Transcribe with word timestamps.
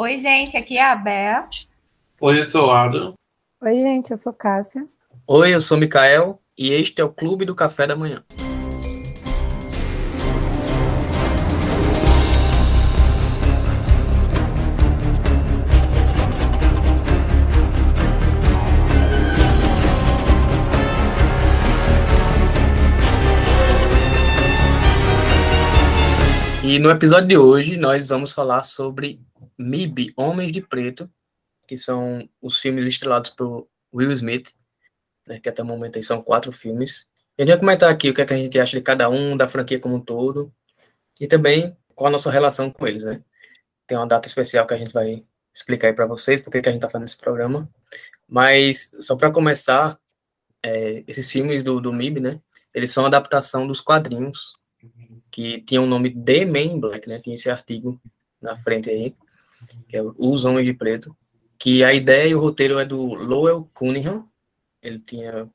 Oi, 0.00 0.16
gente, 0.16 0.56
aqui 0.56 0.78
é 0.78 0.84
a 0.84 0.94
Bel. 0.94 1.48
Oi, 2.20 2.40
eu 2.40 2.46
sou 2.46 2.68
o 2.68 2.70
Adam. 2.70 3.14
Oi, 3.60 3.76
gente, 3.78 4.12
eu 4.12 4.16
sou 4.16 4.32
Cássia. 4.32 4.86
Oi, 5.26 5.52
eu 5.52 5.60
sou 5.60 5.76
o 5.76 5.80
Mikael 5.80 6.40
e 6.56 6.70
este 6.70 7.00
é 7.00 7.04
o 7.04 7.12
Clube 7.12 7.44
do 7.44 7.52
Café 7.52 7.84
da 7.84 7.96
Manhã. 7.96 8.22
E 26.62 26.78
no 26.78 26.88
episódio 26.88 27.26
de 27.26 27.36
hoje 27.36 27.76
nós 27.76 28.10
vamos 28.10 28.30
falar 28.30 28.62
sobre 28.62 29.20
MIB, 29.58 30.12
Homens 30.16 30.52
de 30.52 30.60
Preto, 30.60 31.10
que 31.66 31.76
são 31.76 32.28
os 32.40 32.58
filmes 32.60 32.86
estrelados 32.86 33.30
por 33.30 33.68
Will 33.92 34.12
Smith, 34.12 34.54
né, 35.26 35.38
que 35.38 35.48
até 35.48 35.62
o 35.62 35.66
momento 35.66 35.96
aí 35.96 36.02
são 36.02 36.22
quatro 36.22 36.50
filmes. 36.52 37.10
A 37.36 37.42
gente 37.42 37.50
vai 37.50 37.58
comentar 37.58 37.90
aqui 37.90 38.10
o 38.10 38.14
que, 38.14 38.22
é 38.22 38.26
que 38.26 38.34
a 38.34 38.36
gente 38.36 38.58
acha 38.58 38.76
de 38.76 38.82
cada 38.82 39.08
um, 39.08 39.36
da 39.36 39.46
franquia 39.46 39.78
como 39.78 39.96
um 39.96 40.00
todo, 40.00 40.52
e 41.20 41.26
também 41.26 41.76
qual 41.94 42.08
a 42.08 42.12
nossa 42.12 42.30
relação 42.30 42.70
com 42.70 42.86
eles, 42.86 43.02
né? 43.02 43.22
Tem 43.86 43.98
uma 43.98 44.06
data 44.06 44.28
especial 44.28 44.66
que 44.66 44.74
a 44.74 44.78
gente 44.78 44.92
vai 44.92 45.24
explicar 45.54 45.88
aí 45.88 45.92
para 45.92 46.06
vocês, 46.06 46.40
por 46.40 46.50
que 46.50 46.58
a 46.58 46.62
gente 46.62 46.76
está 46.76 46.88
fazendo 46.88 47.06
esse 47.06 47.16
programa. 47.16 47.68
Mas, 48.26 48.92
só 49.00 49.16
para 49.16 49.30
começar, 49.30 49.98
é, 50.62 51.02
esses 51.06 51.30
filmes 51.30 51.62
do, 51.62 51.80
do 51.80 51.92
MIB, 51.92 52.20
né? 52.20 52.40
Eles 52.72 52.92
são 52.92 53.06
adaptação 53.06 53.66
dos 53.66 53.80
quadrinhos 53.80 54.54
que 55.30 55.60
tinha 55.62 55.82
o 55.82 55.86
nome 55.86 56.14
The 56.14 56.44
in 56.44 56.80
Black, 56.80 57.08
né? 57.08 57.18
Tinha 57.18 57.34
esse 57.34 57.50
artigo 57.50 58.00
na 58.40 58.56
frente 58.56 58.88
aí, 58.90 59.14
que 59.88 59.96
é 59.96 60.02
Os 60.16 60.44
Homens 60.44 60.66
de 60.66 60.74
Preto, 60.74 61.16
que 61.58 61.82
a 61.82 61.92
ideia 61.92 62.28
e 62.28 62.34
o 62.34 62.40
roteiro 62.40 62.78
é 62.78 62.84
do 62.84 63.14
Lowell 63.14 63.68
Cunningham, 63.74 64.28
ele 64.82 65.00
tinha 65.00 65.48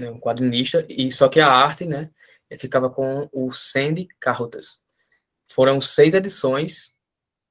né, 0.00 0.10
um 0.10 0.18
quadrinista, 0.18 0.84
e 0.88 1.10
só 1.10 1.28
que 1.28 1.40
a 1.40 1.48
arte, 1.48 1.84
né, 1.84 2.10
ele 2.50 2.60
ficava 2.60 2.90
com 2.90 3.28
o 3.32 3.52
Sandy 3.52 4.08
Carruthers. 4.18 4.80
Foram 5.48 5.80
seis 5.80 6.14
edições 6.14 6.94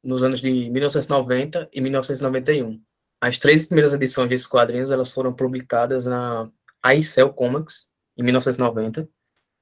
nos 0.03 0.21
anos 0.21 0.41
de 0.41 0.69
1990 0.69 1.69
e 1.71 1.79
1991. 1.79 2.81
As 3.21 3.37
três 3.37 3.65
primeiras 3.65 3.93
edições 3.93 4.27
desses 4.27 4.47
quadrinhos, 4.47 4.91
elas 4.91 5.11
foram 5.11 5.33
publicadas 5.33 6.05
na 6.05 6.51
iCell 6.93 7.31
Comics, 7.31 7.87
em 8.17 8.23
1990, 8.23 9.07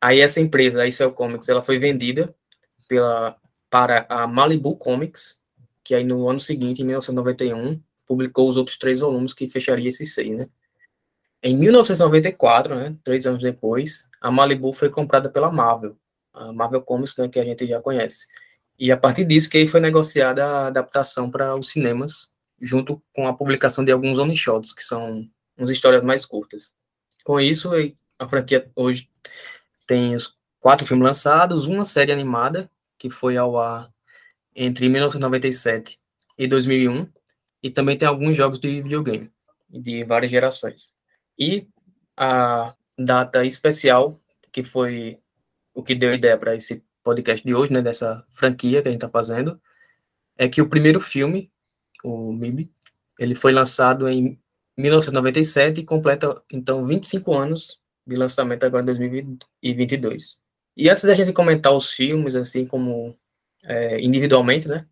Aí 0.01 0.19
essa 0.19 0.41
empresa, 0.41 0.81
a 0.81 0.87
Icel 0.87 1.13
Comics, 1.13 1.47
ela 1.47 1.61
foi 1.61 1.77
vendida 1.77 2.33
pela, 2.87 3.37
para 3.69 4.07
a 4.09 4.25
Malibu 4.25 4.75
Comics, 4.75 5.39
que 5.83 5.95
aí 5.95 6.03
no 6.03 6.29
ano 6.29 6.39
seguinte, 6.39 6.81
em 6.81 6.85
1991, 6.85 7.81
publicou 8.05 8.49
os 8.49 8.57
outros 8.57 8.77
três 8.77 8.99
volumes 8.99 9.33
que 9.33 9.47
fecharia 9.47 9.89
esses 9.89 10.13
seis, 10.13 10.35
né? 10.35 10.49
Em 11.43 11.57
1994, 11.57 12.75
né, 12.75 12.95
três 13.03 13.25
anos 13.25 13.41
depois, 13.41 14.07
a 14.19 14.29
Malibu 14.29 14.73
foi 14.73 14.89
comprada 14.89 15.27
pela 15.27 15.51
Marvel, 15.51 15.97
a 16.33 16.53
Marvel 16.53 16.83
Comics, 16.83 17.17
né, 17.17 17.27
que 17.27 17.39
a 17.39 17.43
gente 17.43 17.67
já 17.67 17.81
conhece. 17.81 18.27
E 18.77 18.91
a 18.91 18.97
partir 18.97 19.25
disso 19.25 19.49
que 19.49 19.57
aí 19.57 19.67
foi 19.67 19.79
negociada 19.79 20.45
a 20.45 20.67
adaptação 20.67 21.31
para 21.31 21.55
os 21.55 21.71
cinemas, 21.71 22.29
junto 22.61 23.01
com 23.13 23.27
a 23.27 23.33
publicação 23.33 23.83
de 23.83 23.91
alguns 23.91 24.19
one-shots, 24.19 24.71
que 24.71 24.83
são 24.83 25.27
umas 25.57 25.71
histórias 25.71 26.03
mais 26.03 26.25
curtas. 26.25 26.71
Com 27.23 27.39
isso, 27.39 27.71
a 28.19 28.27
franquia 28.27 28.69
hoje 28.75 29.09
tem 29.87 30.15
os 30.15 30.37
quatro 30.59 30.85
filmes 30.85 31.05
lançados, 31.05 31.65
uma 31.65 31.83
série 31.83 32.11
animada, 32.11 32.69
que 32.99 33.09
foi 33.09 33.35
ao 33.35 33.57
ar 33.57 33.91
entre 34.55 34.89
1997 34.89 35.99
e 36.37 36.47
2001, 36.47 37.07
e 37.63 37.69
também 37.69 37.97
tem 37.97 38.07
alguns 38.07 38.35
jogos 38.35 38.59
de 38.59 38.81
videogame, 38.81 39.31
de 39.69 40.03
várias 40.03 40.31
gerações. 40.31 40.93
E 41.37 41.67
a 42.17 42.75
data 42.97 43.45
especial, 43.45 44.19
que 44.51 44.63
foi 44.63 45.19
o 45.73 45.83
que 45.83 45.95
deu 45.95 46.13
ideia 46.13 46.37
para 46.37 46.55
esse 46.55 46.83
podcast 47.03 47.45
de 47.45 47.53
hoje, 47.53 47.73
né, 47.73 47.81
dessa 47.81 48.25
franquia 48.29 48.81
que 48.81 48.87
a 48.87 48.91
gente 48.91 48.99
está 49.03 49.09
fazendo, 49.09 49.59
é 50.37 50.47
que 50.47 50.61
o 50.61 50.69
primeiro 50.69 50.99
filme, 50.99 51.51
o 52.03 52.31
MIB, 52.33 52.69
ele 53.19 53.35
foi 53.35 53.51
lançado 53.51 54.09
em 54.09 54.39
1997 54.77 55.81
e 55.81 55.85
completa, 55.85 56.41
então, 56.51 56.85
25 56.85 57.33
anos 57.33 57.81
de 58.05 58.15
lançamento 58.15 58.63
agora 58.65 58.83
em 58.83 58.85
2022. 58.87 60.39
E 60.75 60.89
antes 60.89 61.03
da 61.03 61.13
gente 61.13 61.33
comentar 61.33 61.73
os 61.73 61.91
filmes, 61.91 62.33
assim 62.33 62.65
como 62.65 63.15
é, 63.65 63.99
individualmente, 63.99 64.67
né? 64.67 64.85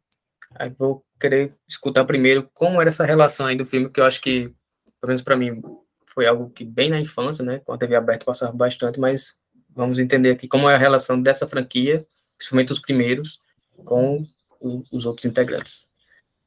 Aí 0.55 0.69
vou 0.69 1.03
querer 1.19 1.53
escutar 1.67 2.05
primeiro 2.05 2.49
como 2.53 2.79
era 2.81 2.89
essa 2.89 3.05
relação 3.05 3.45
aí 3.45 3.55
do 3.55 3.65
filme, 3.65 3.89
que 3.89 3.99
eu 3.99 4.05
acho 4.05 4.21
que, 4.21 4.53
pelo 4.99 5.09
menos 5.09 5.21
para 5.21 5.35
mim, 5.35 5.61
foi 6.07 6.25
algo 6.25 6.49
que 6.49 6.65
bem 6.65 6.89
na 6.89 6.99
infância, 6.99 7.43
né? 7.43 7.59
Com 7.59 7.73
a 7.73 7.77
TV 7.77 7.95
aberta 7.95 8.25
passava 8.25 8.51
bastante, 8.51 8.99
mas 8.99 9.37
vamos 9.69 9.99
entender 9.99 10.31
aqui 10.31 10.47
como 10.47 10.69
é 10.69 10.73
a 10.73 10.77
relação 10.77 11.21
dessa 11.21 11.47
franquia, 11.47 12.05
principalmente 12.37 12.71
os 12.71 12.79
primeiros, 12.79 13.41
com 13.85 14.25
o, 14.59 14.83
os 14.91 15.05
outros 15.05 15.25
integrantes. 15.25 15.87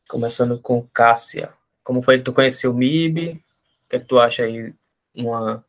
Começando 0.09 0.59
com 0.59 0.87
Cássia. 0.93 1.53
Como 1.83 2.03
foi 2.03 2.19
que 2.19 2.25
tu 2.25 2.33
conheceu 2.33 2.73
o 2.73 2.75
MIB? 2.75 3.33
O 3.33 3.89
que, 3.89 3.97
é 3.97 3.99
que 3.99 4.07
tu 4.07 4.19
acha 4.19 4.43
aí 4.43 4.75
uma 5.15 5.65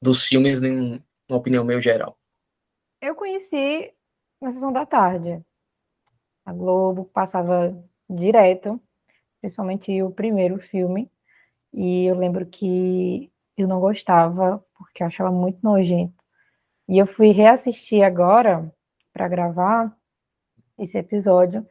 dos 0.00 0.26
filmes, 0.26 0.62
em 0.62 1.02
uma 1.28 1.38
opinião 1.38 1.64
meio 1.64 1.80
geral? 1.80 2.18
Eu 3.00 3.14
conheci 3.14 3.92
na 4.40 4.50
sessão 4.50 4.72
da 4.72 4.86
tarde. 4.86 5.42
A 6.44 6.52
Globo 6.52 7.04
passava 7.06 7.76
direto, 8.08 8.80
principalmente 9.40 10.02
o 10.02 10.10
primeiro 10.10 10.58
filme. 10.58 11.10
E 11.72 12.06
eu 12.06 12.16
lembro 12.16 12.46
que 12.46 13.30
eu 13.56 13.68
não 13.68 13.80
gostava, 13.80 14.64
porque 14.76 15.02
eu 15.02 15.06
achava 15.06 15.30
muito 15.32 15.58
nojento. 15.62 16.14
E 16.88 16.98
eu 16.98 17.06
fui 17.06 17.30
reassistir 17.30 18.04
agora 18.04 18.72
para 19.12 19.28
gravar 19.28 19.96
esse 20.78 20.98
episódio 20.98 21.66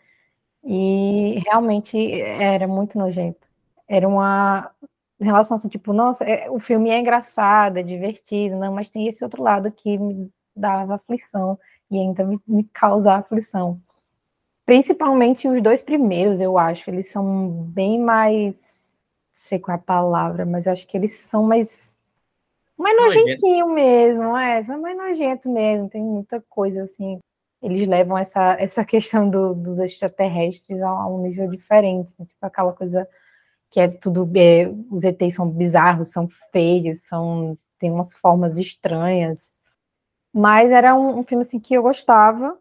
e 0.63 1.39
realmente 1.45 1.97
era 2.21 2.67
muito 2.67 2.97
nojento. 2.97 3.47
Era 3.87 4.07
uma 4.07 4.71
relação 5.19 5.55
assim, 5.55 5.69
tipo, 5.69 5.93
nossa, 5.93 6.23
é, 6.25 6.49
o 6.49 6.59
filme 6.59 6.89
é 6.89 6.99
engraçado, 6.99 7.77
é 7.77 7.83
divertido, 7.83 8.57
não, 8.57 8.73
mas 8.73 8.89
tem 8.89 9.07
esse 9.07 9.23
outro 9.23 9.43
lado 9.43 9.71
que 9.71 9.97
me 9.97 10.31
dava 10.55 10.95
aflição 10.95 11.59
e 11.91 11.97
ainda 11.97 12.23
me, 12.25 12.39
me 12.47 12.63
causa 12.65 13.13
aflição. 13.15 13.81
Principalmente 14.65 15.47
os 15.47 15.61
dois 15.61 15.81
primeiros, 15.81 16.39
eu 16.39 16.57
acho, 16.57 16.89
eles 16.89 17.11
são 17.11 17.63
bem 17.63 17.99
mais, 17.99 18.55
não 18.55 19.33
sei 19.33 19.59
qual 19.59 19.75
é 19.75 19.79
a 19.79 19.83
palavra, 19.83 20.45
mas 20.45 20.67
acho 20.67 20.87
que 20.87 20.95
eles 20.95 21.19
são 21.19 21.43
mais 21.43 21.93
mais 22.77 22.97
nojentinho 22.97 23.69
mesmo, 23.69 24.35
é, 24.35 24.63
são 24.63 24.81
mais 24.81 24.97
nojento 24.97 25.49
mesmo, 25.49 25.89
tem 25.89 26.03
muita 26.03 26.41
coisa 26.49 26.83
assim. 26.83 27.19
Eles 27.61 27.87
levam 27.87 28.17
essa, 28.17 28.55
essa 28.59 28.83
questão 28.85 29.29
do, 29.29 29.53
dos 29.53 29.79
extraterrestres 29.79 30.81
a, 30.81 30.89
a 30.89 31.07
um 31.07 31.21
nível 31.21 31.49
diferente, 31.49 32.11
né? 32.19 32.25
tipo 32.25 32.45
aquela 32.45 32.73
coisa 32.73 33.07
que 33.69 33.79
é 33.79 33.87
tudo, 33.87 34.29
é, 34.35 34.67
os 34.91 35.03
ETs 35.03 35.35
são 35.35 35.49
bizarros, 35.49 36.11
são 36.11 36.27
feios, 36.51 37.01
são 37.07 37.57
tem 37.79 37.91
umas 37.91 38.13
formas 38.13 38.57
estranhas, 38.57 39.51
mas 40.33 40.71
era 40.71 40.95
um, 40.95 41.19
um, 41.19 41.23
filme 41.23 41.41
assim 41.41 41.59
que 41.59 41.73
eu 41.73 41.83
gostava. 41.83 42.57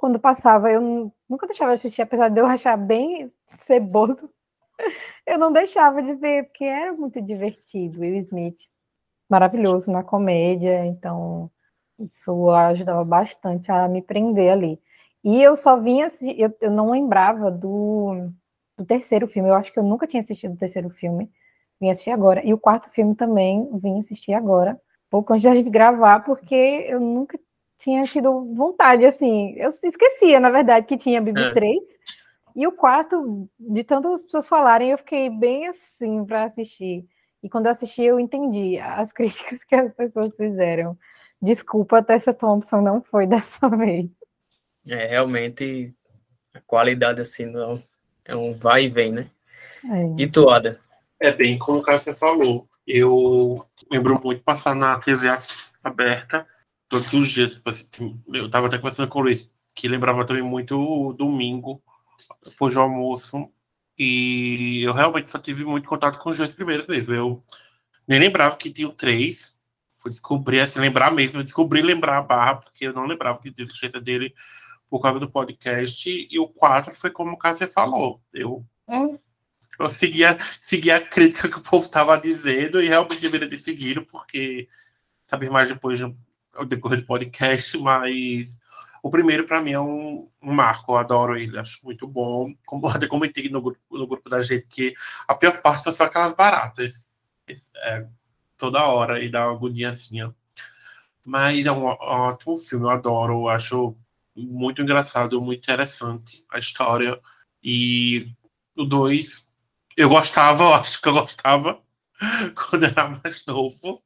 Quando 0.00 0.18
passava, 0.18 0.70
eu 0.72 1.12
nunca 1.28 1.46
deixava 1.46 1.72
de 1.72 1.76
assistir, 1.76 2.00
apesar 2.00 2.30
de 2.30 2.40
eu 2.40 2.46
achar 2.46 2.74
bem 2.76 3.30
ceboso, 3.58 4.30
eu 5.26 5.38
não 5.38 5.52
deixava 5.52 6.02
de 6.02 6.14
ver, 6.14 6.44
porque 6.44 6.64
era 6.64 6.94
muito 6.94 7.20
divertido. 7.20 8.00
Will 8.00 8.16
Smith, 8.16 8.58
maravilhoso 9.28 9.92
na 9.92 10.02
comédia, 10.02 10.86
então 10.86 11.50
isso 11.98 12.48
ajudava 12.50 13.04
bastante 13.04 13.70
a 13.70 13.86
me 13.88 14.00
prender 14.00 14.50
ali. 14.50 14.80
E 15.22 15.42
eu 15.42 15.54
só 15.54 15.78
vinha, 15.78 16.06
eu, 16.38 16.56
eu 16.62 16.70
não 16.70 16.90
lembrava 16.90 17.50
do 17.50 18.32
do 18.80 18.86
terceiro 18.86 19.28
filme. 19.28 19.50
Eu 19.50 19.54
acho 19.54 19.70
que 19.72 19.78
eu 19.78 19.82
nunca 19.84 20.06
tinha 20.06 20.22
assistido 20.22 20.54
o 20.54 20.56
terceiro 20.56 20.88
filme. 20.88 21.30
Vim 21.80 21.90
assistir 21.90 22.10
agora. 22.10 22.42
E 22.44 22.54
o 22.54 22.58
quarto 22.58 22.90
filme 22.90 23.14
também 23.14 23.68
vim 23.78 23.98
assistir 23.98 24.32
agora. 24.32 24.80
Pouco 25.10 25.32
antes 25.32 25.44
da 25.44 25.54
gente 25.54 25.68
gravar, 25.68 26.20
porque 26.24 26.54
eu 26.88 27.00
nunca 27.00 27.38
tinha 27.80 28.02
tido 28.02 28.54
vontade, 28.54 29.04
assim. 29.04 29.54
Eu 29.56 29.70
esquecia, 29.70 30.38
na 30.38 30.50
verdade, 30.50 30.86
que 30.86 30.96
tinha 30.96 31.20
Bibi 31.20 31.42
é. 31.42 31.52
3. 31.52 31.82
E 32.54 32.66
o 32.66 32.72
quarto, 32.72 33.48
de 33.58 33.84
tantas 33.84 34.22
pessoas 34.22 34.48
falarem, 34.48 34.90
eu 34.90 34.98
fiquei 34.98 35.30
bem 35.30 35.66
assim 35.68 36.24
para 36.24 36.44
assistir. 36.44 37.06
E 37.42 37.48
quando 37.48 37.66
eu 37.66 37.72
assisti, 37.72 38.02
eu 38.02 38.20
entendi 38.20 38.78
as 38.78 39.12
críticas 39.12 39.58
que 39.64 39.74
as 39.74 39.92
pessoas 39.94 40.36
fizeram. 40.36 40.96
Desculpa, 41.40 42.02
Tessa 42.02 42.34
Thompson 42.34 42.82
não 42.82 43.02
foi 43.02 43.26
dessa 43.28 43.68
vez. 43.68 44.10
É, 44.86 45.06
realmente, 45.06 45.94
a 46.54 46.60
qualidade, 46.60 47.20
assim, 47.20 47.46
não, 47.46 47.82
é 48.24 48.36
um 48.36 48.52
vai 48.52 48.84
e 48.84 48.88
vem, 48.88 49.12
né? 49.12 49.30
É. 49.84 50.22
E 50.22 50.26
tu, 50.26 50.50
Ada? 50.50 50.78
É 51.18 51.32
bem 51.32 51.58
como 51.58 51.78
o 51.78 51.82
Cássio 51.82 52.14
falou. 52.14 52.68
Eu 52.86 53.64
lembro 53.90 54.20
muito 54.22 54.42
passar 54.42 54.74
na 54.74 54.98
TV 54.98 55.28
aberta 55.82 56.46
todos 56.90 57.10
os 57.14 57.28
dias. 57.30 57.54
Tipo 57.54 57.70
assim, 57.70 58.20
eu 58.34 58.50
tava 58.50 58.66
até 58.66 58.76
conversando 58.76 59.08
com 59.08 59.20
o 59.20 59.22
Luiz, 59.22 59.54
que 59.74 59.88
lembrava 59.88 60.26
também 60.26 60.42
muito 60.42 60.78
o 60.78 61.14
domingo, 61.14 61.82
depois 62.44 62.74
do 62.74 62.80
almoço. 62.80 63.50
E 63.96 64.82
eu 64.82 64.92
realmente 64.92 65.30
só 65.30 65.38
tive 65.38 65.64
muito 65.64 65.88
contato 65.88 66.18
com 66.18 66.30
os 66.30 66.36
dois 66.36 66.52
primeiros 66.52 66.86
mesmo. 66.86 67.14
Eu 67.14 67.44
nem 68.06 68.18
lembrava 68.18 68.56
que 68.56 68.70
tinha 68.70 68.90
três. 68.90 69.56
Fui 69.90 70.10
descobrir, 70.10 70.60
assim, 70.60 70.80
lembrar 70.80 71.10
mesmo. 71.10 71.38
Eu 71.40 71.44
descobri 71.44 71.80
lembrar 71.80 72.18
a 72.18 72.22
barra, 72.22 72.56
porque 72.56 72.86
eu 72.86 72.92
não 72.92 73.06
lembrava 73.06 73.38
que 73.40 73.50
tinha 73.52 73.64
existência 73.64 74.00
dele 74.00 74.34
por 74.88 75.00
causa 75.00 75.20
do 75.20 75.30
podcast. 75.30 76.28
E 76.30 76.38
o 76.38 76.48
quatro 76.48 76.94
foi 76.94 77.10
como 77.10 77.32
o 77.32 77.38
Cássio 77.38 77.68
falou. 77.68 78.20
Eu, 78.32 78.64
Hum. 78.88 79.16
eu 79.78 79.88
seguia, 79.90 80.36
seguia 80.60 80.96
a 80.96 81.00
crítica 81.00 81.48
que 81.48 81.58
o 81.58 81.62
povo 81.62 81.84
estava 81.84 82.18
dizendo 82.20 82.82
e 82.82 82.88
realmente 82.88 83.20
deveria 83.20 83.48
ter 83.48 83.58
seguido, 83.58 84.04
porque 84.06 84.66
saber 85.26 85.48
mais 85.50 85.68
depois 85.68 86.00
ao 86.54 86.64
decorrer 86.64 87.00
do 87.00 87.06
podcast, 87.06 87.76
mas 87.78 88.58
o 89.02 89.10
primeiro, 89.10 89.46
para 89.46 89.60
mim, 89.62 89.72
é 89.72 89.80
um, 89.80 90.28
um 90.42 90.52
marco. 90.52 90.92
Eu 90.92 90.96
adoro 90.98 91.36
ele, 91.36 91.58
acho 91.58 91.84
muito 91.84 92.06
bom. 92.06 92.54
Como 92.66 92.86
até 92.88 93.06
comentei 93.06 93.48
no 93.48 93.62
grupo, 93.62 93.80
no 93.90 94.06
grupo 94.06 94.28
da 94.28 94.42
gente 94.42 94.66
que 94.68 94.94
a 95.26 95.34
pior 95.34 95.60
parte 95.62 95.84
são 95.84 95.92
só 95.92 96.04
aquelas 96.04 96.34
baratas. 96.34 97.08
É, 97.76 98.06
toda 98.56 98.86
hora 98.86 99.22
e 99.22 99.28
dá 99.30 99.48
uma 99.48 99.56
agoniazinha. 99.56 100.34
Mas 101.24 101.64
é 101.64 101.72
um 101.72 101.84
ó- 101.84 101.96
ótimo 102.00 102.58
filme, 102.58 102.84
eu 102.84 102.90
adoro. 102.90 103.32
Eu 103.34 103.48
acho 103.48 103.96
muito 104.36 104.82
engraçado, 104.82 105.40
muito 105.40 105.62
interessante 105.62 106.44
a 106.50 106.58
história. 106.58 107.18
E 107.62 108.32
o 108.76 108.84
dois, 108.84 109.48
eu 109.96 110.08
gostava, 110.08 110.64
eu 110.64 110.74
acho 110.74 111.00
que 111.00 111.08
eu 111.08 111.14
gostava 111.14 111.82
quando 112.54 112.84
era 112.84 113.08
mais 113.08 113.46
novo. 113.46 114.02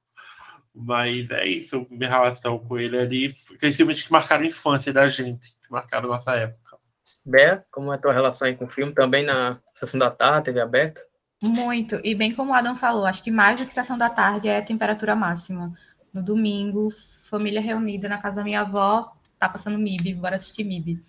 Mas 0.74 1.30
é 1.30 1.46
isso, 1.46 1.86
minha 1.88 2.10
relação 2.10 2.58
com 2.58 2.76
ele 2.76 2.96
é 2.96 3.06
de 3.06 3.32
aqueles 3.54 3.76
filmes 3.76 4.02
que 4.02 4.10
marcaram 4.10 4.42
a 4.42 4.46
infância 4.46 4.92
da 4.92 5.06
gente, 5.06 5.50
que 5.62 5.70
marcaram 5.70 6.06
a 6.06 6.12
nossa 6.14 6.34
época. 6.34 6.76
Bea, 7.24 7.64
como 7.70 7.92
é 7.92 7.96
a 7.96 7.98
tua 7.98 8.12
relação 8.12 8.48
aí 8.48 8.56
com 8.56 8.64
o 8.64 8.70
filme? 8.70 8.92
Também 8.92 9.24
na 9.24 9.58
sessão 9.72 9.98
da 9.98 10.10
tarde, 10.10 10.46
TV 10.46 10.60
aberta? 10.60 11.00
Muito. 11.40 12.00
E 12.02 12.14
bem 12.14 12.34
como 12.34 12.50
o 12.50 12.54
Adam 12.54 12.74
falou, 12.74 13.06
acho 13.06 13.22
que 13.22 13.30
mais 13.30 13.60
do 13.60 13.66
que 13.66 13.72
sessão 13.72 13.96
da 13.96 14.10
tarde 14.10 14.48
é 14.48 14.60
temperatura 14.60 15.14
máxima. 15.14 15.72
No 16.12 16.22
domingo, 16.22 16.88
família 17.28 17.60
reunida 17.60 18.08
na 18.08 18.18
casa 18.18 18.36
da 18.36 18.44
minha 18.44 18.62
avó, 18.62 19.12
tá 19.38 19.48
passando 19.48 19.78
MIB, 19.78 20.14
bora 20.14 20.36
assistir 20.36 20.64
MIB. 20.64 21.02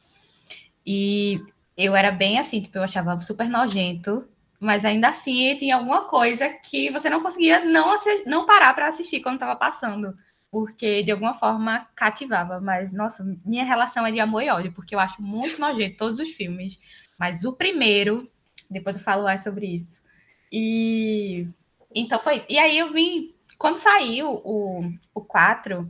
E 0.86 1.42
eu 1.76 1.96
era 1.96 2.12
bem 2.12 2.40
assim, 2.40 2.62
tipo, 2.62 2.78
eu 2.78 2.84
achava 2.84 3.20
super 3.22 3.50
nojento, 3.50 4.28
mas 4.66 4.84
ainda 4.84 5.10
assim 5.10 5.56
tinha 5.56 5.76
alguma 5.76 6.06
coisa 6.06 6.50
que 6.50 6.90
você 6.90 7.10
não 7.10 7.22
conseguia 7.22 7.64
não, 7.64 7.96
não 8.26 8.46
parar 8.46 8.74
para 8.74 8.88
assistir 8.88 9.22
quando 9.22 9.40
tava 9.40 9.56
passando. 9.56 10.18
Porque 10.50 11.04
de 11.04 11.12
alguma 11.12 11.36
forma 11.36 11.88
cativava. 11.96 12.60
Mas, 12.60 12.92
nossa, 12.92 13.24
minha 13.46 13.64
relação 13.64 14.06
é 14.08 14.12
de 14.12 14.20
amor 14.20 14.42
e 14.42 14.50
ódio, 14.50 14.74
porque 14.74 14.96
eu 14.96 15.00
acho 15.00 15.22
muito 15.22 15.60
nojento 15.62 15.98
todos 15.98 16.20
os 16.20 16.30
filmes. 16.30 16.80
Mas 17.20 17.46
o 17.46 17.54
primeiro, 17.54 18.30
depois 18.70 18.98
eu 18.98 19.04
falo 19.04 19.24
mais 19.24 19.44
sobre 19.44 19.68
isso. 19.68 20.04
E 20.52 21.48
então 21.94 22.20
foi 22.20 22.38
isso. 22.38 22.48
E 22.50 22.58
aí 22.58 22.78
eu 22.78 22.92
vim, 22.92 23.36
quando 23.58 23.76
saiu 23.76 24.42
o, 24.44 24.92
o 25.14 25.22
4, 25.22 25.88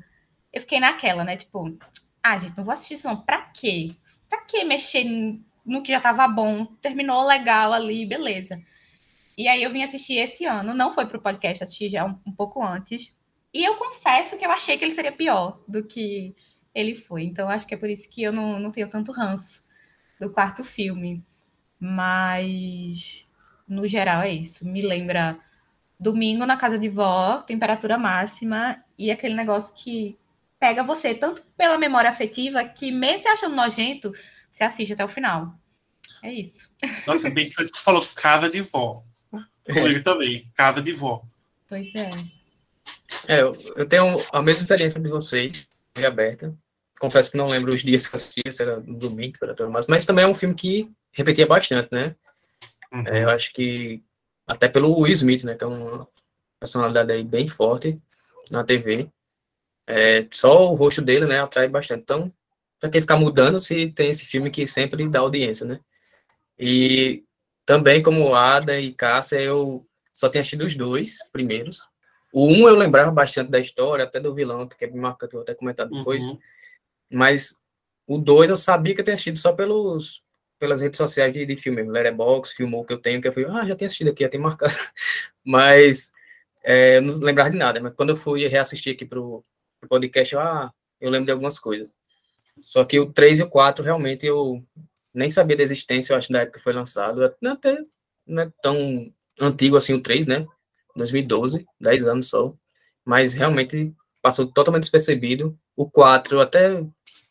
eu 0.52 0.62
fiquei 0.62 0.80
naquela, 0.80 1.24
né? 1.24 1.38
Tipo, 1.38 1.78
ah, 2.22 2.38
gente, 2.38 2.58
não 2.58 2.66
vou 2.66 2.74
assistir 2.74 2.96
isso 2.96 3.08
não. 3.08 3.22
Pra 3.22 3.42
quê? 3.42 3.96
Pra 4.30 4.42
que 4.42 4.66
mexer 4.66 5.06
no 5.66 5.82
que 5.82 5.92
já 5.92 6.00
tava 6.00 6.28
bom? 6.28 6.66
Terminou 6.82 7.26
legal 7.26 7.74
ali, 7.74 8.06
beleza. 8.06 8.62
E 9.38 9.48
aí 9.48 9.64
eu 9.64 9.72
vim 9.72 9.84
assistir 9.84 10.16
esse 10.16 10.46
ano, 10.46 10.74
não 10.74 10.94
foi 10.94 11.06
pro 11.06 11.22
podcast, 11.22 11.64
assisti 11.64 11.90
já 11.90 12.06
um, 12.06 12.18
um 12.26 12.32
pouco 12.32 12.64
antes. 12.64 13.14
E 13.54 13.64
eu 13.64 13.76
confesso 13.76 14.38
que 14.38 14.46
eu 14.46 14.52
achei 14.52 14.78
que 14.78 14.86
ele 14.86 14.94
seria 14.94 15.12
pior 15.12 15.62
do 15.68 15.84
que 15.84 16.36
ele 16.74 16.96
foi. 16.96 17.24
Então 17.24 17.50
acho 17.50 17.68
que 17.68 17.74
é 17.74 17.78
por 17.78 17.90
isso 17.90 18.10
que 18.10 18.24
eu 18.24 18.32
não, 18.32 18.60
não 18.60 18.72
tenho 18.72 18.90
tanto 18.90 19.12
ranço 19.12 19.66
do 20.20 20.30
quarto 20.30 20.64
filme. 20.64 21.24
Mas 21.80 23.24
no 23.68 23.88
geral 23.88 24.22
é 24.22 24.32
isso. 24.32 24.66
Me 24.68 24.82
lembra 24.82 25.40
domingo 26.00 26.46
na 26.46 26.58
casa 26.58 26.78
de 26.78 26.90
vó, 26.90 27.42
temperatura 27.42 27.98
máxima 27.98 28.84
e 28.98 29.12
aquele 29.12 29.34
negócio 29.34 29.74
que 29.76 30.18
pega 30.60 30.84
você 30.84 31.14
tanto 31.14 31.42
pela 31.58 31.78
memória 31.78 32.10
afetiva 32.10 32.64
que 32.64 32.92
mesmo 32.92 33.20
se 33.20 33.28
achando 33.28 33.56
nojento, 33.56 34.12
você 34.56 34.64
assiste 34.64 34.94
até 34.94 35.04
o 35.04 35.10
final. 35.10 35.54
É 36.24 36.32
isso. 36.32 36.72
Nossa, 37.06 37.30
bem 37.30 37.46
que 37.46 37.54
você 37.54 37.70
falou 37.76 38.08
casa 38.16 38.50
de 38.50 38.62
vó. 38.62 39.04
Comigo 39.66 40.02
também, 40.02 40.50
casa 40.56 40.82
de 40.82 40.94
vó. 40.94 41.24
Pois 41.68 41.94
é. 41.94 42.10
É, 43.28 43.42
eu, 43.42 43.86
tenho 43.86 44.18
a 44.32 44.42
mesma 44.42 44.62
experiência 44.62 45.02
de 45.02 45.10
vocês, 45.10 45.68
TV 45.94 46.08
aberta. 46.08 46.56
Confesso 47.00 47.32
que 47.32 47.38
não 47.38 47.48
lembro 47.48 47.74
os 47.74 47.82
dias 47.82 48.08
que 48.08 48.16
eu 48.16 48.18
assisti, 48.18 48.42
se 48.50 48.62
era 48.62 48.80
no 48.80 48.98
domingo, 48.98 49.34
temperatura 49.34 49.70
máxima, 49.70 49.96
mas 49.96 50.06
também 50.06 50.24
é 50.24 50.28
um 50.28 50.34
filme 50.34 50.56
que 50.56 50.90
repetia 51.12 51.46
bastante, 51.46 51.90
né? 51.92 52.16
Uhum. 52.94 53.08
É, 53.08 53.24
eu 53.24 53.30
acho 53.32 53.52
que 53.52 54.02
até 54.48 54.70
pelo 54.70 54.98
Will 54.98 55.12
Smith, 55.12 55.44
né, 55.44 55.56
que 55.56 55.66
é 55.66 55.68
uma 55.68 56.08
personalidade 56.62 57.12
aí 57.12 57.26
bem 57.26 57.50
forte 57.50 58.00
na 58.50 58.64
TV. 58.64 59.10
É, 59.86 60.26
só 60.32 60.72
o 60.72 60.76
rosto 60.76 61.02
dele, 61.02 61.26
né, 61.26 61.42
atrai 61.42 61.68
bastante. 61.68 62.04
Então, 62.04 62.32
para 62.86 62.92
quem 62.92 63.02
ficar 63.02 63.18
mudando, 63.18 63.60
se 63.60 63.92
tem 63.92 64.10
esse 64.10 64.26
filme 64.26 64.52
que 64.52 64.68
sempre 64.68 65.08
dá 65.10 65.20
audiência, 65.20 65.66
né? 65.66 65.80
E 66.58 67.24
também 67.66 68.02
como 68.02 68.36
Ada 68.36 68.80
e 68.80 68.94
Cássia, 68.94 69.42
eu 69.42 69.86
só 70.14 70.30
tinha 70.30 70.42
assistido 70.42 70.66
os 70.66 70.76
dois 70.76 71.18
primeiros. 71.32 71.88
O 72.32 72.48
um 72.48 72.68
eu 72.68 72.76
lembrava 72.76 73.12
bastante 73.12 73.50
da 73.50 73.60
história, 73.60 74.06
até 74.06 74.20
do 74.20 74.36
vilão, 74.36 74.68
que 74.68 74.86
é 74.86 74.88
bem 74.88 75.02
marcante, 75.02 75.34
vou 75.34 75.42
até 75.42 75.56
comentar 75.56 75.88
depois. 75.88 76.24
Uhum. 76.26 76.40
Mas 77.12 77.60
o 78.06 78.20
2 78.20 78.52
eu 78.52 78.58
sabia 78.58 78.94
que 78.94 79.02
eu 79.02 79.06
tinha 79.06 79.16
assistido 79.16 79.40
só 79.40 79.54
pelos, 79.54 80.24
pelas 80.60 80.80
redes 80.80 80.98
sociais 80.98 81.34
de, 81.34 81.46
de 81.46 81.58
filme, 81.58 81.82
Letterboxd, 81.84 82.56
filmou 82.56 82.86
que 82.86 82.94
eu 82.94 83.00
tenho, 83.00 83.22
que 83.22 83.28
eu 83.28 83.34
fui, 83.34 83.46
ah, 83.46 83.66
já 83.66 83.76
tinha 83.76 83.88
assistido 83.88 84.12
aqui, 84.12 84.24
já 84.24 84.30
tem 84.30 84.40
marcado. 84.40 84.74
Mas 85.44 86.12
é, 86.64 86.98
eu 86.98 87.02
não 87.02 87.18
lembrava 87.20 87.50
de 87.50 87.58
nada. 87.58 87.80
Mas 87.82 87.96
quando 87.96 88.12
eu 88.12 88.16
fui 88.16 88.48
reassistir 88.48 88.94
aqui 88.94 89.06
pro, 89.06 89.44
pro 89.80 89.90
podcast, 89.90 90.36
eu, 90.36 90.40
ah, 90.40 90.72
eu 91.02 91.10
lembro 91.10 91.26
de 91.26 91.32
algumas 91.32 91.58
coisas. 91.58 91.96
Só 92.62 92.84
que 92.86 93.00
o 93.00 93.12
3 93.12 93.40
e 93.40 93.44
o 93.44 93.50
4, 93.50 93.84
realmente, 93.84 94.26
eu 94.26 94.64
nem 95.14 95.30
sabia 95.30 95.58
da 95.58 95.64
existência, 95.64 96.14
eu 96.14 96.18
acho, 96.18 96.32
da 96.32 96.42
época 96.42 96.58
que 96.60 96.64
foi 96.64 96.74
lançado. 96.74 97.24
Até 97.24 97.78
não 98.28 98.44
é 98.44 98.52
tão 98.62 99.14
antigo 99.40 99.78
assim 99.78 99.94
o 99.94 100.02
3, 100.02 100.26
né? 100.28 100.46
2012, 100.96 101.66
10 101.80 102.04
anos 102.08 102.30
só. 102.30 102.54
Mas 103.06 103.34
realmente 103.34 103.94
passou 104.22 104.48
totalmente 104.48 104.84
despercebido. 104.84 105.58
O 105.76 105.90
4, 105.90 106.38
eu 106.38 106.42
até 106.42 106.84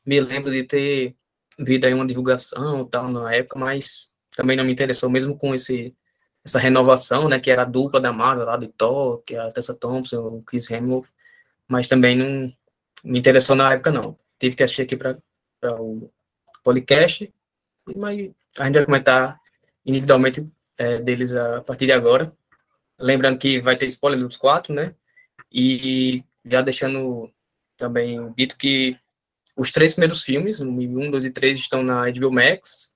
me 0.06 0.20
lembro 0.20 0.50
de 0.52 0.64
ter 0.64 1.16
visto 1.58 1.84
aí 1.84 1.94
uma 1.94 2.06
divulgação 2.06 2.84
tal 2.84 3.08
na 3.08 3.32
época, 3.34 3.58
mas 3.58 4.10
também 4.36 4.56
não 4.56 4.64
me 4.64 4.72
interessou, 4.72 5.10
mesmo 5.10 5.36
com 5.36 5.54
esse 5.54 5.94
essa 6.44 6.58
renovação, 6.58 7.28
né, 7.28 7.40
que 7.40 7.50
era 7.50 7.62
a 7.62 7.64
dupla 7.64 7.98
da 7.98 8.12
Marvel 8.12 8.44
lá 8.44 8.56
de 8.58 8.68
Thor, 8.68 9.22
que 9.22 9.34
é 9.34 9.38
a 9.38 9.50
Tessa 9.50 9.74
Thompson, 9.74 10.18
o 10.18 10.42
Chris 10.42 10.70
Hemsworth, 10.70 11.08
mas 11.66 11.86
também 11.86 12.14
não 12.16 12.52
me 13.02 13.18
interessou 13.18 13.56
na 13.56 13.72
época, 13.72 13.90
não. 13.90 14.18
Tive 14.38 14.56
que 14.56 14.62
assistir 14.62 14.82
aqui 14.82 14.96
para 14.96 15.18
o 15.80 16.10
podcast, 16.62 17.32
mas 17.96 18.30
a 18.58 18.66
gente 18.66 18.74
vai 18.74 18.84
comentar 18.84 19.40
individualmente 19.84 20.48
é, 20.78 20.98
deles 20.98 21.32
a 21.32 21.62
partir 21.62 21.86
de 21.86 21.92
agora. 21.92 22.32
Lembrando 22.98 23.38
que 23.38 23.60
vai 23.60 23.76
ter 23.76 23.86
spoiler 23.86 24.20
dos 24.20 24.36
quatro, 24.36 24.72
né? 24.72 24.94
E 25.52 26.24
já 26.44 26.60
deixando 26.60 27.32
também 27.76 28.32
dito 28.36 28.56
que 28.56 28.98
os 29.56 29.70
três 29.70 29.94
primeiros 29.94 30.22
filmes, 30.22 30.60
o 30.60 30.70
MIB 30.70 30.96
1, 30.96 31.10
2 31.10 31.24
e 31.24 31.30
3, 31.30 31.58
estão 31.58 31.82
na 31.82 32.10
HBO 32.10 32.32
Max, 32.32 32.92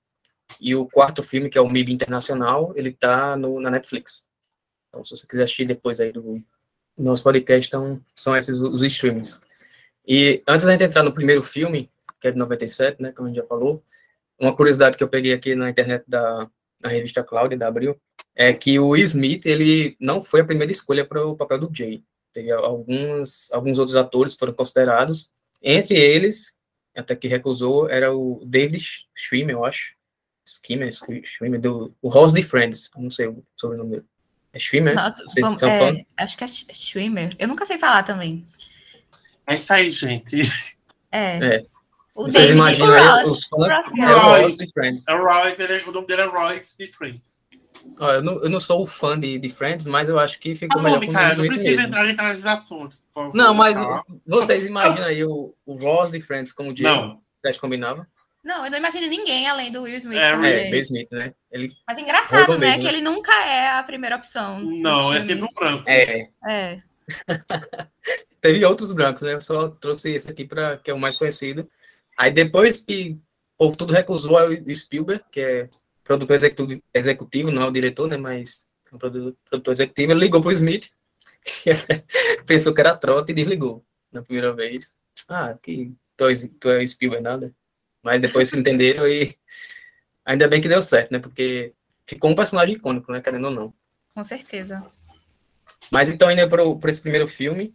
e 0.59 0.75
o 0.75 0.85
quarto 0.85 1.21
filme, 1.21 1.49
que 1.49 1.57
é 1.57 1.61
o 1.61 1.69
MIB 1.69 1.93
Internacional, 1.93 2.73
ele 2.75 2.91
tá 2.91 3.35
no, 3.35 3.59
na 3.59 3.69
Netflix. 3.69 4.25
Então, 4.87 5.05
se 5.05 5.15
você 5.15 5.27
quiser 5.27 5.43
assistir 5.43 5.65
depois 5.65 5.99
aí 5.99 6.11
do 6.11 6.43
nosso 6.97 7.23
podcast, 7.23 7.67
então, 7.67 8.01
são 8.15 8.35
esses 8.35 8.57
os 8.59 8.81
streamings. 8.83 9.39
E 10.07 10.41
antes 10.47 10.65
da 10.65 10.71
gente 10.71 10.83
entrar 10.83 11.03
no 11.03 11.13
primeiro 11.13 11.43
filme, 11.43 11.89
que 12.19 12.27
é 12.27 12.31
de 12.31 12.37
97, 12.37 13.01
né, 13.01 13.11
como 13.11 13.27
a 13.27 13.31
gente 13.31 13.41
já 13.41 13.47
falou, 13.47 13.83
uma 14.39 14.55
curiosidade 14.55 14.97
que 14.97 15.03
eu 15.03 15.07
peguei 15.09 15.33
aqui 15.33 15.55
na 15.55 15.69
internet 15.69 16.03
da, 16.07 16.49
revista 16.85 17.23
Cloud, 17.23 17.55
da 17.55 17.67
Abril, 17.67 17.99
é 18.35 18.53
que 18.53 18.79
o 18.79 18.95
Smith, 18.95 19.45
ele 19.45 19.97
não 19.99 20.23
foi 20.23 20.41
a 20.41 20.45
primeira 20.45 20.71
escolha 20.71 21.05
para 21.05 21.25
o 21.25 21.35
papel 21.35 21.59
do 21.59 21.75
Jay. 21.75 22.03
Teve 22.33 22.51
alguns, 22.51 23.51
alguns 23.51 23.79
outros 23.79 23.95
atores 23.95 24.35
foram 24.35 24.53
considerados, 24.53 25.31
entre 25.61 25.95
eles, 25.95 26.57
até 26.95 27.15
que 27.15 27.27
recusou, 27.27 27.89
era 27.89 28.13
o 28.15 28.41
David 28.45 28.83
Schwimmer, 29.13 29.55
eu 29.55 29.65
acho, 29.65 29.95
Skimmer, 30.45 30.89
Schwimmer, 31.23 31.59
do, 31.59 31.93
o 32.01 32.09
Ross 32.09 32.33
de 32.33 32.41
Friends, 32.41 32.89
não 32.97 33.11
sei 33.11 33.27
o 33.27 33.43
sobrenome 33.55 33.91
dele. 33.91 34.05
É 34.51 34.57
Schwimmer? 34.57 34.95
Nossa, 34.95 35.23
vamos- 35.39 35.59
são 35.59 35.69
é, 35.69 35.77
fã? 35.77 36.05
acho 36.17 36.37
que 36.37 36.43
é 36.43 36.47
Sch- 36.47 36.65
Schwimmer. 36.73 37.35
Eu 37.37 37.47
nunca 37.47 37.67
sei 37.67 37.77
falar 37.77 38.01
também. 38.01 38.47
É 39.49 39.55
isso 39.55 39.73
aí, 39.73 39.89
gente. 39.89 40.41
É. 41.11 41.55
É. 41.55 41.61
O 42.13 42.23
Vocês 42.23 42.33
David 42.35 42.53
imaginam 42.53 42.91
aí 42.93 43.23
os 43.25 43.47
fãs? 43.47 43.67
É 43.97 44.05
Ross. 44.05 44.41
Ross 44.41 44.57
de 44.57 44.71
Friends. 44.71 45.07
É 45.07 45.13
o 45.15 45.23
Royce, 45.23 45.61
ele- 45.61 45.83
o 45.83 45.91
nome 45.91 46.05
dele 46.07 46.21
é 46.21 46.25
Royce 46.25 46.75
de 46.77 46.87
Friends. 46.87 47.29
Ó, 47.97 48.11
eu, 48.11 48.21
não, 48.21 48.43
eu 48.43 48.49
não 48.49 48.59
sou 48.59 48.81
o 48.81 48.85
fã 48.85 49.17
de, 49.17 49.39
de 49.39 49.49
Friends, 49.49 49.85
mas 49.85 50.09
eu 50.09 50.19
acho 50.19 50.37
que 50.39 50.53
ficou 50.55 50.81
Ah, 50.81 50.83
melhor 50.83 50.99
não, 50.99 51.05
com 51.07 51.11
o 51.11 51.15
cara, 51.15 51.27
não 51.35 51.45
Smith 51.45 51.49
precisa 51.53 51.69
mesmo. 51.77 51.87
entrar, 51.87 52.09
entrar 52.09 52.29
nesses 52.29 52.45
assuntos. 52.45 53.01
Não, 53.33 53.53
mas 53.53 53.77
tá? 53.77 54.03
vocês 54.27 54.65
imaginam 54.67 55.07
aí 55.07 55.23
o, 55.23 55.55
o 55.65 55.73
Ross 55.75 56.11
de 56.11 56.19
Friends 56.19 56.51
como 56.51 56.71
o 56.71 56.75
Jay? 56.77 56.85
Não, 56.85 57.21
Você 57.35 57.47
acha 57.47 57.53
que 57.57 57.61
combinava? 57.61 58.05
Não, 58.43 58.65
eu 58.65 58.71
não 58.71 58.77
imagino 58.77 59.07
ninguém 59.07 59.47
além 59.47 59.71
do 59.71 59.81
Will 59.83 59.95
Smith. 59.95 60.17
É, 60.17 60.31
É. 60.31 60.69
Will 60.71 60.81
Smith, 60.81 61.09
né? 61.11 61.33
Ele 61.51 61.71
Mas 61.87 61.97
engraçado, 61.97 62.51
né? 62.57 62.57
mesmo, 62.57 62.77
Que 62.79 62.83
né? 62.85 62.89
ele 62.93 63.01
nunca 63.01 63.31
é 63.45 63.69
a 63.71 63.83
primeira 63.83 64.15
opção. 64.17 64.59
Não, 64.59 65.13
é 65.13 65.17
sempre 65.21 65.41
um 65.43 65.53
branco. 65.57 65.83
é, 65.87 66.27
É. 66.47 66.79
teve 68.41 68.63
outros 68.65 68.91
brancos, 68.91 69.21
né? 69.21 69.33
Eu 69.33 69.41
só 69.41 69.69
trouxe 69.69 70.11
esse 70.11 70.29
aqui 70.29 70.45
para 70.45 70.77
que 70.77 70.91
é 70.91 70.93
o 70.93 70.99
mais 70.99 71.17
conhecido. 71.17 71.69
Aí 72.17 72.31
depois 72.31 72.81
que 72.81 73.17
o 73.57 73.65
povo 73.65 73.77
tudo 73.77 73.93
recusou, 73.93 74.37
o 74.37 74.75
Spielberg, 74.75 75.23
que 75.31 75.39
é 75.39 75.69
produtor 76.03 76.35
executivo, 76.35 76.81
executivo 76.93 77.51
não 77.51 77.63
é 77.63 77.67
o 77.67 77.71
diretor, 77.71 78.07
né? 78.07 78.17
Mas 78.17 78.69
é 78.91 78.95
um 78.95 78.97
produ- 78.97 79.37
produtor 79.49 79.73
executivo, 79.73 80.11
ele 80.11 80.19
ligou 80.21 80.41
pro 80.41 80.51
Smith, 80.51 80.89
que 81.43 81.69
pensou 82.45 82.73
que 82.73 82.81
era 82.81 82.95
trote 82.95 83.31
e 83.31 83.35
desligou 83.35 83.83
na 84.11 84.21
primeira 84.21 84.53
vez. 84.53 84.97
Ah, 85.27 85.57
que 85.61 85.93
tu 86.17 86.27
é, 86.27 86.33
tu 86.59 86.69
é 86.69 86.85
Spielberg, 86.85 87.23
nada. 87.23 87.53
Mas 88.01 88.21
depois 88.21 88.49
se 88.49 88.57
entenderam 88.57 89.07
e 89.07 89.35
ainda 90.25 90.47
bem 90.47 90.61
que 90.61 90.67
deu 90.69 90.81
certo, 90.81 91.11
né? 91.11 91.19
Porque 91.19 91.73
ficou 92.05 92.31
um 92.31 92.35
personagem 92.35 92.75
icônico, 92.75 93.11
né? 93.11 93.21
Querendo 93.21 93.45
ou 93.45 93.51
não. 93.51 93.73
Com 94.15 94.23
certeza. 94.23 94.83
Mas 95.91 96.11
então, 96.11 96.27
ainda 96.27 96.47
para 96.47 96.91
esse 96.91 97.01
primeiro 97.01 97.27
filme, 97.27 97.73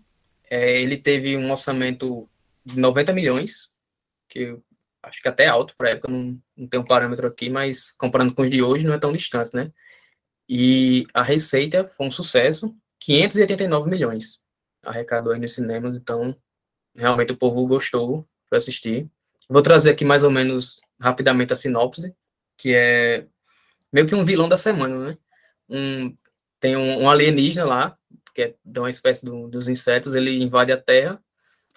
é, 0.51 0.81
ele 0.81 0.97
teve 0.97 1.37
um 1.37 1.51
orçamento 1.51 2.29
de 2.65 2.79
90 2.79 3.13
milhões, 3.13 3.73
que 4.29 4.57
acho 5.03 5.21
que 5.21 5.29
até 5.29 5.45
é 5.45 5.49
alto 5.49 5.75
para 5.77 5.91
época, 5.91 6.11
não, 6.11 6.41
não 6.57 6.67
tem 6.67 6.81
um 6.81 6.85
parâmetro 6.85 7.27
aqui, 7.27 7.51
mas 7.51 7.93
comparando 7.93 8.35
com 8.35 8.43
os 8.43 8.51
de 8.51 8.63
hoje, 8.63 8.87
não 8.87 8.95
é 8.95 8.99
tão 8.99 9.13
distante, 9.13 9.55
né? 9.55 9.73
E 10.49 11.07
a 11.15 11.23
receita 11.23 11.87
foi 11.89 12.07
um 12.07 12.11
sucesso, 12.11 12.75
589 13.01 13.89
milhões 13.91 14.43
arrecadou 14.85 15.33
aí 15.33 15.41
nos 15.41 15.55
cinemas, 15.55 15.97
então 15.97 16.37
realmente 16.95 17.33
o 17.33 17.37
povo 17.37 17.67
gostou 17.67 18.29
para 18.49 18.59
assistir. 18.59 19.09
Vou 19.49 19.63
trazer 19.63 19.91
aqui 19.91 20.05
mais 20.05 20.23
ou 20.23 20.31
menos 20.31 20.81
rapidamente 21.01 21.53
a 21.53 21.57
sinopse, 21.57 22.15
que 22.57 22.75
é 22.75 23.27
meio 23.93 24.07
que 24.07 24.15
um 24.15 24.25
vilão 24.25 24.49
da 24.49 24.57
semana, 24.57 25.09
né? 25.09 25.19
Um, 25.69 26.17
tem 26.61 26.77
um, 26.77 27.03
um 27.03 27.11
alienígena 27.11 27.65
lá, 27.65 27.99
que 28.35 28.43
é 28.43 28.55
de 28.65 28.79
uma 28.81 28.91
espécie 28.91 29.25
do- 29.25 29.49
dos 29.49 29.69
insetos, 29.69 30.15
ele 30.15 30.43
invade 30.43 30.73
a 30.73 30.77
Terra. 30.77 31.23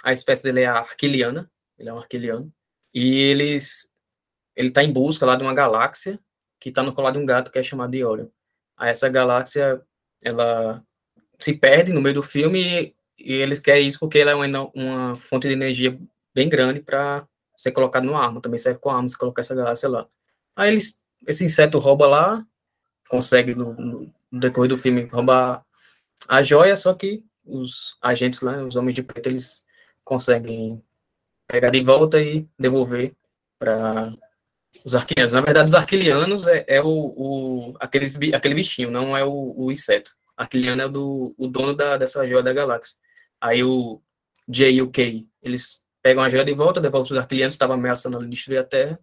A 0.03 0.11
espécie 0.13 0.43
dele 0.43 0.61
é 0.61 0.65
a 0.67 0.79
arquiliana, 0.79 1.49
ele 1.77 1.89
é 1.89 1.93
um 1.93 1.97
arquiliano. 1.99 2.51
E 2.93 3.15
eles, 3.15 3.89
ele 4.55 4.69
está 4.69 4.83
em 4.83 4.91
busca 4.91 5.25
lá 5.25 5.35
de 5.35 5.43
uma 5.43 5.53
galáxia 5.53 6.19
que 6.59 6.69
está 6.69 6.81
no 6.83 6.93
colar 6.93 7.11
de 7.11 7.19
um 7.19 7.25
gato 7.25 7.51
que 7.51 7.59
é 7.59 7.63
chamado 7.63 7.91
de 7.91 8.03
Orion. 8.03 8.27
Aí 8.75 8.89
essa 8.89 9.07
galáxia, 9.09 9.81
ela 10.21 10.83
se 11.39 11.53
perde 11.53 11.93
no 11.93 12.01
meio 12.01 12.15
do 12.15 12.23
filme 12.23 12.59
e, 12.59 12.95
e 13.19 13.33
eles 13.33 13.59
querem 13.59 13.87
isso 13.87 13.99
porque 13.99 14.17
ela 14.19 14.31
é 14.31 14.35
uma, 14.35 14.71
uma 14.73 15.15
fonte 15.17 15.47
de 15.47 15.53
energia 15.53 15.97
bem 16.33 16.49
grande 16.49 16.79
para 16.79 17.27
ser 17.55 17.71
colocado 17.71 18.03
numa 18.05 18.23
arma. 18.23 18.41
Também 18.41 18.57
serve 18.57 18.79
com 18.79 18.89
arma 18.89 19.07
se 19.09 19.17
colocar 19.17 19.41
essa 19.41 19.53
galáxia 19.55 19.89
lá. 19.89 20.07
Aí 20.55 20.69
eles, 20.71 21.01
esse 21.27 21.43
inseto 21.45 21.77
rouba 21.79 22.07
lá, 22.07 22.45
consegue 23.09 23.53
no- 23.55 23.73
no 23.73 24.39
decorrer 24.39 24.69
do 24.69 24.77
filme 24.77 25.05
roubar 25.05 25.63
a 26.27 26.43
joia, 26.43 26.75
só 26.75 26.93
que 26.93 27.23
os 27.45 27.97
agentes 28.01 28.41
lá, 28.41 28.63
os 28.63 28.75
homens 28.75 28.95
de 28.95 29.03
preto, 29.03 29.27
eles 29.27 29.65
conseguem 30.03 30.81
pegar 31.47 31.69
de 31.69 31.81
volta 31.81 32.21
e 32.21 32.47
devolver 32.59 33.13
para 33.59 34.13
os 34.83 34.95
arquilianos. 34.95 35.33
Na 35.33 35.41
verdade, 35.41 35.69
os 35.69 35.75
arquilianos 35.75 36.47
é, 36.47 36.65
é 36.67 36.81
o, 36.81 36.87
o 36.87 37.73
aqueles, 37.79 38.17
aquele 38.33 38.55
bichinho, 38.55 38.91
não 38.91 39.15
é 39.15 39.23
o, 39.23 39.53
o 39.55 39.71
inseto. 39.71 40.15
Arquiliano 40.35 40.81
é 40.81 40.85
o, 40.85 40.89
do, 40.89 41.35
o 41.37 41.47
dono 41.47 41.73
da, 41.73 41.97
dessa 41.97 42.27
joia 42.27 42.43
da 42.43 42.53
galáxia. 42.53 42.97
Aí 43.41 43.63
o 43.63 44.01
J 44.47 44.71
e 44.71 44.81
o 44.81 44.89
K, 44.89 45.27
eles 45.41 45.81
pegam 46.01 46.23
a 46.23 46.29
joia 46.29 46.45
de 46.45 46.53
volta, 46.53 46.79
devolvem 46.79 47.11
os 47.11 47.17
arquilianos, 47.17 47.55
estavam 47.55 47.75
ameaçando 47.75 48.25
destruir 48.27 48.59
a 48.59 48.63
Terra. 48.63 48.99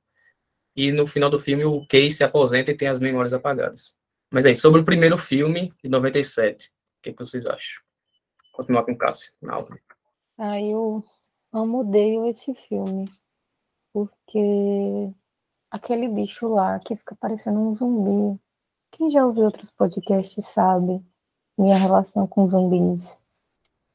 E 0.77 0.91
no 0.91 1.07
final 1.07 1.31
do 1.31 1.39
filme, 1.39 1.65
o 1.65 1.87
Kay 1.87 2.11
se 2.11 2.25
aposenta 2.25 2.71
e 2.71 2.77
tem 2.77 2.89
as 2.89 3.01
memórias 3.01 3.33
apagadas. 3.33 3.97
Mas 4.31 4.45
aí, 4.45 4.55
sobre 4.55 4.81
o 4.81 4.85
primeiro 4.85 5.17
filme, 5.17 5.73
de 5.83 5.89
97, 5.89 6.69
o 6.69 6.73
que, 7.05 7.13
que 7.13 7.25
vocês 7.25 7.47
acham? 7.47 7.83
Continuar 8.55 8.85
com 8.85 8.97
Cássio, 8.97 9.35
na 9.43 9.55
aula. 9.55 9.79
Ah, 10.39 10.61
eu 10.61 11.05
amo, 11.53 11.81
odeio 11.81 12.27
esse 12.27 12.55
filme. 12.55 13.05
Porque 13.93 15.13
aquele 15.71 16.09
bicho 16.09 16.49
lá 16.49 16.79
que 16.81 16.97
fica 16.97 17.15
parecendo 17.17 17.61
um 17.61 17.75
zumbi. 17.77 18.41
Quem 18.91 19.11
já 19.11 19.25
ouviu 19.27 19.45
outros 19.45 19.71
podcasts 19.71 20.47
sabe 20.47 21.05
minha 21.59 21.77
relação 21.77 22.27
com 22.27 22.47
zumbis. 22.47 23.21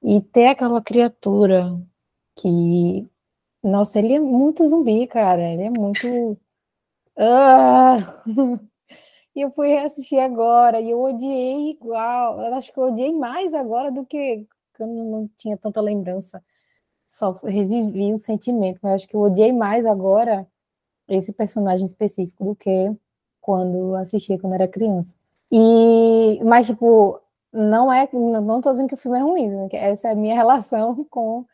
E 0.04 0.22
ter 0.22 0.48
aquela 0.48 0.82
criatura 0.82 1.76
que. 2.36 3.10
Nossa, 3.62 4.00
ele 4.00 4.14
é 4.14 4.20
muito 4.20 4.66
zumbi, 4.66 5.08
cara. 5.08 5.42
Ele 5.42 5.64
é 5.64 5.70
muito. 5.70 6.38
Ah! 7.22 7.98
E 9.40 9.42
eu 9.42 9.52
fui 9.52 9.70
reassistir 9.70 10.20
agora 10.20 10.82
e 10.82 10.90
eu 10.90 11.02
odiei 11.02 11.70
igual. 11.70 12.42
Eu 12.42 12.56
acho 12.56 12.74
que 12.74 12.78
eu 12.78 12.92
odiei 12.92 13.14
mais 13.14 13.54
agora 13.54 13.90
do 13.90 14.06
que 14.06 14.46
eu 14.78 14.86
não, 14.86 15.30
tinha 15.38 15.56
tanta 15.56 15.80
lembrança. 15.80 16.44
Só 17.08 17.32
revivi 17.46 18.12
o 18.12 18.18
sentimento, 18.18 18.80
mas 18.84 18.96
acho 18.96 19.08
que 19.08 19.16
eu 19.16 19.22
odiei 19.22 19.54
mais 19.54 19.86
agora 19.86 20.46
esse 21.08 21.32
personagem 21.32 21.86
específico 21.86 22.44
do 22.44 22.54
que 22.54 22.92
quando 23.40 23.96
assistia 23.96 24.38
quando 24.38 24.56
era 24.56 24.68
criança. 24.68 25.16
E, 25.50 26.44
mas, 26.44 26.68
tipo, 26.68 27.22
não 27.54 27.94
é, 27.94 28.10
não 28.12 28.60
tô 28.60 28.72
dizendo 28.72 28.90
que 28.90 28.96
o 28.96 28.98
filme 28.98 29.20
é 29.20 29.22
ruim, 29.22 29.48
né, 29.48 29.70
essa 29.72 30.10
é 30.10 30.12
a 30.12 30.16
minha 30.16 30.36
relação 30.36 31.06
com 31.06 31.46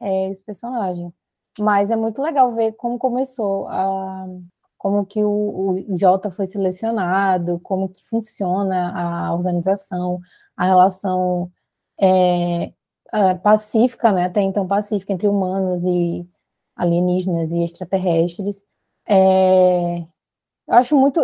é, 0.00 0.28
esse 0.28 0.40
personagem. 0.40 1.14
Mas 1.56 1.92
é 1.92 1.96
muito 1.96 2.20
legal 2.20 2.52
ver 2.52 2.72
como 2.72 2.98
começou 2.98 3.68
a, 3.68 4.26
como 4.78 5.04
que 5.04 5.22
o, 5.24 5.84
o 5.88 5.98
Jota 5.98 6.30
foi 6.30 6.46
selecionado, 6.46 7.58
como 7.60 7.88
que 7.88 8.06
funciona 8.08 8.92
a 8.94 9.34
organização, 9.34 10.20
a 10.56 10.64
relação 10.64 11.50
é, 12.00 12.72
é, 13.12 13.34
pacífica, 13.34 14.12
né, 14.12 14.24
até 14.26 14.40
então 14.40 14.66
pacífica 14.66 15.12
entre 15.12 15.26
humanos 15.28 15.82
e 15.84 16.26
alienígenas 16.76 17.50
e 17.50 17.64
extraterrestres. 17.64 18.64
É, 19.06 19.98
eu 19.98 20.06
acho 20.68 20.96
muito, 20.96 21.20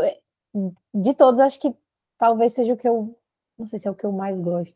de 0.92 1.14
todos, 1.14 1.40
acho 1.40 1.61
que 1.61 1.75
talvez 2.18 2.52
seja 2.54 2.75
o 2.75 2.76
que 2.76 2.88
eu, 2.88 3.16
não 3.58 3.66
sei 3.66 3.78
se 3.78 3.87
é 3.87 3.90
o 3.90 3.94
que 3.94 4.04
eu 4.04 4.12
mais 4.12 4.38
gosto, 4.40 4.75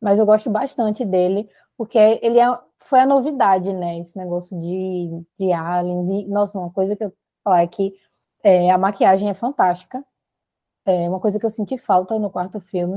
mas 0.00 0.18
eu 0.18 0.26
gosto 0.26 0.48
bastante 0.50 1.04
dele, 1.04 1.48
porque 1.76 1.98
ele 2.22 2.38
é, 2.38 2.46
foi 2.78 3.00
a 3.00 3.06
novidade, 3.06 3.72
né, 3.72 3.98
esse 3.98 4.16
negócio 4.16 4.60
de, 4.60 5.24
de 5.38 5.52
aliens, 5.52 6.08
e, 6.08 6.26
nossa, 6.26 6.58
uma 6.58 6.70
coisa 6.70 6.94
que 6.94 7.04
eu 7.04 7.12
falar 7.42 7.62
é 7.62 7.66
que 7.66 7.94
é, 8.42 8.70
a 8.70 8.78
maquiagem 8.78 9.28
é 9.28 9.34
fantástica, 9.34 10.04
é 10.86 11.08
uma 11.08 11.20
coisa 11.20 11.38
que 11.38 11.46
eu 11.46 11.50
senti 11.50 11.78
falta 11.78 12.18
no 12.18 12.30
quarto 12.30 12.60
filme, 12.60 12.96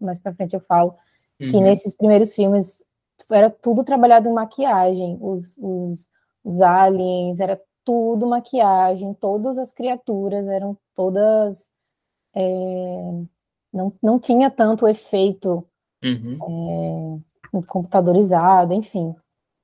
mais, 0.00 0.18
pra 0.18 0.34
frente 0.34 0.54
eu 0.54 0.60
falo, 0.60 0.96
que 1.38 1.56
Uhum. 1.56 1.62
nesses 1.62 1.96
primeiros 1.96 2.34
filmes 2.34 2.84
era 3.30 3.50
tudo 3.50 3.84
trabalhado 3.84 4.28
em 4.28 4.32
maquiagem, 4.32 5.18
os, 5.20 5.56
os, 5.58 6.08
os 6.44 6.60
aliens, 6.60 7.40
era 7.40 7.60
tudo 7.84 8.26
maquiagem, 8.26 9.14
todas 9.14 9.58
as 9.58 9.72
criaturas 9.72 10.46
eram 10.48 10.76
todas. 10.94 11.68
é, 12.34 12.42
não, 13.72 13.92
não 14.02 14.18
tinha 14.18 14.50
tanto 14.50 14.86
efeito 14.88 15.66
Uhum. 16.04 17.22
computadorizado, 17.66 18.74
enfim. 18.74 19.14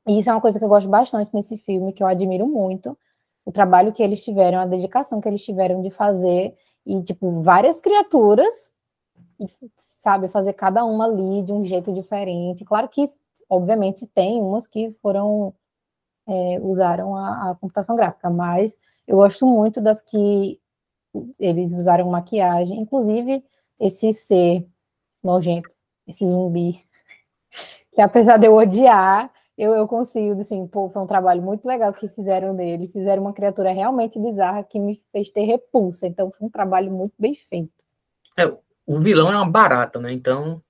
E 0.09 0.19
isso 0.19 0.31
é 0.31 0.33
uma 0.33 0.41
coisa 0.41 0.59
que 0.59 0.65
eu 0.65 0.69
gosto 0.69 0.89
bastante 0.89 1.35
nesse 1.35 1.59
filme, 1.59 1.93
que 1.93 2.03
eu 2.03 2.07
admiro 2.07 2.47
muito. 2.47 2.97
O 3.51 3.53
trabalho 3.53 3.93
que 3.93 4.01
eles 4.01 4.23
tiveram, 4.23 4.61
a 4.61 4.65
dedicação 4.65 5.21
que 5.21 5.29
eles 5.29 5.43
tiveram 5.43 5.83
de 5.83 5.91
fazer, 5.91 6.57
e, 6.87 7.03
tipo, 7.03 7.43
várias 7.43 7.81
criaturas, 7.81 8.73
e, 9.41 9.47
sabe, 9.77 10.29
fazer 10.29 10.53
cada 10.53 10.85
uma 10.85 11.07
ali 11.07 11.43
de 11.43 11.53
um 11.53 11.65
jeito 11.65 11.93
diferente. 11.93 12.65
Claro 12.65 12.89
que, 12.89 13.05
obviamente, 13.49 14.07
tem 14.07 14.41
umas 14.41 14.69
que 14.69 14.93
foram, 15.03 15.53
é, 16.29 16.61
usaram 16.61 17.17
a, 17.17 17.51
a 17.51 17.55
computação 17.57 17.97
gráfica, 17.97 18.31
mas 18.31 18.77
eu 19.05 19.17
gosto 19.17 19.45
muito 19.45 19.81
das 19.81 20.01
que 20.01 20.61
eles 21.37 21.73
usaram 21.75 22.09
maquiagem, 22.09 22.79
inclusive 22.79 23.45
esse 23.81 24.13
ser 24.13 24.65
nojento, 25.21 25.69
esse 26.07 26.25
zumbi, 26.25 26.87
que 27.93 28.01
apesar 28.01 28.37
de 28.37 28.47
eu 28.47 28.55
odiar, 28.55 29.29
eu, 29.63 29.75
eu 29.75 29.87
consigo, 29.87 30.41
assim, 30.41 30.67
pô, 30.67 30.89
foi 30.91 31.03
um 31.03 31.07
trabalho 31.07 31.43
muito 31.43 31.67
legal 31.67 31.93
que 31.93 32.09
fizeram 32.09 32.55
dele, 32.57 32.89
fizeram 32.93 33.23
uma 33.23 33.33
criatura 33.33 33.73
realmente 33.73 34.19
bizarra 34.19 34.65
que 34.65 34.79
me 34.79 35.03
fez 35.13 35.31
ter 35.31 35.45
repulsa, 35.45 36.07
então 36.07 36.33
foi 36.37 36.47
um 36.47 36.51
trabalho 36.51 36.91
muito 36.91 37.15
bem 37.19 37.35
feito. 37.35 37.71
É, 38.39 38.47
o 38.87 38.99
vilão 39.01 39.31
é 39.33 39.37
uma 39.37 39.49
barata, 39.51 40.01
né? 40.01 40.13
Então, 40.13 40.63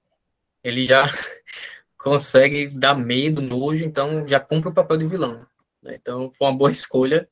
ele 0.64 0.86
já 0.86 1.04
consegue 1.96 2.68
dar 2.68 2.94
medo, 2.94 3.40
nojo, 3.40 3.84
então 3.84 4.26
já 4.26 4.40
cumpre 4.40 4.70
o 4.70 4.74
papel 4.74 4.96
de 4.96 5.06
vilão. 5.06 5.46
né? 5.82 5.96
Então, 6.00 6.30
foi 6.32 6.48
uma 6.48 6.56
boa 6.56 6.70
escolha 6.70 7.28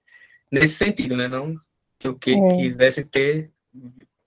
nesse 0.50 0.75
sentido, 0.77 1.17
né? 1.17 1.29
Não 1.29 1.57
que 1.99 2.07
eu 2.07 2.15
que, 2.15 2.33
É. 2.33 2.57
quisesse 2.57 3.11
ter, 3.11 3.50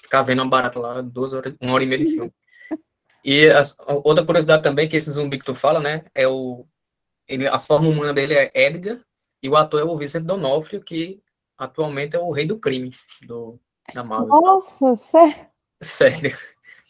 ficar 0.01 0.21
vendo 0.23 0.41
uma 0.41 0.49
barata 0.49 0.77
lá, 0.79 1.01
duas 1.01 1.33
horas, 1.33 1.55
uma 1.61 1.73
hora 1.73 1.83
e 1.83 1.87
meia 1.87 2.03
de 2.03 2.11
filme. 2.11 2.33
E 3.23 3.47
outra 4.03 4.25
curiosidade 4.25 4.63
também, 4.63 4.89
que 4.89 4.97
esse 4.97 5.11
zumbi 5.11 5.37
que 5.37 5.45
tu 5.45 5.53
fala, 5.53 5.79
né? 5.79 6.01
É 6.15 6.27
o. 6.27 6.65
Ele, 7.31 7.47
a 7.47 7.59
forma 7.59 7.87
humana 7.87 8.13
dele 8.13 8.33
é 8.33 8.51
Edgar, 8.53 8.99
e 9.41 9.49
o 9.49 9.55
ator 9.55 9.79
é 9.79 9.83
o 9.83 9.97
Vincent 9.97 10.23
D'Onofrio, 10.23 10.83
que 10.83 11.23
atualmente 11.57 12.15
é 12.15 12.19
o 12.19 12.31
rei 12.31 12.45
do 12.45 12.59
crime 12.59 12.93
do, 13.23 13.57
da 13.93 14.03
Marvel. 14.03 14.27
Nossa, 14.27 14.95
sério. 14.95 15.47
Sério. 15.81 16.37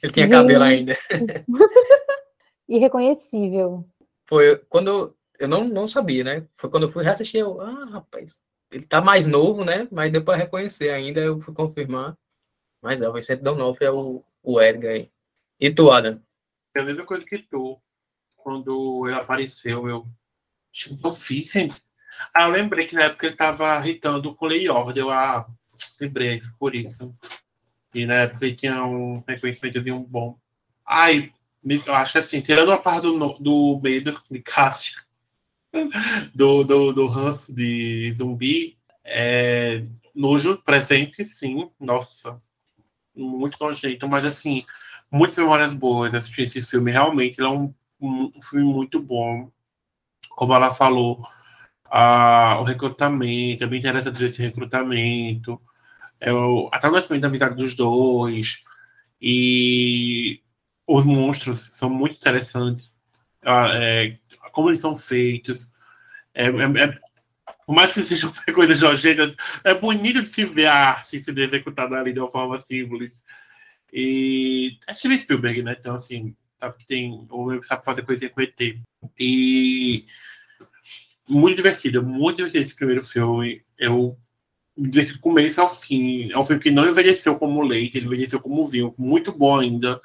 Ele 0.01 0.11
tinha 0.11 0.27
cabelo 0.27 0.63
ainda. 0.63 0.97
Irreconhecível. 2.67 3.87
Foi 4.27 4.57
quando 4.67 5.15
eu 5.37 5.47
não, 5.47 5.63
não 5.67 5.87
sabia, 5.87 6.23
né? 6.23 6.47
Foi 6.55 6.69
quando 6.69 6.83
eu 6.83 6.89
fui 6.91 7.03
reassistir, 7.03 7.41
eu, 7.41 7.61
ah, 7.61 7.85
rapaz, 7.85 8.39
ele 8.71 8.85
tá 8.85 8.99
mais 8.99 9.27
novo, 9.27 9.63
né? 9.63 9.87
Mas 9.91 10.11
deu 10.11 10.23
para 10.23 10.37
reconhecer 10.37 10.89
ainda, 10.89 11.19
eu 11.19 11.39
fui 11.39 11.53
confirmar. 11.53 12.17
Mas 12.81 13.01
é, 13.01 13.07
o 13.07 13.13
Vicente 13.13 13.43
Donofrio 13.43 13.87
é 13.87 13.91
o, 13.91 14.23
o 14.41 14.59
Edgar 14.59 14.93
aí. 14.93 15.11
E 15.59 15.71
tu, 15.71 15.91
Adam? 15.91 16.19
É 16.75 16.79
a 16.79 16.83
mesma 16.83 17.05
coisa 17.05 17.23
que 17.25 17.37
tu. 17.37 17.79
Quando 18.35 19.07
ele 19.07 19.15
apareceu, 19.17 19.87
eu. 19.87 20.07
Tipo, 20.71 21.11
Vicente. 21.11 21.81
Ah, 22.33 22.43
eu 22.43 22.49
lembrei 22.49 22.85
que 22.85 22.95
na 22.95 23.03
época 23.03 23.27
ele 23.27 23.35
tava 23.35 23.79
irritando 23.79 24.33
com 24.35 24.45
Lei 24.45 24.69
Order. 24.69 25.03
Eu, 25.03 25.09
ah, 25.09 25.47
lembrei 25.99 26.41
por 26.59 26.75
isso. 26.75 27.13
E 27.93 28.05
na 28.05 28.15
época 28.15 28.45
ele 28.45 28.55
tinha 28.55 28.83
um 28.83 29.23
reconhecimentozinho 29.27 29.99
bom. 29.99 30.37
Ai, 30.85 31.31
eu 31.63 31.95
acho 31.95 32.17
assim, 32.17 32.41
tirando 32.41 32.71
a 32.71 32.77
parte 32.77 33.03
do, 33.03 33.33
do 33.39 33.79
medo 33.81 34.19
de 34.29 34.41
Cássia, 34.41 35.01
do, 36.33 36.63
do, 36.63 36.91
do 36.91 37.07
ranço 37.07 37.53
de 37.53 38.13
zumbi, 38.17 38.77
é, 39.03 39.83
nojo 40.15 40.57
presente, 40.63 41.23
sim, 41.23 41.69
nossa, 41.79 42.41
muito 43.15 43.57
nojento, 43.59 44.07
mas 44.07 44.25
assim, 44.25 44.65
muitas 45.11 45.37
memórias 45.37 45.73
boas 45.73 46.13
assistir 46.13 46.43
esse 46.43 46.61
filme, 46.61 46.91
realmente, 46.91 47.39
ele 47.39 47.47
é 47.47 47.51
um, 47.51 47.73
um 47.99 48.41
filme 48.41 48.65
muito 48.65 48.99
bom, 48.99 49.51
como 50.41 50.55
ela 50.55 50.71
falou, 50.71 51.23
a, 51.85 52.57
o 52.61 52.63
recrutamento, 52.63 53.63
é 53.63 53.67
bem 53.67 53.77
interessante 53.77 54.23
esse 54.23 54.41
recrutamento, 54.41 55.61
é 56.19 56.33
o, 56.33 56.67
até 56.73 56.89
o 56.89 56.91
nascimento 56.91 57.21
da 57.21 57.27
amizade 57.27 57.55
dos 57.55 57.75
dois, 57.75 58.63
e 59.21 60.41
os 60.87 61.05
monstros 61.05 61.59
são 61.59 61.91
muito 61.91 62.15
interessantes, 62.15 62.91
é, 63.43 64.17
como 64.51 64.69
eles 64.69 64.79
são 64.79 64.95
feitos. 64.95 65.69
É, 66.33 66.45
é, 66.47 66.85
é, 66.85 66.99
por 67.63 67.75
mais 67.75 67.93
que 67.93 68.01
sejam 68.01 68.33
coisas 68.51 68.81
nojentas, 68.81 69.35
é 69.63 69.75
bonito 69.75 70.23
de 70.23 70.29
se 70.29 70.43
ver 70.43 70.65
a 70.65 70.73
arte 70.73 71.23
sendo 71.23 71.37
executada 71.37 71.99
ali 71.99 72.13
de 72.13 72.19
uma 72.19 72.31
forma 72.31 72.59
simples. 72.59 73.23
E 73.93 74.79
é 74.87 74.93
Steven 74.95 75.19
Spielberg, 75.19 75.61
né? 75.61 75.75
Então, 75.77 75.93
assim, 75.93 76.35
sabe 76.61 76.77
que 76.77 76.85
tem. 76.85 77.27
Sabe 77.63 77.83
fazer 77.83 78.03
coisinha 78.03 78.29
com 78.29 78.41
ET. 78.41 78.59
E. 79.19 80.05
Muito 81.27 81.57
divertido, 81.57 82.03
muito 82.03 82.37
divertido 82.37 82.63
esse 82.63 82.75
primeiro 82.75 83.03
filme. 83.03 83.63
Eu 83.77 84.17
me 84.77 84.89
diverti 84.89 85.13
do 85.13 85.19
começo 85.19 85.61
ao 85.61 85.69
fim. 85.73 86.31
É 86.31 86.37
um 86.37 86.43
filme 86.43 86.61
que 86.61 86.71
não 86.71 86.87
envelheceu 86.87 87.35
como 87.35 87.63
leite, 87.63 87.97
ele 87.97 88.05
envelheceu 88.05 88.39
como 88.39 88.65
vinho. 88.65 88.93
Muito 88.97 89.31
bom 89.31 89.59
ainda 89.59 89.99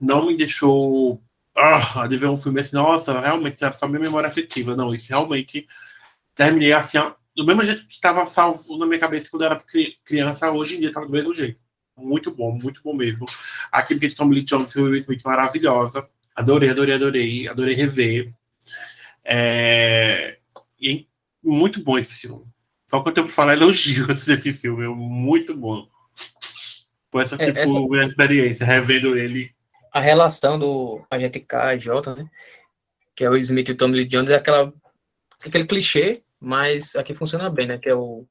não 0.00 0.26
me 0.26 0.36
deixou 0.36 1.22
ah, 1.56 2.06
de 2.08 2.16
ver 2.16 2.28
um 2.28 2.36
filme 2.36 2.60
assim, 2.60 2.74
nossa, 2.76 3.20
realmente 3.20 3.62
era 3.62 3.72
só 3.72 3.86
minha 3.86 4.00
memória 4.00 4.28
afetiva. 4.28 4.74
Não, 4.74 4.92
isso 4.92 5.08
realmente 5.10 5.66
terminei 6.34 6.72
assim, 6.72 6.98
do 7.36 7.46
mesmo 7.46 7.62
jeito 7.64 7.86
que 7.86 7.94
estava 7.94 8.26
salvo 8.26 8.78
na 8.78 8.86
minha 8.86 8.98
cabeça 8.98 9.30
quando 9.30 9.44
era 9.44 9.62
criança, 10.04 10.50
hoje 10.50 10.76
em 10.76 10.80
dia 10.80 10.88
estava 10.88 11.06
do 11.06 11.12
mesmo 11.12 11.34
jeito. 11.34 11.60
Muito 11.96 12.30
bom, 12.34 12.52
muito 12.52 12.80
bom 12.82 12.94
mesmo. 12.94 13.26
A 13.70 13.82
química 13.82 14.08
de 14.08 14.14
Tommy 14.14 14.36
Lee 14.36 14.44
Jones 14.44 14.74
e 14.74 14.80
Will 14.80 14.94
Smith 14.96 15.22
maravilhosa. 15.24 16.08
Adorei, 16.34 16.70
adorei, 16.70 16.94
adorei. 16.94 17.48
Adorei 17.48 17.74
rever. 17.74 18.32
É... 19.24 20.38
E 20.80 21.06
muito 21.42 21.82
bom 21.82 21.98
esse 21.98 22.22
filme. 22.22 22.44
Só 22.88 23.02
que 23.02 23.08
eu 23.08 23.14
tenho 23.14 23.26
para 23.26 23.34
falar 23.34 23.54
elogios 23.54 24.24
desse 24.26 24.52
filme. 24.52 24.84
É 24.84 24.88
muito 24.88 25.56
bom. 25.56 25.88
Foi 27.10 27.22
essa, 27.22 27.36
é, 27.36 27.46
tipo, 27.52 27.96
essa... 27.96 28.06
experiência, 28.06 28.66
revendo 28.66 29.16
ele 29.16 29.54
a 29.92 30.00
relação 30.00 30.58
do 30.58 31.04
agente 31.10 31.46
J, 31.78 32.16
né? 32.16 32.30
Que 33.14 33.24
é 33.24 33.30
o 33.30 33.36
Smith 33.36 33.68
e 33.68 33.72
o 33.72 33.76
Tommy 33.76 33.96
Lee 33.96 34.08
Jones, 34.08 34.30
é 34.30 34.36
aquela, 34.36 34.72
aquele 35.44 35.66
clichê, 35.66 36.24
mas 36.40 36.96
aqui 36.96 37.14
funciona 37.14 37.50
bem, 37.50 37.66
né? 37.66 37.78
Que 37.78 37.90
é 37.90 37.94
o 37.94 38.26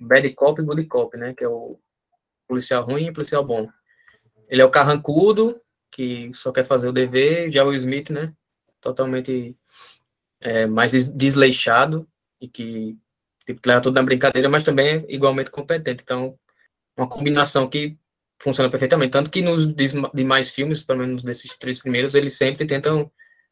bad 0.00 0.28
cop 0.34 0.60
e 0.60 0.64
good 0.64 0.86
cop, 0.86 1.16
né? 1.18 1.34
Que 1.34 1.44
é 1.44 1.48
o 1.48 1.78
policial 2.46 2.84
ruim 2.84 3.08
e 3.08 3.12
policial 3.12 3.44
bom. 3.44 3.68
Ele 4.48 4.62
é 4.62 4.64
o 4.64 4.70
carrancudo, 4.70 5.60
que 5.90 6.30
só 6.34 6.52
quer 6.52 6.64
fazer 6.64 6.88
o 6.88 6.92
dever, 6.92 7.50
já 7.50 7.64
o 7.64 7.74
Smith, 7.74 8.10
né? 8.10 8.32
Totalmente 8.80 9.56
é, 10.40 10.66
mais 10.66 10.92
desleixado 11.08 12.06
e 12.40 12.48
que 12.48 12.96
tipo, 13.46 13.60
leva 13.66 13.80
tudo 13.80 13.94
na 13.94 14.02
brincadeira, 14.02 14.48
mas 14.48 14.64
também 14.64 14.88
é 14.88 15.04
igualmente 15.08 15.50
competente. 15.50 16.02
Então, 16.02 16.38
uma 16.96 17.08
combinação 17.08 17.68
que 17.68 17.98
funciona 18.40 18.70
perfeitamente. 18.70 19.12
Tanto 19.12 19.30
que 19.30 19.42
nos 19.42 19.66
demais 20.14 20.50
filmes, 20.50 20.82
pelo 20.82 21.00
menos 21.00 21.24
nesses 21.24 21.56
três 21.56 21.80
primeiros, 21.80 22.14
eles 22.14 22.34
sempre 22.34 22.66
tentam 22.66 23.10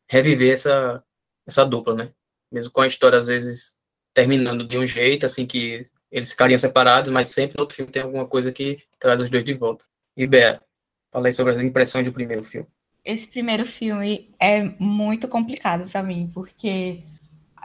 reviver 0.08 0.52
essa, 0.52 1.02
essa 1.46 1.64
dupla, 1.64 1.94
né? 1.94 2.12
Mesmo 2.52 2.72
com 2.72 2.80
a 2.82 2.86
história, 2.86 3.18
às 3.18 3.26
vezes, 3.26 3.76
terminando 4.12 4.66
de 4.66 4.78
um 4.78 4.86
jeito, 4.86 5.26
assim, 5.26 5.46
que 5.46 5.88
eles 6.14 6.30
ficariam 6.30 6.58
separados, 6.60 7.10
mas 7.10 7.26
sempre 7.26 7.56
no 7.56 7.62
outro 7.62 7.74
filme 7.74 7.90
tem 7.90 8.00
alguma 8.00 8.24
coisa 8.24 8.52
que 8.52 8.78
traz 9.00 9.20
os 9.20 9.28
dois 9.28 9.44
de 9.44 9.52
volta. 9.52 9.84
E, 10.16 10.24
Bea, 10.28 10.62
falei 11.10 11.32
sobre 11.32 11.56
as 11.56 11.60
impressões 11.60 12.06
do 12.06 12.12
primeiro 12.12 12.44
filme. 12.44 12.68
Esse 13.04 13.26
primeiro 13.26 13.66
filme 13.66 14.32
é 14.38 14.62
muito 14.78 15.26
complicado 15.26 15.90
para 15.90 16.04
mim, 16.04 16.30
porque 16.32 17.02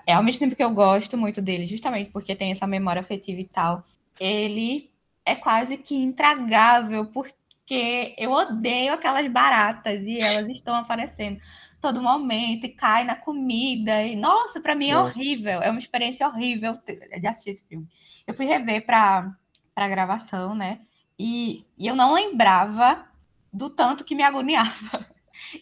é 0.07 0.13
ao 0.13 0.23
mesmo 0.23 0.39
tempo 0.39 0.55
que 0.55 0.63
eu 0.63 0.71
gosto 0.71 1.15
muito 1.15 1.43
dele, 1.43 1.67
justamente 1.67 2.09
porque 2.09 2.35
tem 2.35 2.51
essa 2.51 2.65
memória 2.65 3.01
afetiva 3.01 3.39
e 3.39 3.45
tal, 3.45 3.85
ele 4.19 4.89
é 5.23 5.35
quase 5.35 5.77
que 5.77 5.93
intragável, 5.93 7.05
porque 7.05 8.15
eu 8.17 8.31
odeio 8.31 8.93
aquelas 8.93 9.31
baratas 9.31 10.01
e 10.01 10.17
elas 10.17 10.49
estão 10.49 10.73
aparecendo 10.73 11.39
todo 11.81 12.01
momento 12.01 12.65
e 12.65 12.69
cai 12.69 13.03
na 13.03 13.15
comida. 13.15 14.03
E, 14.03 14.15
nossa, 14.15 14.59
para 14.59 14.75
mim 14.75 14.89
é 14.89 14.93
nossa. 14.93 15.19
horrível, 15.19 15.61
é 15.61 15.69
uma 15.69 15.79
experiência 15.79 16.27
horrível 16.27 16.77
de 16.85 17.27
assistir 17.27 17.51
esse 17.51 17.67
filme. 17.67 17.87
Eu 18.27 18.33
fui 18.33 18.45
rever 18.45 18.85
para 18.85 19.35
a 19.75 19.87
gravação, 19.87 20.53
né? 20.53 20.81
E, 21.17 21.65
e 21.77 21.87
eu 21.87 21.95
não 21.95 22.13
lembrava 22.13 23.05
do 23.51 23.69
tanto 23.69 24.03
que 24.03 24.15
me 24.15 24.23
agoniava. 24.23 25.05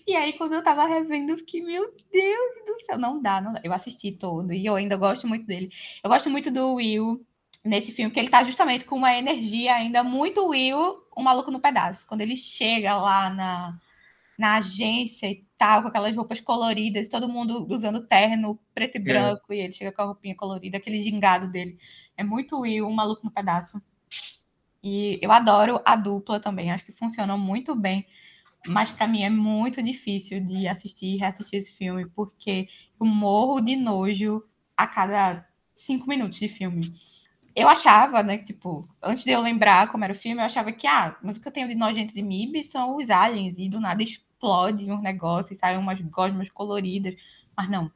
E 0.07 0.15
aí, 0.15 0.33
quando 0.33 0.53
eu 0.53 0.63
tava 0.63 0.87
revendo, 0.87 1.33
eu 1.33 1.37
fiquei, 1.37 1.61
meu 1.61 1.93
Deus 2.11 2.65
do 2.65 2.79
céu, 2.79 2.97
não 2.97 3.21
dá, 3.21 3.39
não 3.39 3.53
dá. 3.53 3.61
Eu 3.63 3.71
assisti 3.71 4.11
todo 4.11 4.51
e 4.51 4.65
eu 4.65 4.75
ainda 4.75 4.97
gosto 4.97 5.27
muito 5.27 5.45
dele. 5.45 5.71
Eu 6.03 6.09
gosto 6.09 6.31
muito 6.31 6.49
do 6.49 6.73
Will, 6.73 7.23
nesse 7.63 7.91
filme, 7.91 8.11
que 8.11 8.19
ele 8.19 8.29
tá 8.29 8.43
justamente 8.43 8.85
com 8.85 8.95
uma 8.95 9.13
energia 9.13 9.75
ainda 9.75 10.03
muito 10.03 10.47
Will, 10.47 11.03
um 11.15 11.21
maluco 11.21 11.51
no 11.51 11.59
pedaço. 11.59 12.07
Quando 12.07 12.21
ele 12.21 12.35
chega 12.35 12.95
lá 12.95 13.29
na, 13.29 13.77
na 14.37 14.55
agência 14.55 15.27
e 15.29 15.45
com 15.57 15.87
aquelas 15.87 16.15
roupas 16.15 16.39
coloridas, 16.39 17.07
todo 17.07 17.27
mundo 17.27 17.65
usando 17.69 18.05
terno 18.05 18.59
preto 18.73 18.97
e 18.97 19.01
é. 19.01 19.03
branco, 19.03 19.53
é. 19.53 19.57
e 19.57 19.59
ele 19.61 19.73
chega 19.73 19.91
com 19.91 20.01
a 20.01 20.05
roupinha 20.05 20.35
colorida, 20.35 20.77
aquele 20.77 21.01
gingado 21.01 21.47
dele. 21.47 21.77
É 22.15 22.23
muito 22.23 22.59
Will, 22.59 22.87
um 22.87 22.93
maluco 22.93 23.25
no 23.25 23.31
pedaço. 23.31 23.81
E 24.83 25.19
eu 25.21 25.31
adoro 25.31 25.81
a 25.85 25.95
dupla 25.95 26.39
também, 26.39 26.71
acho 26.71 26.85
que 26.85 26.91
funcionam 26.91 27.37
muito 27.37 27.75
bem. 27.75 28.05
Mas 28.67 28.91
para 28.91 29.07
mim 29.07 29.23
é 29.23 29.29
muito 29.29 29.81
difícil 29.81 30.39
de 30.41 30.67
assistir 30.67 31.15
e 31.15 31.17
reassistir 31.17 31.59
esse 31.59 31.71
filme, 31.71 32.05
porque 32.09 32.67
eu 32.99 33.05
morro 33.05 33.61
de 33.61 33.75
nojo 33.75 34.43
a 34.75 34.85
cada 34.87 35.47
cinco 35.73 36.07
minutos 36.07 36.39
de 36.39 36.47
filme 36.47 36.81
eu 37.57 37.67
achava, 37.67 38.21
né, 38.21 38.37
tipo, 38.37 38.87
antes 39.01 39.23
de 39.23 39.31
eu 39.31 39.41
lembrar 39.41 39.87
como 39.87 40.03
era 40.03 40.13
o 40.13 40.15
filme, 40.15 40.39
eu 40.39 40.45
achava 40.45 40.71
que, 40.71 40.85
ah, 40.85 41.17
mas 41.23 41.37
o 41.37 41.41
que 41.41 41.47
eu 41.47 41.51
tenho 41.51 41.67
de 41.67 41.73
nojento 41.73 42.13
de 42.13 42.21
MIB 42.21 42.63
são 42.63 42.97
os 42.97 43.09
aliens, 43.09 43.57
e 43.57 43.67
do 43.67 43.79
nada 43.79 44.03
explode 44.37 44.91
um 44.91 45.01
negócio 45.01 45.53
e 45.53 45.55
saem 45.55 45.77
umas 45.77 45.99
gosmas 46.01 46.49
coloridas. 46.49 47.15
Mas 47.55 47.69
não, 47.69 47.91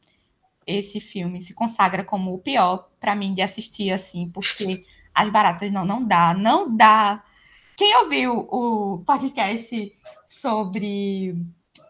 esse 0.66 1.00
filme 1.00 1.40
se 1.42 1.54
consagra 1.54 2.04
como 2.04 2.34
o 2.34 2.40
pior 2.40 2.90
para 3.00 3.16
mim 3.16 3.34
de 3.34 3.42
assistir, 3.42 3.92
assim, 3.92 4.30
porque 4.30 4.86
as 5.14 5.30
baratas 5.30 5.72
não, 5.72 5.86
não 5.86 6.04
dá, 6.04 6.34
não 6.34 6.76
dá. 6.76 7.24
Quem 7.78 7.96
ouviu 7.98 8.48
o 8.52 9.04
podcast 9.06 9.98
sobre 10.28 11.36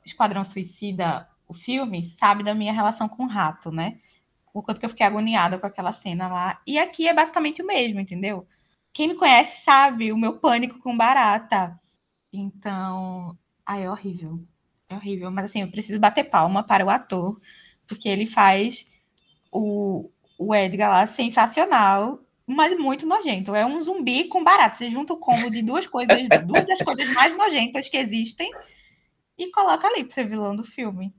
Esquadrão 0.05 0.43
Suicida, 0.43 1.27
o 1.47 1.53
filme, 1.53 2.03
sabe 2.03 2.43
da 2.43 2.53
minha 2.53 2.73
relação 2.73 3.07
com 3.09 3.23
o 3.23 3.27
rato, 3.27 3.71
né? 3.71 3.99
o 4.53 4.61
quanto 4.61 4.79
que 4.79 4.85
eu 4.85 4.89
fiquei 4.89 5.05
agoniada 5.05 5.57
com 5.57 5.65
aquela 5.65 5.93
cena 5.93 6.27
lá. 6.27 6.61
E 6.67 6.77
aqui 6.77 7.07
é 7.07 7.13
basicamente 7.13 7.61
o 7.61 7.65
mesmo, 7.65 7.99
entendeu? 7.99 8.47
Quem 8.93 9.07
me 9.07 9.15
conhece 9.15 9.63
sabe 9.63 10.11
o 10.11 10.17
meu 10.17 10.39
pânico 10.39 10.79
com 10.79 10.95
barata. 10.95 11.79
Então, 12.33 13.37
ai, 13.65 13.83
é 13.83 13.89
horrível. 13.91 14.39
É 14.89 14.95
horrível. 14.95 15.31
Mas 15.31 15.45
assim, 15.45 15.61
eu 15.61 15.71
preciso 15.71 15.99
bater 15.99 16.25
palma 16.25 16.63
para 16.63 16.85
o 16.85 16.89
ator, 16.89 17.39
porque 17.87 18.09
ele 18.09 18.25
faz 18.25 18.85
o, 19.51 20.09
o 20.37 20.53
Edgar 20.55 20.89
lá 20.89 21.07
sensacional, 21.07 22.19
mas 22.45 22.77
muito 22.77 23.05
nojento. 23.07 23.55
É 23.55 23.65
um 23.65 23.79
zumbi 23.79 24.25
com 24.25 24.43
barata. 24.43 24.75
Você 24.75 24.89
junta 24.89 25.13
o 25.13 25.17
combo 25.17 25.49
de 25.49 25.61
duas 25.61 25.87
coisas, 25.87 26.17
duas 26.45 26.65
das 26.65 26.79
coisas 26.79 27.07
mais 27.13 27.35
nojentas 27.35 27.87
que 27.87 27.97
existem, 27.97 28.51
e 29.37 29.49
coloca 29.51 29.87
ali 29.87 30.03
para 30.03 30.13
ser 30.13 30.27
vilão 30.27 30.55
do 30.55 30.63
filme. 30.63 31.13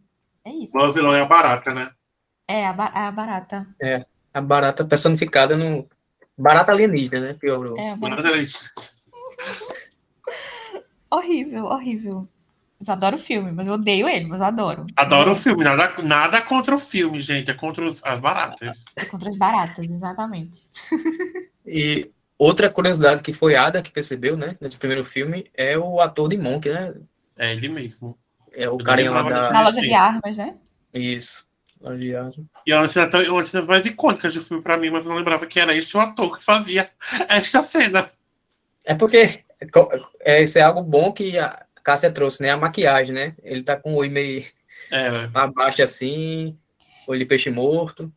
É 0.44 0.50
isso. 0.50 0.76
O 0.76 0.92
vilão 0.92 1.14
é 1.14 1.20
a 1.20 1.26
barata, 1.26 1.72
né? 1.72 1.90
É, 2.48 2.66
a, 2.66 2.70
a 3.08 3.10
barata. 3.12 3.66
É, 3.80 4.04
a 4.34 4.40
barata 4.40 4.84
personificada 4.84 5.56
no 5.56 5.88
Barata 6.36 6.72
alienígena, 6.72 7.28
né? 7.28 7.34
Piorou. 7.34 7.78
É, 7.78 7.94
mas- 7.94 8.10
Manda 8.10 8.36
isso. 8.36 8.72
horrível, 11.16 11.64
horrível. 11.66 12.28
Eu 12.84 12.92
adoro 12.92 13.14
o 13.16 13.18
filme, 13.18 13.52
mas 13.52 13.68
eu 13.68 13.74
odeio 13.74 14.08
ele, 14.08 14.26
mas 14.26 14.40
eu 14.40 14.46
adoro. 14.46 14.86
Adoro 14.96 15.32
o 15.32 15.36
filme, 15.36 15.62
nada, 15.62 15.94
nada 16.02 16.42
contra 16.42 16.74
o 16.74 16.78
filme, 16.78 17.20
gente, 17.20 17.48
é 17.50 17.54
contra 17.54 17.84
os- 17.84 18.02
as 18.04 18.18
baratas. 18.18 18.84
É 18.96 19.04
contra 19.04 19.30
as 19.30 19.36
baratas, 19.38 19.88
exatamente. 19.88 20.66
E 21.64 22.10
outra 22.36 22.68
curiosidade 22.68 23.22
que 23.22 23.32
foi 23.32 23.54
a 23.54 23.66
Ada 23.66 23.82
que 23.82 23.90
percebeu, 23.92 24.36
né? 24.36 24.56
Nesse 24.60 24.76
primeiro 24.76 25.04
filme, 25.04 25.48
é 25.54 25.78
o 25.78 26.00
ator 26.00 26.28
de 26.28 26.36
Monk, 26.36 26.68
né? 26.68 26.92
É 27.38 27.52
ele 27.52 27.68
mesmo. 27.68 28.18
É 28.52 28.68
o 28.68 28.76
carinha 28.78 29.10
lá 29.12 29.22
da. 29.22 29.50
Na 29.50 29.62
loja 29.62 29.80
de 29.80 29.94
armas, 29.94 30.36
né? 30.36 30.56
Isso. 30.92 31.46
Aliás, 31.84 32.34
E 32.66 32.72
é 32.72 32.76
uma 32.76 32.82
das 32.82 32.92
cenas, 32.92 33.10
tão- 33.10 33.22
uma 33.32 33.40
das 33.42 33.50
cenas 33.50 33.66
mais 33.66 33.84
icônicas 33.86 34.34
do 34.34 34.42
filme 34.42 34.62
pra 34.62 34.76
mim, 34.76 34.90
mas 34.90 35.04
eu 35.04 35.10
não 35.10 35.18
lembrava 35.18 35.46
que 35.46 35.58
era 35.58 35.74
este 35.74 35.96
o 35.96 36.00
ator 36.00 36.38
que 36.38 36.44
fazia 36.44 36.88
esta 37.28 37.62
cena. 37.62 38.08
É 38.84 38.94
porque 38.94 39.40
é, 40.20 40.42
isso 40.42 40.58
é 40.58 40.62
algo 40.62 40.82
bom 40.82 41.12
que 41.12 41.38
a 41.38 41.64
Cássia 41.82 42.10
trouxe, 42.10 42.42
né? 42.42 42.50
A 42.50 42.56
maquiagem, 42.56 43.14
né? 43.14 43.34
Ele 43.42 43.62
tá 43.62 43.76
com 43.76 43.94
o 43.94 43.96
olho 43.96 44.10
meio 44.10 44.44
É, 44.90 45.26
pra 45.28 45.46
baixo 45.46 45.82
assim, 45.82 46.56
olho 47.06 47.20
de 47.20 47.26
peixe 47.26 47.50
morto. 47.50 48.12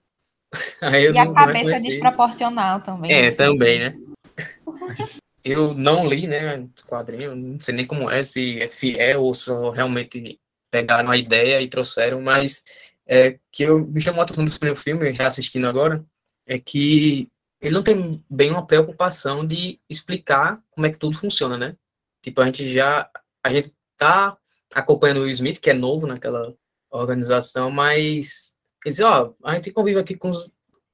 Aí 0.82 1.06
eu 1.06 1.14
E 1.14 1.18
a 1.18 1.34
cabeça 1.34 1.58
reconheci. 1.58 1.88
desproporcional 1.88 2.80
também. 2.82 3.12
É, 3.12 3.32
também, 3.32 3.80
né? 3.80 3.94
Eu 5.46 5.76
não 5.76 6.08
li, 6.08 6.26
né, 6.26 6.58
o 6.58 6.88
quadrinho, 6.88 7.36
não 7.36 7.60
sei 7.60 7.76
nem 7.76 7.86
como 7.86 8.10
é, 8.10 8.24
se 8.24 8.64
é 8.64 8.68
fiel 8.68 9.22
ou 9.22 9.32
só 9.36 9.70
realmente 9.70 10.40
pegaram 10.72 11.12
a 11.12 11.18
ideia 11.18 11.62
e 11.62 11.70
trouxeram, 11.70 12.20
mas 12.20 12.64
é, 13.06 13.38
que 13.52 13.62
eu, 13.62 13.86
me 13.86 14.02
chamou 14.02 14.22
a 14.22 14.24
atenção 14.24 14.44
desse 14.44 14.58
primeiro 14.58 14.82
filme, 14.82 15.12
reassistindo 15.12 15.68
agora, 15.68 16.04
é 16.48 16.58
que 16.58 17.30
ele 17.62 17.74
não 17.74 17.84
tem 17.84 18.24
bem 18.30 18.52
uma 18.52 18.66
preocupação 18.66 19.46
de 19.46 19.80
explicar 19.90 20.62
como 20.72 20.86
é 20.86 20.90
que 20.90 20.98
tudo 20.98 21.18
funciona, 21.18 21.58
né? 21.58 21.76
Tipo, 22.22 22.42
a 22.42 22.46
gente 22.46 22.72
já, 22.72 23.10
a 23.44 23.52
gente 23.52 23.74
tá 23.98 24.38
acompanhando 24.74 25.22
o 25.22 25.30
Smith, 25.30 25.60
que 25.60 25.70
é 25.70 25.74
novo 25.74 26.08
naquela 26.08 26.54
organização, 26.90 27.70
mas 27.72 28.54
ele 28.84 28.94
diz, 28.94 29.00
ó, 29.00 29.34
a 29.44 29.56
gente 29.56 29.72
convive 29.72 30.00
aqui 30.00 30.16
com 30.16 30.30
os, 30.30 30.52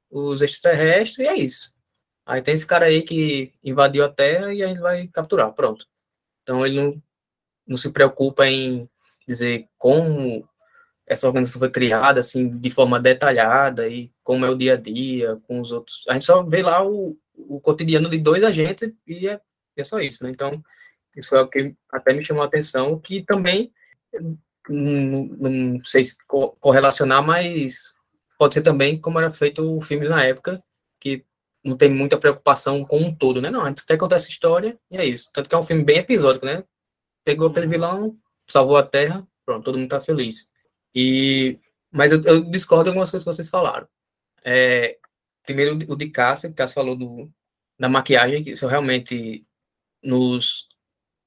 os 0.10 0.42
extraterrestres 0.42 1.20
e 1.20 1.30
é 1.30 1.36
isso. 1.36 1.74
Aí 2.26 2.42
tem 2.42 2.54
esse 2.54 2.66
cara 2.66 2.86
aí 2.86 3.02
que 3.02 3.54
invadiu 3.64 4.06
a 4.06 4.10
Terra 4.10 4.54
e 4.54 4.64
a 4.64 4.68
gente 4.68 4.80
vai 4.80 5.08
capturar, 5.08 5.52
pronto. 5.54 5.88
Então 6.44 6.66
ele 6.66 6.78
não, 6.82 7.04
não 7.68 7.78
se 7.78 7.90
preocupa 7.90 8.48
em 8.48 8.90
dizer 9.28 9.68
como 9.78 10.48
essa 11.12 11.28
organização 11.28 11.60
foi 11.60 11.70
criada, 11.70 12.22
assim, 12.22 12.58
de 12.58 12.70
forma 12.70 12.98
detalhada 12.98 13.86
e 13.90 14.10
como 14.24 14.46
é 14.46 14.50
o 14.50 14.56
dia 14.56 14.76
a 14.76 14.78
dia 14.78 15.38
com 15.46 15.60
os 15.60 15.74
outros. 15.74 16.06
A 16.08 16.14
gente 16.14 16.26
só 16.26 16.42
vê 16.42 16.64
lá 16.64 16.88
o, 16.88 17.18
o 17.36 17.60
cotidiano 17.60 18.10
de 18.10 18.18
dois 18.18 18.42
agentes 18.46 18.90
e 19.06 19.28
é, 19.28 19.42
é 19.76 19.84
só 19.84 20.00
isso, 20.00 20.24
né? 20.24 20.30
Então, 20.30 20.64
isso 21.14 21.28
foi 21.28 21.40
o 21.40 21.48
que 21.50 21.76
até 21.92 22.14
me 22.14 22.24
chamou 22.24 22.44
a 22.44 22.46
atenção, 22.46 22.98
que 22.98 23.24
também, 23.24 23.74
não, 24.70 25.26
não 25.26 25.84
sei 25.84 26.08
se 26.08 26.16
co- 26.26 26.56
correlacionar, 26.62 27.22
mas 27.22 27.94
pode 28.40 28.54
ser 28.54 28.62
também 28.62 28.98
como 28.98 29.20
era 29.20 29.30
feito 29.32 29.78
o 29.78 29.82
filme 29.82 30.08
na 30.08 30.24
época, 30.24 30.64
que 30.98 31.26
não 31.62 31.76
tem 31.76 31.90
muita 31.90 32.18
preocupação 32.18 32.86
com 32.86 33.00
um 33.00 33.14
todo, 33.14 33.42
né? 33.42 33.52
Não, 33.52 33.66
a 33.66 33.68
gente 33.68 33.86
quer 33.86 33.98
contar 33.98 34.16
essa 34.16 34.30
história 34.30 34.80
e 34.90 34.98
é 34.98 35.06
isso. 35.06 35.30
Tanto 35.34 35.50
que 35.50 35.56
é 35.56 35.58
um 35.58 35.64
filme 35.64 35.84
bem 35.84 35.98
episódico, 35.98 36.46
né? 36.46 36.64
Pegou 37.26 37.50
aquele 37.50 37.68
vilão, 37.68 38.18
salvou 38.48 38.78
a 38.78 38.84
Terra, 38.84 39.28
pronto, 39.46 39.66
todo 39.66 39.78
mundo 39.78 39.90
tá 39.90 40.00
feliz. 40.00 40.50
E, 40.96 41.60
mas 41.92 42.12
eu, 42.12 42.24
eu 42.26 42.44
discordo 42.52 42.86
de 42.86 42.90
algumas 42.90 43.12
coisas 43.12 43.24
que 43.24 43.34
vocês 43.34 43.50
falaram. 43.50 43.88
É, 44.44 44.98
primeiro, 45.44 45.76
o 45.92 45.96
de 45.96 46.10
Cássia, 46.10 46.52
Cássia 46.54 46.76
falou 46.76 46.96
do, 46.96 47.32
da 47.80 47.90
maquiagem, 47.90 48.44
que 48.44 48.52
isso 48.52 48.68
realmente 48.68 49.46
nos 50.04 50.68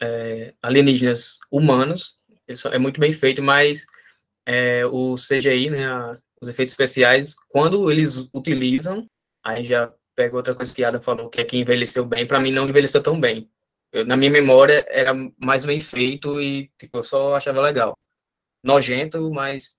é, 0.00 0.54
alienígenas 0.62 1.38
humanos, 1.50 2.18
isso 2.48 2.68
é 2.68 2.78
muito 2.78 3.00
bem 3.00 3.12
feito, 3.12 3.42
mas 3.42 3.86
é, 4.46 4.84
o 4.86 5.16
CGI, 5.16 5.70
né, 5.70 5.86
a- 5.86 6.18
os 6.40 6.48
efeitos 6.48 6.72
especiais, 6.72 7.34
quando 7.48 7.90
eles 7.90 8.28
utilizam, 8.34 9.08
aí 9.42 9.64
já 9.64 9.92
pega 10.14 10.36
outra 10.36 10.54
coisa 10.54 10.74
que 10.74 10.84
a 10.84 10.88
Ada 10.88 11.00
falou, 11.00 11.30
que 11.30 11.40
é 11.40 11.44
que 11.44 11.56
envelheceu 11.56 12.04
bem, 12.04 12.26
para 12.26 12.40
mim 12.40 12.52
não 12.52 12.68
envelheceu 12.68 13.02
tão 13.02 13.18
bem. 13.18 13.50
Eu, 13.92 14.04
na 14.04 14.16
minha 14.16 14.30
memória 14.30 14.84
era 14.88 15.14
mais 15.38 15.64
bem 15.64 15.80
feito 15.80 16.40
e 16.40 16.68
tipo, 16.78 16.98
eu 16.98 17.04
só 17.04 17.34
achava 17.34 17.60
legal. 17.62 17.96
Nojento, 18.64 19.30
mas 19.30 19.76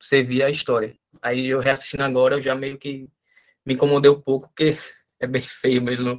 você 0.00 0.22
via 0.22 0.46
a 0.46 0.50
história. 0.50 0.94
Aí 1.22 1.46
eu 1.46 1.60
reassistindo 1.60 2.02
agora, 2.04 2.34
eu 2.34 2.42
já 2.42 2.54
meio 2.54 2.76
que 2.76 3.08
me 3.64 3.74
incomodei 3.74 4.10
um 4.10 4.20
pouco, 4.20 4.48
porque 4.48 4.76
é 5.20 5.26
bem 5.26 5.40
feio 5.40 5.80
mesmo 5.80 6.18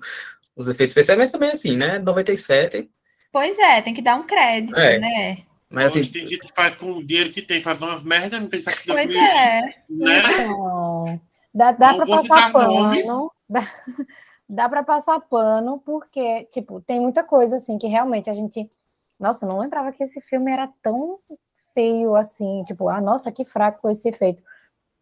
os 0.55 0.69
efeitos 0.69 0.91
especiais, 0.91 1.19
mas 1.19 1.31
também 1.31 1.51
assim, 1.51 1.75
né? 1.75 1.99
97, 1.99 2.89
Pois 3.31 3.59
é, 3.59 3.81
tem 3.81 3.93
que 3.93 4.01
dar 4.01 4.15
um 4.15 4.23
crédito, 4.25 4.77
É. 4.79 4.97
né? 4.97 5.43
mas 5.69 5.93
hoje 5.93 6.03
assim, 6.05 6.11
tem 6.13 6.25
gente 6.27 6.47
que 6.47 6.53
faz 6.55 6.73
com 6.75 6.93
o 6.93 7.03
dinheiro 7.05 7.31
que 7.33 7.41
tem, 7.41 7.61
faz 7.61 7.81
umas 7.81 8.01
merdas, 8.01 8.39
não 8.39 8.47
pensa 8.47 8.71
que 8.71 8.87
Pois 8.87 9.09
deu- 9.09 9.19
é. 9.21 9.61
né? 9.89 10.19
Então, 10.33 11.21
dá, 11.53 11.71
dá 11.73 11.93
para 11.95 12.05
passar 12.07 12.51
pano. 12.53 13.31
Dá, 13.49 13.59
dá 14.47 14.69
para 14.69 14.83
passar 14.83 15.19
pano, 15.19 15.81
porque, 15.85 16.45
tipo, 16.45 16.79
tem 16.79 17.01
muita 17.01 17.23
coisa 17.25 17.57
assim 17.57 17.77
que 17.77 17.87
realmente 17.87 18.29
a 18.29 18.33
gente. 18.33 18.71
Nossa, 19.19 19.45
não 19.45 19.59
lembrava 19.59 19.91
que 19.91 20.03
esse 20.03 20.21
filme 20.21 20.49
era 20.51 20.69
tão 20.81 21.19
feio 21.75 22.15
assim. 22.15 22.63
Tipo, 22.65 22.89
ah, 22.89 22.99
nossa, 22.99 23.31
que 23.31 23.45
fraco 23.45 23.81
foi 23.81 23.91
esse 23.91 24.09
efeito. 24.09 24.41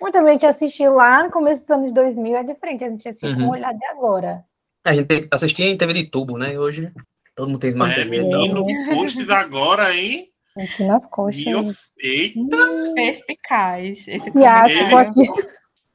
Muita 0.01 0.21
gente 0.27 0.45
assistiu 0.45 0.93
lá 0.95 1.23
no 1.23 1.31
começo 1.31 1.61
dos 1.61 1.71
anos 1.71 1.93
2000, 1.93 2.35
é 2.35 2.43
diferente. 2.43 2.83
A 2.83 2.89
gente 2.89 3.07
assistiu 3.07 3.33
com 3.35 3.41
Uhum. 3.43 3.47
o 3.47 3.51
olhar 3.51 3.73
de 3.73 3.85
agora. 3.85 4.43
a 4.85 4.93
gente 4.93 5.05
teve- 5.07 5.27
assistia 5.31 5.65
em 5.67 5.77
TV 5.77 5.93
de 5.93 6.03
tubo, 6.09 6.37
né? 6.37 6.59
Hoje 6.59 6.91
todo 7.35 7.47
mundo 7.47 7.59
tem 7.59 7.69
Smart 7.69 7.93
É, 7.97 8.03
TV. 8.03 8.19
menino, 8.21 8.65
fostes 8.93 9.29
agora, 9.29 9.95
hein? 9.95 10.29
Aqui 10.57 10.83
nas 10.83 11.05
coxas. 11.05 11.93
Eita, 11.99 12.57
Perspicaz. 12.93 14.07
Esse 14.09 14.29
Fiasco 14.31 14.77
comentário. 14.89 15.11
aqui. 15.31 15.47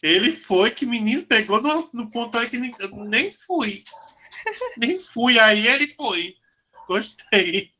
ele 0.03 0.33
foi 0.33 0.71
que 0.71 0.87
menino 0.87 1.23
pegou 1.25 1.61
no, 1.61 1.89
no 1.93 2.11
ponto 2.11 2.39
aí 2.39 2.49
que 2.49 2.57
nem, 2.57 2.73
nem 3.09 3.31
fui. 3.31 3.83
Nem 4.79 4.99
fui, 4.99 5.39
aí 5.39 5.67
ele 5.67 5.89
foi. 5.89 6.35
Gostei. 6.89 7.71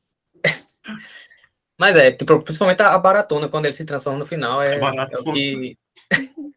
Mas 1.79 1.95
é, 1.97 2.11
tipo, 2.11 2.41
principalmente 2.43 2.83
a 2.83 2.99
baratona, 2.99 3.49
quando 3.49 3.67
ele 3.67 3.75
se 3.75 3.85
transforma 3.85 4.19
no 4.19 4.27
final, 4.27 4.61
é, 4.61 4.75
é 4.79 5.21
o 5.21 5.33
que 5.33 5.79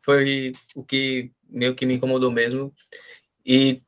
foi 0.00 0.52
o 0.74 0.82
que 0.84 1.30
meio 1.48 1.74
que 1.74 1.86
me 1.86 1.94
incomodou 1.94 2.30
mesmo. 2.32 2.74
E 3.46 3.80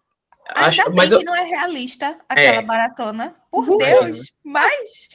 acho, 0.48 0.80
Ainda 0.82 0.90
bem 0.90 0.96
mas 0.96 1.12
eu, 1.12 1.18
que 1.18 1.24
não 1.24 1.34
é 1.34 1.42
realista 1.44 2.18
aquela 2.28 2.56
É. 2.58 2.62
maratona. 2.62 3.34
Por 3.50 3.68
Uhum. 3.68 3.78
Deus. 3.78 4.34
Mas 4.44 5.08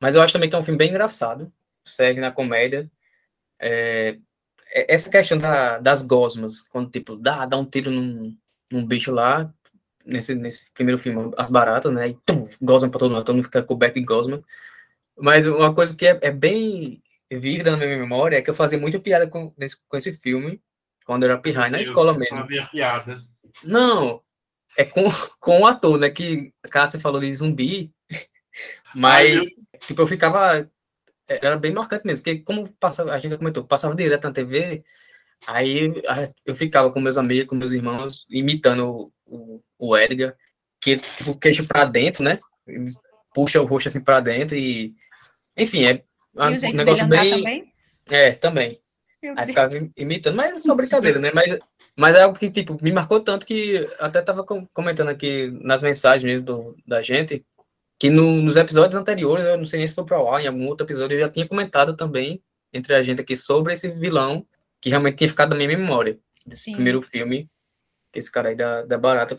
mas 0.00 0.14
eu 0.14 0.20
acho 0.20 0.34
também 0.34 0.50
que 0.50 0.54
é 0.54 0.58
um 0.58 0.62
filme 0.62 0.76
bem 0.76 0.90
engraçado, 0.90 1.50
segue 1.86 2.20
na 2.20 2.30
comédia. 2.30 2.90
É, 3.58 4.18
é- 4.70 4.94
essa 4.94 5.08
questão 5.08 5.38
da- 5.38 5.78
das 5.78 6.02
gosmas, 6.02 6.60
quando 6.60 6.90
tipo, 6.90 7.16
dá, 7.16 7.46
dá 7.46 7.56
um 7.56 7.64
tiro 7.64 7.90
num, 7.90 8.36
num 8.70 8.84
bicho 8.86 9.10
lá, 9.12 9.50
nesse, 10.04 10.34
nesse 10.34 10.70
primeiro 10.72 10.98
filme, 10.98 11.32
as 11.36 11.50
baratas, 11.50 11.92
né? 11.92 12.08
E 12.08 12.18
tum, 12.26 12.48
gosma 12.60 12.88
pra 12.88 12.98
todo 12.98 13.10
mundo, 13.10 13.24
todo 13.24 13.36
mundo 13.36 13.44
fica 13.44 13.62
coberto 13.62 13.94
de 13.94 14.04
gosma. 14.04 14.42
Mas 15.16 15.46
uma 15.46 15.74
coisa 15.74 15.94
que 15.96 16.06
é, 16.06 16.18
é 16.22 16.30
bem 16.30 17.02
vívida 17.30 17.70
na 17.72 17.76
minha 17.76 17.98
memória 17.98 18.36
é 18.36 18.42
que 18.42 18.50
eu 18.50 18.54
fazia 18.54 18.78
muita 18.78 18.98
piada 18.98 19.26
com, 19.26 19.52
nesse, 19.56 19.76
com 19.88 19.96
esse 19.96 20.12
filme, 20.12 20.60
quando 21.04 21.24
eu 21.24 21.30
era 21.30 21.40
pirraia 21.40 21.70
na 21.70 21.82
escola 21.82 22.16
mesmo. 22.16 22.36
Fazia 22.36 22.66
piada. 22.66 23.22
Não, 23.62 24.20
é 24.76 24.84
com, 24.84 25.04
com 25.40 25.60
o 25.60 25.66
ator, 25.66 25.98
né? 25.98 26.10
Que 26.10 26.52
a 26.62 26.68
Cássia 26.68 27.00
falou 27.00 27.20
de 27.20 27.34
zumbi, 27.34 27.92
mas, 28.94 29.38
Ai, 29.38 29.78
tipo, 29.80 30.02
eu 30.02 30.06
ficava. 30.06 30.68
Era 31.26 31.56
bem 31.56 31.72
marcante 31.72 32.06
mesmo, 32.06 32.22
porque 32.22 32.40
como 32.40 32.70
passava, 32.74 33.12
a 33.12 33.18
gente 33.18 33.30
já 33.30 33.38
comentou, 33.38 33.64
passava 33.64 33.94
direto 33.94 34.24
na 34.24 34.32
TV, 34.32 34.84
aí 35.46 35.90
eu 36.44 36.54
ficava 36.54 36.92
com 36.92 37.00
meus 37.00 37.16
amigos, 37.16 37.48
com 37.48 37.54
meus 37.54 37.72
irmãos, 37.72 38.26
imitando 38.28 39.10
o, 39.36 39.62
o, 39.78 39.88
o 39.88 39.96
Edgar, 39.98 40.36
que, 40.80 40.98
tipo, 41.16 41.36
queixo 41.38 41.66
pra 41.66 41.84
dentro, 41.84 42.22
né? 42.22 42.38
Puxa 43.34 43.60
o 43.60 43.66
rosto 43.66 43.88
assim 43.88 44.00
pra 44.00 44.20
dentro 44.20 44.56
e. 44.56 44.94
Enfim, 45.56 45.84
é 45.84 46.02
um 46.36 46.46
o 46.46 46.72
negócio 46.76 47.06
bem. 47.08 47.30
também. 47.30 47.72
É, 48.10 48.32
também. 48.32 48.80
Meu 49.22 49.32
Aí 49.32 49.36
Deus. 49.38 49.48
ficava 49.48 49.78
im- 49.78 49.92
imitando, 49.96 50.36
mas 50.36 50.52
é 50.54 50.58
só 50.58 50.74
brincadeira, 50.74 51.18
né? 51.18 51.30
Mas, 51.34 51.58
mas 51.96 52.14
é 52.14 52.22
algo 52.22 52.38
que, 52.38 52.50
tipo, 52.50 52.78
me 52.82 52.92
marcou 52.92 53.20
tanto 53.20 53.46
que 53.46 53.88
até 53.98 54.20
tava 54.20 54.44
com- 54.44 54.66
comentando 54.66 55.08
aqui 55.08 55.46
nas 55.62 55.82
mensagens 55.82 56.24
mesmo 56.24 56.44
do, 56.44 56.76
da 56.86 57.00
gente, 57.02 57.42
que 57.98 58.10
no- 58.10 58.42
nos 58.42 58.56
episódios 58.56 59.00
anteriores, 59.00 59.46
eu 59.46 59.56
não 59.56 59.64
sei 59.66 59.78
nem 59.78 59.88
se 59.88 59.94
foi 59.94 60.04
para 60.04 60.18
ar, 60.18 60.42
em 60.42 60.46
algum 60.46 60.66
outro 60.68 60.86
episódio, 60.86 61.14
eu 61.16 61.20
já 61.20 61.30
tinha 61.30 61.48
comentado 61.48 61.96
também 61.96 62.42
entre 62.72 62.94
a 62.94 63.02
gente 63.02 63.20
aqui 63.22 63.34
sobre 63.36 63.72
esse 63.72 63.88
vilão 63.88 64.46
que 64.80 64.90
realmente 64.90 65.16
tinha 65.16 65.28
ficado 65.28 65.50
na 65.50 65.56
minha 65.56 65.68
memória, 65.68 66.18
desse 66.46 66.64
Sim. 66.64 66.72
primeiro 66.74 67.00
filme, 67.00 67.48
esse 68.18 68.30
cara 68.30 68.48
aí 68.50 68.56
da, 68.56 68.82
da 68.84 68.98
Barata, 68.98 69.38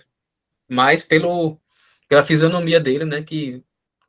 mas 0.69 1.03
pelo, 1.03 1.59
pela 2.07 2.23
fisionomia 2.23 2.79
dele, 2.79 3.05
né? 3.05 3.23
Que, 3.23 3.63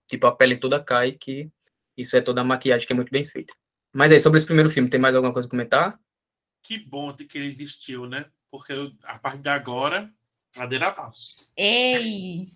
tipo, 0.07 0.26
a 0.26 0.35
pele 0.35 0.57
toda 0.57 0.83
cai, 0.83 1.12
que 1.12 1.50
isso 1.96 2.16
é 2.16 2.20
toda 2.20 2.40
a 2.40 2.44
maquiagem 2.44 2.87
que 2.87 2.92
é 2.92 2.96
muito 2.96 3.11
bem 3.11 3.24
feita. 3.24 3.55
Mas 3.92 4.12
aí, 4.12 4.20
sobre 4.20 4.38
esse 4.38 4.46
primeiro 4.46 4.70
filme, 4.70 4.90
tem 4.90 5.00
mais 5.00 5.14
alguma 5.14 5.33
coisa 5.33 5.48
a 5.48 5.50
comentar? 5.50 5.98
Que 6.62 6.79
bom 6.79 7.12
de 7.12 7.24
que 7.24 7.38
ele 7.38 7.46
existiu, 7.46 8.07
né? 8.07 8.26
porque 8.50 8.72
eu- 8.72 8.92
a 9.05 9.18
partir 9.18 9.42
de 9.42 9.48
agora, 9.48 10.11
ladeira 10.57 10.88
abaixo. 10.88 11.37
Ei! 11.57 12.48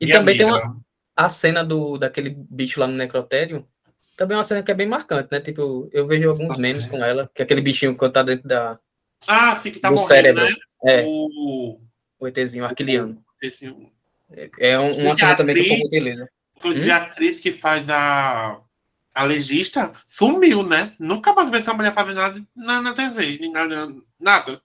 E 0.00 0.06
Minha 0.06 0.18
também 0.18 0.36
tem 0.36 0.48
amiga, 0.48 0.66
uma, 0.66 0.80
a 1.14 1.28
cena 1.28 1.62
do, 1.62 1.98
daquele 1.98 2.30
bicho 2.30 2.80
lá 2.80 2.86
no 2.86 2.94
necrotério. 2.94 3.68
Também 4.16 4.34
é 4.34 4.38
uma 4.38 4.44
cena 4.44 4.62
que 4.62 4.70
é 4.70 4.74
bem 4.74 4.86
marcante, 4.86 5.28
né? 5.30 5.40
Tipo, 5.40 5.88
eu 5.92 6.06
vejo 6.06 6.30
alguns 6.30 6.56
memes 6.56 6.86
com 6.86 7.04
ela, 7.04 7.30
que 7.34 7.42
é 7.42 7.44
aquele 7.44 7.60
bichinho 7.60 7.96
quando 7.96 8.12
tá 8.12 8.22
dentro 8.22 8.48
da. 8.48 8.78
Ah, 9.26 9.56
sim, 9.56 9.70
que 9.70 9.78
tá 9.78 9.88
Do 9.88 9.94
morrendo, 9.96 10.08
cérebro. 10.08 10.44
né? 10.44 10.54
É, 10.84 11.04
O, 11.06 11.78
o 12.18 12.28
ETzinho 12.28 12.64
arquiliano. 12.64 13.22
esse, 13.42 13.66
É, 14.32 14.50
é 14.72 14.78
um- 14.78 14.96
uma 15.06 15.16
cena 15.16 15.32
a 15.32 15.36
também 15.36 15.54
que 15.56 15.62
o 15.62 15.68
povo 15.68 15.86
utiliza. 15.86 16.28
inclusive, 16.56 16.90
a 16.90 16.96
atriz 16.98 17.38
que 17.40 17.50
faz 17.52 17.88
a, 17.90 18.60
a 19.14 19.24
legista 19.24 19.92
sumiu, 20.06 20.62
né? 20.62 20.92
Nunca 20.98 21.32
mais 21.32 21.50
vi 21.50 21.56
essa 21.58 21.74
mulher 21.74 21.92
fazer 21.92 22.14
nada 22.14 22.40
na, 22.56 22.80
na 22.80 22.94
TV, 22.94 23.48
nada, 23.52 23.92
nada. 24.18 24.60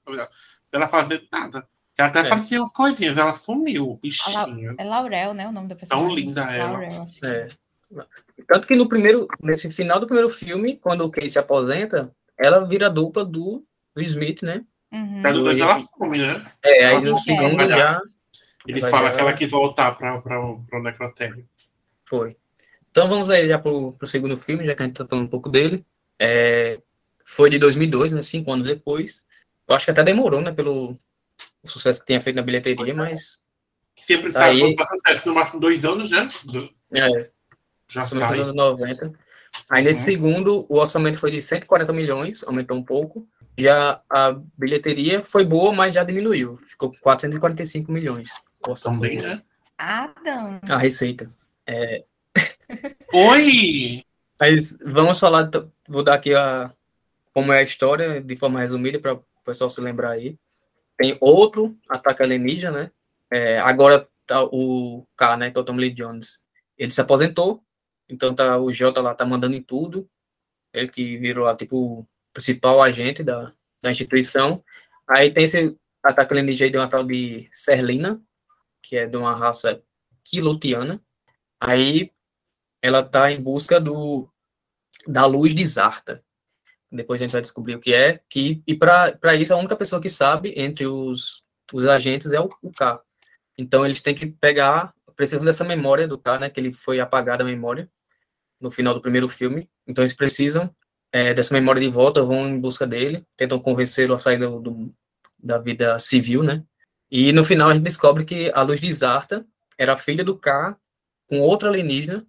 Ela 0.71 0.87
fazer 0.87 1.23
nada. 1.31 1.67
Ela 1.97 2.07
até 2.09 2.19
É. 2.19 2.21
aparecia 2.27 2.59
umas 2.59 2.73
coisinhas, 2.73 3.17
ela 3.17 3.33
sumiu, 3.33 3.97
bichinha. 4.03 4.75
É 4.77 4.83
Laurel, 4.83 5.33
né? 5.33 5.47
O 5.47 5.51
nome 5.51 5.67
da 5.69 5.75
pessoa. 5.75 5.99
Tão 5.99 6.13
linda 6.13 6.41
ela. 6.53 6.73
Laurel, 6.73 7.07
que 7.07 7.25
É. 7.25 7.47
Tanto 8.47 8.67
que 8.67 8.75
no 8.75 8.87
primeiro, 8.89 9.27
nesse 9.41 9.71
final 9.71 9.99
do 9.99 10.05
primeiro 10.05 10.29
filme, 10.29 10.75
quando 10.77 11.01
o 11.05 11.09
Kay 11.09 11.29
se 11.29 11.39
aposenta, 11.39 12.13
ela 12.37 12.65
vira 12.65 12.89
dupla 12.89 13.23
do, 13.23 13.63
do 13.95 14.01
Smith, 14.03 14.41
né? 14.43 14.63
Uhum. 14.91 15.21
Mas 15.21 15.33
depois 15.35 15.59
ela 15.59 15.79
some, 15.79 16.17
né? 16.17 16.45
É, 16.63 16.85
aí 16.87 16.95
no 17.01 17.11
não 17.11 17.17
segundo 17.17 17.57
quer. 17.57 17.69
já 17.69 18.01
Ele 18.67 18.81
fala 18.81 19.09
já- 19.09 19.15
que 19.15 19.19
ela 19.21 19.33
quis 19.33 19.49
voltar 19.49 19.91
para 19.97 20.39
o 20.39 20.83
necrotério. 20.83 21.47
foi. 22.07 22.35
Então 22.91 23.09
vamos 23.09 23.29
aí 23.29 23.47
já 23.47 23.59
pro, 23.59 23.91
pro 23.93 24.07
segundo 24.07 24.37
filme, 24.37 24.65
já 24.65 24.73
que 24.75 24.81
a 24.81 24.85
gente 24.85 24.95
tá 24.95 25.05
falando 25.05 25.25
um 25.25 25.29
pouco 25.29 25.49
dele. 25.49 25.85
É, 26.19 26.79
foi 27.25 27.49
de 27.49 27.57
2002, 27.59 28.13
né? 28.13 28.21
Cinco 28.21 28.51
anos 28.53 28.65
depois. 28.67 29.25
Eu 29.67 29.75
acho 29.75 29.85
que 29.85 29.91
até 29.91 30.03
demorou, 30.03 30.39
né? 30.41 30.51
Pelo 30.51 30.97
o 31.63 31.67
sucesso 31.67 31.99
que 31.99 32.05
tinha 32.05 32.21
feito 32.21 32.35
na 32.37 32.41
bilheteria, 32.41 32.93
mas 32.93 33.41
Que 33.95 34.03
sempre 34.05 34.31
Tá 34.31 34.39
sai, 34.41 34.51
aí. 34.51 34.59
quando 34.61 34.75
faz 34.75 34.89
sucesso, 34.89 35.27
no 35.29 35.35
máximo 35.35 35.59
dois 35.59 35.83
anos, 35.83 36.11
né? 36.11 36.29
Do- 36.45 36.69
é, 36.93 37.29
Já 37.89 38.05
Também 38.07 38.19
nos 38.27 38.29
sai. 38.29 38.39
anos 38.39 38.53
90. 38.53 39.11
Aí 39.69 39.83
nesse 39.83 40.01
Uhum. 40.01 40.05
segundo, 40.15 40.65
o 40.69 40.77
orçamento 40.79 41.17
foi 41.19 41.31
de 41.31 41.41
140 41.41 41.91
milhões, 41.93 42.43
aumentou 42.43 42.77
um 42.77 42.83
pouco. 42.83 43.27
Já 43.57 44.01
a 44.09 44.31
bilheteria 44.57 45.23
foi 45.23 45.45
boa, 45.45 45.71
mas 45.71 45.93
já 45.93 46.03
diminuiu. 46.03 46.57
Ficou 46.57 46.91
com 46.91 46.97
445 46.99 47.91
milhões. 47.91 48.29
Também, 48.83 49.21
né? 49.21 49.41
Adam. 49.77 50.59
A 50.69 50.77
receita. 50.77 51.31
Oi! 53.13 54.03
Mas 54.39 54.77
vamos 54.83 55.19
falar, 55.19 55.49
vou 55.87 56.03
dar 56.03 56.15
aqui 56.15 56.33
a, 56.33 56.71
como 57.33 57.53
é 57.53 57.59
a 57.59 57.63
história, 57.63 58.21
de 58.21 58.35
forma 58.35 58.59
resumida, 58.59 58.99
para 58.99 59.13
o 59.13 59.23
pessoal 59.45 59.69
se 59.69 59.79
lembrar 59.79 60.11
aí. 60.11 60.37
Tem 60.97 61.17
outro 61.21 61.77
ataque 61.89 62.23
alienígena, 62.23 62.83
né? 62.83 62.91
É, 63.31 63.59
agora 63.59 64.07
tá 64.25 64.43
o 64.43 65.05
cara, 65.15 65.37
né, 65.37 65.51
que 65.51 65.57
é 65.57 65.61
o 65.61 65.63
Tom 65.63 65.75
Lee 65.75 65.93
Jones, 65.93 66.43
ele 66.77 66.91
se 66.91 67.01
aposentou, 67.01 67.63
então 68.09 68.33
tá, 68.33 68.57
o 68.57 68.71
Jota 68.71 69.01
lá 69.01 69.13
tá 69.13 69.25
mandando 69.25 69.55
em 69.55 69.61
tudo, 69.61 70.09
ele 70.73 70.87
que 70.89 71.17
virou 71.17 71.45
lá, 71.45 71.55
tipo, 71.55 72.07
principal 72.35 72.83
agente 72.83 73.23
da, 73.23 73.53
da 73.81 73.89
instituição. 73.89 74.61
Aí 75.07 75.31
tem 75.31 75.45
esse 75.45 75.75
ataque 76.03 76.33
alienígena 76.33 76.71
de 76.71 76.77
uma 76.77 76.87
tal 76.87 77.03
de 77.03 77.47
Serlina, 77.51 78.21
que 78.83 78.97
é 78.97 79.07
de 79.07 79.15
uma 79.15 79.33
raça 79.33 79.81
quilotiana. 80.23 81.01
Aí 81.59 82.11
ela 82.81 83.01
tá 83.01 83.31
em 83.31 83.41
busca 83.41 83.79
do 83.79 84.29
da 85.07 85.25
luz 85.25 85.55
de 85.55 85.65
Zarta. 85.65 86.23
Depois 86.91 87.21
a 87.21 87.23
gente 87.23 87.31
vai 87.31 87.41
descobrir 87.41 87.75
o 87.75 87.79
que 87.79 87.93
é, 87.93 88.19
que 88.29 88.61
e 88.67 88.75
para 88.75 89.35
isso 89.35 89.53
a 89.53 89.57
única 89.57 89.75
pessoa 89.75 90.01
que 90.01 90.09
sabe 90.09 90.53
entre 90.57 90.85
os, 90.85 91.43
os 91.71 91.87
agentes 91.87 92.31
é 92.31 92.39
o, 92.39 92.49
o 92.61 92.71
K. 92.71 93.01
Então 93.57 93.85
eles 93.85 94.01
têm 94.01 94.13
que 94.13 94.25
pegar, 94.25 94.93
precisam 95.15 95.45
dessa 95.45 95.63
memória 95.63 96.07
do 96.07 96.17
K, 96.17 96.39
né, 96.39 96.49
que 96.49 96.59
ele 96.59 96.73
foi 96.73 96.99
apagada 96.99 97.43
a 97.43 97.47
memória 97.47 97.89
no 98.59 98.71
final 98.71 98.93
do 98.93 99.01
primeiro 99.01 99.29
filme. 99.29 99.69
Então 99.87 100.03
eles 100.03 100.13
precisam 100.13 100.73
é, 101.15 101.33
dessa 101.33 101.53
memória 101.53 101.79
de 101.81 101.87
volta, 101.87 102.21
vão 102.23 102.45
em 102.49 102.59
busca 102.59 102.85
dele, 102.85 103.25
tentam 103.37 103.57
convencê-lo 103.59 104.13
a 104.13 104.19
sair 104.19 104.37
do, 104.37 104.59
do- 104.59 104.93
da 105.39 105.57
vida 105.57 105.97
civil, 105.99 106.43
né? 106.43 106.63
E 107.09 107.31
no 107.31 107.45
final 107.45 107.69
a 107.69 107.73
gente 107.73 107.83
descobre 107.83 108.25
que 108.25 108.51
a 108.53 108.61
luz 108.63 108.81
de 108.81 108.91
Zarta 108.91 109.45
era 109.77 109.95
filha 109.95 110.23
do 110.25 110.37
K 110.37 110.75
com 111.27 111.39
outra 111.39 111.69
alienígena 111.69 112.25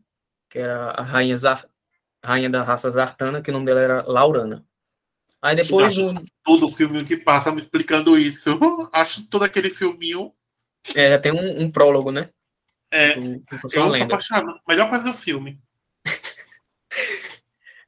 que 0.48 0.58
era 0.60 0.90
a 0.92 1.02
rainha, 1.02 1.36
Zar, 1.36 1.66
rainha 2.24 2.48
da 2.48 2.62
raça 2.62 2.88
Zartana, 2.90 3.42
que 3.42 3.50
o 3.50 3.52
nome 3.52 3.66
dela 3.66 3.80
era 3.80 4.02
Laurana. 4.06 4.64
Aí 5.42 5.56
depois, 5.56 5.88
Acho 5.88 6.12
no- 6.12 6.24
Todo 6.44 6.68
filminho 6.68 7.04
que 7.04 7.16
passa 7.16 7.50
me 7.50 7.60
explicando 7.60 8.16
isso. 8.16 8.50
Acho 8.92 9.28
todo 9.28 9.42
aquele 9.44 9.68
filminho. 9.70 10.32
é, 10.94 11.18
tem 11.18 11.32
um, 11.32 11.62
um 11.62 11.70
prólogo, 11.70 12.12
né? 12.12 12.30
É, 12.92 13.14
Do- 13.16 13.38
do 13.40 13.44
eu 13.64 13.68
sou 13.70 13.94
apaixonado. 14.04 14.60
Melhor 14.68 14.88
coisa 14.88 15.04
do 15.04 15.12
filme. 15.12 15.58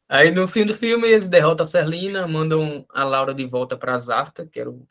Aí 0.09 0.31
no 0.31 0.49
fim 0.49 0.65
do 0.65 0.75
filme 0.75 1.07
eles 1.09 1.29
derrotam 1.29 1.65
a 1.65 1.69
Serlina, 1.69 2.27
mandam 2.27 2.87
a 2.91 3.05
Laura 3.05 3.35
de 3.35 3.45
volta 3.47 3.77
para 3.77 3.99
Zarta, 3.99 4.47
que 4.47 4.59
era 4.59 4.71
o 4.71 4.87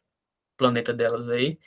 planeta 0.57 0.93
delas 0.93 1.27
aí, 1.29 1.57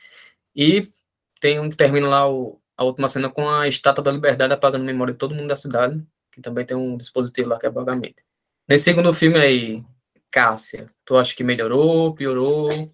e 0.55 0.93
tem 1.41 1.61
um, 1.61 1.71
termina 1.71 2.09
lá 2.09 2.29
o- 2.31 2.61
a 2.77 2.85
última 2.85 3.09
cena 3.09 3.29
com 3.31 3.49
a 3.49 3.69
Estátua 3.69 4.05
da 4.05 4.13
Liberdade 4.13 4.53
apagando 4.53 4.83
a 4.83 4.87
memória 4.87 5.13
de 5.13 5.19
todo 5.19 5.35
mundo 5.35 5.49
da 5.49 5.57
cidade, 5.57 6.03
que 6.33 6.41
também 6.41 6.65
tem 6.67 6.77
um 6.77 6.97
dispositivo 6.97 7.49
lá 7.51 7.59
que 7.59 7.67
apaga 7.67 7.93
a 7.93 7.97
mente. 7.97 8.25
Nesse 8.69 8.85
segundo 8.85 9.13
filme 9.13 9.39
aí, 9.39 9.85
Cássia, 10.31 10.89
tu 11.05 11.17
acha 11.17 11.35
que 11.35 11.45
melhorou, 11.45 12.15
piorou? 12.15 12.69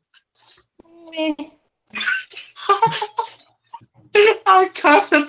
Ai, 4.45 4.71
Cássia. 4.71 5.27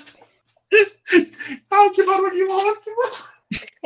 Ai, 1.71 1.89
que 1.91 2.03
barulhinho 2.03 2.49
ótimo. 2.51 2.95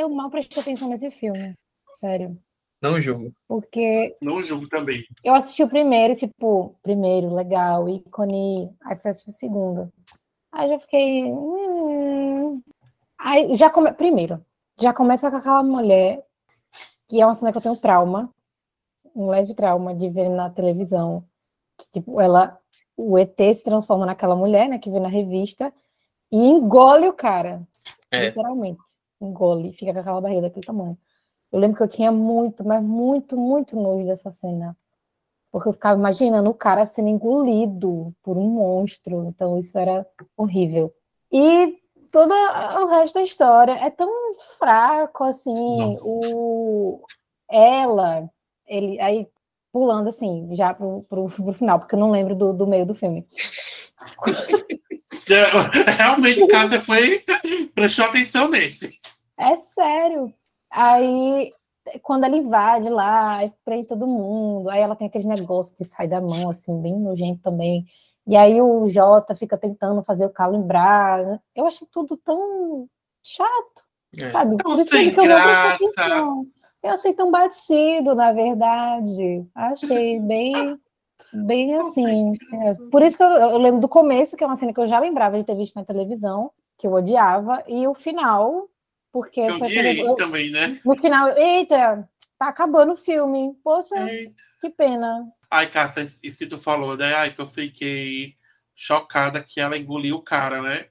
Eu 0.02 0.10
mal 0.10 0.32
prestei 0.32 0.60
atenção 0.60 0.90
nesse 0.90 1.12
filme. 1.12 1.54
Sério. 1.94 2.36
Não 2.82 3.00
julgo. 3.00 3.32
Porque 3.48 4.18
Não 4.20 4.42
julgo 4.42 4.68
também. 4.68 5.06
eu 5.24 5.36
assisti 5.36 5.62
o 5.62 5.70
primeiro, 5.70 6.16
tipo, 6.16 6.76
primeiro, 6.82 7.32
legal, 7.32 7.88
ícone. 7.88 8.76
Aí 8.84 8.98
fui 8.98 9.12
assistir 9.12 9.30
o 9.30 9.34
segundo. 9.34 9.94
Aí 10.52 10.70
já 10.70 10.80
fiquei. 10.80 11.26
hum. 11.26 12.64
Aí 13.20 13.56
já 13.56 13.70
come... 13.70 13.94
Primeiro, 13.94 14.44
já 14.80 14.92
começa 14.92 15.30
com 15.30 15.38
aquela 15.38 15.62
mulher, 15.62 16.26
que 17.08 17.22
é 17.22 17.26
uma 17.26 17.36
cena 17.36 17.52
que 17.52 17.60
eu 17.60 17.62
tenho 17.62 17.78
trauma, 17.78 18.34
um 19.16 19.28
leve 19.28 19.54
trauma 19.54 19.94
de 19.94 20.10
ver 20.10 20.30
na 20.30 20.50
televisão. 20.50 21.24
Que, 21.78 21.92
tipo, 21.92 22.20
ela. 22.20 22.58
O 22.98 23.18
ET 23.20 23.38
se 23.54 23.64
transforma 23.64 24.06
naquela 24.08 24.36
mulher, 24.36 24.68
né, 24.68 24.80
que 24.80 24.90
vê 24.90 25.00
na 25.00 25.08
revista, 25.08 25.72
e 26.32 26.38
engole 26.38 27.08
o 27.08 27.14
cara. 27.14 27.62
É. 28.10 28.28
Literalmente. 28.28 28.80
Engole, 29.26 29.74
fica 29.74 29.94
com 29.94 30.00
aquela 30.00 30.22
barriga 30.22 30.42
daquele 30.42 30.66
tamanho. 30.66 30.98
Eu 31.52 31.60
lembro 31.60 31.78
que 31.78 31.84
eu 31.84 31.88
tinha 31.88 32.12
muito, 32.12 32.66
mas 32.66 32.82
muito, 32.82 33.38
muito 33.38 33.76
nojo 33.76 34.06
dessa 34.06 34.32
cena. 34.32 34.76
Porque 35.52 35.68
eu 35.68 35.74
ficava 35.74 36.00
imaginando 36.00 36.50
o 36.50 36.54
cara 36.54 36.86
sendo 36.86 37.10
engolido 37.10 38.16
por 38.24 38.38
um 38.38 38.48
monstro. 38.50 39.26
Então 39.26 39.60
isso 39.60 39.78
era 39.78 40.08
horrível. 40.38 40.94
E 41.32 41.78
todo 42.10 42.34
o 42.34 42.88
resto 42.88 43.16
da 43.16 43.24
história 43.24 43.74
é 43.74 43.90
tão 43.90 44.10
fraco 44.58 45.26
assim. 45.26 45.78
Nossa. 45.78 46.02
O 46.04 47.02
ela, 47.50 48.30
ele 48.66 48.98
aí 49.02 49.28
pulando 49.74 50.08
assim, 50.08 50.48
já 50.54 50.74
pro, 50.74 51.04
pro, 51.10 51.30
pro 51.30 51.54
final, 51.54 51.80
porque 51.80 51.96
eu 51.96 52.00
não 52.00 52.12
lembro 52.12 52.34
do, 52.34 52.54
do 52.54 52.66
meio 52.66 52.86
do 52.86 52.96
filme. 52.96 53.28
Realmente, 55.98 56.48
Cássia 56.48 56.82
foi. 56.82 57.24
Prestou 57.76 58.06
atenção 58.06 58.50
nesse. 58.50 59.00
É 59.42 59.58
sério. 59.58 60.34
Aí, 60.70 61.52
quando 62.04 62.26
ela 62.26 62.38
invade 62.38 62.88
lá, 62.90 63.38
aí 63.38 63.52
prende 63.66 63.88
todo 63.88 64.06
mundo, 64.08 64.70
aí 64.70 64.80
ela 64.82 64.96
tem 64.96 65.08
aquele 65.08 65.28
negócio 65.28 65.76
que 65.76 65.84
sai 65.84 66.08
da 66.08 66.22
mão, 66.22 66.50
assim, 66.50 66.80
bem 66.82 66.96
nojento 66.98 67.42
também. 67.42 67.86
E 68.28 68.38
aí 68.38 68.62
o 68.62 68.88
Jota 68.88 69.34
fica 69.36 69.58
tentando 69.58 70.04
fazer 70.04 70.26
o 70.26 70.30
K 70.30 70.46
lembrar. 70.48 71.42
Eu 71.56 71.66
achei 71.66 71.88
tudo 71.92 72.16
tão 72.18 72.88
chato, 73.24 73.84
É. 74.16 74.30
sabe? 74.30 74.58
Tão 74.58 74.72
Por 74.76 74.82
isso 74.82 74.92
sem 74.92 75.12
que 75.12 75.20
eu 75.20 75.26
não 75.26 75.36
graça. 75.36 75.74
atenção. 75.76 76.46
Eu 76.84 76.92
achei 76.92 77.14
tão 77.14 77.32
batido, 77.32 78.14
na 78.16 78.32
verdade. 78.32 79.46
Achei 79.56 80.20
bem, 80.20 80.80
bem 81.34 81.76
assim. 81.76 82.36
assim, 82.70 82.90
Por 82.90 83.02
isso 83.02 83.18
que 83.18 83.24
eu, 83.24 83.28
eu 83.28 83.58
lembro 83.58 83.82
do 83.82 83.88
começo, 83.90 84.38
que 84.38 84.44
é 84.44 84.48
uma 84.48 84.56
cena 84.56 84.72
que 84.74 84.80
eu 84.80 84.88
já 84.88 85.00
lembrava 85.00 85.38
de 85.38 85.44
ter 85.44 85.56
visto 85.56 85.76
na 85.76 85.84
televisão, 85.86 86.52
que 86.78 86.86
eu 86.88 86.94
odiava, 86.94 87.64
e 87.68 87.88
o 87.88 87.94
final, 87.94 88.68
porque 89.12 89.42
Que 89.44 89.48
eu 89.50 89.58
quando 89.60 89.64
odiei 89.72 90.02
eu- 90.02 90.16
também, 90.16 90.50
né? 90.52 90.80
no 90.86 90.96
final, 90.96 91.28
eu, 91.30 91.38
eita, 91.38 92.10
tá 92.40 92.48
acabando 92.48 92.94
o 92.94 92.98
filme. 92.98 93.54
Poxa, 93.64 93.96
Eita. 94.10 94.34
que 94.62 94.70
pena. 94.70 95.26
Ai, 95.50 95.68
Cássia, 95.70 96.04
isso 96.24 96.38
que 96.38 96.46
tu 96.48 96.58
falou, 96.58 96.96
né? 96.96 97.14
Ai, 97.14 97.32
que 97.34 97.40
eu 97.42 97.46
fiquei 97.46 98.36
chocada 98.76 99.44
que 99.44 99.60
ela 99.60 99.78
engoliu 99.78 100.16
o 100.16 100.22
cara, 100.24 100.62
né? 100.62 100.88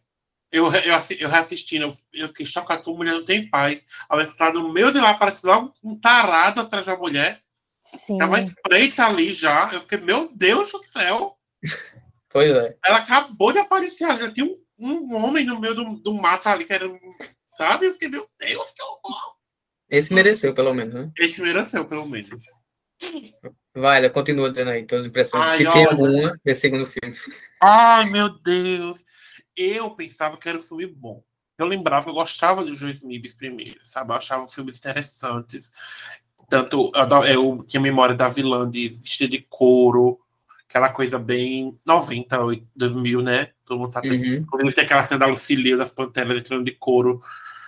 Eu, 0.53 0.67
eu, 0.67 1.03
eu 1.21 1.29
reassistindo, 1.29 1.85
eu, 1.87 1.93
eu 2.23 2.29
fiquei 2.29 2.45
chocado 2.45 2.83
que 2.83 2.91
a 2.91 2.93
mulher 2.93 3.13
não 3.15 3.25
tem 3.25 3.49
paz. 3.49 3.87
Ela 4.11 4.25
está 4.25 4.53
no 4.53 4.73
meio 4.73 4.93
de 4.93 4.99
lá, 5.01 5.15
parece 5.15 5.47
logo 5.47 5.73
um 5.83 5.99
tarado 5.99 6.61
atrás 6.61 6.85
da 6.87 6.97
mulher. 6.97 7.41
Sim. 7.83 8.19
Tava 8.19 8.41
espreita 8.41 9.07
ali 9.07 9.33
já. 9.33 9.71
Eu 9.73 9.81
fiquei, 9.81 9.99
meu 9.99 10.29
Deus 10.35 10.71
do 10.73 10.83
céu. 10.83 11.37
Pois 12.29 12.51
é. 12.51 12.77
Ela 12.85 12.99
acabou 12.99 13.53
de 13.53 13.59
aparecer 13.61 14.05
ali. 14.05 14.21
Já 14.21 14.33
tinha 14.33 14.47
um, 14.47 14.59
um 14.79 15.15
homem 15.17 15.45
no 15.47 15.59
meio 15.59 15.75
do, 15.75 15.85
do 15.97 16.15
mato 16.15 16.49
ali, 16.49 16.65
que 16.65 16.73
era. 16.73 16.87
Sabe? 17.61 17.89
Eu 17.89 17.93
fiquei, 17.93 18.09
meu 18.09 18.27
Deus, 18.39 18.71
que 18.71 18.83
horror. 18.83 19.35
Esse 19.91 20.15
mereceu, 20.15 20.55
pelo 20.55 20.73
menos, 20.73 20.95
né? 20.95 21.13
Esse 21.19 21.43
mereceu, 21.43 21.85
pelo 21.85 22.07
menos. 22.07 22.43
Vai, 23.75 24.09
continua 24.09 24.51
tendo 24.51 24.71
aí 24.71 24.87
tuas 24.87 25.05
impressões. 25.05 25.45
Ai, 25.45 25.57
Se 25.59 25.71
tem 25.71 25.87
olha. 25.87 25.91
alguma 25.91 26.39
desse 26.43 26.63
segundo 26.63 26.87
filme. 26.87 27.15
Ai, 27.63 28.09
meu 28.09 28.31
Deus. 28.31 29.05
Eu 29.55 29.91
pensava 29.91 30.39
que 30.39 30.49
era 30.49 30.57
um 30.57 30.63
filme 30.63 30.87
bom. 30.87 31.23
Eu 31.59 31.67
lembrava 31.67 32.05
que 32.05 32.11
eu 32.11 32.15
gostava 32.15 32.65
dos 32.65 32.79
Joe 32.79 32.93
Smiths 32.93 33.35
primeiro, 33.35 33.79
sabe? 33.83 34.11
Eu 34.13 34.17
achava 34.17 34.47
filmes 34.47 34.79
interessantes. 34.79 35.71
Tanto, 36.49 36.91
eu, 36.95 37.25
eu 37.25 37.65
tinha 37.67 37.81
memória 37.81 38.15
da 38.15 38.31
vilã 38.31 38.71
de 38.71 38.89
vestida 38.89 39.29
de 39.29 39.47
couro, 39.51 40.19
aquela 40.67 40.89
coisa 40.89 41.19
bem 41.19 41.79
90, 41.87 42.39
2000, 42.75 43.21
né? 43.21 43.51
Todo 43.67 43.81
mundo 43.81 43.93
sabe. 43.93 44.09
Uhum. 44.09 44.37
Inclusive 44.37 44.75
tem 44.75 44.85
aquela 44.85 45.05
cena 45.05 45.21
da 45.21 45.27
Lucille 45.27 45.77
das 45.77 45.93
Panteras 45.93 46.39
entrando 46.39 46.65
de 46.65 46.73
couro 46.73 47.21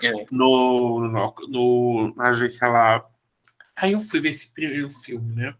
É. 0.07 0.27
no, 0.31 1.01
no, 1.09 1.35
no- 1.49 2.15
na 2.17 2.29
agência 2.29 2.69
lá. 2.69 3.05
Aí 3.77 3.93
eu 3.93 4.01
fui 4.01 4.21
ver 4.21 4.31
esse 4.31 4.49
primeiro 4.53 4.89
filme, 4.89 5.33
né? 5.35 5.55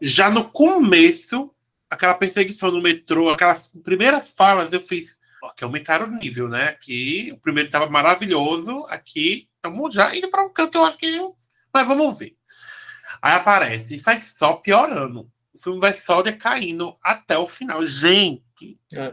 Já 0.00 0.30
no 0.30 0.48
começo, 0.50 1.52
aquela 1.90 2.14
perseguição 2.14 2.70
no 2.70 2.80
metrô, 2.82 3.30
aquelas 3.30 3.68
primeiras 3.82 4.30
falas, 4.30 4.72
eu 4.72 4.80
fiz. 4.80 5.18
Ó, 5.42 5.50
que 5.50 5.62
aumentaram 5.64 6.06
o 6.06 6.10
nível, 6.16 6.48
né? 6.48 6.68
Aqui, 6.68 7.30
o 7.34 7.38
primeiro 7.38 7.66
estava 7.68 7.88
maravilhoso, 7.90 8.86
aqui 8.88 9.48
estamos 9.56 9.94
já 9.94 10.14
indo 10.16 10.28
para 10.30 10.42
um 10.44 10.48
canto 10.52 10.72
que 10.72 10.78
eu 10.78 10.84
acho 10.84 10.96
que. 10.96 11.18
Mas 11.72 11.86
vamos 11.86 12.18
ver. 12.18 12.34
Aí 13.20 13.34
aparece 13.34 13.94
e 13.96 13.98
faz 13.98 14.22
só 14.36 14.54
piorando. 14.54 15.30
O 15.52 15.58
filme 15.58 15.80
vai 15.80 15.92
só 15.92 16.20
decaindo 16.22 16.96
até 17.02 17.36
o 17.38 17.46
final. 17.46 17.84
Gente, 17.84 18.78
É. 18.92 19.12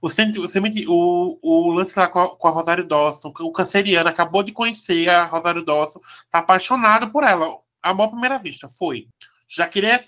o, 0.00 0.08
o, 0.08 1.38
o, 1.42 1.68
o 1.68 1.72
lance 1.72 1.98
lá 1.98 2.08
com 2.08 2.18
a, 2.20 2.36
com 2.36 2.48
a 2.48 2.50
Rosário 2.50 2.86
Dawson, 2.86 3.32
o 3.40 3.52
canceriano 3.52 4.08
acabou 4.08 4.42
de 4.42 4.52
conhecer 4.52 5.08
a 5.08 5.24
Rosário 5.24 5.64
Dawson, 5.64 6.00
tá 6.30 6.38
apaixonado 6.38 7.10
por 7.10 7.24
ela. 7.24 7.58
Amor 7.82 8.04
à 8.04 8.08
primeira 8.08 8.38
vista, 8.38 8.68
foi. 8.68 9.08
Já 9.48 9.66
queria. 9.66 10.04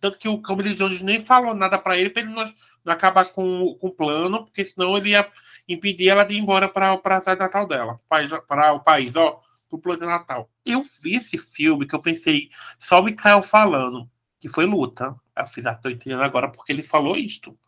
Tanto 0.00 0.16
que 0.16 0.28
o 0.28 0.40
Camille 0.40 0.74
Jones 0.74 1.02
nem 1.02 1.20
falou 1.20 1.54
nada 1.54 1.76
pra 1.76 1.96
ele, 1.98 2.10
pra 2.10 2.22
ele 2.22 2.30
não, 2.30 2.44
não 2.84 2.92
acabar 2.92 3.24
com, 3.26 3.74
com 3.80 3.88
o 3.88 3.92
plano, 3.92 4.44
porque 4.44 4.64
senão 4.64 4.96
ele 4.96 5.10
ia 5.10 5.28
impedir 5.68 6.08
ela 6.08 6.22
de 6.22 6.36
ir 6.36 6.38
embora 6.38 6.68
para 6.68 6.94
a 6.94 7.20
cidade 7.20 7.40
natal 7.40 7.66
dela, 7.66 7.98
para 8.46 8.72
o 8.74 8.80
país, 8.80 9.16
ó, 9.16 9.40
pro 9.68 9.78
plano 9.78 10.06
natal. 10.06 10.48
Eu 10.64 10.82
vi 11.02 11.16
esse 11.16 11.36
filme 11.36 11.84
que 11.84 11.96
eu 11.96 12.00
pensei, 12.00 12.48
só 12.78 13.00
o 13.00 13.02
Mikael 13.02 13.42
falando, 13.42 14.08
que 14.40 14.48
foi 14.48 14.66
luta. 14.66 15.16
Eu 15.36 15.46
fiz, 15.46 15.66
ah, 15.66 15.74
tô 15.74 15.88
entendendo 15.88 16.22
agora 16.22 16.48
porque 16.48 16.72
ele 16.72 16.82
falou 16.84 17.16
isto. 17.16 17.58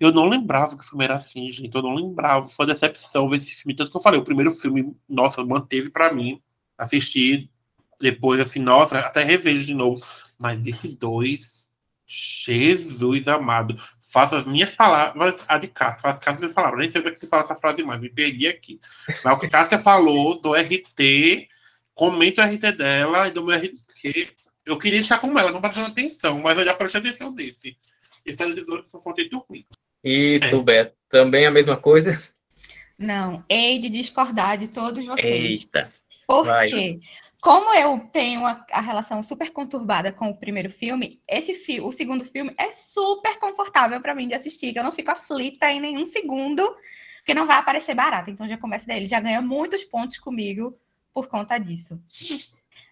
Eu 0.00 0.12
não 0.12 0.28
lembrava 0.28 0.76
que 0.76 0.84
o 0.84 0.86
filme 0.86 1.04
era 1.04 1.14
assim, 1.14 1.50
gente. 1.50 1.74
Eu 1.74 1.82
não 1.82 1.94
lembrava. 1.94 2.48
Foi 2.48 2.64
uma 2.64 2.72
decepção 2.72 3.28
ver 3.28 3.38
esse 3.38 3.54
filme. 3.54 3.74
Tanto 3.74 3.90
que 3.90 3.96
eu 3.96 4.00
falei, 4.00 4.20
o 4.20 4.24
primeiro 4.24 4.50
filme, 4.50 4.96
nossa, 5.08 5.44
manteve 5.44 5.90
pra 5.90 6.12
mim. 6.12 6.40
Assistir 6.78 7.50
depois, 8.00 8.40
assim, 8.40 8.60
nossa, 8.60 8.98
até 8.98 9.22
revejo 9.22 9.64
de 9.64 9.74
novo. 9.74 10.04
Mas 10.38 10.60
desse 10.60 10.88
dois, 10.88 11.68
Jesus 12.06 13.26
amado. 13.26 13.76
Faço 14.12 14.36
as 14.36 14.46
minhas 14.46 14.74
palavras, 14.74 15.44
a 15.48 15.58
de 15.58 15.68
Cássia. 15.68 16.02
Faço 16.02 16.20
Cássia 16.20 16.40
minhas 16.40 16.54
palavras. 16.54 16.80
Nem 16.80 16.90
sei 16.90 17.00
como 17.00 17.10
é 17.10 17.14
que 17.14 17.20
se 17.20 17.26
fala 17.26 17.42
essa 17.42 17.56
frase 17.56 17.82
mais. 17.82 18.00
Me 18.00 18.08
perdi 18.08 18.46
aqui. 18.46 18.80
Mas 19.24 19.36
o 19.36 19.38
que 19.38 19.48
Cássia 19.48 19.78
falou 19.78 20.40
do 20.40 20.54
RT, 20.54 21.48
comento 21.94 22.40
o 22.40 22.44
RT 22.44 22.72
dela 22.72 23.28
e 23.28 23.30
do 23.30 23.44
meu 23.44 23.58
RT. 23.58 24.36
Eu 24.64 24.78
queria 24.78 25.00
estar 25.00 25.18
com 25.18 25.36
ela, 25.38 25.52
não 25.52 25.60
prestando 25.60 25.86
atenção, 25.86 26.40
mas 26.40 26.58
eu 26.58 26.64
já 26.64 26.74
prestei 26.74 27.00
atenção 27.00 27.32
desse. 27.32 27.76
Esse 28.26 28.42
era 28.42 28.54
18 28.54 28.84
que 28.84 28.90
só 28.92 29.00
faltei 29.00 29.28
dormir. 29.28 29.66
E 30.04 30.38
É. 30.42 30.50
tu, 30.50 30.62
Beto, 30.62 30.94
também 31.08 31.46
a 31.46 31.50
mesma 31.50 31.76
coisa? 31.76 32.20
Não, 32.98 33.44
hei 33.48 33.78
de 33.78 33.88
discordar 33.88 34.58
de 34.58 34.68
todos 34.68 35.04
vocês. 35.04 35.60
Eita. 35.60 35.92
Por 36.26 36.44
vai. 36.44 36.68
quê? 36.68 36.98
Como 37.40 37.72
eu 37.74 38.00
tenho 38.12 38.44
a, 38.44 38.64
a 38.72 38.80
relação 38.80 39.22
super 39.22 39.50
conturbada 39.50 40.10
com 40.10 40.28
o 40.30 40.36
primeiro 40.36 40.68
filme, 40.70 41.20
esse 41.28 41.54
fi 41.54 41.80
o 41.80 41.92
segundo 41.92 42.24
filme 42.24 42.52
é 42.58 42.70
super 42.72 43.38
confortável 43.38 44.00
para 44.00 44.14
mim 44.14 44.26
de 44.26 44.34
assistir, 44.34 44.72
que 44.72 44.78
eu 44.78 44.82
não 44.82 44.90
fico 44.90 45.10
aflita 45.12 45.70
em 45.70 45.78
nenhum 45.78 46.04
segundo, 46.04 46.74
porque 47.18 47.34
não 47.34 47.46
vai 47.46 47.58
aparecer 47.58 47.94
barata. 47.94 48.30
Então 48.30 48.48
já 48.48 48.56
começa 48.58 48.86
daí, 48.86 48.96
ele 48.98 49.08
já 49.08 49.20
ganha 49.20 49.40
muitos 49.40 49.84
pontos 49.84 50.18
comigo 50.18 50.76
por 51.14 51.28
conta 51.28 51.58
disso. 51.58 52.00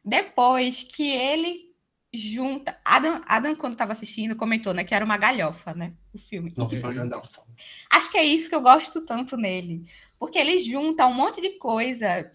Depois 0.04 0.82
que 0.82 1.10
ele 1.10 1.73
junta. 2.16 2.76
Adam, 2.84 3.20
Adam 3.26 3.54
quando 3.54 3.72
estava 3.72 3.92
assistindo, 3.92 4.36
comentou, 4.36 4.72
né, 4.72 4.84
que 4.84 4.94
era 4.94 5.04
uma 5.04 5.16
galhofa, 5.16 5.74
né? 5.74 5.92
O 6.12 6.18
filme. 6.18 6.52
Nossa, 6.56 6.92
nossa. 6.92 7.44
Acho 7.90 8.10
que 8.10 8.18
é 8.18 8.24
isso 8.24 8.48
que 8.48 8.54
eu 8.54 8.60
gosto 8.60 9.00
tanto 9.02 9.36
nele. 9.36 9.84
Porque 10.18 10.38
ele 10.38 10.58
junta 10.58 11.06
um 11.06 11.14
monte 11.14 11.40
de 11.40 11.50
coisa 11.58 12.30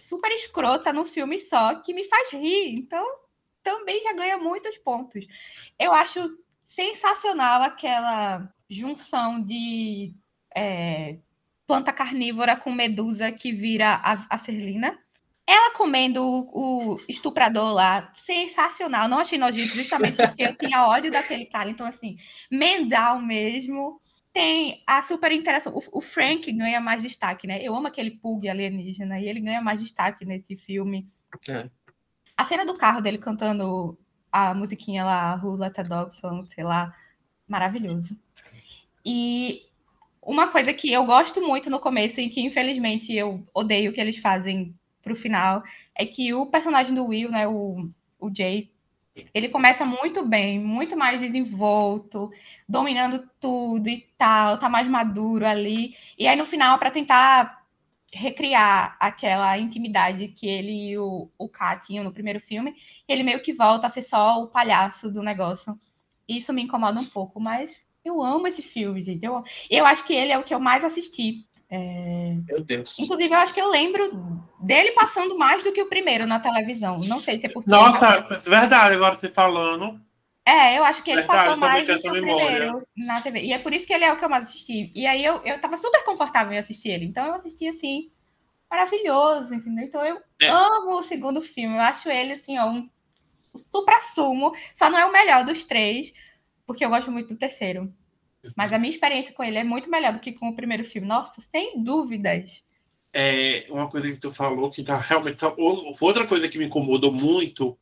super 0.00 0.30
escrota 0.32 0.92
no 0.92 1.04
filme 1.04 1.38
só 1.38 1.76
que 1.76 1.94
me 1.94 2.04
faz 2.04 2.30
rir. 2.30 2.74
Então, 2.74 3.06
também 3.62 4.02
já 4.02 4.12
ganha 4.12 4.36
muitos 4.36 4.76
pontos. 4.78 5.26
Eu 5.78 5.92
acho 5.92 6.38
sensacional 6.64 7.62
aquela 7.62 8.52
junção 8.68 9.42
de 9.42 10.14
é, 10.54 11.18
planta 11.66 11.92
carnívora 11.92 12.56
com 12.56 12.72
medusa 12.72 13.30
que 13.30 13.52
vira 13.52 13.94
a, 13.94 14.26
a 14.30 14.38
Serlina. 14.38 14.98
Ela 15.52 15.74
comendo 15.74 16.24
o, 16.24 16.94
o 16.94 17.00
estuprador 17.06 17.74
lá, 17.74 18.10
sensacional. 18.14 19.06
Não 19.06 19.18
achei 19.18 19.38
nojento, 19.38 19.74
justamente 19.74 20.16
porque 20.26 20.44
eu 20.44 20.54
tinha 20.54 20.86
ódio 20.86 21.10
daquele 21.10 21.44
cara. 21.44 21.68
Então, 21.68 21.86
assim, 21.86 22.16
Mendal 22.50 23.20
mesmo 23.20 24.00
tem 24.32 24.82
a 24.86 25.02
super 25.02 25.30
interação. 25.30 25.74
O, 25.74 25.98
o, 25.98 26.00
Frank 26.00 26.50
ganha 26.50 26.80
mais 26.80 27.02
destaque, 27.02 27.46
né? 27.46 27.60
Eu 27.62 27.76
amo 27.76 27.86
aquele 27.86 28.12
pug 28.12 28.48
alienígena 28.48 29.20
e 29.20 29.28
ele 29.28 29.40
ganha 29.40 29.60
mais 29.60 29.82
destaque 29.82 30.24
nesse 30.24 30.56
filme. 30.56 31.06
É. 31.46 31.68
A 32.34 32.44
cena 32.44 32.64
do 32.64 32.72
carro 32.78 33.02
dele 33.02 33.18
cantando 33.18 33.98
a 34.32 34.54
musiquinha 34.54 35.04
lá, 35.04 35.34
Who 35.34 35.56
Let 35.56 35.78
a 35.78 35.82
Dog 35.82 36.16
Song, 36.16 36.48
sei 36.48 36.64
lá, 36.64 36.96
maravilhoso. 37.46 38.18
E 39.04 39.66
uma 40.22 40.48
coisa 40.48 40.72
que 40.72 40.90
eu 40.90 41.04
gosto 41.04 41.42
muito 41.42 41.68
no 41.68 41.78
começo 41.78 42.22
e 42.22 42.30
que 42.30 42.40
infelizmente 42.40 43.12
eu 43.12 43.46
odeio 43.52 43.92
que 43.92 44.00
eles 44.00 44.16
fazem 44.16 44.74
pro 45.02 45.16
final 45.16 45.62
é 45.94 46.06
que 46.06 46.32
o 46.32 46.46
personagem 46.46 46.94
do 46.94 47.06
Will, 47.06 47.30
né, 47.30 47.46
o, 47.46 47.90
o 48.18 48.30
Jay, 48.34 48.70
ele 49.34 49.48
começa 49.48 49.84
muito 49.84 50.24
bem, 50.24 50.58
muito 50.58 50.96
mais 50.96 51.20
desenvolto, 51.20 52.30
dominando 52.68 53.28
tudo 53.38 53.88
e 53.88 54.08
tal, 54.16 54.58
tá 54.58 54.68
mais 54.68 54.88
maduro 54.88 55.46
ali. 55.46 55.94
E 56.18 56.26
aí 56.26 56.36
no 56.36 56.44
final, 56.44 56.78
para 56.78 56.90
tentar 56.90 57.62
recriar 58.12 58.96
aquela 59.00 59.56
intimidade 59.58 60.28
que 60.28 60.46
ele 60.46 60.90
e 60.90 60.98
o, 60.98 61.30
o 61.38 61.48
K 61.48 61.76
tinham 61.76 62.04
no 62.04 62.12
primeiro 62.12 62.40
filme, 62.40 62.74
ele 63.08 63.22
meio 63.22 63.42
que 63.42 63.52
volta 63.52 63.86
a 63.86 63.90
ser 63.90 64.02
só 64.02 64.42
o 64.42 64.48
palhaço 64.48 65.10
do 65.10 65.22
negócio. 65.22 65.78
Isso 66.28 66.52
me 66.52 66.62
incomoda 66.62 67.00
um 67.00 67.04
pouco, 67.04 67.40
mas 67.40 67.82
eu 68.04 68.22
amo 68.22 68.46
esse 68.46 68.62
filme, 68.62 69.00
gente. 69.02 69.24
Eu, 69.24 69.42
eu 69.70 69.86
acho 69.86 70.04
que 70.06 70.14
ele 70.14 70.32
é 70.32 70.38
o 70.38 70.44
que 70.44 70.54
eu 70.54 70.60
mais 70.60 70.84
assisti. 70.84 71.46
É... 71.74 72.34
Meu 72.46 72.62
Deus. 72.62 72.98
Inclusive, 72.98 73.32
eu 73.32 73.38
acho 73.38 73.54
que 73.54 73.60
eu 73.60 73.70
lembro 73.70 74.10
dele 74.60 74.92
passando 74.92 75.38
mais 75.38 75.62
do 75.64 75.72
que 75.72 75.80
o 75.80 75.88
primeiro 75.88 76.26
na 76.26 76.38
televisão. 76.38 76.98
Não 77.08 77.18
sei 77.18 77.40
se 77.40 77.46
é 77.46 77.48
porque. 77.48 77.70
Nossa, 77.70 78.20
verdade, 78.44 78.94
agora 78.96 79.16
você 79.16 79.30
falando. 79.30 79.98
É, 80.44 80.76
eu 80.76 80.84
acho 80.84 81.02
que 81.02 81.10
ele 81.10 81.20
Verdade, 81.22 81.44
passou 81.44 81.56
mais 81.56 81.86
do 81.88 81.98
que 81.98 82.08
o 82.08 82.12
memória. 82.12 82.44
primeiro 82.46 82.86
na 82.96 83.22
TV. 83.22 83.40
E 83.40 83.52
é 83.54 83.58
por 83.58 83.72
isso 83.72 83.86
que 83.86 83.92
ele 83.94 84.04
é 84.04 84.12
o 84.12 84.18
que 84.18 84.24
eu 84.24 84.28
mais 84.28 84.48
assisti. 84.48 84.90
E 84.94 85.06
aí 85.06 85.24
eu, 85.24 85.40
eu 85.44 85.58
tava 85.60 85.76
super 85.78 86.04
confortável 86.04 86.52
em 86.52 86.58
assistir 86.58 86.90
ele. 86.90 87.06
Então 87.06 87.24
eu 87.26 87.34
assisti 87.34 87.68
assim, 87.68 88.10
maravilhoso, 88.70 89.54
entendeu? 89.54 89.84
Então 89.84 90.04
eu 90.04 90.18
É. 90.42 90.48
amo 90.48 90.98
o 90.98 91.02
segundo 91.02 91.40
filme. 91.40 91.76
Eu 91.76 91.80
acho 91.80 92.10
ele, 92.10 92.32
assim, 92.34 92.58
ó, 92.58 92.66
um 92.66 92.90
supra-sumo. 93.16 94.52
Só 94.74 94.90
não 94.90 94.98
é 94.98 95.06
o 95.06 95.12
melhor 95.12 95.44
dos 95.44 95.64
três, 95.64 96.12
porque 96.66 96.84
eu 96.84 96.90
gosto 96.90 97.10
muito 97.12 97.28
do 97.28 97.38
terceiro. 97.38 97.92
Mas 98.56 98.72
a 98.72 98.78
minha 98.78 98.90
experiência 98.90 99.32
com 99.34 99.42
ele 99.44 99.58
é 99.58 99.64
muito 99.64 99.90
melhor 99.90 100.12
do 100.12 100.18
que 100.20 100.32
com 100.32 100.48
o 100.48 100.56
primeiro 100.56 100.84
filme. 100.84 101.06
Nossa, 101.06 101.40
sem 101.40 101.82
dúvidas. 101.82 102.64
É, 103.12 103.66
uma 103.68 103.88
coisa 103.88 104.10
que 104.10 104.16
tu 104.16 104.30
falou 104.32 104.70
que 104.70 104.82
tá 104.82 104.96
realmente. 104.96 105.36
tá- 105.38 105.54
ou- 105.56 105.94
outra 106.00 106.26
coisa 106.26 106.48
que 106.48 106.58
me 106.58 106.64
incomodou 106.64 107.12
muito 107.12 107.78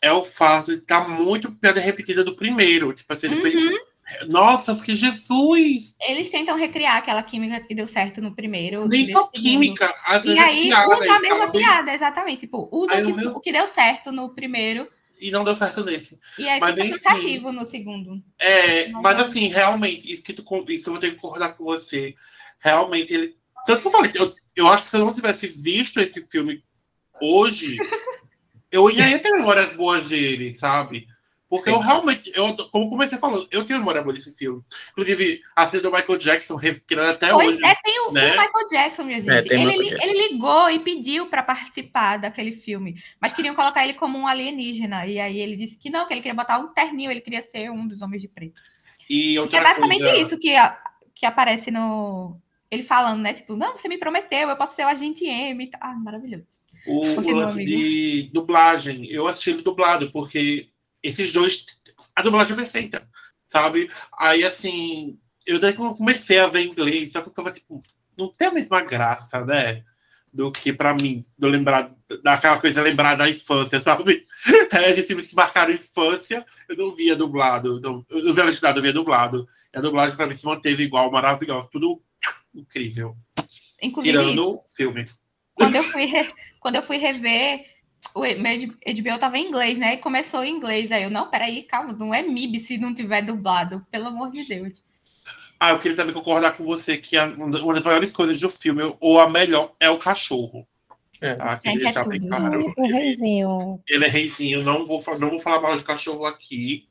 é 0.00 0.12
o 0.12 0.22
fato 0.22 0.74
de 0.74 0.78
estar 0.82 1.08
muito 1.08 1.52
piada 1.52 1.80
repetida 1.80 2.24
do 2.24 2.34
primeiro. 2.34 2.92
Tipo 2.92 3.12
assim, 3.12 3.26
ele 3.26 3.36
fez. 3.36 3.54
Uhum. 3.54 3.78
Nossa, 4.28 4.74
fiquei, 4.74 4.96
Jesus! 4.96 5.94
Eles 6.00 6.28
tentam 6.30 6.56
recriar 6.56 6.96
aquela 6.96 7.22
química 7.22 7.60
que 7.60 7.74
deu 7.74 7.86
certo 7.86 8.20
no 8.20 8.34
primeiro. 8.34 8.88
Nem 8.88 9.06
só 9.06 9.28
química. 9.28 9.94
Às 10.04 10.24
E 10.24 10.28
vezes 10.28 10.42
é 10.42 10.44
aí 10.44 10.62
piada, 10.64 10.88
usa 10.88 11.04
a 11.04 11.06
sabe? 11.06 11.28
mesma 11.28 11.52
piada, 11.52 11.92
exatamente. 11.94 12.40
Tipo, 12.40 12.68
usa 12.72 12.98
o 13.08 13.14
que, 13.14 13.26
o 13.28 13.40
que 13.40 13.52
deu 13.52 13.66
certo 13.68 14.10
no 14.10 14.34
primeiro 14.34 14.88
E 15.22 15.30
não 15.30 15.44
deu 15.44 15.54
certo 15.54 15.84
nesse. 15.84 16.18
e 16.36 16.48
aí 16.48 16.58
Mas, 16.58 16.74
fica 16.76 17.52
no 17.52 17.64
segundo. 17.64 18.20
É, 18.38 18.88
Não 18.88 19.00
mas 19.00 19.20
assim, 19.20 19.46
realmente, 19.46 20.12
isso 20.12 20.22
que 20.22 20.32
tu 20.32 20.44
isso 20.68 20.88
eu 20.88 20.94
vou 20.94 21.00
ter 21.00 21.12
que 21.12 21.16
concordar 21.16 21.54
com 21.54 21.64
você. 21.64 22.12
Realmente, 22.58 23.14
ele. 23.14 23.36
Tanto 23.64 23.80
que 23.80 23.86
eu 23.86 23.92
falei, 23.92 24.10
eu, 24.16 24.34
eu 24.56 24.68
acho 24.68 24.82
que 24.82 24.90
se 24.90 24.96
eu 24.96 25.04
não 25.06 25.14
tivesse 25.14 25.46
visto 25.46 26.00
esse 26.00 26.26
filme 26.26 26.64
hoje, 27.20 27.76
eu 28.72 28.88
ainda 28.88 29.20
tenho 29.20 29.36
memórias 29.36 29.76
boas 29.76 30.08
dele, 30.08 30.52
sabe? 30.52 31.06
Porque 31.52 31.68
Sim. 31.68 31.76
eu 31.76 31.80
realmente, 31.80 32.32
eu, 32.34 32.56
como 32.70 32.88
comecei 32.88 33.18
falando, 33.18 33.46
eu 33.50 33.66
tenho 33.66 33.78
memória 33.78 34.00
boa 34.00 34.14
desse 34.14 34.32
filme. 34.32 34.62
Inclusive, 34.92 35.42
a 35.54 35.66
cena 35.66 35.82
do 35.82 35.92
Michael 35.92 36.16
Jackson, 36.16 36.56
recriando 36.56 37.10
até 37.10 37.28
pois 37.28 37.46
hoje. 37.46 37.62
É, 37.62 37.74
tem 37.84 38.00
o, 38.00 38.10
né? 38.10 38.20
tem 38.22 38.30
o 38.30 38.40
Michael 38.40 38.68
Jackson, 38.70 39.04
minha 39.04 39.18
é, 39.18 39.20
gente. 39.20 39.52
É, 39.52 39.60
ele, 39.60 39.94
ele 40.02 40.28
ligou 40.28 40.70
e 40.70 40.78
pediu 40.78 41.26
para 41.26 41.42
participar 41.42 42.16
daquele 42.16 42.52
filme, 42.52 42.98
mas 43.20 43.34
queriam 43.34 43.54
colocar 43.54 43.84
ele 43.84 43.92
como 43.92 44.18
um 44.18 44.26
alienígena. 44.26 45.04
E 45.04 45.20
aí 45.20 45.38
ele 45.38 45.54
disse 45.54 45.76
que 45.76 45.90
não, 45.90 46.06
que 46.06 46.14
ele 46.14 46.22
queria 46.22 46.34
botar 46.34 46.58
um 46.58 46.68
terninho, 46.68 47.10
ele 47.10 47.20
queria 47.20 47.42
ser 47.42 47.70
um 47.70 47.86
dos 47.86 48.00
homens 48.00 48.22
de 48.22 48.28
preto. 48.28 48.62
E 49.10 49.36
é 49.36 49.62
basicamente 49.62 50.04
coisa... 50.04 50.16
isso 50.16 50.38
que, 50.38 50.54
que 51.14 51.26
aparece 51.26 51.70
no. 51.70 52.34
Ele 52.70 52.82
falando, 52.82 53.20
né? 53.20 53.34
Tipo, 53.34 53.56
não, 53.56 53.76
você 53.76 53.88
me 53.88 53.98
prometeu, 53.98 54.48
eu 54.48 54.56
posso 54.56 54.74
ser 54.74 54.86
o 54.86 54.88
agente 54.88 55.26
M. 55.26 55.70
Ah, 55.78 55.92
maravilhoso. 55.92 56.62
O, 56.86 57.00
o 57.00 57.30
lance 57.36 57.62
de 57.62 58.30
dublagem, 58.32 59.04
eu 59.10 59.26
assisti 59.26 59.50
ele 59.50 59.62
dublado, 59.62 60.10
porque 60.10 60.71
esses 61.02 61.32
dois, 61.32 61.66
a 62.14 62.22
dublagem 62.22 62.52
é 62.52 62.56
perfeita, 62.56 63.08
sabe? 63.46 63.90
Aí, 64.18 64.44
assim, 64.44 65.18
eu 65.46 65.58
daí 65.58 65.72
comecei 65.72 66.38
a 66.38 66.46
ver 66.46 66.64
inglês, 66.64 67.12
só 67.12 67.20
que 67.20 67.28
eu 67.28 67.32
tava, 67.32 67.50
tipo, 67.50 67.82
não 68.18 68.28
tem 68.28 68.48
a 68.48 68.52
mesma 68.52 68.80
graça, 68.82 69.44
né? 69.44 69.84
Do 70.32 70.50
que 70.50 70.72
para 70.72 70.94
mim, 70.94 71.24
do 71.36 71.46
lembrar 71.46 71.94
daquela 72.22 72.58
coisa 72.58 72.80
lembrar 72.80 73.16
da 73.16 73.28
infância, 73.28 73.80
sabe? 73.82 74.26
É, 74.70 74.92
de 74.92 75.02
filmes 75.02 75.28
que 75.28 75.36
marcaram 75.36 75.72
a 75.72 75.76
infância, 75.76 76.44
eu 76.68 76.76
não 76.76 76.94
via 76.94 77.14
dublado, 77.14 77.80
não, 77.80 78.04
eu 78.08 78.24
não 78.24 78.32
via 78.32 78.44
legendado, 78.44 78.78
eu 78.78 78.82
via 78.82 78.92
dublado. 78.92 79.46
E 79.74 79.78
a 79.78 79.80
dublagem 79.80 80.16
para 80.16 80.26
mim 80.26 80.34
se 80.34 80.46
manteve 80.46 80.82
igual, 80.82 81.10
maravilhosa, 81.10 81.68
tudo 81.70 82.02
incrível. 82.54 83.16
Inclusive, 83.82 84.16
Tirando 84.16 84.54
o 84.54 84.64
filme. 84.74 85.06
Quando 85.54 85.76
eu 85.76 85.82
fui, 85.82 86.04
re... 86.06 86.32
quando 86.60 86.76
eu 86.76 86.82
fui 86.82 86.96
rever, 86.96 87.66
o 88.14 88.20
meu 88.20 88.58
HBO 88.58 89.18
tava 89.18 89.38
em 89.38 89.48
inglês, 89.48 89.78
né? 89.78 89.94
E 89.94 89.98
começou 89.98 90.44
em 90.44 90.56
inglês. 90.56 90.92
Aí 90.92 91.02
eu, 91.04 91.10
não, 91.10 91.30
peraí, 91.30 91.62
calma, 91.62 91.92
não 91.92 92.14
é 92.14 92.22
MIB 92.22 92.58
se 92.60 92.78
não 92.78 92.92
tiver 92.92 93.22
dublado, 93.22 93.86
pelo 93.90 94.08
amor 94.08 94.30
de 94.30 94.44
Deus. 94.44 94.82
Ah, 95.58 95.70
eu 95.70 95.78
queria 95.78 95.96
também 95.96 96.12
concordar 96.12 96.56
com 96.56 96.64
você 96.64 96.98
que 96.98 97.16
a, 97.16 97.26
uma 97.26 97.74
das 97.74 97.84
maiores 97.84 98.10
coisas 98.10 98.40
do 98.40 98.50
filme, 98.50 98.82
ou 98.98 99.20
a 99.20 99.30
melhor, 99.30 99.72
é 99.78 99.88
o 99.88 99.98
cachorro. 99.98 100.66
É. 101.20 101.34
Tá? 101.34 101.56
Que 101.56 101.68
é, 101.68 101.72
deixar 101.74 102.04
é 102.04 102.08
bem 102.08 102.20
claro. 102.20 102.74
O 102.76 102.86
reizinho. 102.88 103.80
Ele 103.88 104.04
é 104.04 104.08
reizinho, 104.08 104.64
não 104.64 104.84
vou, 104.84 105.00
não 105.20 105.30
vou 105.30 105.38
falar 105.38 105.60
mal 105.60 105.76
de 105.76 105.84
cachorro 105.84 106.26
aqui. 106.26 106.88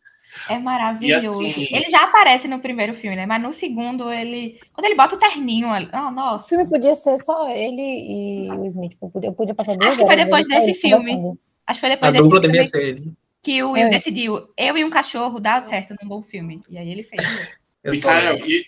É 0.49 0.57
maravilhoso. 0.57 1.45
Assim, 1.45 1.67
ele 1.71 1.89
já 1.89 2.03
aparece 2.03 2.47
no 2.47 2.59
primeiro 2.59 2.93
filme, 2.93 3.15
né? 3.15 3.25
Mas 3.25 3.41
no 3.41 3.51
segundo, 3.51 4.11
ele. 4.11 4.59
Quando 4.73 4.85
ele 4.85 4.95
bota 4.95 5.15
o 5.15 5.19
terninho 5.19 5.69
ali. 5.69 5.89
Oh, 5.93 6.11
nossa. 6.11 6.45
O 6.45 6.49
filme 6.49 6.67
podia 6.67 6.95
ser 6.95 7.19
só 7.19 7.49
ele 7.49 7.81
e 7.81 8.51
o 8.51 8.65
Smith. 8.65 8.97
Eu 9.01 9.09
podia, 9.09 9.29
eu 9.29 9.33
podia 9.33 9.53
passar 9.53 9.75
duas 9.75 9.89
Acho 9.89 9.99
que 9.99 10.05
foi 10.05 10.15
depois 10.15 10.47
desse 10.47 10.73
filme. 10.73 11.37
Acho 11.67 11.79
que 11.79 11.87
foi 11.87 11.89
depois 11.89 12.09
a 12.09 12.11
desse 12.11 12.23
dupla 12.23 12.39
devia 12.39 12.63
ser 12.63 12.81
ele. 12.81 13.13
Que 13.43 13.63
o 13.63 13.71
Will 13.71 13.87
é. 13.87 13.89
decidiu, 13.89 14.39
eu 14.55 14.77
e 14.77 14.83
um 14.83 14.89
cachorro 14.89 15.39
dá 15.39 15.59
certo 15.61 15.95
num 16.01 16.07
bom 16.07 16.21
filme. 16.21 16.61
E 16.69 16.77
aí 16.77 16.89
ele 16.89 17.03
fez. 17.03 17.21
Michael, 17.83 18.37
e, 18.45 18.63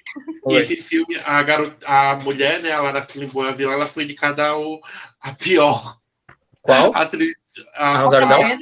e, 0.49 0.55
esse 0.55 0.75
filme, 0.77 1.15
a, 1.23 1.43
garota, 1.43 1.87
a 1.87 2.15
mulher, 2.15 2.59
né, 2.59 2.71
a 2.71 2.81
Lara 2.81 3.03
Flynn 3.03 3.27
Boavila, 3.27 3.73
ela 3.73 3.85
foi 3.85 4.05
indicada 4.05 4.47
ao, 4.47 4.81
a 5.21 5.31
pior. 5.33 5.97
Qual? 6.63 6.91
Atriz, 6.97 7.33
a, 7.75 7.89
a 7.89 7.97
Rosário 8.01 8.27
Dawson? 8.27 8.57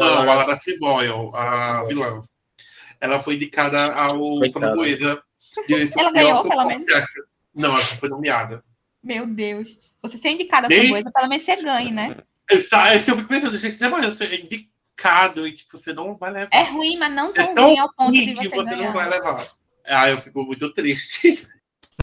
Não, 0.00 0.22
a 0.22 0.34
Lara 0.34 0.60
Boyle, 0.78 1.30
a 1.34 1.84
vilã. 1.84 2.22
Ela 3.00 3.20
foi 3.20 3.34
indicada 3.34 3.92
ao 3.94 4.40
Framboesa. 4.52 5.22
Ela 5.96 6.10
ganhou, 6.10 6.42
pelo 6.48 6.64
menos? 6.66 6.86
Não, 7.54 7.70
ela 7.70 7.84
foi 7.84 8.08
nomeada. 8.08 8.64
Meu 9.02 9.26
Deus. 9.26 9.78
Você 10.02 10.18
ser 10.18 10.30
indicada 10.30 10.66
ao 10.66 10.70
Framboesa, 10.70 11.10
pelo 11.12 11.28
menos 11.28 11.44
você 11.44 11.56
ganha, 11.56 11.90
né? 11.90 12.16
É 12.50 12.98
que 12.98 13.10
eu 13.10 13.16
fico 13.16 13.28
pensando, 13.28 13.56
gente, 13.56 13.76
você 13.76 14.24
é 14.24 14.40
indicado 14.40 15.46
e 15.46 15.52
tipo, 15.52 15.78
você 15.78 15.92
não 15.92 16.16
vai 16.16 16.30
levar. 16.30 16.50
É 16.52 16.64
ruim, 16.64 16.98
mas 16.98 17.12
não 17.12 17.32
tão, 17.32 17.44
é 17.44 17.54
tão 17.54 17.64
ruim 17.68 17.78
ao 17.78 17.92
ponto 17.94 18.12
de 18.12 18.34
você, 18.34 18.48
você 18.48 18.70
ganhar. 18.70 18.86
não 18.86 18.92
vai 18.92 19.08
levar. 19.08 19.48
Ah, 19.86 20.10
eu 20.10 20.20
fico 20.20 20.42
muito 20.42 20.72
triste. 20.72 21.46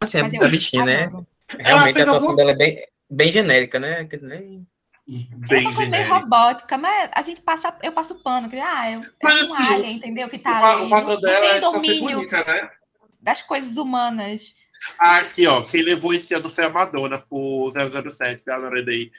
Assim, 0.01 0.19
é 0.19 0.21
a 0.21 0.47
bichinha, 0.47 0.85
né? 0.85 1.11
Realmente 1.59 1.99
a 1.99 2.03
atuação 2.03 2.35
dela 2.35 2.51
é 2.51 2.55
bem, 2.55 2.87
bem 3.09 3.31
genérica, 3.31 3.79
né? 3.79 4.05
Que 4.05 4.17
nem... 4.17 4.65
Bem 5.07 5.59
Essa 5.59 5.73
foi 5.73 5.87
meio 5.87 6.07
robótica, 6.07 6.77
mas 6.77 7.09
a 7.13 7.21
gente 7.21 7.41
passa, 7.41 7.75
eu 7.81 7.91
passo 7.91 8.21
pano, 8.23 8.49
que 8.49 8.59
ah, 8.59 8.91
eu, 8.91 9.01
mas, 9.21 9.41
é 9.41 9.45
um 9.45 9.53
assim, 9.53 9.73
alien, 9.73 9.95
entendeu? 9.97 10.29
Que 10.29 10.39
tá 10.39 10.61
o, 10.61 10.65
ali. 10.65 10.85
O 10.85 10.89
fato 10.89 11.19
dela 11.19 11.45
é 11.45 11.59
domínio 11.59 12.17
bonita, 12.17 12.43
né? 12.45 12.69
das 13.21 13.41
coisas 13.41 13.77
humanas. 13.77 14.55
Ah, 14.99 15.17
aqui, 15.17 15.45
ó, 15.45 15.61
quem 15.61 15.83
levou 15.83 16.11
esse 16.13 16.33
ano 16.33 16.49
foi 16.49 16.63
a 16.63 16.69
Madonna 16.69 17.19
por 17.19 17.71
007, 17.71 18.43
da 18.45 18.57
Lorena 18.57 18.85
Day. 18.85 19.11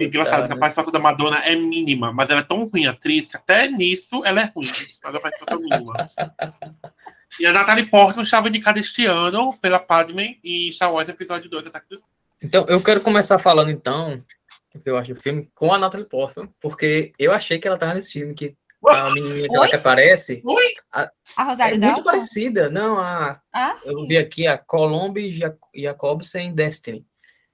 Engraçado, 0.00 0.50
a 0.50 0.56
participação 0.56 0.92
da 0.92 0.98
Madonna 0.98 1.38
é 1.44 1.54
mínima, 1.54 2.12
mas 2.12 2.28
ela 2.28 2.40
é 2.40 2.44
tão 2.44 2.64
ruim 2.64 2.86
atriz 2.86 3.28
que 3.28 3.36
até 3.36 3.68
nisso 3.68 4.22
ela 4.24 4.40
é 4.40 4.52
ruim, 4.54 4.70
mas 5.04 5.14
a 5.14 5.20
participação 5.20 5.60
é 5.60 5.62
mínima. 5.62 6.08
E 7.40 7.46
a 7.46 7.52
Natalie 7.52 7.86
Portman 7.86 8.22
estava 8.22 8.48
indicada 8.48 8.78
este 8.78 9.06
ano 9.06 9.56
pela 9.60 9.80
Padme 9.80 10.38
em 10.44 10.70
Star 10.70 10.92
Wars 10.92 11.08
Episódio 11.08 11.50
2, 11.50 11.66
Ataque 11.66 11.88
dos... 11.88 12.00
Então, 12.40 12.64
eu 12.68 12.80
quero 12.80 13.00
começar 13.00 13.40
falando, 13.40 13.72
então, 13.72 14.18
que 14.18 14.43
eu 14.84 14.96
acho 14.96 15.14
do 15.14 15.20
filme, 15.20 15.50
com 15.54 15.72
a 15.72 15.78
Natalie 15.78 16.06
Portman, 16.06 16.48
porque 16.60 17.12
eu 17.18 17.32
achei 17.32 17.58
que 17.58 17.66
ela 17.66 17.76
estava 17.76 17.94
nesse 17.94 18.12
filme, 18.12 18.34
que 18.34 18.56
a 18.86 19.10
menina 19.12 19.68
que 19.68 19.76
aparece... 19.76 20.42
Oi? 20.44 20.72
A, 20.92 21.10
a 21.36 21.44
Rosário 21.44 21.76
É 21.76 21.78
muito 21.78 22.04
parecida. 22.04 22.68
Não, 22.68 22.98
a... 22.98 23.40
Ah, 23.52 23.76
eu 23.84 24.06
vi 24.06 24.18
aqui 24.18 24.46
a 24.46 24.58
Colombe 24.58 25.30
Jacobsen 25.74 26.54
Destiny. 26.54 27.04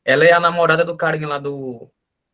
Ela 0.05 0.25
é 0.25 0.33
a 0.33 0.41
namorada 0.41 0.85
do 0.85 0.97
carinha 0.97 1.29
lá 1.29 1.39
do, 1.39 1.89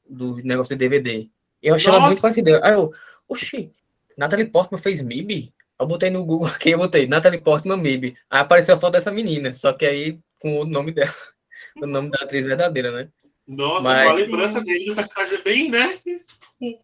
do 0.09 0.37
negócio 0.37 0.75
de 0.75 0.79
DVD. 0.79 1.29
Eu 1.63 1.75
achei 1.75 1.89
Nossa. 1.89 1.99
ela 1.99 2.07
muito 2.09 2.23
parecida. 2.23 2.61
Aí 2.65 2.73
eu, 2.73 2.93
oxi, 3.29 3.73
Natalie 4.17 4.47
Portman 4.47 4.81
fez 4.81 5.03
MIB? 5.03 5.53
Eu 5.79 5.87
botei 5.87 6.09
no 6.09 6.25
Google 6.25 6.49
aqui, 6.49 6.71
eu 6.71 6.79
botei 6.79 7.07
Natalie 7.07 7.41
Portman 7.41 7.77
MIB. 7.77 8.17
Aí 8.31 8.41
apareceu 8.41 8.77
a 8.77 8.81
foto 8.81 8.93
dessa 8.93 9.11
menina, 9.11 9.53
só 9.53 9.73
que 9.73 9.85
aí 9.85 10.19
com 10.39 10.61
o 10.61 10.65
nome 10.65 10.93
dela, 10.93 11.13
o 11.83 11.87
nome 11.87 12.11
da 12.11 12.23
atriz 12.23 12.45
verdadeira, 12.45 12.91
né? 12.91 13.09
Nossa, 13.47 13.83
Mas... 13.83 14.07
uma 14.07 14.15
lembrança 14.15 14.61
dele 14.63 14.87
do 14.87 14.97
personagem 14.97 15.43
bem, 15.43 15.71
né? 15.71 15.99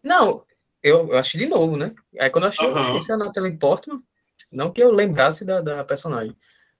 Não, 0.03 0.45
eu, 0.81 1.09
eu 1.09 1.17
achei 1.17 1.39
de 1.39 1.45
novo, 1.45 1.75
né? 1.75 1.93
Aí 2.19 2.29
quando 2.29 2.45
eu 2.45 2.49
achei, 2.49 2.67
uhum. 2.67 3.01
eu 3.07 3.15
a 3.15 3.17
Natalie 3.17 3.57
Portman, 3.57 4.01
não 4.51 4.71
que 4.71 4.81
eu 4.81 4.91
lembrasse 4.91 5.43
da, 5.43 5.61
da 5.61 5.83
personagem. 5.83 6.35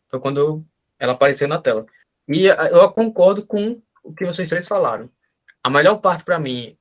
Foi 0.08 0.20
quando 0.20 0.40
eu, 0.40 0.66
ela 1.00 1.14
apareceu 1.14 1.48
na 1.48 1.60
tela. 1.60 1.86
E 2.28 2.46
eu 2.46 2.92
concordo 2.92 3.46
com 3.46 3.82
o 4.04 4.14
que 4.14 4.26
vocês 4.26 4.48
três 4.48 4.68
falaram. 4.68 5.10
A 5.64 5.70
melhor 5.70 5.96
parte 5.96 6.24
para 6.24 6.40
mim 6.40 6.78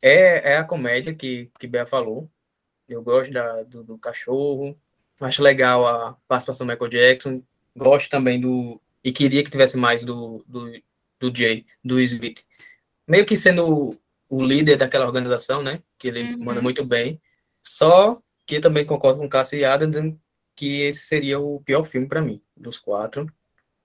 é, 0.00 0.52
é 0.52 0.56
a 0.56 0.64
comédia 0.64 1.14
que, 1.14 1.50
que 1.58 1.66
Bea 1.66 1.84
falou. 1.84 2.30
Eu 2.88 3.02
gosto 3.02 3.32
da, 3.32 3.62
do, 3.64 3.82
do, 3.82 3.98
cachorro. 3.98 4.76
Acho 5.20 5.42
legal 5.42 5.86
a 5.86 6.16
participação 6.26 6.66
do 6.66 6.70
Michael 6.72 6.90
Jackson. 6.90 7.42
Gosto 7.76 8.08
também 8.08 8.40
do. 8.40 8.80
E 9.02 9.12
queria 9.12 9.42
que 9.42 9.50
tivesse 9.50 9.76
mais 9.76 10.04
do, 10.04 10.44
do, 10.46 10.70
do 11.20 11.34
Jay, 11.34 11.66
do 11.84 12.00
Smith. 12.00 12.44
Meio 13.06 13.26
que 13.26 13.36
sendo 13.36 13.98
o, 14.28 14.42
líder 14.42 14.76
daquela 14.76 15.06
organização, 15.06 15.62
né? 15.62 15.82
Que 15.98 16.08
ele 16.08 16.34
uhum. 16.34 16.44
manda 16.44 16.60
muito 16.60 16.84
bem. 16.84 17.20
Só 17.62 18.20
que 18.46 18.60
também 18.60 18.84
concordo 18.84 19.20
com 19.20 19.26
o 19.26 19.28
Cassie 19.28 19.64
Adams 19.64 19.96
que 20.54 20.80
esse 20.80 21.06
seria 21.06 21.38
o 21.38 21.60
pior 21.60 21.84
filme 21.84 22.08
para 22.08 22.20
mim, 22.20 22.42
dos 22.56 22.78
quatro. 22.78 23.32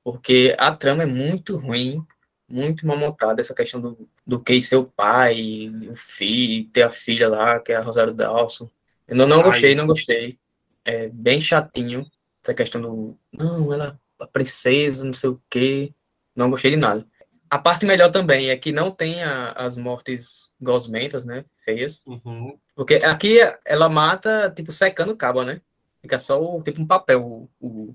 Porque 0.04 0.56
a 0.58 0.76
trama 0.76 1.04
é 1.04 1.06
muito 1.06 1.56
ruim, 1.56 2.06
muito 2.50 2.86
mal 2.86 2.98
montada, 2.98 3.42
essa 3.42 3.54
questão 3.54 3.80
do, 3.80 4.10
do 4.26 4.40
que 4.40 4.62
seu 4.62 4.84
pai, 4.84 5.72
o 5.90 5.96
filho, 5.96 6.70
ter 6.70 6.82
a 6.82 6.90
filha 6.90 7.30
lá, 7.30 7.60
que 7.60 7.72
é 7.72 7.76
a 7.76 7.82
Rosário 7.82 8.14
Dawson. 8.14 8.70
Eu 9.08 9.16
não, 9.16 9.28
não 9.28 9.44
gostei, 9.44 9.76
não 9.76 9.88
gostei. 9.88 10.38
É 10.84 11.08
bem 11.10 11.40
chatinho 11.40 12.06
essa 12.44 12.54
questão 12.54 12.82
do. 12.82 13.18
Não, 13.32 13.72
ela 13.72 14.00
a 14.20 14.28
princesa, 14.28 15.06
não 15.06 15.14
sei 15.14 15.30
o 15.30 15.42
quê. 15.50 15.94
Não 16.36 16.50
gostei 16.50 16.72
de 16.72 16.78
nada. 16.78 17.06
A 17.54 17.60
parte 17.60 17.86
melhor 17.86 18.10
também 18.10 18.50
é 18.50 18.58
que 18.58 18.72
não 18.72 18.90
tenha 18.90 19.52
as 19.52 19.78
mortes 19.78 20.50
gosmentas, 20.60 21.24
né? 21.24 21.46
Feias. 21.64 22.04
Uhum. 22.08 22.58
Porque 22.76 22.96
aqui 22.96 23.38
ela 23.64 23.88
mata, 23.88 24.52
tipo, 24.56 24.72
secando 24.72 25.12
o 25.12 25.16
cabo, 25.16 25.44
né? 25.44 25.62
Fica 26.02 26.18
só, 26.18 26.42
o, 26.42 26.64
tipo, 26.64 26.82
um 26.82 26.88
papel, 26.88 27.48
o, 27.62 27.94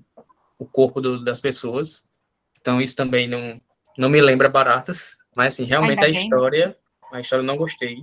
o 0.57 0.65
corpo 0.65 1.01
do, 1.01 1.21
das 1.21 1.41
pessoas. 1.41 2.05
Então 2.61 2.79
isso 2.79 2.95
também 2.95 3.27
não, 3.27 3.59
não 3.97 4.07
me 4.07 4.21
lembra 4.21 4.47
baratas. 4.47 5.17
Mas, 5.35 5.55
assim, 5.55 5.65
realmente 5.65 6.05
Ainda 6.05 6.07
a 6.07 6.13
bem. 6.13 6.23
história, 6.23 6.77
a 7.11 7.19
história 7.19 7.41
eu 7.41 7.45
não 7.45 7.57
gostei. 7.57 7.97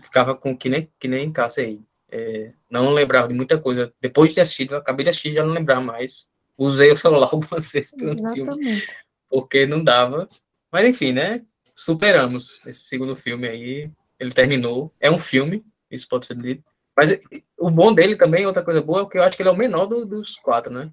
Ficava 0.00 0.36
com 0.36 0.56
que 0.56 0.68
nem, 0.68 0.88
que 0.96 1.08
nem 1.08 1.32
Cássia 1.32 1.64
aí. 1.64 1.80
É, 2.08 2.52
não 2.70 2.88
lembrava 2.90 3.26
de 3.26 3.34
muita 3.34 3.58
coisa. 3.58 3.92
Depois 4.00 4.28
de 4.28 4.36
ter 4.36 4.42
assistido, 4.42 4.76
acabei 4.76 5.02
de 5.02 5.10
assistir 5.10 5.34
já 5.34 5.44
não 5.44 5.54
lembrar 5.54 5.80
mais. 5.80 6.28
Usei 6.56 6.92
o 6.92 6.96
celular 6.96 7.30
algumas 7.34 7.72
vezes 7.72 7.94
durante 7.98 8.22
o 8.22 8.32
filme, 8.32 8.82
porque 9.28 9.66
não 9.66 9.82
dava. 9.82 10.28
Mas 10.72 10.84
enfim, 10.86 11.12
né? 11.12 11.42
Superamos 11.74 12.60
esse 12.66 12.84
segundo 12.84 13.16
filme 13.16 13.48
aí. 13.48 13.90
Ele 14.18 14.30
terminou. 14.30 14.94
É 15.00 15.10
um 15.10 15.18
filme, 15.18 15.64
isso 15.90 16.06
pode 16.08 16.26
ser 16.26 16.36
dito. 16.36 16.62
Mas 16.96 17.18
o 17.58 17.70
bom 17.70 17.94
dele 17.94 18.16
também, 18.16 18.46
outra 18.46 18.62
coisa 18.62 18.82
boa, 18.82 19.02
é 19.02 19.06
que 19.06 19.16
eu 19.16 19.22
acho 19.22 19.36
que 19.36 19.42
ele 19.42 19.48
é 19.48 19.52
o 19.52 19.56
menor 19.56 19.86
do, 19.86 20.04
dos 20.04 20.36
quatro, 20.36 20.70
né? 20.70 20.90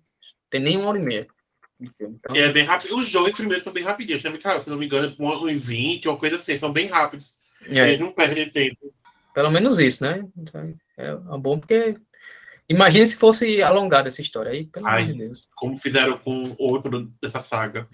Tem 0.50 0.62
nem 0.62 0.78
uma 0.78 0.90
hora 0.90 1.00
e 1.00 1.04
meia 1.04 1.28
de 1.80 1.92
filme. 1.98 2.16
Então... 2.18 2.36
É 2.36 2.52
bem 2.52 2.64
rápido. 2.64 2.96
Os 2.96 3.10
jogos 3.10 3.34
primeiros 3.34 3.64
são 3.64 3.74
bem 3.74 3.84
rapidinhos, 3.84 4.24
né, 4.24 4.38
cara? 4.38 4.60
Se 4.60 4.70
não 4.70 4.78
me 4.78 4.86
engano, 4.86 5.14
um 5.20 5.50
em 5.50 5.58
20, 5.58 6.08
uma 6.08 6.18
coisa 6.18 6.38
assim, 6.38 6.58
são 6.58 6.72
bem 6.72 6.88
rápidos. 6.88 7.38
É. 7.66 7.90
Eles 7.90 8.00
não 8.00 8.12
perdem 8.12 8.50
tempo. 8.50 8.94
Pelo 9.34 9.52
menos 9.52 9.78
isso, 9.80 10.04
né? 10.04 10.26
Então, 10.38 10.74
é, 10.98 11.08
é 11.10 11.38
bom 11.38 11.60
porque. 11.60 11.98
Imagina 12.70 13.08
se 13.08 13.16
fosse 13.16 13.62
alongada 13.62 14.10
essa 14.10 14.22
história 14.22 14.52
aí, 14.52 14.66
pelo 14.66 14.88
Ai, 14.88 15.04
amor 15.04 15.14
de 15.14 15.20
Deus. 15.20 15.48
Como 15.56 15.78
fizeram 15.78 16.18
com 16.18 16.54
outro 16.58 17.10
dessa 17.22 17.40
saga. 17.40 17.88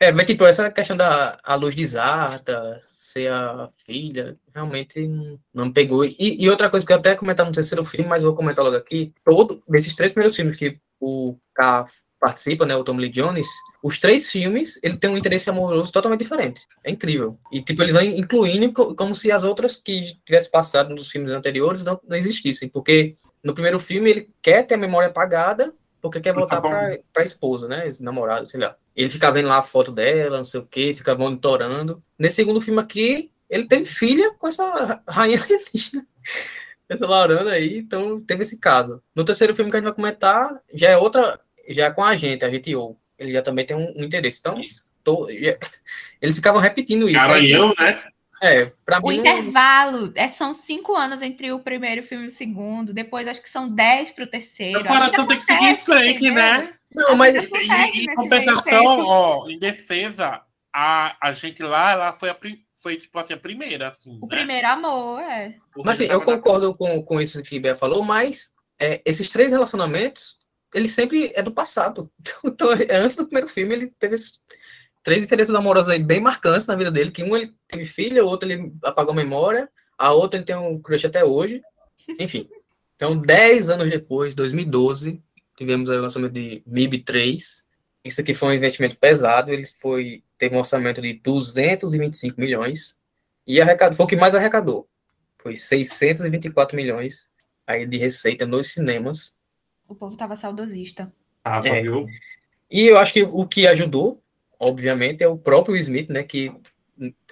É, 0.00 0.12
mas 0.12 0.26
tipo, 0.26 0.44
essa 0.46 0.70
questão 0.70 0.96
da 0.96 1.38
a 1.42 1.56
luz 1.56 1.74
de 1.74 1.84
Zarta, 1.84 2.78
ser 2.82 3.32
a 3.32 3.68
filha, 3.84 4.36
realmente 4.54 5.08
não, 5.52 5.66
me 5.66 5.72
pegou. 5.72 6.04
E, 6.04 6.14
e 6.18 6.48
outra 6.48 6.70
coisa 6.70 6.86
que 6.86 6.92
eu 6.92 6.96
até 6.96 7.16
comentar 7.16 7.44
no 7.44 7.50
terceiro 7.52 7.84
filme, 7.84 8.08
mas 8.08 8.22
vou 8.22 8.34
comentar 8.34 8.64
logo 8.64 8.76
aqui, 8.76 9.12
todo, 9.24 9.60
desses 9.68 9.94
três 9.94 10.12
primeiros 10.12 10.36
filmes 10.36 10.56
que 10.56 10.78
o 11.00 11.36
K 11.52 11.86
participa, 12.20 12.66
né, 12.66 12.74
o 12.76 12.84
Tom 12.84 12.96
Lee 12.96 13.08
Jones, 13.10 13.46
os 13.82 13.98
três 13.98 14.30
filmes, 14.30 14.80
ele 14.82 14.96
tem 14.96 15.08
um 15.10 15.16
interesse 15.16 15.48
amoroso 15.50 15.92
totalmente 15.92 16.20
diferente. 16.20 16.62
É 16.84 16.90
incrível. 16.90 17.38
E, 17.52 17.62
tipo, 17.62 17.82
eles 17.82 17.94
vão 17.94 18.02
incluindo 18.02 18.72
co- 18.72 18.94
como 18.94 19.14
se 19.14 19.30
as 19.30 19.44
outras 19.44 19.76
que 19.76 20.16
tivessem 20.24 20.50
passado 20.50 20.94
nos 20.94 21.10
filmes 21.10 21.30
anteriores 21.30 21.84
não, 21.84 22.00
não 22.08 22.16
existissem. 22.16 22.68
Porque 22.68 23.14
no 23.42 23.54
primeiro 23.54 23.78
filme 23.78 24.10
ele 24.10 24.30
quer 24.42 24.66
ter 24.66 24.74
a 24.74 24.78
memória 24.78 25.08
apagada 25.08 25.72
porque 26.00 26.20
quer 26.20 26.32
Tá 26.34 26.38
voltar 26.40 26.60
bom. 26.60 26.68
pra, 26.68 26.98
pra 27.12 27.24
esposa, 27.24 27.66
né, 27.68 27.90
namorado, 28.00 28.46
sei 28.46 28.60
lá. 28.60 28.76
Ele 28.94 29.10
fica 29.10 29.30
vendo 29.30 29.48
lá 29.48 29.58
a 29.58 29.62
foto 29.62 29.90
dela, 29.92 30.38
não 30.38 30.44
sei 30.44 30.60
o 30.60 30.66
quê, 30.66 30.92
fica 30.94 31.14
monitorando. 31.14 32.02
Nesse 32.18 32.36
segundo 32.36 32.60
filme 32.60 32.80
aqui, 32.80 33.30
ele 33.48 33.66
teve 33.66 33.84
filha 33.84 34.32
com 34.34 34.48
essa 34.48 35.02
rainha 35.08 35.38
alienígena. 35.42 36.06
Essa 36.88 37.06
Laurana 37.06 37.52
aí, 37.52 37.78
então 37.78 38.20
teve 38.20 38.42
esse 38.42 38.58
caso. 38.58 39.02
No 39.14 39.24
terceiro 39.24 39.54
filme 39.54 39.70
que 39.70 39.76
a 39.76 39.80
gente 39.80 39.86
vai 39.88 39.94
comentar, 39.94 40.60
já 40.72 40.88
é 40.90 40.96
outra, 40.96 41.38
já 41.68 41.86
é 41.86 41.90
com 41.90 42.02
a 42.02 42.16
gente, 42.16 42.44
a 42.44 42.50
gente 42.50 42.74
ou 42.74 42.98
ele 43.18 43.32
já 43.32 43.42
também 43.42 43.66
tem 43.66 43.76
um, 43.76 43.92
um 43.96 44.04
interesse. 44.04 44.38
Então, 44.40 44.60
tô- 45.04 45.28
já- 45.30 45.58
eles 46.22 46.36
ficavam 46.36 46.60
repetindo 46.60 47.08
isso. 47.08 47.18
né? 47.18 47.28
Garanhão, 47.28 47.74
né? 47.78 48.02
É, 48.40 48.66
pra 48.84 49.00
O 49.02 49.08
mim. 49.08 49.16
intervalo 49.18 50.12
é, 50.14 50.28
são 50.28 50.54
cinco 50.54 50.94
anos 50.94 51.22
entre 51.22 51.52
o 51.52 51.58
primeiro 51.60 52.02
filme 52.02 52.24
e 52.24 52.28
o 52.28 52.30
segundo. 52.30 52.92
Depois 52.94 53.26
acho 53.26 53.42
que 53.42 53.50
são 53.50 53.68
dez 53.68 54.12
para 54.12 54.24
o 54.24 54.28
terceiro. 54.28 54.80
O 54.80 54.84
coração 54.86 55.26
tem 55.26 55.38
que 55.38 55.44
seguir 55.44 55.66
em 55.66 55.76
frente, 55.76 56.30
né? 56.30 56.74
Não, 56.94 57.16
mas 57.16 57.34
E, 57.36 58.02
em 58.02 58.14
compensação, 58.14 58.84
ó, 58.84 59.48
em 59.48 59.58
defesa, 59.58 60.40
a, 60.72 61.16
a 61.20 61.32
gente 61.32 61.62
lá, 61.62 61.92
ela 61.92 62.12
foi, 62.12 62.30
a, 62.30 62.34
prim- 62.34 62.64
foi 62.82 62.96
tipo 62.96 63.18
assim, 63.18 63.34
a 63.34 63.38
primeira, 63.38 63.88
assim. 63.88 64.18
O 64.22 64.26
né? 64.26 64.36
primeiro 64.36 64.68
amor, 64.68 65.20
é. 65.20 65.56
Porque 65.72 65.86
Mas 65.86 66.00
assim, 66.00 66.10
eu 66.10 66.20
concordo 66.22 66.74
com, 66.74 67.02
com 67.02 67.20
isso 67.20 67.42
que 67.42 67.58
Bea 67.60 67.76
falou, 67.76 68.02
mas 68.02 68.54
é, 68.80 69.02
esses 69.04 69.28
três 69.28 69.50
relacionamentos, 69.50 70.38
ele 70.72 70.88
sempre 70.88 71.32
é 71.34 71.42
do 71.42 71.52
passado. 71.52 72.10
Então, 72.44 72.72
é, 72.72 72.96
antes 72.96 73.16
do 73.16 73.24
primeiro 73.26 73.48
filme, 73.48 73.74
ele 73.74 73.88
teve 73.98 74.14
esses 74.14 74.40
três 75.08 75.24
interesses 75.24 75.54
amorosos 75.54 75.88
aí 75.88 76.02
bem 76.02 76.20
marcantes 76.20 76.66
na 76.66 76.76
vida 76.76 76.90
dele, 76.90 77.10
que 77.10 77.22
um 77.22 77.34
ele 77.34 77.54
teve 77.66 77.86
filha, 77.86 78.22
o 78.22 78.28
outro 78.28 78.46
ele 78.46 78.70
apagou 78.84 79.12
a 79.12 79.16
memória, 79.16 79.66
a 79.96 80.12
outra 80.12 80.38
ele 80.38 80.44
tem 80.44 80.54
um 80.54 80.78
crush 80.78 81.06
até 81.06 81.24
hoje. 81.24 81.62
Enfim. 82.20 82.46
Então, 82.94 83.16
dez 83.16 83.70
anos 83.70 83.88
depois, 83.88 84.34
2012, 84.34 85.22
tivemos 85.56 85.88
aí 85.88 85.96
o 85.96 86.02
lançamento 86.02 86.32
de 86.32 86.62
MIB 86.66 86.98
3. 87.04 87.64
Isso 88.04 88.20
aqui 88.20 88.34
foi 88.34 88.48
um 88.50 88.52
investimento 88.52 88.96
pesado, 88.96 89.50
ele 89.50 89.64
foi 89.64 90.22
teve 90.38 90.54
um 90.54 90.58
orçamento 90.58 91.00
de 91.00 91.14
225 91.14 92.38
milhões 92.38 92.98
e 93.46 93.62
arrecadou, 93.62 93.96
foi 93.96 94.04
o 94.04 94.08
que 94.08 94.14
mais 94.16 94.34
arrecadou. 94.34 94.86
Foi 95.38 95.56
624 95.56 96.76
milhões 96.76 97.30
aí 97.66 97.86
de 97.86 97.96
receita 97.96 98.44
nos 98.44 98.74
cinemas. 98.74 99.32
O 99.88 99.94
povo 99.94 100.18
tava 100.18 100.36
saudosista. 100.36 101.10
Tava, 101.42 101.66
É. 101.66 101.80
viu? 101.80 102.06
E 102.70 102.86
eu 102.86 102.98
acho 102.98 103.14
que 103.14 103.22
o 103.22 103.46
que 103.48 103.66
ajudou, 103.66 104.22
obviamente, 104.58 105.22
é 105.22 105.28
o 105.28 105.38
próprio 105.38 105.76
Smith, 105.76 106.08
né? 106.08 106.22
Que 106.22 106.52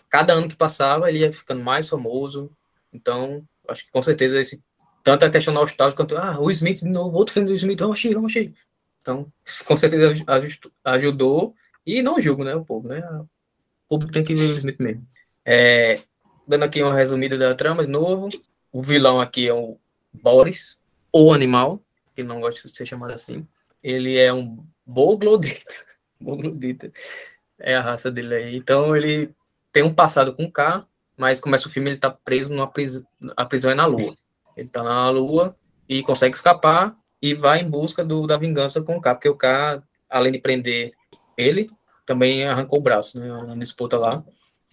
cada 0.09 0.33
ano 0.33 0.49
que 0.49 0.57
passava 0.57 1.09
ele 1.09 1.21
ia 1.21 1.33
ficando 1.33 1.63
mais 1.63 1.89
famoso. 1.89 2.51
Então, 2.93 3.45
acho 3.69 3.85
que 3.85 3.91
com 3.91 4.03
certeza 4.03 4.41
esse 4.41 4.65
tanto 5.03 5.25
a 5.25 5.31
questão 5.31 5.55
nostálgica 5.55 6.03
quanto 6.03 6.17
ah, 6.17 6.41
o 6.41 6.51
Smith 6.51 6.81
de 6.81 6.89
novo, 6.89 7.17
outro 7.17 7.33
filme 7.33 7.49
do 7.49 7.55
Smith, 7.55 7.79
vamos 7.79 7.95
assistir, 7.95 8.15
vamos 8.15 8.33
assistir. 8.33 8.55
Então, 9.01 9.33
com 9.67 9.77
certeza 9.77 10.13
ajudou 10.85 11.55
e 11.87 12.03
não 12.03 12.21
julgo, 12.21 12.43
né, 12.43 12.57
o 12.57 12.65
povo, 12.65 12.89
né? 12.89 13.01
O 13.09 13.29
público 13.89 14.13
tem 14.13 14.25
que 14.25 14.35
ver 14.35 14.51
o 14.51 14.59
Smith 14.59 14.81
mesmo. 14.81 15.07
É, 15.45 16.01
dando 16.47 16.65
aqui 16.65 16.83
uma 16.83 16.93
resumida 16.93 17.39
da 17.39 17.55
trama 17.55 17.87
de 17.87 17.91
novo, 17.91 18.29
o 18.73 18.83
vilão 18.83 19.21
aqui 19.21 19.47
é 19.47 19.55
o 19.55 19.79
Boris, 20.13 20.77
o 21.13 21.33
animal, 21.33 21.81
que 22.17 22.25
não 22.25 22.41
gosta 22.41 22.67
de 22.67 22.77
ser 22.77 22.85
chamado 22.85 23.13
assim. 23.13 23.47
Ele 23.81 24.19
é 24.19 24.33
um 24.33 24.67
Boglodita. 24.85 25.86
Boglodita. 26.21 26.93
É 27.59 27.75
a 27.77 27.81
raça 27.81 28.11
dele 28.11 28.35
aí. 28.35 28.57
Então 28.57 28.97
ele 28.97 29.31
tem 29.73 29.83
um 29.83 29.95
passado 29.95 30.35
com 30.35 30.51
K, 30.51 30.87
mas 31.17 31.41
começa 31.41 31.69
o 31.69 31.71
filme 31.71 31.91
ele 31.91 31.99
tá 31.99 32.11
preso 32.11 32.55
numa 32.55 32.67
prisão. 32.67 33.07
A 33.37 33.45
prisão 33.45 33.71
é 33.71 33.75
na 33.75 33.87
Lua. 33.87 34.17
Ele 34.57 34.69
tá 34.69 34.83
na 34.83 35.09
Lua 35.11 35.57
e 35.89 36.03
consegue 36.03 36.35
escapar 36.35 36.97
e 37.21 37.35
vai 37.35 37.61
em 37.61 37.69
busca 37.69 38.05
do, 38.05 38.27
da 38.27 38.37
vingança 38.37 38.83
com 38.83 38.97
o 38.97 39.01
K, 39.01 39.15
porque 39.15 39.29
o 39.29 39.37
K, 39.37 39.83
além 40.09 40.33
de 40.33 40.39
prender 40.39 40.93
ele, 41.37 41.71
também 42.05 42.45
arrancou 42.45 42.79
o 42.79 42.83
braço, 42.83 43.19
né? 43.19 43.27
Na 43.45 43.55
disputa 43.57 43.99
lá. 43.99 44.25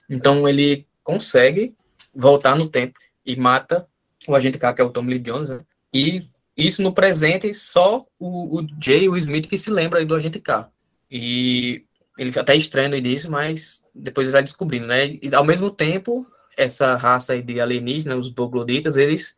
Então 0.09 0.47
ele 0.47 0.87
consegue 1.03 1.75
voltar 2.13 2.55
no 2.55 2.69
tempo 2.69 2.99
e 3.25 3.35
mata 3.35 3.87
o 4.27 4.35
agente 4.35 4.57
K, 4.57 4.73
que 4.73 4.81
é 4.81 4.85
o 4.85 4.89
Tom 4.89 5.05
Lee 5.05 5.19
Jones, 5.19 5.49
né? 5.49 5.61
E 5.93 6.27
isso 6.55 6.81
no 6.81 6.93
presente, 6.93 7.53
só 7.53 8.05
o, 8.19 8.59
o 8.59 8.67
Jay, 8.79 9.09
o 9.09 9.17
Smith, 9.17 9.49
que 9.49 9.57
se 9.57 9.71
lembra 9.71 9.99
aí 9.99 10.05
do 10.05 10.15
agente 10.15 10.39
K. 10.39 10.69
E 11.15 11.85
ele 12.17 12.31
até 12.39 12.55
estranha 12.55 12.89
no 12.89 12.95
início, 12.95 13.29
mas 13.29 13.83
depois 13.93 14.25
ele 14.25 14.33
vai 14.33 14.41
descobrindo, 14.41 14.87
né? 14.87 15.19
E 15.21 15.29
ao 15.35 15.43
mesmo 15.43 15.69
tempo, 15.69 16.25
essa 16.57 16.95
raça 16.95 17.39
de 17.39 17.61
alienígenas, 17.61 18.17
os 18.17 18.29
Bogloditas, 18.29 18.97
eles 18.97 19.37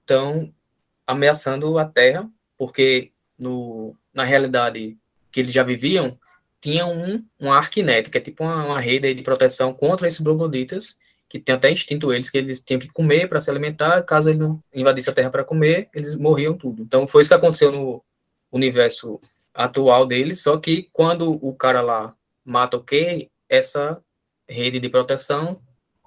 estão 0.00 0.50
ameaçando 1.06 1.78
a 1.78 1.84
Terra, 1.84 2.26
porque 2.56 3.12
no, 3.38 3.94
na 4.14 4.24
realidade 4.24 4.96
que 5.30 5.40
eles 5.40 5.52
já 5.52 5.62
viviam, 5.62 6.18
tinha 6.58 6.86
um, 6.86 7.22
um 7.38 7.52
arquinet, 7.52 8.08
que 8.08 8.16
é 8.16 8.20
tipo 8.20 8.42
uma, 8.42 8.64
uma 8.64 8.80
rede 8.80 9.12
de 9.12 9.22
proteção 9.22 9.74
contra 9.74 10.08
esses 10.08 10.20
Bogloditas, 10.20 10.98
que 11.28 11.38
tem 11.38 11.54
até 11.54 11.70
instinto 11.70 12.14
eles, 12.14 12.30
que 12.30 12.38
eles 12.38 12.60
tinham 12.60 12.80
que 12.80 12.88
comer 12.88 13.28
para 13.28 13.40
se 13.40 13.50
alimentar, 13.50 14.02
caso 14.04 14.30
eles 14.30 14.40
não 14.40 14.62
invadissem 14.74 15.12
a 15.12 15.14
Terra 15.14 15.30
para 15.30 15.44
comer, 15.44 15.90
eles 15.94 16.16
morriam 16.16 16.56
tudo. 16.56 16.82
Então 16.82 17.06
foi 17.06 17.20
isso 17.20 17.28
que 17.28 17.34
aconteceu 17.34 17.70
no 17.70 18.02
universo 18.50 19.20
atual 19.54 20.06
deles, 20.06 20.42
só 20.42 20.58
que 20.58 20.88
quando 20.92 21.32
o 21.44 21.54
cara 21.54 21.80
lá 21.80 22.14
mata 22.44 22.76
o 22.76 22.82
Kay, 22.82 23.30
essa 23.48 24.02
rede 24.48 24.78
de 24.78 24.88
proteção 24.88 25.60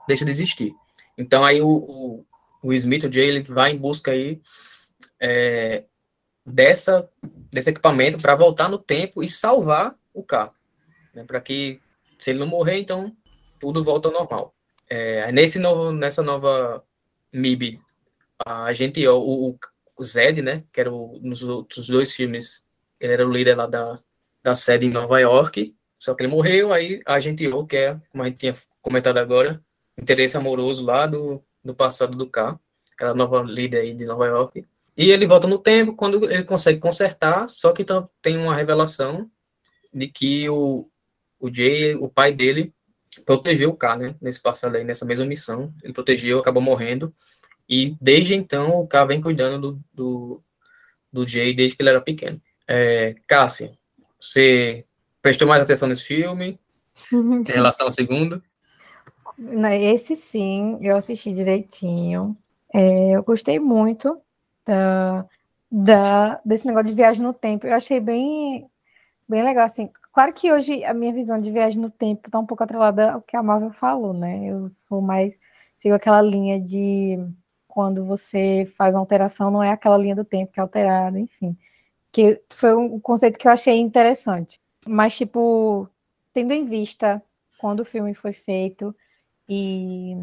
deixa 0.07 0.25
de 0.25 0.31
existir. 0.31 0.73
Então 1.17 1.43
aí 1.43 1.61
o, 1.61 1.67
o, 1.67 2.25
o 2.61 2.73
Smith, 2.73 3.03
o 3.03 3.11
Jay, 3.11 3.27
ele 3.27 3.43
vai 3.43 3.71
em 3.71 3.77
busca 3.77 4.11
aí 4.11 4.41
é, 5.19 5.85
dessa, 6.45 7.09
desse 7.51 7.69
equipamento 7.69 8.17
para 8.17 8.35
voltar 8.35 8.69
no 8.69 8.77
tempo 8.77 9.23
e 9.23 9.29
salvar 9.29 9.95
o 10.13 10.23
K. 10.23 10.51
Né, 11.13 11.23
para 11.23 11.39
que, 11.39 11.79
se 12.19 12.31
ele 12.31 12.39
não 12.39 12.47
morrer, 12.47 12.79
então 12.79 13.15
tudo 13.59 13.83
volta 13.83 14.07
ao 14.09 14.13
normal. 14.13 14.53
É, 14.89 15.31
nesse 15.31 15.59
novo, 15.59 15.91
nessa 15.91 16.21
nova 16.21 16.83
MIB, 17.31 17.79
a 18.45 18.73
gente, 18.73 19.05
o, 19.07 19.17
o, 19.17 19.59
o 19.95 20.03
Zed, 20.03 20.41
né, 20.41 20.63
que 20.71 20.81
era 20.81 20.91
o, 20.91 21.19
nos 21.21 21.43
outros 21.43 21.87
dois 21.87 22.13
filmes, 22.13 22.63
ele 23.05 23.13
era 23.13 23.27
o 23.27 23.31
líder 23.31 23.55
lá 23.55 23.65
da, 23.65 23.99
da 24.41 24.55
sede 24.55 24.85
em 24.85 24.91
Nova 24.91 25.19
York, 25.19 25.75
só 25.99 26.13
que 26.13 26.23
ele 26.23 26.31
morreu, 26.31 26.73
aí 26.73 27.01
a 27.05 27.19
gente, 27.19 27.45
que 27.67 27.77
é, 27.77 27.99
como 28.11 28.23
a 28.23 28.27
gente 28.27 28.37
tinha 28.37 28.55
comentado 28.81 29.17
agora, 29.17 29.61
interesse 29.97 30.35
amoroso 30.35 30.83
lá 30.83 31.05
do, 31.05 31.43
do 31.63 31.73
passado 31.73 32.17
do 32.17 32.29
K, 32.29 32.59
aquela 32.93 33.13
nova 33.13 33.41
líder 33.41 33.79
aí 33.79 33.93
de 33.93 34.05
Nova 34.05 34.25
York, 34.25 34.65
e 34.95 35.11
ele 35.11 35.25
volta 35.25 35.47
no 35.47 35.57
tempo 35.57 35.95
quando 35.95 36.29
ele 36.29 36.43
consegue 36.43 36.79
consertar, 36.79 37.49
só 37.49 37.71
que 37.71 37.81
então 37.81 38.09
tem 38.21 38.37
uma 38.37 38.55
revelação 38.55 39.29
de 39.93 40.07
que 40.07 40.49
o, 40.49 40.87
o 41.39 41.53
Jay, 41.53 41.95
o 41.95 42.07
pai 42.07 42.31
dele, 42.31 42.73
protegeu 43.25 43.69
o 43.69 43.75
K, 43.75 43.95
né? 43.95 44.15
Nesse 44.21 44.41
passado 44.41 44.75
aí, 44.75 44.83
nessa 44.83 45.05
mesma 45.05 45.25
missão. 45.25 45.73
Ele 45.83 45.93
protegeu, 45.93 46.39
acabou 46.39 46.61
morrendo. 46.61 47.13
E 47.69 47.95
desde 48.01 48.33
então 48.33 48.79
o 48.79 48.87
K 48.87 49.05
vem 49.05 49.21
cuidando 49.21 49.73
do, 49.73 49.83
do, 49.93 50.43
do 51.11 51.27
Jay 51.27 51.53
desde 51.53 51.75
que 51.75 51.81
ele 51.81 51.89
era 51.89 52.01
pequeno. 52.01 52.41
É, 52.67 53.15
Cássia, 53.27 53.77
você 54.19 54.85
prestou 55.21 55.47
mais 55.47 55.61
atenção 55.61 55.87
nesse 55.87 56.03
filme 56.03 56.59
em 57.11 57.43
relação 57.43 57.87
ao 57.87 57.91
segundo? 57.91 58.41
Esse 59.81 60.15
sim, 60.15 60.77
eu 60.81 60.95
assisti 60.95 61.33
direitinho. 61.33 62.37
É, 62.73 63.11
eu 63.11 63.23
gostei 63.23 63.59
muito 63.59 64.19
da, 64.65 65.25
da, 65.71 66.41
desse 66.45 66.65
negócio 66.65 66.89
de 66.89 66.95
viagem 66.95 67.23
no 67.23 67.33
tempo. 67.33 67.67
Eu 67.67 67.73
achei 67.73 67.99
bem, 67.99 68.67
bem 69.27 69.43
legal, 69.43 69.65
assim. 69.65 69.89
Claro 70.13 70.31
que 70.33 70.51
hoje 70.51 70.83
a 70.83 70.93
minha 70.93 71.11
visão 71.11 71.41
de 71.41 71.51
viagem 71.51 71.81
no 71.81 71.89
tempo 71.89 72.27
está 72.27 72.37
um 72.39 72.45
pouco 72.45 72.63
atrelada 72.63 73.13
ao 73.13 73.21
que 73.21 73.35
a 73.35 73.43
Marvel 73.43 73.71
falou, 73.71 74.13
né? 74.13 74.45
Eu 74.45 74.71
sou 74.87 75.01
mais, 75.01 75.35
sigo 75.77 75.95
aquela 75.95 76.21
linha 76.21 76.59
de 76.59 77.17
quando 77.67 78.05
você 78.05 78.71
faz 78.77 78.93
uma 78.93 79.01
alteração, 79.01 79.49
não 79.49 79.63
é 79.63 79.71
aquela 79.71 79.97
linha 79.97 80.15
do 80.15 80.23
tempo 80.23 80.53
que 80.53 80.59
é 80.59 80.61
alterada, 80.61 81.19
enfim. 81.19 81.57
Que 82.13 82.41
foi 82.49 82.73
um 82.75 82.97
conceito 82.99 83.37
que 83.37 83.47
eu 83.47 83.51
achei 83.51 83.77
interessante. 83.77 84.61
Mas, 84.87 85.17
tipo, 85.17 85.89
tendo 86.33 86.53
em 86.53 86.63
vista 86.63 87.21
quando 87.57 87.81
o 87.81 87.85
filme 87.85 88.13
foi 88.13 88.31
feito 88.31 88.95
e 89.49 90.17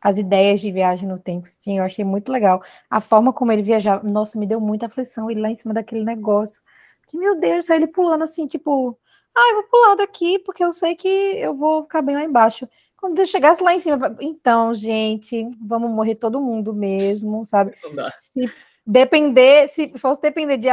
as 0.00 0.16
ideias 0.16 0.60
de 0.60 0.70
viagem 0.70 1.08
no 1.08 1.18
tempo. 1.18 1.48
Sim, 1.60 1.78
eu 1.78 1.84
achei 1.84 2.04
muito 2.04 2.30
legal. 2.30 2.62
A 2.88 3.00
forma 3.00 3.32
como 3.32 3.52
ele 3.52 3.62
viajava, 3.62 4.08
nossa, 4.08 4.38
me 4.38 4.46
deu 4.46 4.60
muita 4.60 4.86
aflição 4.86 5.30
ele 5.30 5.40
lá 5.40 5.50
em 5.50 5.56
cima 5.56 5.74
daquele 5.74 6.04
negócio. 6.04 6.60
Que, 7.08 7.18
meu 7.18 7.38
Deus, 7.38 7.68
ele 7.68 7.86
pulando 7.86 8.22
assim, 8.22 8.46
tipo, 8.46 8.98
ah, 9.34 9.50
eu 9.50 9.54
vou 9.56 9.64
pular 9.64 9.94
daqui 9.96 10.38
porque 10.40 10.64
eu 10.64 10.72
sei 10.72 10.94
que 10.94 11.08
eu 11.08 11.54
vou 11.54 11.82
ficar 11.82 12.02
bem 12.02 12.14
lá 12.14 12.24
embaixo. 12.24 12.68
Quando 12.96 13.18
eu 13.18 13.26
chegasse 13.26 13.62
lá 13.62 13.74
em 13.74 13.80
cima, 13.80 14.16
então, 14.20 14.74
gente, 14.74 15.48
vamos 15.60 15.90
morrer 15.90 16.16
todo 16.16 16.40
mundo 16.40 16.74
mesmo, 16.74 17.46
sabe? 17.46 17.72
Se 18.16 18.52
depender, 18.88 19.68
se 19.68 19.92
fosse 19.98 20.20
depender 20.22 20.56
de 20.56 20.68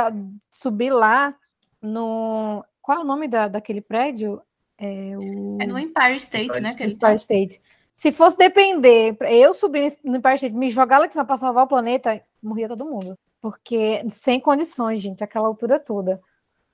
subir 0.49 0.89
lá 0.89 1.35
no. 1.81 2.63
Qual 2.81 2.99
é 2.99 3.01
o 3.01 3.05
nome 3.05 3.27
da, 3.27 3.49
daquele 3.49 3.81
prédio? 3.81 4.41
É, 4.77 5.17
o... 5.17 5.57
é 5.59 5.67
no 5.67 5.77
Empire 5.77 6.15
State, 6.17 6.45
Empire 6.45 6.61
né? 6.61 6.69
State. 6.69 6.93
Empire 6.93 6.99
tá... 6.99 7.15
State. 7.15 7.61
Se 7.91 8.11
fosse 8.11 8.37
depender, 8.37 9.15
eu 9.21 9.53
subir 9.53 9.97
no 10.03 10.17
Empire 10.17 10.35
State, 10.35 10.55
me 10.55 10.69
jogar 10.69 10.99
lá 10.99 11.05
em 11.05 11.11
cima 11.11 11.25
para 11.25 11.37
salvar 11.37 11.65
o 11.65 11.67
planeta, 11.67 12.21
morria 12.41 12.67
todo 12.67 12.85
mundo. 12.85 13.17
Porque 13.41 14.01
sem 14.09 14.39
condições, 14.39 14.99
gente, 15.01 15.23
aquela 15.23 15.47
altura 15.47 15.79
toda. 15.79 16.21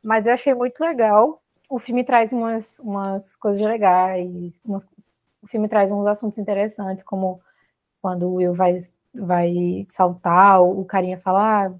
Mas 0.01 0.25
eu 0.25 0.33
achei 0.33 0.53
muito 0.53 0.79
legal. 0.79 1.41
O 1.69 1.79
filme 1.79 2.03
traz 2.03 2.31
umas, 2.31 2.79
umas 2.79 3.35
coisas 3.35 3.61
legais. 3.61 4.61
Umas, 4.65 4.85
o 5.41 5.47
filme 5.47 5.67
traz 5.67 5.91
uns 5.91 6.07
assuntos 6.07 6.39
interessantes, 6.39 7.03
como 7.03 7.39
quando 8.01 8.27
o 8.27 8.35
Will 8.35 8.53
vai, 8.53 8.75
vai 9.13 9.85
saltar, 9.87 10.61
o 10.61 10.83
carinha 10.85 11.17
fala, 11.17 11.67
ah, 11.67 11.71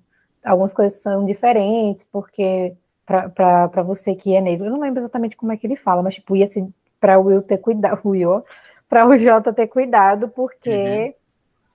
algumas 0.43 0.73
coisas 0.73 1.01
são 1.01 1.25
diferentes, 1.25 2.05
porque 2.11 2.75
para 3.05 3.83
você 3.83 4.15
que 4.15 4.35
é 4.35 4.41
negro, 4.41 4.67
eu 4.67 4.71
não 4.71 4.79
lembro 4.79 4.99
exatamente 4.99 5.35
como 5.35 5.51
é 5.51 5.57
que 5.57 5.67
ele 5.67 5.75
fala, 5.75 6.01
mas 6.01 6.15
tipo, 6.15 6.35
ia 6.35 6.43
assim, 6.43 6.73
para 6.99 7.19
o 7.19 7.25
Will 7.25 7.41
ter 7.41 7.57
cuidado, 7.57 7.99
Will, 8.07 8.43
para 8.87 9.07
o 9.07 9.17
Jota 9.17 9.53
ter 9.53 9.67
cuidado, 9.67 10.29
porque 10.29 10.69
uhum. 10.69 11.13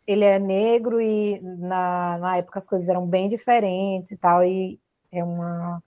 ele 0.06 0.24
é 0.24 0.38
negro 0.38 1.00
e 1.00 1.40
na, 1.40 2.18
na 2.18 2.36
época 2.36 2.58
as 2.58 2.66
coisas 2.66 2.88
eram 2.88 3.06
bem 3.06 3.28
diferentes 3.28 4.10
e 4.10 4.16
tal, 4.16 4.44
e 4.44 4.78
é 5.12 5.22
uma, 5.22 5.82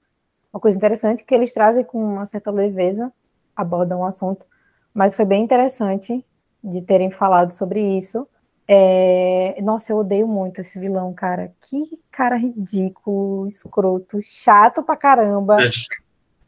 uma 0.54 0.60
coisa 0.60 0.78
interessante 0.78 1.24
que 1.24 1.34
eles 1.34 1.54
trazem 1.54 1.84
com 1.84 2.04
uma 2.04 2.26
certa 2.26 2.52
leveza, 2.52 3.12
abordam 3.56 4.02
o 4.02 4.06
assunto, 4.06 4.46
mas 4.94 5.16
foi 5.16 5.26
bem 5.26 5.44
interessante 5.44 6.26
de 6.64 6.82
terem 6.82 7.10
falado 7.12 7.52
sobre 7.52 7.82
isso. 7.98 8.28
É... 8.72 9.60
Nossa, 9.64 9.92
eu 9.92 9.98
odeio 9.98 10.28
muito 10.28 10.62
esse 10.62 10.78
vilão, 10.78 11.12
cara. 11.12 11.52
Que 11.62 12.00
cara 12.12 12.36
ridículo, 12.36 13.48
escroto, 13.48 14.22
chato 14.22 14.84
pra 14.84 14.96
caramba. 14.96 15.60
É. 15.60 15.70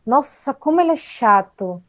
Nossa, 0.06 0.54
como 0.54 0.80
ele 0.80 0.92
é 0.92 0.96
chato. 0.96 1.82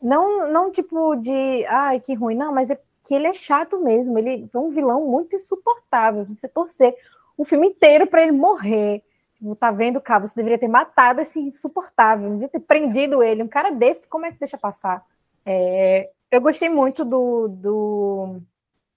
Não, 0.00 0.48
não 0.48 0.70
tipo 0.70 1.16
de, 1.16 1.66
ai, 1.66 1.98
que 1.98 2.14
ruim, 2.14 2.36
não, 2.36 2.52
mas 2.54 2.70
é 2.70 2.80
que 3.02 3.14
ele 3.14 3.26
é 3.26 3.32
chato 3.32 3.80
mesmo. 3.80 4.16
Ele 4.16 4.48
é 4.52 4.58
um 4.58 4.70
vilão 4.70 5.08
muito 5.08 5.34
insuportável. 5.34 6.24
Você 6.24 6.46
torcer 6.46 6.94
o 7.36 7.44
filme 7.44 7.66
inteiro 7.66 8.06
para 8.06 8.22
ele 8.22 8.30
morrer. 8.30 9.02
Tipo, 9.36 9.56
tá 9.56 9.72
vendo, 9.72 10.00
cara? 10.00 10.24
Você 10.24 10.36
deveria 10.36 10.58
ter 10.58 10.68
matado 10.68 11.20
esse 11.20 11.40
insuportável, 11.40 12.28
deveria 12.28 12.48
ter 12.48 12.60
prendido 12.60 13.24
ele. 13.24 13.42
Um 13.42 13.48
cara 13.48 13.70
desse, 13.70 14.06
como 14.06 14.24
é 14.24 14.30
que 14.30 14.38
deixa 14.38 14.56
passar? 14.56 15.04
É, 15.44 16.10
eu 16.30 16.40
gostei 16.40 16.68
muito 16.68 17.04
do, 17.04 17.48
do, 17.48 18.40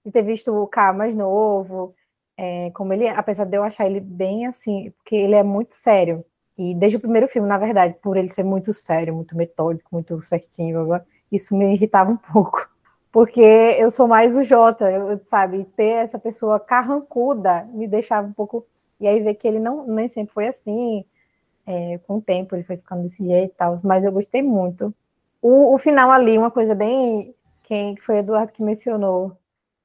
de 0.04 0.12
ter 0.12 0.22
visto 0.22 0.52
o 0.54 0.66
K 0.66 0.92
mais 0.92 1.14
novo, 1.14 1.94
é, 2.36 2.70
como 2.70 2.92
ele, 2.92 3.08
apesar 3.08 3.44
de 3.44 3.56
eu 3.56 3.64
achar 3.64 3.86
ele 3.86 4.00
bem 4.00 4.46
assim, 4.46 4.92
porque 4.92 5.16
ele 5.16 5.34
é 5.34 5.42
muito 5.42 5.74
sério. 5.74 6.24
E 6.56 6.74
desde 6.74 6.96
o 6.96 7.00
primeiro 7.00 7.28
filme, 7.28 7.48
na 7.48 7.58
verdade, 7.58 7.94
por 8.02 8.16
ele 8.16 8.28
ser 8.28 8.44
muito 8.44 8.72
sério, 8.72 9.14
muito 9.14 9.36
metódico, 9.36 9.88
muito 9.92 10.20
certinho, 10.22 10.88
isso 11.30 11.56
me 11.56 11.72
irritava 11.74 12.10
um 12.10 12.16
pouco. 12.16 12.68
Porque 13.12 13.40
eu 13.40 13.90
sou 13.90 14.06
mais 14.06 14.36
o 14.36 14.44
Jota, 14.44 14.86
sabe? 15.24 15.64
Ter 15.76 16.04
essa 16.04 16.18
pessoa 16.18 16.60
carrancuda 16.60 17.64
me 17.72 17.88
deixava 17.88 18.26
um 18.26 18.32
pouco. 18.32 18.66
E 19.00 19.06
aí 19.06 19.20
ver 19.20 19.34
que 19.34 19.48
ele 19.48 19.58
não 19.58 19.86
nem 19.86 20.08
sempre 20.08 20.34
foi 20.34 20.46
assim. 20.46 21.04
É, 21.66 21.98
com 22.06 22.16
o 22.16 22.20
tempo 22.22 22.54
ele 22.54 22.64
foi 22.64 22.76
ficando 22.76 23.02
desse 23.02 23.24
jeito 23.24 23.52
e 23.52 23.56
tal. 23.56 23.80
Mas 23.82 24.04
eu 24.04 24.12
gostei 24.12 24.42
muito. 24.42 24.94
O, 25.40 25.74
o 25.74 25.78
final 25.78 26.10
ali, 26.10 26.36
uma 26.36 26.50
coisa 26.50 26.74
bem. 26.74 27.34
Quem 27.62 27.96
foi 27.96 28.18
Eduardo 28.18 28.52
que 28.52 28.62
mencionou? 28.62 29.36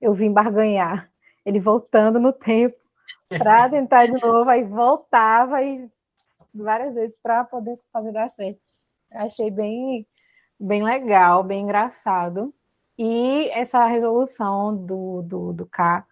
Eu 0.04 0.14
vim 0.14 0.34
barganhar. 0.34 1.10
Ele 1.46 1.62
voltando 1.62 2.20
no 2.20 2.34
tempo 2.34 2.76
para 3.30 3.70
tentar 3.72 4.06
de 4.06 4.22
novo, 4.22 4.50
aí 4.50 4.62
voltava 4.62 5.64
e 5.64 5.90
várias 6.54 6.96
vezes 6.96 7.16
para 7.16 7.46
poder 7.46 7.80
fazer 7.92 8.12
dar 8.12 8.30
certo. 8.30 8.60
Achei 9.10 9.50
bem, 9.50 10.06
bem 10.60 10.84
legal, 10.84 11.42
bem 11.42 11.64
engraçado. 11.64 12.54
E 12.98 13.50
essa 13.54 13.86
resolução 13.86 14.76
do, 14.76 15.22
do, 15.22 15.54
do 15.54 15.66
K, 15.66 16.06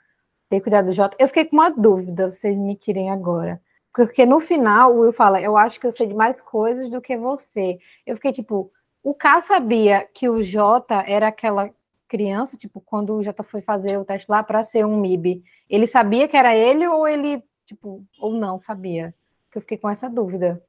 ter 0.50 0.62
cuidado 0.62 0.86
do 0.86 0.94
J, 0.94 1.14
eu 1.20 1.28
fiquei 1.28 1.44
com 1.44 1.58
uma 1.58 1.70
dúvida, 1.70 2.32
vocês 2.32 2.58
me 2.58 2.78
tirem 2.78 3.12
agora. 3.12 3.62
Porque 3.94 4.26
no 4.26 4.40
final 4.40 4.96
o 4.96 5.00
Will 5.02 5.12
fala, 5.12 5.42
eu 5.42 5.58
acho 5.58 5.82
que 5.82 5.86
eu 5.86 5.92
sei 5.92 6.08
de 6.08 6.14
mais 6.14 6.40
coisas 6.40 6.90
do 6.90 7.02
que 7.02 7.18
você. 7.18 7.78
Eu 8.06 8.16
fiquei 8.16 8.32
tipo, 8.32 8.72
o 9.04 9.14
K 9.14 9.42
sabia 9.42 10.08
que 10.14 10.30
o 10.30 10.42
J 10.42 11.04
era 11.06 11.28
aquela 11.28 11.70
criança, 12.12 12.58
tipo, 12.58 12.82
quando 12.82 13.16
o 13.16 13.24
J 13.24 13.42
foi 13.44 13.62
fazer 13.62 13.98
o 13.98 14.04
teste 14.04 14.30
lá 14.30 14.44
para 14.44 14.64
ser 14.64 14.86
um 14.86 15.00
MIB, 15.00 15.42
ele 15.70 15.88
sabia 15.88 16.28
que 16.28 16.36
era 16.36 16.54
ele 16.56 16.86
ou 16.86 17.08
ele, 17.08 17.42
tipo, 17.66 18.06
ou 18.20 18.34
não 18.34 18.60
sabia? 18.60 19.16
que 19.52 19.58
eu 19.58 19.62
fiquei 19.62 19.78
com 19.78 19.90
essa 19.90 20.10
dúvida. 20.10 20.64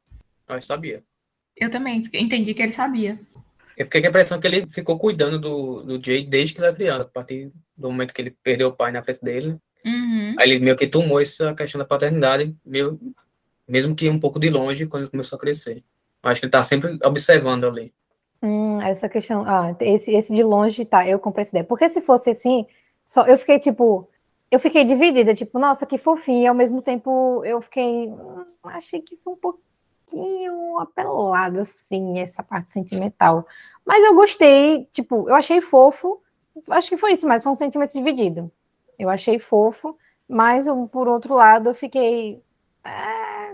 Eu 0.49 0.61
sabia. 0.61 1.03
Eu 1.57 1.71
também 1.71 2.03
entendi 2.13 2.53
que 2.53 2.63
ele 2.63 2.73
sabia. 2.73 3.19
Eu 3.77 3.87
fiquei 3.87 4.01
com 4.01 4.09
a 4.09 4.11
impressão 4.11 4.41
que 4.41 4.47
ele 4.47 4.67
ficou 4.69 4.99
cuidando 4.99 5.39
do, 5.39 5.83
do 5.83 6.05
Jay 6.05 6.27
desde 6.27 6.55
que 6.55 6.61
ele 6.61 6.67
era 6.67 6.77
criança, 6.77 7.07
a 7.07 7.11
partir 7.11 7.51
do 7.77 7.91
momento 7.91 8.13
que 8.13 8.21
ele 8.21 8.37
perdeu 8.43 8.69
o 8.69 8.73
pai 8.73 8.91
na 8.93 9.03
frente 9.03 9.23
dele. 9.23 9.57
Uhum. 9.85 10.35
Aí 10.39 10.51
ele 10.51 10.65
meio 10.65 10.77
que 10.77 10.87
tomou 10.87 11.21
essa 11.21 11.55
questão 11.55 11.79
da 11.79 11.85
paternidade, 11.85 12.55
meio, 12.65 12.99
mesmo 13.67 13.95
que 13.95 14.09
um 14.09 14.19
pouco 14.19 14.39
de 14.39 14.51
longe, 14.51 14.87
quando 14.87 15.05
ele 15.05 15.11
começou 15.11 15.37
a 15.37 15.41
crescer. 15.41 15.83
Eu 16.23 16.31
acho 16.31 16.41
que 16.41 16.47
ele 16.47 16.53
tá 16.53 16.63
sempre 16.65 16.99
observando 17.05 17.65
ali. 17.65 17.95
Hum, 18.43 18.81
essa 18.83 19.09
questão, 19.09 19.45
ah, 19.47 19.75
esse, 19.81 20.11
esse 20.13 20.35
de 20.35 20.43
longe, 20.43 20.85
tá, 20.85 21.07
eu 21.07 21.19
comprei 21.21 21.43
essa 21.43 21.53
ideia. 21.53 21.65
Porque 21.65 21.89
se 21.89 22.01
fosse 22.01 22.31
assim, 22.31 22.67
só 23.07 23.25
eu 23.27 23.39
fiquei 23.39 23.59
tipo, 23.61 24.09
eu 24.51 24.59
fiquei 24.59 24.85
dividida, 24.85 25.33
tipo, 25.35 25.59
nossa, 25.61 25.87
que 25.87 25.97
fofinho, 25.99 26.43
e 26.43 26.47
ao 26.49 26.55
mesmo 26.55 26.83
tempo 26.83 27.45
eu 27.45 27.61
fiquei, 27.61 28.09
hum, 28.09 28.45
achei 28.65 29.01
que 29.01 29.17
foi 29.19 29.33
um 29.35 29.37
pouquinho 29.37 30.79
apelado, 30.79 31.61
assim, 31.61 32.19
essa 32.19 32.43
parte 32.43 32.73
sentimental. 32.73 33.47
Mas 33.85 34.05
eu 34.05 34.15
gostei, 34.15 34.87
tipo, 34.93 35.29
eu 35.29 35.35
achei 35.37 35.61
fofo, 35.61 36.21
acho 36.71 36.89
que 36.89 36.97
foi 36.97 37.13
isso, 37.13 37.27
mas 37.29 37.43
foi 37.45 37.53
um 37.53 37.55
sentimento 37.55 37.93
dividido. 37.93 38.51
Eu 38.99 39.09
achei 39.09 39.39
fofo, 39.39 39.97
mas 40.29 40.67
por 40.91 41.07
outro 41.09 41.35
lado 41.35 41.69
eu 41.71 41.75
fiquei, 41.75 42.43
é, 42.85 43.53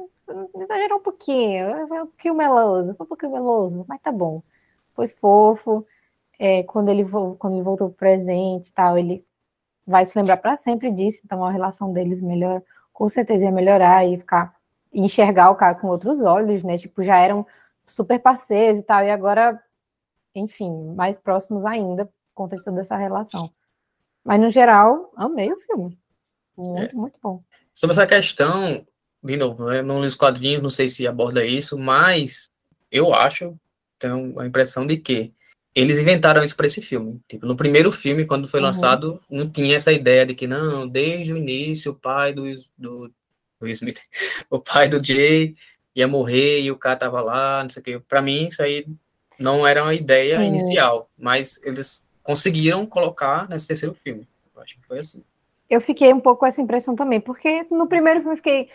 exagerou 0.62 0.98
um 0.98 1.02
pouquinho, 1.02 1.86
foi 1.88 2.02
um 2.02 2.06
pouquinho 2.06 2.34
meloso, 2.34 2.94
foi 2.96 3.04
um 3.04 3.08
pouquinho 3.08 3.32
meloso, 3.32 3.84
mas 3.88 4.00
tá 4.00 4.10
bom. 4.12 4.42
Foi 4.98 5.06
fofo, 5.06 5.86
é, 6.40 6.64
quando, 6.64 6.88
ele, 6.88 7.04
quando 7.38 7.52
ele 7.52 7.62
voltou 7.62 7.88
pro 7.88 7.98
presente 7.98 8.72
tal, 8.72 8.98
ele 8.98 9.24
vai 9.86 10.04
se 10.04 10.18
lembrar 10.18 10.38
para 10.38 10.56
sempre 10.56 10.90
disso, 10.90 11.20
então 11.24 11.44
a 11.44 11.52
relação 11.52 11.92
deles 11.92 12.20
melhor, 12.20 12.60
com 12.92 13.08
certeza 13.08 13.44
ia 13.44 13.52
melhorar 13.52 14.04
e 14.04 14.18
ficar 14.18 14.56
enxergar 14.92 15.52
o 15.52 15.54
cara 15.54 15.76
com 15.76 15.86
outros 15.86 16.24
olhos, 16.24 16.64
né? 16.64 16.76
Tipo, 16.76 17.04
já 17.04 17.16
eram 17.16 17.46
super 17.86 18.18
parceiros 18.18 18.80
e 18.80 18.82
tal, 18.82 19.04
e 19.04 19.10
agora, 19.10 19.62
enfim, 20.34 20.92
mais 20.96 21.16
próximos 21.16 21.64
ainda 21.64 22.06
por 22.06 22.12
conta 22.34 22.56
de 22.56 22.64
toda 22.64 22.80
essa 22.80 22.96
relação. 22.96 23.52
Mas 24.24 24.40
no 24.40 24.50
geral, 24.50 25.12
amei 25.14 25.52
o 25.52 25.60
filme. 25.60 25.96
Muito, 26.56 26.90
é. 26.90 26.92
muito 26.92 27.18
bom. 27.22 27.40
Sobre 27.72 27.94
essa 27.94 28.04
questão, 28.04 28.84
de 29.22 29.36
novo, 29.36 29.72
eu 29.72 29.84
não 29.84 30.00
li 30.00 30.08
os 30.08 30.16
quadrinhos, 30.16 30.60
não 30.60 30.70
sei 30.70 30.88
se 30.88 31.06
aborda 31.06 31.46
isso, 31.46 31.78
mas 31.78 32.50
eu 32.90 33.14
acho, 33.14 33.56
tenho 33.98 34.38
a 34.38 34.46
impressão 34.46 34.86
de 34.86 34.96
que 34.96 35.32
eles 35.74 36.00
inventaram 36.00 36.42
isso 36.42 36.56
para 36.56 36.66
esse 36.66 36.82
filme. 36.82 37.20
Tipo, 37.28 37.46
no 37.46 37.56
primeiro 37.56 37.92
filme, 37.92 38.26
quando 38.26 38.48
foi 38.48 38.60
uhum. 38.60 38.66
lançado, 38.66 39.20
não 39.30 39.48
tinha 39.48 39.76
essa 39.76 39.92
ideia 39.92 40.26
de 40.26 40.34
que 40.34 40.46
não, 40.46 40.88
desde 40.88 41.32
o 41.32 41.36
início, 41.36 41.92
o 41.92 41.94
pai 41.94 42.32
do, 42.32 42.42
do, 42.76 43.12
do 43.60 43.68
Smith, 43.68 44.00
o 44.50 44.58
pai 44.58 44.88
do 44.88 45.04
Jay 45.04 45.54
ia 45.94 46.08
morrer 46.08 46.62
e 46.62 46.70
o 46.70 46.76
cara 46.76 46.96
tava 46.96 47.20
lá, 47.20 47.62
não 47.62 47.70
sei 47.70 47.80
o 47.80 47.84
que. 47.84 47.98
Para 48.00 48.22
mim, 48.22 48.48
isso 48.48 48.62
aí 48.62 48.86
não 49.38 49.66
era 49.66 49.82
uma 49.82 49.94
ideia 49.94 50.38
uhum. 50.38 50.46
inicial, 50.46 51.10
mas 51.16 51.60
eles 51.62 52.04
conseguiram 52.22 52.84
colocar 52.84 53.48
nesse 53.48 53.68
terceiro 53.68 53.94
filme. 53.94 54.28
Eu 54.54 54.62
acho 54.62 54.74
que 54.74 54.86
foi 54.86 54.98
assim. 54.98 55.22
Eu 55.70 55.80
fiquei 55.80 56.12
um 56.12 56.20
pouco 56.20 56.40
com 56.40 56.46
essa 56.46 56.62
impressão 56.62 56.96
também, 56.96 57.20
porque 57.20 57.66
no 57.70 57.86
primeiro 57.86 58.20
filme 58.20 58.32
eu 58.32 58.38
fiquei. 58.38 58.68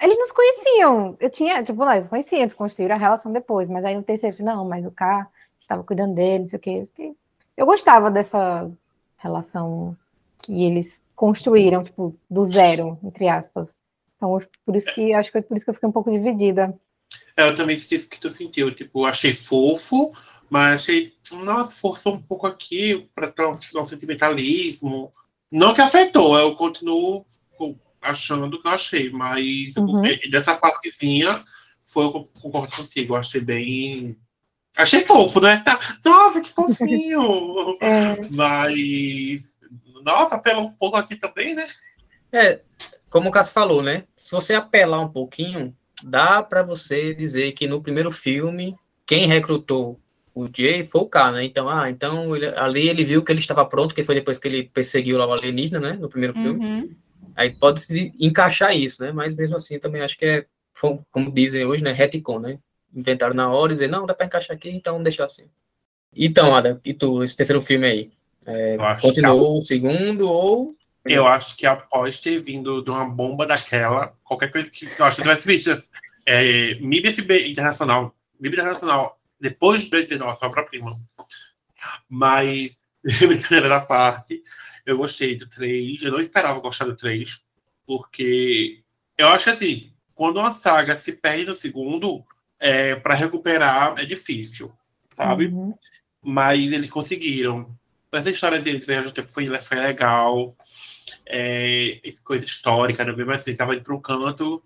Eles 0.00 0.18
nos 0.18 0.32
conheciam. 0.32 1.16
Eu 1.18 1.30
tinha, 1.30 1.62
tipo, 1.62 1.84
nós 1.84 2.08
conhecíamos, 2.08 2.42
eles 2.42 2.54
construíram 2.54 2.94
a 2.94 2.98
relação 2.98 3.32
depois, 3.32 3.68
mas 3.68 3.84
aí 3.84 3.94
no 3.94 4.02
terceiro, 4.02 4.44
não, 4.44 4.64
mas 4.64 4.84
o 4.84 4.90
cara 4.90 5.26
estava 5.60 5.82
cuidando 5.82 6.14
dele, 6.14 6.44
não 6.44 6.48
sei 6.50 6.58
o 6.58 6.88
quê. 6.94 7.14
Eu 7.56 7.66
gostava 7.66 8.10
dessa 8.10 8.70
relação 9.16 9.96
que 10.38 10.64
eles 10.64 11.04
construíram, 11.14 11.82
tipo, 11.82 12.14
do 12.30 12.44
zero, 12.44 12.98
entre 13.02 13.28
aspas. 13.28 13.76
Então, 14.16 14.40
por 14.64 14.76
isso 14.76 14.92
que 14.94 15.12
acho 15.12 15.28
que 15.28 15.32
foi 15.32 15.42
por 15.42 15.56
isso 15.56 15.64
que 15.64 15.70
eu 15.70 15.74
fiquei 15.74 15.88
um 15.88 15.92
pouco 15.92 16.10
dividida. 16.10 16.78
É, 17.36 17.48
eu 17.48 17.54
também 17.54 17.76
senti 17.76 18.06
que 18.06 18.20
tu 18.20 18.30
sentiu, 18.30 18.74
tipo, 18.74 19.04
achei 19.04 19.32
fofo, 19.32 20.12
mas 20.48 20.82
achei, 20.82 21.12
nossa, 21.44 21.74
forçou 21.74 22.14
um 22.14 22.22
pouco 22.22 22.46
aqui 22.46 23.08
para 23.14 23.32
um, 23.48 23.80
um 23.80 23.84
sentimentalismo. 23.84 25.12
Não 25.50 25.74
que 25.74 25.80
afetou, 25.80 26.38
eu 26.38 26.54
continuo 26.54 27.24
achando 28.00 28.60
que 28.60 28.66
eu 28.66 28.72
achei, 28.72 29.10
mas 29.10 29.76
uhum. 29.76 30.02
dessa 30.30 30.54
partezinha 30.54 31.44
foi 31.88 32.04
eu 32.04 32.30
concordo 32.40 32.76
contigo, 32.76 33.14
eu 33.14 33.18
achei 33.18 33.40
bem. 33.40 34.16
Achei 34.76 35.02
fofo, 35.02 35.40
né? 35.40 35.64
Nossa, 36.04 36.40
que 36.40 36.50
fofinho! 36.50 37.78
é. 37.82 38.28
Mas. 38.30 39.58
Nossa, 40.04 40.36
apelou 40.36 40.66
um 40.66 40.72
pouco 40.72 40.96
aqui 40.96 41.16
também, 41.16 41.54
né? 41.54 41.66
É, 42.32 42.60
como 43.10 43.28
o 43.28 43.32
Cássio 43.32 43.52
falou, 43.52 43.82
né? 43.82 44.04
Se 44.16 44.30
você 44.32 44.54
apelar 44.54 45.00
um 45.00 45.08
pouquinho, 45.08 45.74
dá 46.02 46.42
para 46.42 46.62
você 46.62 47.14
dizer 47.14 47.52
que 47.52 47.66
no 47.66 47.82
primeiro 47.82 48.12
filme, 48.12 48.76
quem 49.06 49.26
recrutou 49.26 49.98
o 50.34 50.48
Jay 50.54 50.84
foi 50.84 51.00
o 51.00 51.06
K, 51.06 51.32
né? 51.32 51.44
Então, 51.44 51.68
ah, 51.68 51.90
então 51.90 52.36
ele, 52.36 52.46
ali 52.46 52.88
ele 52.88 53.04
viu 53.04 53.24
que 53.24 53.32
ele 53.32 53.40
estava 53.40 53.64
pronto, 53.64 53.94
que 53.94 54.04
foi 54.04 54.14
depois 54.14 54.38
que 54.38 54.46
ele 54.46 54.70
perseguiu 54.72 55.18
lá 55.18 55.26
o 55.26 55.32
alienígena, 55.32 55.80
né? 55.80 55.92
No 55.94 56.08
primeiro 56.08 56.34
filme. 56.34 56.96
Aí 57.38 57.50
pode 57.50 57.80
se 57.80 58.12
encaixar 58.18 58.76
isso, 58.76 59.00
né? 59.00 59.12
Mas 59.12 59.36
mesmo 59.36 59.54
assim 59.54 59.78
também 59.78 60.02
acho 60.02 60.18
que 60.18 60.26
é, 60.26 60.46
como 61.12 61.30
dizem 61.30 61.64
hoje, 61.64 61.84
né? 61.84 61.92
Retcon, 61.92 62.40
né? 62.40 62.58
Inventaram 62.92 63.32
na 63.32 63.48
hora 63.48 63.70
e 63.70 63.76
dizer, 63.76 63.86
não, 63.86 64.04
dá 64.04 64.12
para 64.12 64.26
encaixar 64.26 64.56
aqui, 64.56 64.68
então 64.68 65.00
deixa 65.00 65.24
assim. 65.24 65.48
Então, 66.12 66.52
Ada, 66.52 66.80
e 66.84 66.92
tu, 66.92 67.22
esse 67.22 67.36
terceiro 67.36 67.62
filme 67.62 67.86
aí? 67.86 68.10
É, 68.44 68.76
continuou 69.00 69.54
a... 69.54 69.58
o 69.60 69.62
segundo 69.62 70.28
ou. 70.28 70.72
Eu 71.04 71.28
acho 71.28 71.56
que 71.56 71.64
após 71.64 72.20
ter 72.20 72.40
vindo 72.40 72.82
de 72.82 72.90
uma 72.90 73.08
bomba 73.08 73.46
daquela, 73.46 74.12
qualquer 74.24 74.50
coisa 74.50 74.68
que. 74.68 74.86
Eu 74.98 75.04
acho 75.04 75.14
que 75.14 75.22
tivesse 75.22 75.46
visto. 75.46 75.80
É, 76.26 76.74
MIB 76.80 77.08
Internacional. 77.48 78.16
MIB 78.40 78.56
Internacional 78.56 79.16
depois 79.40 79.84
de 79.84 79.90
Blade 79.90 80.12
Runner, 80.16 80.34
só 80.34 80.48
para 80.48 80.64
prima. 80.64 80.98
Mas, 82.08 82.72
brincadeira 83.04 83.68
da 83.68 83.80
parte, 83.80 84.42
eu 84.88 84.96
gostei 84.96 85.36
do 85.36 85.46
3. 85.46 86.02
Eu 86.02 86.12
não 86.12 86.20
esperava 86.20 86.58
gostar 86.60 86.86
do 86.86 86.96
3, 86.96 87.44
porque 87.86 88.82
eu 89.16 89.28
acho 89.28 89.50
assim, 89.50 89.92
quando 90.14 90.38
uma 90.38 90.52
saga 90.52 90.96
se 90.96 91.12
perde 91.12 91.44
no 91.44 91.54
segundo, 91.54 92.24
é, 92.58 92.96
para 92.96 93.14
recuperar 93.14 93.94
é 93.98 94.04
difícil, 94.04 94.72
sabe? 95.16 95.46
Uhum. 95.46 95.74
Mas 96.22 96.60
eles 96.60 96.90
conseguiram. 96.90 97.76
Essa 98.10 98.30
história 98.30 98.58
deles 98.58 98.86
viajando 98.86 99.12
tempo 99.12 99.30
foi, 99.30 99.46
foi 99.60 99.78
legal. 99.78 100.56
É, 101.26 102.00
coisa 102.24 102.46
histórica, 102.46 103.04
né? 103.04 103.12
Mas 103.24 103.40
assim, 103.40 103.54
tava 103.54 103.74
indo 103.74 103.84
para 103.84 103.94
um 103.94 104.00
canto, 104.00 104.62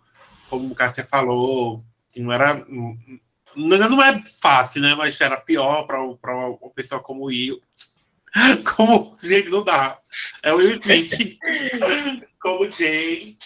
como 0.48 0.70
o 0.70 0.74
Cássia 0.74 1.04
falou, 1.04 1.84
que 2.12 2.20
não 2.20 2.32
era 2.32 2.64
não 3.54 4.02
é 4.02 4.22
fácil, 4.40 4.80
né? 4.80 4.94
Mas 4.94 5.20
era 5.20 5.36
pior 5.40 5.84
para 5.84 6.02
uma 6.02 6.70
pessoa 6.74 7.02
como 7.02 7.30
eu. 7.30 7.60
Como, 8.76 9.18
gente, 9.22 9.50
não 9.50 9.64
dá. 9.64 9.98
É 10.42 10.52
o 10.52 10.56
Will 10.56 10.80
Smith 10.80 11.38
como 12.38 12.70
Jay. 12.70 13.36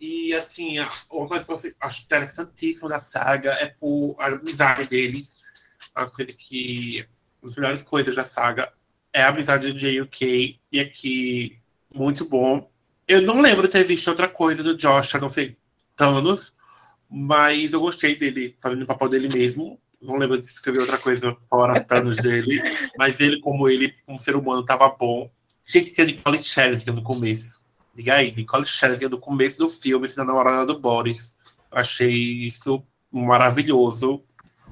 E, 0.00 0.34
assim, 0.34 0.78
uma 1.10 1.28
coisa 1.28 1.44
que 1.44 1.52
eu 1.52 1.74
acho 1.80 2.02
interessantíssima 2.02 2.88
da 2.88 3.00
saga 3.00 3.52
é 3.52 3.66
por 3.66 4.16
a 4.18 4.26
amizade 4.26 4.88
deles. 4.88 5.34
A 5.94 6.06
coisa 6.06 6.32
que. 6.32 7.06
Uma 7.40 7.48
das 7.48 7.56
melhores 7.56 7.82
coisas 7.82 8.16
da 8.16 8.24
saga 8.24 8.72
é 9.12 9.22
a 9.22 9.28
amizade 9.28 9.72
do 9.72 9.78
Jay 9.78 9.94
e 9.94 10.00
o 10.00 10.08
Kay. 10.08 10.60
E 10.70 10.80
aqui, 10.80 11.58
muito 11.94 12.28
bom. 12.28 12.70
Eu 13.06 13.22
não 13.22 13.40
lembro 13.40 13.62
de 13.62 13.68
ter 13.68 13.84
visto 13.84 14.08
outra 14.08 14.28
coisa 14.28 14.62
do 14.62 14.76
Josh, 14.76 15.14
a 15.14 15.20
não 15.20 15.28
sei, 15.28 15.56
Thanos 15.96 16.56
mas 17.14 17.74
eu 17.74 17.80
gostei 17.80 18.16
dele 18.16 18.54
fazendo 18.58 18.84
o 18.84 18.86
papel 18.86 19.10
dele 19.10 19.28
mesmo. 19.28 19.78
Não 20.02 20.16
lembro 20.16 20.38
de 20.38 20.44
escrever 20.44 20.80
outra 20.80 20.98
coisa 20.98 21.34
fora 21.48 21.82
planos 21.82 22.16
dele, 22.16 22.60
mas 22.98 23.18
ele, 23.20 23.40
como 23.40 23.68
ele, 23.68 23.94
como 24.04 24.18
ser 24.18 24.34
humano, 24.34 24.64
tava 24.64 24.88
bom. 24.88 25.30
Tinha 25.64 25.84
que 25.84 25.90
ser 25.90 26.06
Nicole 26.06 26.42
Scherzinger 26.42 26.92
no 26.92 27.02
começo. 27.02 27.62
Liga 27.96 28.14
aí, 28.14 28.34
Nicole 28.34 28.66
Scherzinger 28.66 29.08
no 29.08 29.18
começo 29.18 29.58
do 29.58 29.68
filme, 29.68 30.08
a 30.16 30.24
namorada 30.24 30.66
do 30.66 30.78
Boris. 30.78 31.36
Achei 31.70 32.10
isso 32.10 32.82
maravilhoso. 33.12 34.22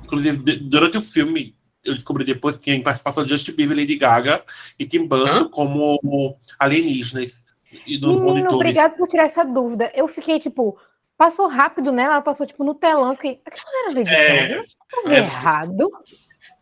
Inclusive, 0.05 0.37
durante 0.59 0.99
o 0.99 1.01
filme, 1.01 1.55
eu 1.85 1.95
descobri 1.95 2.25
depois 2.25 2.57
que 2.57 2.73
em 2.73 2.83
participação 2.83 3.25
de 3.25 3.31
Justin 3.31 3.53
Bieber, 3.53 3.77
Lady 3.77 3.97
Gaga 3.97 4.43
e 4.79 4.85
Tim 4.85 5.07
Burton 5.07 5.49
como 5.49 6.37
alienígenas. 6.59 7.45
E 7.87 7.99
Menino, 8.01 8.53
obrigado 8.53 8.97
por 8.97 9.07
tirar 9.07 9.27
essa 9.27 9.45
dúvida. 9.45 9.93
Eu 9.95 10.09
fiquei 10.09 10.41
tipo, 10.41 10.77
Passou 11.21 11.49
rápido, 11.49 11.93
né? 11.93 12.05
Ela 12.05 12.23
passou 12.23 12.47
tipo 12.47 12.65
no 12.65 12.75
telão. 12.75 13.15
Fiquei, 13.15 13.43
aquilo 13.45 13.67
era 13.85 13.95
Lady 13.95 14.11
é? 14.11 14.55
É, 14.55 15.19
errado. 15.19 15.91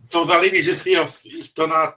São 0.02 0.24
os 0.24 0.30
alienígenas 0.30 0.82
que 0.82 0.90
estão 1.38 1.68
na, 1.68 1.94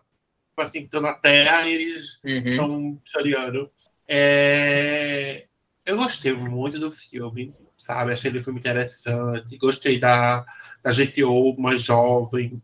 assim, 0.55 0.82
estão 0.84 1.01
na 1.01 1.12
Terra 1.12 1.68
e 1.68 1.74
eles 1.74 2.20
estão 2.24 2.70
uhum. 2.70 3.01
chorando. 3.03 3.72
É, 4.07 5.47
eu 5.84 5.97
gostei 5.97 6.34
muito 6.34 6.78
do 6.78 6.91
filme, 6.91 7.51
sabe? 7.76 8.14
Achei 8.14 8.30
ele 8.30 8.38
um 8.38 8.43
filme 8.43 8.59
interessante. 8.59 9.57
Gostei 9.57 9.99
da, 9.99 10.45
da 10.84 10.91
GTO 10.91 11.59
mais 11.59 11.82
jovem. 11.82 12.62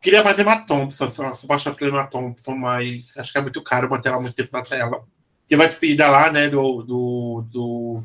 Queria 0.00 0.22
mais 0.22 0.38
Emma 0.38 0.64
Thompson, 0.64 1.10
só 1.10 1.26
apaixonada 1.26 1.76
pela 1.76 1.90
Emma 1.90 2.06
Thompson, 2.06 2.54
mas 2.54 3.16
acho 3.16 3.32
que 3.32 3.38
é 3.38 3.40
muito 3.40 3.64
caro 3.64 3.90
manter 3.90 4.10
ela 4.10 4.20
muito 4.20 4.36
tempo 4.36 4.56
na 4.56 4.62
tela. 4.62 5.04
Teve 5.48 5.64
a 5.64 5.66
despedida 5.66 6.08
lá, 6.08 6.30
né, 6.30 6.48
do, 6.48 6.84
do, 6.84 7.44
do 7.50 8.00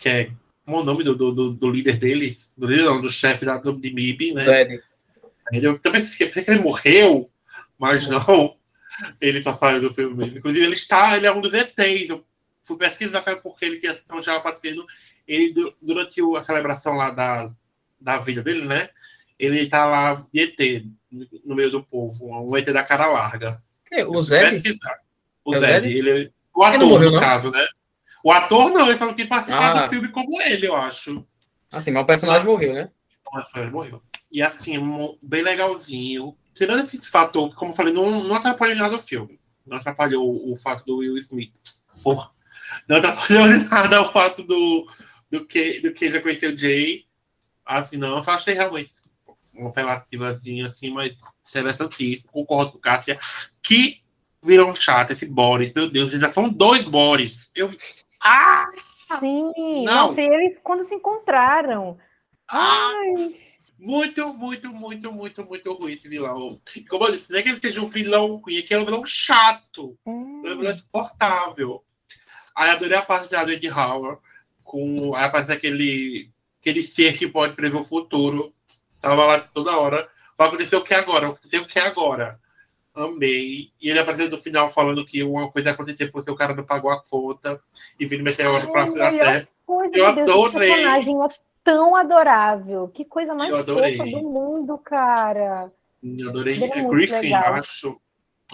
que 0.00 0.08
é 0.08 0.30
como 0.64 0.78
é 0.78 0.80
o 0.82 0.84
nome 0.84 1.02
do, 1.02 1.16
do, 1.16 1.52
do, 1.52 1.70
líder 1.70 1.96
dele, 1.96 2.36
do 2.56 2.66
líder 2.66 2.84
não, 2.84 3.00
do 3.00 3.10
chefe 3.10 3.44
da 3.44 3.56
do, 3.56 3.76
de 3.76 3.92
MIB, 3.92 4.34
né? 4.34 4.44
Sério. 4.44 4.82
Ele, 5.52 5.78
também 5.78 6.00
pensei 6.00 6.44
que 6.44 6.50
ele 6.50 6.60
morreu, 6.60 7.28
mas 7.78 8.08
não. 8.08 8.56
Ele 9.20 9.42
só 9.42 9.52
saiu 9.54 9.80
do 9.80 9.92
filme 9.92 10.14
mesmo. 10.14 10.38
Inclusive, 10.38 10.64
ele 10.64 10.74
está, 10.74 11.16
ele 11.16 11.26
é 11.26 11.32
um 11.32 11.40
dos 11.40 11.54
ETs. 11.54 12.10
Eu 12.10 12.24
fui 12.62 12.76
pesquisar 12.76 13.22
porque 13.42 13.64
ele 13.64 13.78
tinha 13.78 13.92
estava 13.92 14.36
aparecendo. 14.36 14.86
Ele, 15.26 15.74
durante 15.80 16.20
a 16.36 16.42
celebração 16.42 16.94
lá 16.94 17.10
da, 17.10 17.50
da 18.00 18.18
vida 18.18 18.42
dele, 18.42 18.64
né? 18.66 18.90
Ele 19.38 19.66
tá 19.68 19.86
lá 19.86 20.26
de 20.32 20.40
ET, 20.40 20.84
no 21.44 21.56
meio 21.56 21.70
do 21.70 21.82
povo, 21.82 22.26
um 22.26 22.56
ET 22.56 22.66
da 22.66 22.82
cara 22.82 23.06
larga. 23.06 23.60
Que? 23.86 24.04
O 24.04 24.22
Zé? 24.22 24.62
O 25.44 25.58
Zé, 25.58 25.78
ele, 25.78 26.30
o 26.54 26.62
ator, 26.62 26.86
morreu, 26.86 27.10
no 27.10 27.16
não? 27.16 27.20
caso, 27.20 27.50
né? 27.50 27.66
O 28.24 28.32
ator 28.32 28.70
não, 28.70 28.88
ele 28.88 28.98
falou 28.98 29.14
que 29.14 29.24
participar 29.24 29.76
ah. 29.76 29.82
do 29.82 29.88
filme 29.88 30.08
como 30.08 30.40
ele, 30.42 30.66
eu 30.66 30.76
acho. 30.76 31.26
Assim, 31.72 31.90
mas 31.90 32.02
o 32.02 32.06
personagem 32.06 32.46
morreu, 32.46 32.74
né? 32.74 32.90
O 33.26 33.36
personagem 33.36 33.72
morreu. 33.72 34.02
E 34.30 34.42
assim, 34.42 34.78
bem 35.22 35.42
legalzinho. 35.42 36.36
Tirando 36.54 36.84
esse 36.84 37.10
fator, 37.10 37.48
que, 37.48 37.56
como 37.56 37.72
eu 37.72 37.76
falei, 37.76 37.92
não, 37.92 38.24
não 38.24 38.34
atrapalhou 38.34 38.76
nada 38.76 38.96
o 38.96 39.00
filme. 39.00 39.40
Não 39.66 39.78
atrapalhou 39.78 40.28
o, 40.28 40.52
o 40.52 40.56
fato 40.56 40.84
do 40.84 40.98
Will 40.98 41.16
Smith. 41.18 41.52
Porra. 42.02 42.30
Não 42.88 42.98
atrapalhou 42.98 43.46
nada 43.70 44.02
o 44.02 44.12
fato 44.12 44.42
do, 44.42 44.86
do, 45.30 45.46
que, 45.46 45.80
do 45.80 45.92
que 45.92 46.10
já 46.10 46.20
conheceu 46.20 46.52
o 46.52 46.56
Jay. 46.56 47.04
Assim, 47.64 47.96
não, 47.96 48.16
eu 48.16 48.22
só 48.22 48.32
achei 48.32 48.54
realmente 48.54 48.92
uma 49.54 49.70
apelativazinha 49.70 50.66
assim, 50.66 50.90
mas 50.90 51.16
interessantíssimo. 51.48 52.30
Concordo 52.32 52.72
com 52.72 52.78
o 52.78 52.80
Cássia. 52.80 53.18
Que 53.62 54.02
viram 54.42 54.74
chato 54.74 55.12
esse 55.12 55.26
Boris. 55.26 55.72
Meu 55.72 55.90
Deus, 55.90 56.12
já 56.12 56.30
são 56.30 56.48
dois 56.48 56.84
Boris. 56.84 57.50
Eu, 57.54 57.70
ah! 58.20 58.66
Sim, 59.18 59.52
não. 59.84 60.08
Nossa, 60.08 60.20
eles 60.20 60.60
quando 60.62 60.84
se 60.84 60.94
encontraram. 60.94 61.98
Ah! 62.48 62.92
Ai. 62.94 63.14
Muito, 63.78 64.34
muito, 64.34 64.68
muito, 64.68 65.10
muito, 65.10 65.44
muito 65.46 65.72
ruim 65.72 65.92
esse 65.92 66.06
vilão. 66.06 66.60
Como 66.88 67.06
eu 67.06 67.12
disse, 67.12 67.32
não 67.32 67.38
é 67.38 67.42
que 67.42 67.48
ele 67.48 67.60
seja 67.60 67.80
um 67.80 67.88
vilão 67.88 68.36
ruim, 68.36 68.58
é 68.58 68.62
que 68.62 68.74
ele 68.74 68.80
é 68.80 68.82
um 68.82 68.86
vilão 68.86 69.06
chato. 69.06 69.98
Hum. 70.04 70.42
É 70.44 70.52
um 70.52 70.58
vilão 70.58 70.74
insuportável. 70.74 71.82
Aí 72.54 72.70
adorei 72.70 72.98
a 72.98 73.02
parte 73.02 73.30
da 73.30 73.50
Ed 73.50 73.66
Howard, 73.70 74.20
com 74.62 75.14
a 75.14 75.30
parte 75.30 75.48
daquele 75.48 76.30
aquele 76.60 76.82
ser 76.82 77.16
que 77.16 77.26
pode 77.26 77.54
prever 77.54 77.78
o 77.78 77.84
futuro. 77.84 78.54
Tava 79.00 79.24
lá 79.24 79.40
toda 79.40 79.78
hora. 79.78 80.06
Vai 80.36 80.48
acontecer 80.48 80.76
o 80.76 80.84
que 80.84 80.92
agora? 80.92 81.20
Vai 81.20 81.30
acontecer 81.30 81.58
o 81.58 81.66
que 81.66 81.78
agora? 81.78 82.38
Amei. 83.00 83.70
E 83.80 83.90
ele 83.90 83.98
apareceu 83.98 84.30
no 84.30 84.38
final 84.38 84.68
falando 84.68 85.04
que 85.04 85.22
uma 85.22 85.50
coisa 85.50 85.70
ia 85.70 85.74
acontecer 85.74 86.10
porque 86.10 86.30
o 86.30 86.36
cara 86.36 86.54
não 86.54 86.64
pagou 86.64 86.90
a 86.90 87.02
conta 87.02 87.60
e 87.98 88.06
vindo 88.06 88.22
meteoro 88.22 88.70
pra 88.70 88.84
até. 88.84 89.46
Eu 89.94 90.06
adorei. 90.06 90.68
Esse 90.68 90.76
personagem 90.76 91.22
é 91.22 91.28
tão 91.62 91.96
adorável. 91.96 92.88
Que 92.88 93.04
coisa 93.04 93.34
mais 93.34 93.50
fofa 93.50 94.04
do 94.04 94.22
mundo, 94.22 94.78
cara. 94.78 95.72
Eu 96.02 96.30
adorei. 96.30 96.62
É, 96.62 96.78
é 96.78 96.84
Griffin, 96.84 97.20
legal. 97.20 97.54
acho. 97.54 98.00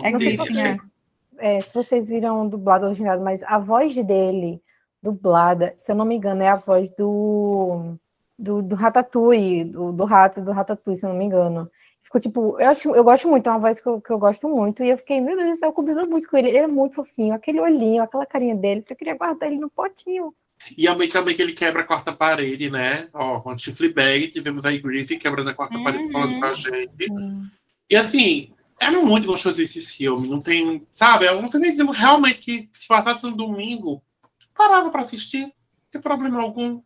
É 0.02 0.10
Griffin, 0.12 0.44
se 0.44 0.52
vocês, 0.52 0.90
é, 1.38 1.60
se 1.60 1.74
vocês 1.74 2.08
viram 2.08 2.48
dublado 2.48 2.86
original, 2.86 3.18
mas 3.20 3.42
a 3.44 3.58
voz 3.58 3.94
dele, 3.94 4.60
dublada, 5.02 5.72
se 5.76 5.90
eu 5.92 5.96
não 5.96 6.04
me 6.04 6.16
engano, 6.16 6.42
é 6.42 6.48
a 6.48 6.56
voz 6.56 6.90
do 6.90 7.96
do, 8.38 8.62
do 8.62 8.76
Ratatouille, 8.76 9.64
do, 9.64 9.92
do 9.92 10.04
rato 10.04 10.42
do 10.42 10.52
Ratatouille, 10.52 10.98
se 10.98 11.06
eu 11.06 11.10
não 11.10 11.16
me 11.16 11.24
engano. 11.24 11.70
Ficou 12.06 12.20
tipo, 12.20 12.56
eu, 12.60 12.70
acho, 12.70 12.94
eu 12.94 13.02
gosto 13.02 13.26
muito, 13.26 13.48
é 13.48 13.50
uma 13.50 13.58
voz 13.58 13.80
que 13.80 13.88
eu, 13.88 14.00
que 14.00 14.12
eu 14.12 14.18
gosto 14.18 14.48
muito. 14.48 14.80
E 14.84 14.90
eu 14.90 14.96
fiquei, 14.96 15.20
meu 15.20 15.36
Deus 15.36 15.50
do 15.50 15.56
céu, 15.56 15.72
combinando 15.72 16.08
muito 16.08 16.28
com 16.28 16.36
ele. 16.36 16.50
Ele 16.50 16.58
é 16.58 16.66
muito 16.68 16.94
fofinho, 16.94 17.34
aquele 17.34 17.60
olhinho, 17.60 18.00
aquela 18.00 18.24
carinha 18.24 18.54
dele. 18.54 18.84
Eu 18.88 18.94
queria 18.94 19.16
guardar 19.16 19.50
ele 19.50 19.58
no 19.58 19.68
potinho. 19.68 20.32
E 20.78 20.86
amei 20.86 21.08
também 21.08 21.34
que 21.34 21.42
ele 21.42 21.52
quebra 21.52 21.82
a 21.82 21.84
quarta 21.84 22.12
parede, 22.12 22.70
né? 22.70 23.08
Ó, 23.12 23.40
com 23.40 23.52
o 23.52 23.58
Fleabag, 23.58 24.28
tivemos 24.28 24.64
aí 24.64 24.78
Griffin 24.78 25.18
quebrando 25.18 25.50
a 25.50 25.54
quarta 25.54 25.76
uhum. 25.76 25.82
parede 25.82 26.12
falando 26.12 26.38
com 26.38 26.46
a 26.46 26.52
gente. 26.52 27.10
Uhum. 27.10 27.44
E 27.90 27.96
assim, 27.96 28.52
É 28.78 28.88
muito 28.90 29.26
gostoso 29.26 29.60
esse 29.60 29.80
filme. 29.80 30.28
Não 30.28 30.40
tem. 30.40 30.86
Sabe? 30.92 31.26
Eu 31.26 31.42
não 31.42 31.48
sei 31.48 31.58
nem 31.58 31.72
dizer 31.72 31.84
realmente 31.86 32.38
que 32.38 32.70
se 32.72 32.86
passasse 32.86 33.24
no 33.24 33.36
domingo, 33.36 34.00
parava 34.54 34.90
pra 34.90 35.00
assistir. 35.00 35.52
Tem 35.90 36.00
problema 36.00 36.40
algum. 36.40 36.80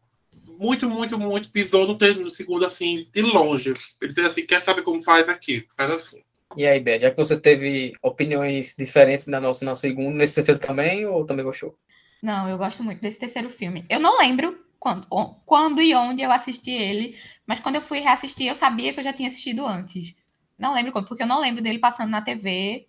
Muito, 0.61 0.91
muito, 0.91 1.19
muito. 1.19 1.51
Pisou 1.51 1.87
no, 1.87 1.97
no 2.23 2.31
segundo, 2.31 2.67
assim, 2.67 3.09
de 3.11 3.23
longe. 3.23 3.71
Ele 3.71 4.13
disse 4.13 4.21
assim: 4.21 4.45
quer 4.45 4.61
saber 4.61 4.83
como 4.83 5.03
faz 5.03 5.27
aqui? 5.27 5.67
Faz 5.75 5.91
assim. 5.91 6.23
E 6.55 6.67
aí, 6.67 6.79
Bé, 6.79 7.01
já 7.01 7.11
que 7.11 7.17
você 7.17 7.41
teve 7.41 7.95
opiniões 8.03 8.75
diferentes 8.77 9.27
na 9.27 9.41
nossa 9.41 9.65
na 9.65 9.75
segunda, 9.75 10.19
nesse 10.19 10.35
terceiro 10.35 10.61
também, 10.61 11.07
ou 11.07 11.25
também 11.25 11.47
gostou? 11.47 11.75
Não, 12.23 12.47
eu 12.47 12.59
gosto 12.59 12.85
muito 12.85 13.01
desse 13.01 13.19
terceiro 13.19 13.49
filme. 13.49 13.87
Eu 13.89 13.99
não 13.99 14.19
lembro 14.19 14.63
quando, 14.79 15.07
quando 15.47 15.81
e 15.81 15.95
onde 15.95 16.23
eu 16.23 16.31
assisti 16.31 16.73
ele, 16.73 17.17
mas 17.47 17.61
quando 17.61 17.77
eu 17.77 17.81
fui 17.81 18.01
reassistir, 18.01 18.47
eu 18.47 18.55
sabia 18.55 18.93
que 18.93 18.99
eu 18.99 19.05
já 19.05 19.15
tinha 19.15 19.29
assistido 19.29 19.65
antes. 19.65 20.15
Não 20.59 20.75
lembro 20.75 20.93
quando, 20.93 21.07
porque 21.07 21.23
eu 21.23 21.27
não 21.27 21.41
lembro 21.41 21.63
dele 21.63 21.79
passando 21.79 22.11
na 22.11 22.21
TV 22.21 22.87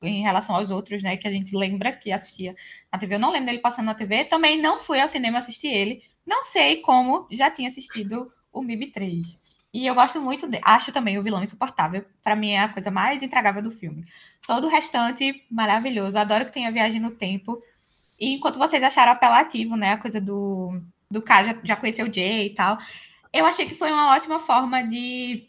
em 0.00 0.22
relação 0.22 0.54
aos 0.54 0.70
outros, 0.70 1.02
né, 1.02 1.16
que 1.16 1.26
a 1.26 1.30
gente 1.30 1.56
lembra 1.56 1.92
que 1.92 2.12
assistia 2.12 2.54
na 2.92 2.98
TV. 2.98 3.16
Eu 3.16 3.18
não 3.18 3.32
lembro 3.32 3.46
dele 3.46 3.58
passando 3.58 3.86
na 3.86 3.94
TV. 3.94 4.24
Também 4.24 4.60
não 4.60 4.78
fui 4.78 5.00
ao 5.00 5.08
cinema 5.08 5.40
assistir 5.40 5.68
ele. 5.68 6.02
Não 6.26 6.42
sei 6.42 6.80
como 6.80 7.26
já 7.30 7.50
tinha 7.50 7.68
assistido 7.68 8.32
o 8.52 8.62
MIB 8.62 8.88
3. 8.88 9.38
E 9.72 9.86
eu 9.86 9.94
gosto 9.94 10.20
muito, 10.20 10.48
de, 10.48 10.60
acho 10.64 10.90
também 10.92 11.18
o 11.18 11.22
vilão 11.22 11.42
insuportável. 11.42 12.04
Para 12.22 12.34
mim 12.34 12.50
é 12.50 12.60
a 12.60 12.68
coisa 12.68 12.90
mais 12.90 13.22
intragável 13.22 13.62
do 13.62 13.70
filme. 13.70 14.02
Todo 14.46 14.66
o 14.66 14.70
restante 14.70 15.44
maravilhoso. 15.50 16.18
Adoro 16.18 16.46
que 16.46 16.52
tenha 16.52 16.72
viagem 16.72 17.00
no 17.00 17.12
tempo. 17.12 17.62
E 18.18 18.32
enquanto 18.32 18.58
vocês 18.58 18.82
acharam 18.82 19.12
apelativo, 19.12 19.76
né, 19.76 19.92
a 19.92 19.98
coisa 19.98 20.20
do 20.20 20.80
do 21.10 21.20
K 21.20 21.44
já, 21.44 21.60
já 21.64 21.76
conheceu 21.76 22.06
o 22.06 22.12
Jay 22.12 22.46
e 22.46 22.54
tal, 22.54 22.78
eu 23.32 23.44
achei 23.44 23.66
que 23.66 23.74
foi 23.74 23.90
uma 23.90 24.14
ótima 24.14 24.38
forma 24.38 24.82
de 24.82 25.48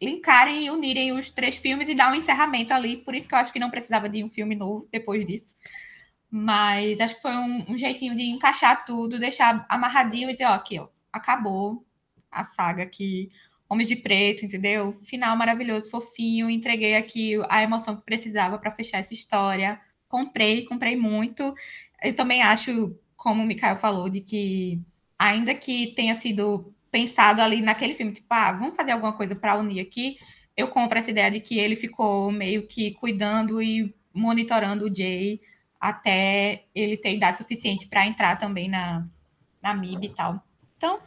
linkarem 0.00 0.66
e 0.66 0.70
unirem 0.70 1.12
os 1.12 1.30
três 1.30 1.56
filmes 1.56 1.88
e 1.88 1.94
dar 1.94 2.12
um 2.12 2.14
encerramento 2.14 2.74
ali. 2.74 2.96
Por 2.96 3.14
isso 3.14 3.28
que 3.28 3.34
eu 3.34 3.38
acho 3.38 3.52
que 3.52 3.58
não 3.58 3.70
precisava 3.70 4.08
de 4.08 4.22
um 4.22 4.30
filme 4.30 4.54
novo 4.54 4.86
depois 4.92 5.24
disso. 5.24 5.56
Mas 6.30 7.00
acho 7.00 7.16
que 7.16 7.22
foi 7.22 7.32
um, 7.32 7.72
um 7.72 7.78
jeitinho 7.78 8.14
de 8.14 8.22
encaixar 8.24 8.84
tudo, 8.84 9.18
deixar 9.18 9.64
amarradinho 9.68 10.28
e 10.28 10.32
dizer, 10.34 10.44
ó, 10.44 10.52
aqui, 10.52 10.78
ó, 10.78 10.88
acabou 11.12 11.86
a 12.30 12.44
saga 12.44 12.82
aqui. 12.82 13.30
Homens 13.68 13.88
de 13.88 13.96
Preto, 13.96 14.44
entendeu? 14.44 14.98
Final 15.02 15.36
maravilhoso, 15.36 15.90
fofinho. 15.90 16.48
Entreguei 16.48 16.96
aqui 16.96 17.34
a 17.48 17.62
emoção 17.62 17.96
que 17.96 18.04
precisava 18.04 18.58
para 18.58 18.74
fechar 18.74 18.98
essa 18.98 19.14
história. 19.14 19.80
Comprei, 20.08 20.64
comprei 20.64 20.96
muito. 20.96 21.54
Eu 22.02 22.14
também 22.14 22.42
acho, 22.42 22.96
como 23.16 23.42
o 23.42 23.46
Mikael 23.46 23.76
falou, 23.76 24.08
de 24.08 24.20
que 24.20 24.80
ainda 25.18 25.54
que 25.54 25.94
tenha 25.94 26.14
sido 26.14 26.72
pensado 26.90 27.42
ali 27.42 27.60
naquele 27.60 27.94
filme, 27.94 28.12
tipo, 28.12 28.26
ah, 28.30 28.52
vamos 28.52 28.76
fazer 28.76 28.92
alguma 28.92 29.12
coisa 29.12 29.34
para 29.34 29.56
unir 29.56 29.80
aqui, 29.80 30.16
eu 30.56 30.68
compro 30.68 30.98
essa 30.98 31.10
ideia 31.10 31.30
de 31.30 31.40
que 31.40 31.58
ele 31.58 31.76
ficou 31.76 32.32
meio 32.32 32.66
que 32.66 32.94
cuidando 32.94 33.62
e 33.62 33.94
monitorando 34.12 34.86
o 34.86 34.94
Jay 34.94 35.40
até 35.80 36.64
ele 36.74 36.96
ter 36.96 37.14
idade 37.14 37.38
suficiente 37.38 37.88
para 37.88 38.06
entrar 38.06 38.36
também 38.36 38.68
na, 38.68 39.06
na 39.62 39.74
MIB 39.74 40.06
e 40.06 40.10
tal. 40.10 40.42
Então, 40.76 40.98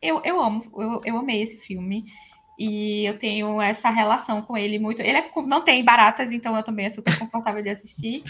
eu, 0.00 0.20
eu 0.24 0.40
amo, 0.40 0.62
eu, 0.76 1.00
eu 1.04 1.16
amei 1.16 1.42
esse 1.42 1.56
filme. 1.56 2.04
E 2.58 3.04
eu 3.06 3.18
tenho 3.18 3.60
essa 3.60 3.90
relação 3.90 4.42
com 4.42 4.56
ele 4.56 4.78
muito. 4.78 5.00
Ele 5.00 5.18
é, 5.18 5.30
não 5.46 5.62
tem 5.62 5.82
baratas, 5.84 6.32
então 6.32 6.56
eu 6.56 6.62
também 6.62 6.86
é 6.86 6.90
super 6.90 7.18
confortável 7.18 7.62
de 7.62 7.70
assistir. 7.70 8.22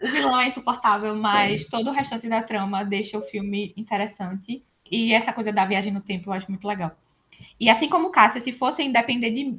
O 0.00 0.08
vilão 0.08 0.38
é 0.38 0.46
insuportável, 0.46 1.16
mas 1.16 1.64
todo 1.64 1.88
o 1.88 1.92
restante 1.92 2.28
da 2.28 2.42
trama 2.42 2.84
deixa 2.84 3.18
o 3.18 3.22
filme 3.22 3.72
interessante. 3.76 4.64
E 4.90 5.12
essa 5.12 5.32
coisa 5.32 5.52
da 5.52 5.64
viagem 5.64 5.90
no 5.90 6.00
tempo 6.00 6.28
eu 6.28 6.34
acho 6.34 6.50
muito 6.50 6.68
legal. 6.68 6.92
E 7.58 7.68
assim 7.68 7.88
como 7.88 8.10
Cássia, 8.10 8.40
se 8.40 8.52
fossem 8.52 8.92
depender 8.92 9.30
de, 9.30 9.58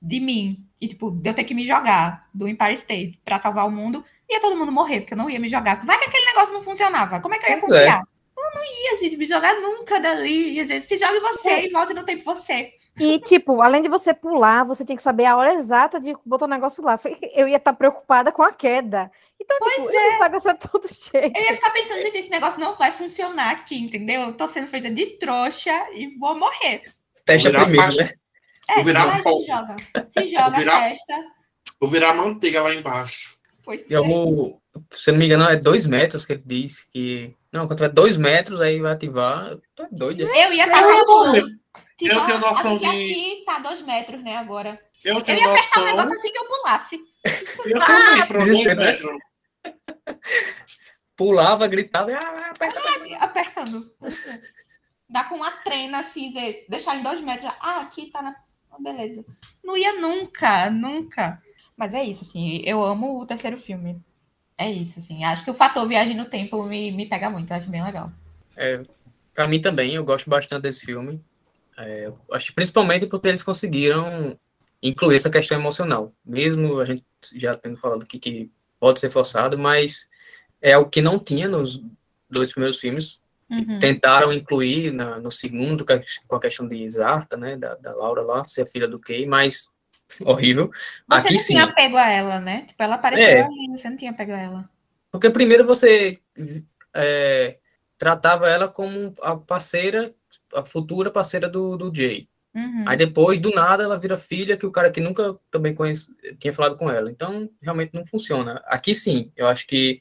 de 0.00 0.20
mim, 0.20 0.64
e 0.80 0.88
tipo, 0.88 1.10
de 1.10 1.28
eu 1.28 1.34
ter 1.34 1.44
que 1.44 1.54
me 1.54 1.66
jogar 1.66 2.28
do 2.32 2.46
Empire 2.46 2.74
State 2.74 3.20
para 3.24 3.40
salvar 3.40 3.66
o 3.66 3.70
mundo, 3.70 4.04
ia 4.28 4.40
todo 4.40 4.56
mundo 4.56 4.70
morrer, 4.70 5.00
porque 5.00 5.14
eu 5.14 5.18
não 5.18 5.28
ia 5.28 5.40
me 5.40 5.48
jogar. 5.48 5.84
Vai 5.84 5.98
que 5.98 6.04
aquele 6.04 6.26
negócio 6.26 6.54
não 6.54 6.62
funcionava. 6.62 7.20
Como 7.20 7.34
é 7.34 7.38
que 7.38 7.46
eu 7.46 7.50
ia 7.50 7.56
é. 7.56 7.60
confiar? 7.60 8.00
É. 8.00 8.18
Eu 8.38 8.54
não 8.54 8.62
ia, 8.64 8.96
gente, 8.96 9.16
me 9.16 9.26
jogar 9.26 9.54
nunca 9.60 9.98
dali. 9.98 10.52
Ia 10.52 10.62
dizer, 10.62 10.80
se 10.82 10.96
jogue 10.96 11.18
você 11.18 11.50
é. 11.50 11.66
e 11.66 11.70
volte 11.70 11.92
no 11.92 12.04
tempo 12.04 12.22
você. 12.24 12.72
E, 12.98 13.18
tipo, 13.20 13.60
além 13.60 13.82
de 13.82 13.88
você 13.88 14.14
pular, 14.14 14.64
você 14.64 14.84
tinha 14.84 14.96
que 14.96 15.02
saber 15.02 15.24
a 15.26 15.36
hora 15.36 15.54
exata 15.54 16.00
de 16.00 16.16
botar 16.24 16.46
o 16.46 16.48
negócio 16.48 16.82
lá. 16.84 16.98
Eu 17.34 17.48
ia 17.48 17.56
estar 17.56 17.72
preocupada 17.72 18.30
com 18.30 18.42
a 18.42 18.52
queda. 18.52 19.10
Então, 19.40 19.56
pois 19.58 19.74
tipo, 19.74 19.90
é. 19.90 20.06
eles 20.06 20.18
pagam 20.18 20.40
todo 20.70 20.88
jeito. 20.88 21.36
Eu 21.36 21.44
ia 21.44 21.54
ficar 21.54 21.70
pensando, 21.70 22.00
gente, 22.00 22.18
esse 22.18 22.30
negócio 22.30 22.60
não 22.60 22.74
vai 22.74 22.92
funcionar 22.92 23.50
aqui, 23.50 23.76
entendeu? 23.76 24.22
Eu 24.22 24.32
tô 24.32 24.48
sendo 24.48 24.66
feita 24.66 24.90
de 24.90 25.06
trouxa 25.18 25.72
e 25.92 26.16
vou 26.18 26.36
morrer. 26.38 26.92
Testa 27.24 27.50
primeiro, 27.50 27.96
né? 27.96 28.12
É, 28.68 28.74
vou 28.74 28.84
virar 28.84 29.22
se 29.22 29.46
joga. 29.46 29.76
Se 30.10 30.26
joga, 30.26 30.50
vou 30.50 30.58
virar, 30.58 30.88
testa. 30.88 31.14
Vou 31.80 31.90
virar 31.90 32.14
manteiga 32.14 32.62
lá 32.62 32.74
embaixo. 32.74 33.38
Pois 33.64 33.90
é. 33.90 33.94
Eu, 33.94 34.60
se 34.92 35.10
não 35.10 35.18
me 35.18 35.26
engano, 35.26 35.44
é 35.44 35.56
dois 35.56 35.86
metros 35.86 36.24
que 36.24 36.32
ele 36.32 36.42
diz 36.44 36.80
que. 36.90 37.34
Não, 37.52 37.66
quando 37.66 37.78
tiver 37.78 37.88
dois 37.88 38.16
metros, 38.16 38.60
aí 38.60 38.80
vai 38.80 38.92
ativar. 38.92 39.48
Eu 39.48 39.62
tô 39.74 39.86
doido. 39.90 40.22
Eu 40.22 40.52
ia 40.52 40.64
estar 40.64 40.82
tá 40.82 41.58
Tipo, 41.98 42.14
eu 42.14 42.26
tenho 42.26 42.38
noção 42.38 42.78
de. 42.78 42.86
Aqui 42.86 43.42
tá 43.44 43.58
dois 43.58 43.82
metros, 43.82 44.22
né, 44.22 44.36
agora. 44.36 44.80
Eu, 45.04 45.20
tenho 45.22 45.38
eu 45.38 45.44
ia 45.44 45.50
apertar 45.52 45.80
o 45.80 45.84
negócio 45.84 46.12
assim 46.12 46.32
que 46.32 46.38
eu 46.38 46.46
pulasse. 46.46 47.00
Eu 47.64 47.80
também, 47.84 48.26
para 48.26 48.44
dois 48.44 48.64
metros. 48.64 49.18
Pulava, 51.16 51.66
gritava, 51.66 52.12
ah, 52.12 52.50
aperta. 52.50 52.80
Ah, 52.80 53.24
apertando. 53.24 53.92
Dá 55.10 55.24
com 55.24 55.34
uma 55.34 55.50
trena 55.50 55.98
assim, 55.98 56.28
dizer, 56.28 56.64
deixar 56.68 56.94
em 56.94 57.02
dois 57.02 57.20
metros. 57.20 57.52
Ah, 57.60 57.80
aqui 57.80 58.10
tá 58.12 58.22
na. 58.22 58.36
Oh, 58.78 58.82
beleza. 58.82 59.24
Não 59.64 59.76
ia 59.76 60.00
nunca, 60.00 60.70
nunca. 60.70 61.42
Mas 61.76 61.92
é 61.94 62.02
isso, 62.02 62.24
assim, 62.24 62.60
eu 62.64 62.82
amo 62.82 63.20
o 63.20 63.26
terceiro 63.26 63.56
filme. 63.56 64.00
É 64.58 64.70
isso, 64.70 64.98
assim. 64.98 65.24
Acho 65.24 65.44
que 65.44 65.50
o 65.50 65.54
fator 65.54 65.86
viagem 65.86 66.16
no 66.16 66.24
tempo 66.24 66.62
me, 66.64 66.90
me 66.90 67.06
pega 67.06 67.30
muito, 67.30 67.52
acho 67.52 67.70
bem 67.70 67.82
legal. 67.82 68.10
É, 68.56 68.82
pra 69.34 69.46
mim 69.46 69.60
também, 69.60 69.94
eu 69.94 70.04
gosto 70.04 70.28
bastante 70.28 70.62
desse 70.62 70.84
filme. 70.84 71.22
É, 71.76 72.12
acho 72.32 72.52
principalmente 72.54 73.06
porque 73.06 73.28
eles 73.28 73.42
conseguiram 73.42 74.36
incluir 74.82 75.16
essa 75.16 75.30
questão 75.30 75.58
emocional, 75.58 76.12
mesmo 76.24 76.80
a 76.80 76.84
gente 76.84 77.04
já 77.36 77.56
tendo 77.56 77.76
falado 77.76 78.02
aqui 78.02 78.18
que 78.18 78.50
pode 78.80 78.98
ser 78.98 79.10
forçado, 79.10 79.56
mas 79.56 80.10
é 80.60 80.76
o 80.76 80.88
que 80.88 81.00
não 81.00 81.18
tinha 81.18 81.48
nos 81.48 81.82
dois 82.28 82.52
primeiros 82.52 82.78
filmes. 82.78 83.20
Uhum. 83.50 83.78
Tentaram 83.78 84.32
incluir 84.32 84.92
na, 84.92 85.18
no 85.18 85.30
segundo 85.30 85.84
com 86.26 86.36
a 86.36 86.40
questão 86.40 86.68
de 86.68 86.88
Zarta, 86.88 87.36
né, 87.36 87.56
da, 87.56 87.74
da 87.76 87.94
Laura 87.94 88.22
lá, 88.22 88.44
ser 88.44 88.66
filha 88.66 88.86
do 88.86 89.00
Kay, 89.00 89.26
mas 89.26 89.74
horrível. 90.24 90.70
Você 91.08 91.18
Aqui 91.18 91.32
não 91.32 91.40
sim. 91.40 91.54
tinha 91.54 91.74
pego 91.74 91.96
a 91.96 92.08
ela, 92.08 92.40
né? 92.40 92.64
Tipo, 92.66 92.82
ela 92.82 92.96
apareceu 92.96 93.26
é. 93.26 93.42
ali, 93.42 93.68
você 93.70 93.88
não 93.88 93.96
tinha 93.96 94.12
pego 94.12 94.32
a 94.32 94.38
ela. 94.38 94.70
Porque 95.10 95.30
primeiro 95.30 95.64
você 95.64 96.18
é, 96.94 97.58
tratava 97.96 98.48
ela 98.48 98.68
como 98.68 99.14
a 99.22 99.34
parceira 99.36 100.14
a 100.54 100.64
futura 100.64 101.10
parceira 101.10 101.48
do, 101.48 101.76
do 101.76 101.94
Jay. 101.94 102.28
Uhum. 102.54 102.84
Aí 102.86 102.96
depois, 102.96 103.40
do 103.40 103.50
nada, 103.50 103.84
ela 103.84 103.98
vira 103.98 104.16
filha 104.16 104.56
que 104.56 104.66
o 104.66 104.70
cara 104.70 104.90
que 104.90 105.00
nunca 105.00 105.36
também 105.50 105.74
conhece, 105.74 106.10
tinha 106.38 106.52
falado 106.52 106.76
com 106.76 106.90
ela. 106.90 107.10
Então, 107.10 107.48
realmente 107.60 107.94
não 107.94 108.06
funciona. 108.06 108.62
Aqui 108.66 108.94
sim, 108.94 109.30
eu 109.36 109.46
acho 109.46 109.66
que 109.66 110.00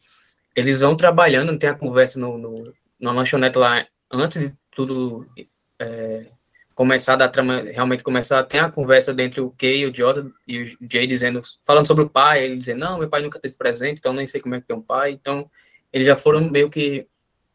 eles 0.55 0.79
vão 0.79 0.95
trabalhando, 0.95 1.57
tem 1.59 1.69
a 1.69 1.75
conversa 1.75 2.19
no, 2.19 2.37
no, 2.37 2.73
na 2.99 3.11
lanchonete 3.11 3.57
lá, 3.57 3.85
antes 4.11 4.39
de 4.39 4.53
tudo 4.71 5.27
é, 5.79 6.27
começar 6.75 7.15
da 7.15 7.27
trama, 7.27 7.61
realmente 7.61 8.03
começar, 8.03 8.43
tem 8.43 8.59
a 8.59 8.69
conversa 8.69 9.15
entre 9.19 9.41
o 9.41 9.51
Kay, 9.51 9.85
o 9.85 9.95
Jordan 9.95 10.29
e 10.47 10.61
o 10.61 10.77
Jay 10.91 11.07
dizendo, 11.07 11.41
falando 11.63 11.87
sobre 11.87 12.03
o 12.03 12.09
pai, 12.09 12.43
ele 12.45 12.57
dizendo, 12.57 12.79
não, 12.79 12.99
meu 12.99 13.09
pai 13.09 13.21
nunca 13.21 13.39
teve 13.39 13.57
presente, 13.57 13.97
então 13.99 14.13
nem 14.13 14.27
sei 14.27 14.41
como 14.41 14.55
é 14.55 14.61
que 14.61 14.67
tem 14.67 14.75
um 14.75 14.81
pai. 14.81 15.11
Então, 15.11 15.49
eles 15.91 16.05
já 16.05 16.15
foram 16.15 16.41
meio 16.49 16.69
que 16.69 17.07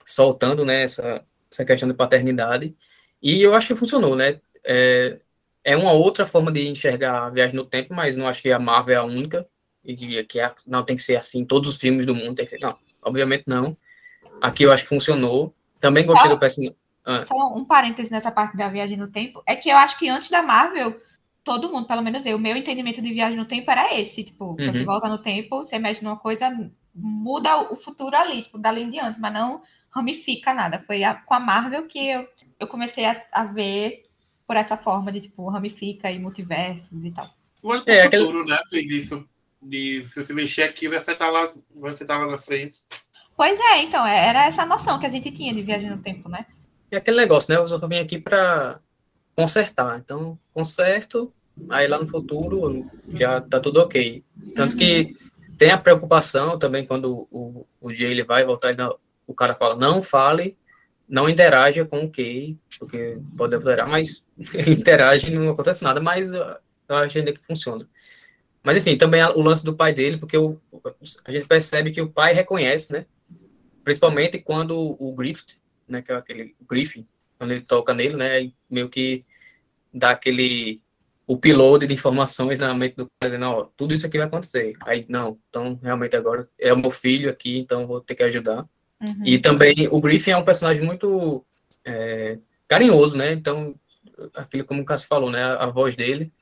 soltando, 0.05 0.64
né, 0.64 0.82
essa, 0.82 1.24
essa 1.51 1.64
questão 1.64 1.88
de 1.88 1.95
paternidade. 1.95 2.74
E 3.22 3.40
eu 3.40 3.55
acho 3.55 3.68
que 3.68 3.76
funcionou, 3.76 4.16
né? 4.16 4.40
É, 4.64 5.18
é 5.62 5.76
uma 5.76 5.93
outra 5.93 6.26
forma 6.26 6.51
de 6.51 6.66
enxergar 6.66 7.26
a 7.26 7.30
viagem 7.30 7.55
no 7.55 7.64
tempo, 7.64 7.95
mas 7.95 8.16
não 8.16 8.26
acho 8.26 8.43
que 8.43 8.51
a 8.51 8.59
Marvel 8.59 8.95
é 8.95 8.99
a 8.99 9.05
única. 9.05 9.47
E 9.84 10.24
que 10.24 10.40
é, 10.40 10.53
não 10.66 10.84
tem 10.84 10.97
que 10.97 11.03
ser 11.03 11.16
assim, 11.16 11.45
todos 11.45 11.70
os 11.70 11.76
filmes 11.76 12.07
do 12.07 12.14
mundo 12.14 12.34
tem 12.34 12.45
que 12.45 12.51
ser. 12.51 12.61
Não, 12.61 12.76
obviamente 13.03 13.45
não. 13.47 13.76
Aqui 14.43 14.64
eu 14.64 14.72
acho 14.72 14.82
que 14.82 14.88
funcionou. 14.88 15.55
Também 15.78 16.05
gostei 16.05 16.28
só, 16.28 16.34
do 16.34 16.40
personagem. 16.40 16.76
Ah. 17.05 17.24
Só 17.24 17.55
um 17.55 17.64
parêntese 17.64 18.11
nessa 18.11 18.30
parte 18.30 18.57
da 18.57 18.68
viagem 18.68 18.97
no 18.97 19.07
tempo. 19.07 19.40
É 19.47 19.55
que 19.55 19.68
eu 19.68 19.76
acho 19.76 19.97
que 19.97 20.09
antes 20.09 20.28
da 20.30 20.43
Marvel, 20.43 21.01
todo 21.45 21.70
mundo, 21.70 21.86
pelo 21.86 22.03
menos 22.03 22.26
eu, 22.26 22.36
o 22.36 22.40
meu 22.40 22.57
entendimento 22.57 23.01
de 23.01 23.12
viagem 23.12 23.38
no 23.38 23.45
tempo 23.45 23.70
era 23.70 23.95
esse. 23.95 24.24
Tipo, 24.24 24.57
uhum. 24.59 24.72
você 24.72 24.84
volta 24.84 25.09
no 25.09 25.18
tempo, 25.18 25.59
você 25.59 25.78
mexe 25.78 26.03
numa 26.03 26.16
coisa, 26.16 26.51
muda 26.93 27.72
o 27.72 27.76
futuro 27.76 28.16
ali, 28.16 28.43
tipo, 28.43 28.59
dali 28.59 28.82
em 28.82 28.90
diante, 28.90 29.20
mas 29.20 29.32
não 29.32 29.62
ramifica 29.90 30.53
nada. 30.53 30.80
Foi 30.80 31.05
a, 31.05 31.14
com 31.14 31.34
a 31.34 31.40
Marvel 31.40 31.86
que 31.86 32.11
eu, 32.11 32.26
eu 32.59 32.66
comecei 32.66 33.05
a, 33.05 33.24
a, 33.30 33.45
ver 33.45 34.03
por 34.45 34.57
essa 34.57 34.76
forma 34.76 35.12
de, 35.12 35.20
tipo, 35.20 35.49
ramifica 35.49 36.11
e 36.11 36.18
multiversos 36.18 37.05
e 37.05 37.12
tal. 37.12 37.28
O 37.62 37.74
é, 37.74 38.05
futuro, 38.05 38.40
aquele... 38.40 38.51
né, 38.51 38.59
fez 38.68 38.90
isso. 38.90 39.24
De, 39.61 40.05
se 40.05 40.24
você 40.24 40.32
mexer 40.32 40.64
aqui, 40.64 40.88
você 40.88 41.14
tá 41.14 41.30
lá, 41.30 41.53
você 41.72 42.05
tá 42.05 42.18
lá 42.18 42.26
na 42.26 42.38
frente. 42.38 42.80
Pois 43.43 43.59
é, 43.59 43.82
então, 43.82 44.07
é, 44.07 44.28
era 44.28 44.47
essa 44.47 44.64
noção 44.64 45.01
que 45.01 45.07
a 45.07 45.09
gente 45.09 45.32
tinha 45.32 45.53
de 45.53 45.62
viagem 45.62 45.90
no 45.90 45.99
tempo, 45.99 46.28
né? 46.28 46.47
E 46.93 46.95
aquele 46.95 47.16
negócio, 47.16 47.53
né? 47.53 47.59
Eu 47.59 47.66
só 47.66 47.76
vim 47.88 47.99
aqui 47.99 48.16
para 48.16 48.78
consertar. 49.34 49.99
Então, 49.99 50.38
conserto, 50.55 51.34
aí 51.68 51.88
lá 51.88 51.99
no 51.99 52.07
futuro 52.07 52.88
já 53.09 53.40
tá 53.40 53.59
tudo 53.59 53.80
ok. 53.80 54.22
Tanto 54.55 54.74
uhum. 54.74 54.78
que 54.78 55.16
tem 55.59 55.72
a 55.72 55.76
preocupação 55.76 56.57
também 56.57 56.86
quando 56.86 57.26
o, 57.32 57.66
o 57.80 57.93
Jay 57.93 58.12
ele 58.12 58.22
vai 58.22 58.45
voltar, 58.45 58.70
ele, 58.70 58.80
o 59.26 59.34
cara 59.34 59.57
fala, 59.57 59.74
não 59.74 60.01
fale, 60.01 60.57
não 61.09 61.28
interaja 61.28 61.84
com 61.84 62.05
o 62.05 62.09
Kay, 62.12 62.57
porque 62.78 63.18
pode 63.36 63.57
alterar, 63.57 63.88
mas 63.88 64.24
ele 64.55 64.70
interage 64.70 65.26
e 65.26 65.36
não 65.36 65.51
acontece 65.51 65.82
nada, 65.82 66.01
mas 66.01 66.30
eu 66.30 66.47
acho 66.90 67.18
ainda 67.18 67.32
que 67.32 67.45
funciona. 67.45 67.88
Mas 68.62 68.76
enfim, 68.76 68.97
também 68.97 69.20
o 69.20 69.40
lance 69.40 69.64
do 69.64 69.74
pai 69.74 69.93
dele, 69.93 70.16
porque 70.16 70.38
o, 70.38 70.61
a 71.24 71.32
gente 71.32 71.49
percebe 71.49 71.90
que 71.90 72.01
o 72.01 72.09
pai 72.09 72.32
reconhece, 72.34 72.93
né? 72.93 73.05
Principalmente 73.85 74.39
quando 74.39 74.97
o 74.99 75.14
Griffith, 75.14 75.57
né, 75.89 76.03
que 76.03 76.12
é 76.12 76.14
aquele 76.14 76.55
Griffin, 76.68 77.07
quando 77.39 77.53
ele 77.53 77.62
toca 77.62 77.93
nele, 77.93 78.16
né, 78.16 78.51
meio 78.70 78.89
que 78.89 79.24
dá 79.93 80.11
aquele 80.11 80.80
piloto 81.41 81.87
de 81.87 81.95
informações 81.95 82.59
na 82.59 82.74
mente 82.74 82.97
do 82.97 83.07
cara, 83.18 83.30
dizendo, 83.30 83.51
ó, 83.51 83.64
tudo 83.76 83.95
isso 83.95 84.07
aqui 84.07 84.18
vai 84.18 84.26
acontecer. 84.26 84.74
Aí, 84.83 85.07
não, 85.09 85.39
então, 85.49 85.78
realmente 85.83 86.16
agora 86.16 86.49
é 86.59 86.72
o 86.72 86.76
meu 86.76 86.91
filho 86.91 87.30
aqui, 87.30 87.59
então 87.59 87.87
vou 87.87 88.01
ter 88.01 88.14
que 88.14 88.22
ajudar. 88.22 88.66
Uhum. 89.01 89.24
E 89.24 89.39
também 89.39 89.89
o 89.91 90.01
Griffin 90.01 90.33
é 90.33 90.37
um 90.37 90.45
personagem 90.45 90.85
muito 90.85 91.45
é, 91.85 92.39
carinhoso, 92.68 93.16
né? 93.16 93.33
Então, 93.33 93.74
aquilo 94.37 94.64
como 94.64 94.83
o 94.83 94.85
Cássio 94.85 95.09
falou, 95.09 95.30
né? 95.30 95.43
A, 95.43 95.64
a 95.64 95.66
voz 95.70 95.97
dele 95.97 96.33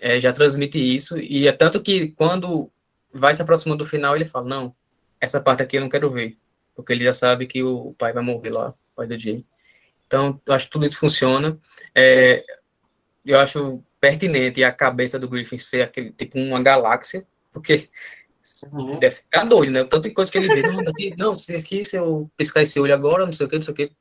é, 0.00 0.20
já 0.20 0.32
transmite 0.32 0.78
isso. 0.78 1.18
E 1.18 1.48
é 1.48 1.52
tanto 1.52 1.82
que 1.82 2.08
quando 2.08 2.70
vai 3.12 3.34
se 3.34 3.42
aproximando 3.42 3.84
do 3.84 3.88
final, 3.88 4.14
ele 4.14 4.24
fala, 4.24 4.46
não, 4.46 4.74
essa 5.20 5.40
parte 5.40 5.62
aqui 5.62 5.76
eu 5.76 5.80
não 5.80 5.88
quero 5.88 6.10
ver. 6.10 6.36
Porque 6.78 6.92
ele 6.92 7.02
já 7.02 7.12
sabe 7.12 7.48
que 7.48 7.60
o 7.60 7.92
pai 7.98 8.12
vai 8.12 8.22
morrer 8.22 8.50
lá, 8.50 8.68
o 8.68 8.74
pai 8.94 9.08
do 9.08 9.18
Jay. 9.18 9.44
Então, 10.06 10.40
eu 10.46 10.54
acho 10.54 10.66
que 10.66 10.70
tudo 10.70 10.86
isso 10.86 10.96
funciona. 10.96 11.58
É, 11.92 12.44
eu 13.26 13.36
acho 13.36 13.82
pertinente 14.00 14.62
a 14.62 14.70
cabeça 14.70 15.18
do 15.18 15.28
Griffin 15.28 15.58
ser 15.58 15.82
aquele 15.82 16.12
tipo 16.12 16.38
uma 16.38 16.62
galáxia, 16.62 17.26
porque 17.52 17.90
uhum. 18.70 18.96
deve 19.00 19.16
ficar 19.16 19.42
doido, 19.42 19.72
né? 19.72 19.82
Tanta 19.82 20.08
coisa 20.14 20.30
que 20.30 20.38
ele 20.38 20.46
vê, 20.46 20.62
não, 20.62 20.84
daqui, 20.84 21.16
não, 21.18 21.34
se 21.34 21.56
aqui, 21.56 21.84
se 21.84 21.96
eu 21.96 22.30
piscar 22.36 22.62
esse 22.62 22.78
olho 22.78 22.94
agora, 22.94 23.26
não 23.26 23.32
sei 23.32 23.46
o 23.46 23.48
que, 23.48 23.56
não 23.56 23.62
sei 23.62 23.74
o 23.74 23.76
que. 23.76 23.92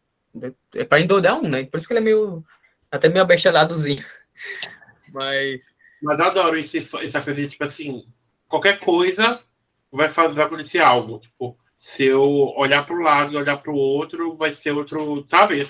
É 0.75 0.83
para 0.83 1.01
endoidar 1.01 1.35
um, 1.35 1.49
né? 1.49 1.65
Por 1.65 1.77
isso 1.77 1.87
que 1.87 1.93
ele 1.93 2.01
é 2.01 2.03
meio. 2.03 2.45
até 2.91 3.09
meio 3.09 3.23
abestaladozinho. 3.23 4.05
Mas. 5.11 5.73
Mas 5.99 6.19
eu 6.19 6.25
adoro 6.25 6.55
esse, 6.55 6.77
essa 6.77 7.19
coisa, 7.23 7.47
tipo 7.47 7.63
assim, 7.63 8.05
qualquer 8.47 8.77
coisa 8.77 9.41
vai 9.91 10.09
fazer 10.09 10.43
acontecer 10.43 10.77
algo. 10.77 11.17
Tipo, 11.17 11.57
se 11.77 12.03
eu 12.05 12.23
olhar 12.57 12.83
para 12.83 12.95
o 12.95 13.01
lado 13.01 13.31
e 13.31 13.37
olhar 13.37 13.55
para 13.57 13.71
o 13.71 13.75
outro, 13.75 14.35
vai 14.35 14.51
ser 14.51 14.71
outro, 14.71 15.23
sabe? 15.29 15.63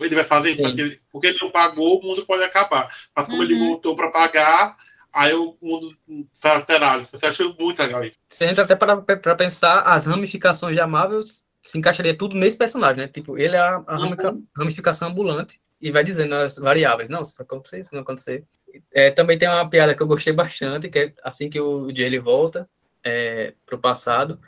ele 0.00 0.14
vai 0.14 0.24
fazer, 0.24 0.56
porque, 0.56 1.00
porque 1.10 1.26
ele 1.28 1.38
não 1.40 1.50
pagou, 1.50 1.98
o 1.98 2.02
mundo 2.02 2.26
pode 2.26 2.42
acabar. 2.42 2.90
Mas 3.16 3.24
como 3.24 3.38
uhum. 3.38 3.44
ele 3.44 3.58
voltou 3.58 3.96
para 3.96 4.10
pagar, 4.10 4.76
aí 5.10 5.32
o 5.32 5.56
mundo 5.62 5.96
foi 6.38 6.50
alterado. 6.50 7.08
Você 7.10 7.24
achou 7.24 7.56
muito 7.58 7.80
legal 7.80 8.04
isso. 8.04 8.12
Você 8.28 8.44
entra 8.44 8.64
até 8.64 8.76
para 8.76 9.34
pensar 9.34 9.80
as 9.80 10.04
ramificações 10.04 10.76
da 10.76 10.86
Marvel 10.86 11.22
se 11.62 11.78
encaixaria 11.78 12.16
tudo 12.16 12.36
nesse 12.36 12.58
personagem, 12.58 12.98
né? 12.98 13.08
Tipo, 13.08 13.38
ele 13.38 13.56
é 13.56 13.58
a, 13.58 13.82
a 13.86 13.98
uhum. 13.98 14.46
ramificação 14.54 15.08
ambulante 15.08 15.58
e 15.80 15.90
vai 15.90 16.04
dizendo 16.04 16.34
as 16.34 16.56
variáveis. 16.56 17.08
Não, 17.08 17.22
isso 17.22 17.40
acontecer, 17.40 17.80
isso 17.80 17.94
não 17.94 18.02
acontecer. 18.02 18.44
É, 18.92 19.10
também 19.10 19.38
tem 19.38 19.48
uma 19.48 19.68
piada 19.68 19.94
que 19.94 20.02
eu 20.02 20.06
gostei 20.06 20.34
bastante, 20.34 20.90
que 20.90 20.98
é 20.98 21.14
assim 21.24 21.48
que 21.48 21.58
o 21.58 21.88
Jay 21.94 22.04
ele 22.04 22.18
volta 22.18 22.68
é, 23.02 23.54
pro 23.64 23.78
passado 23.78 24.38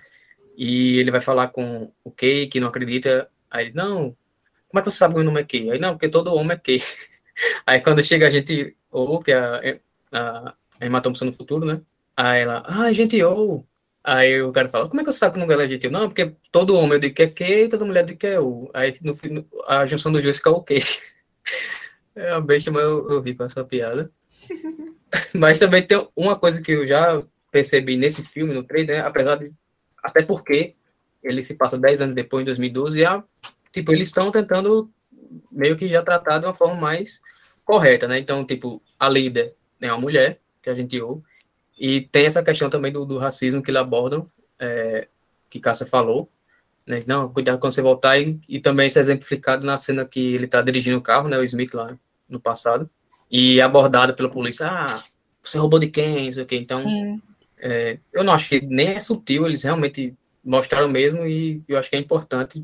e 0.57 0.99
ele 0.99 1.11
vai 1.11 1.21
falar 1.21 1.49
com 1.49 1.93
o 2.05 2.11
Kay, 2.11 2.49
que 2.49 2.61
não 2.61 2.69
acredita. 2.69 3.29
Aí, 3.51 3.73
não, 3.73 4.17
como 4.69 4.81
é 4.81 4.83
que 4.83 4.91
você 4.91 4.99
sabe 4.99 5.15
que 5.15 5.21
meu 5.21 5.27
nome 5.27 5.41
é 5.41 5.45
Kay? 5.45 5.71
Aí, 5.73 5.79
não, 5.79 5.93
porque 5.93 6.09
todo 6.09 6.35
homem 6.35 6.57
é 6.57 6.59
Kay. 6.59 6.81
Aí 7.67 7.81
quando 7.81 8.03
chega 8.03 8.27
a 8.27 8.31
gente, 8.31 8.77
ou 8.91 9.23
que 9.23 9.33
é 9.33 9.81
a, 10.13 10.55
a 10.81 10.87
Emma 10.87 11.01
Thompson 11.01 11.27
no 11.27 11.33
futuro, 11.33 11.65
né? 11.65 11.81
Aí 12.17 12.43
ela, 12.43 12.63
ah, 12.67 12.93
gente, 12.93 13.23
ou. 13.23 13.67
Aí 14.05 14.43
o 14.43 14.53
cara 14.53 14.69
fala, 14.69 14.89
como 14.89 15.01
é 15.01 15.05
que 15.05 15.13
você 15.13 15.19
sabe 15.19 15.33
que 15.33 15.39
o 15.39 15.41
nome 15.41 15.51
dela 15.51 15.65
é 15.65 15.69
gente? 15.69 15.89
Não, 15.89 16.09
porque 16.09 16.35
todo 16.51 16.77
homem 16.77 16.99
diz 16.99 17.13
que 17.13 17.23
é 17.23 17.29
Kay, 17.29 17.69
toda 17.69 17.85
mulher 17.85 18.05
diz 18.05 18.17
que 18.17 18.27
é 18.27 18.41
o. 18.41 18.71
Aí 18.75 18.95
no, 19.03 19.15
a 19.67 19.87
junção 19.87 20.13
dos 20.13 20.23
dois 20.23 20.37
fica 20.37 20.51
o 20.51 20.63
Kay. 20.63 20.83
É 22.15 22.33
uma 22.33 22.43
besta, 22.43 22.71
mas 22.71 22.83
eu, 22.83 23.11
eu 23.11 23.21
ri 23.23 23.35
com 23.35 23.45
essa 23.45 23.65
piada. 23.65 24.13
mas 25.35 25.59
também 25.59 25.83
tem 25.83 26.07
uma 26.15 26.39
coisa 26.39 26.61
que 26.61 26.73
eu 26.73 26.87
já 26.87 27.23
percebi 27.51 27.97
nesse 27.97 28.23
filme, 28.23 28.53
no 28.53 28.63
3, 28.63 28.87
né? 28.87 29.01
Apesar 29.01 29.37
de. 29.37 29.51
Até 30.03 30.23
porque 30.23 30.75
ele 31.23 31.45
se 31.45 31.55
passa 31.55 31.79
10 31.79 32.03
anos 32.03 32.15
depois, 32.15 32.43
em 32.43 32.47
2012, 32.47 33.01
e 33.01 33.05
a 33.05 33.23
tipo, 33.73 33.93
eles 33.93 34.09
estão 34.09 34.31
tentando 34.31 34.91
meio 35.51 35.77
que 35.77 35.89
já 35.89 36.03
tratar 36.03 36.39
de 36.39 36.47
uma 36.47 36.55
forma 36.55 36.79
mais 36.79 37.23
correta, 37.65 38.07
né? 38.07 38.19
Então, 38.19 38.45
tipo, 38.45 38.83
a 38.99 39.09
líder 39.09 39.55
é 39.81 39.91
uma 39.91 40.01
mulher, 40.01 40.41
que 40.61 40.69
a 40.69 40.75
gente 40.75 41.01
ouve, 41.01 41.23
e 41.79 42.03
tem 42.03 42.27
essa 42.27 42.43
questão 42.43 42.69
também 42.69 42.93
do, 42.93 43.05
do 43.05 43.19
racismo 43.19 43.63
que 43.63 43.71
eles 43.71 43.81
abordam, 43.81 44.31
é, 44.59 45.09
que 45.49 45.59
Cássia 45.59 45.87
falou, 45.87 46.29
né? 46.87 47.03
Não, 47.07 47.33
cuidado 47.33 47.59
quando 47.59 47.73
você 47.73 47.83
voltar, 47.83 48.19
e, 48.19 48.39
e 48.49 48.61
também 48.61 48.89
isso 48.89 48.99
é 48.99 49.03
exemplificado 49.03 49.65
na 49.65 49.77
cena 49.79 50.05
que 50.05 50.35
ele 50.35 50.47
tá 50.47 50.61
dirigindo 50.61 50.99
o 50.99 51.03
carro, 51.03 51.29
né? 51.29 51.39
O 51.39 51.45
Smith 51.45 51.73
lá 51.73 51.97
no 52.29 52.39
passado, 52.41 52.89
e 53.31 53.61
abordado 53.61 54.15
pela 54.15 54.29
polícia, 54.29 54.67
ah, 54.69 55.03
você 55.43 55.59
roubou 55.59 55.81
de 55.81 55.89
quem, 55.89 56.27
não 56.27 56.33
sei 56.35 56.43
o 56.43 56.47
quê. 56.47 56.57
É, 57.63 57.99
eu 58.13 58.25
não 58.25 58.33
acho 58.33 58.49
que 58.49 58.61
nem 58.61 58.89
é 58.89 59.01
sutil, 59.01 59.47
eles 59.47 59.63
realmente 59.63 60.15
mostraram 60.45 60.89
mesmo, 60.89 61.25
e 61.25 61.63
eu 61.69 61.79
acho 61.79 61.89
que 61.89 61.97
é 61.97 61.99
importante 61.99 62.63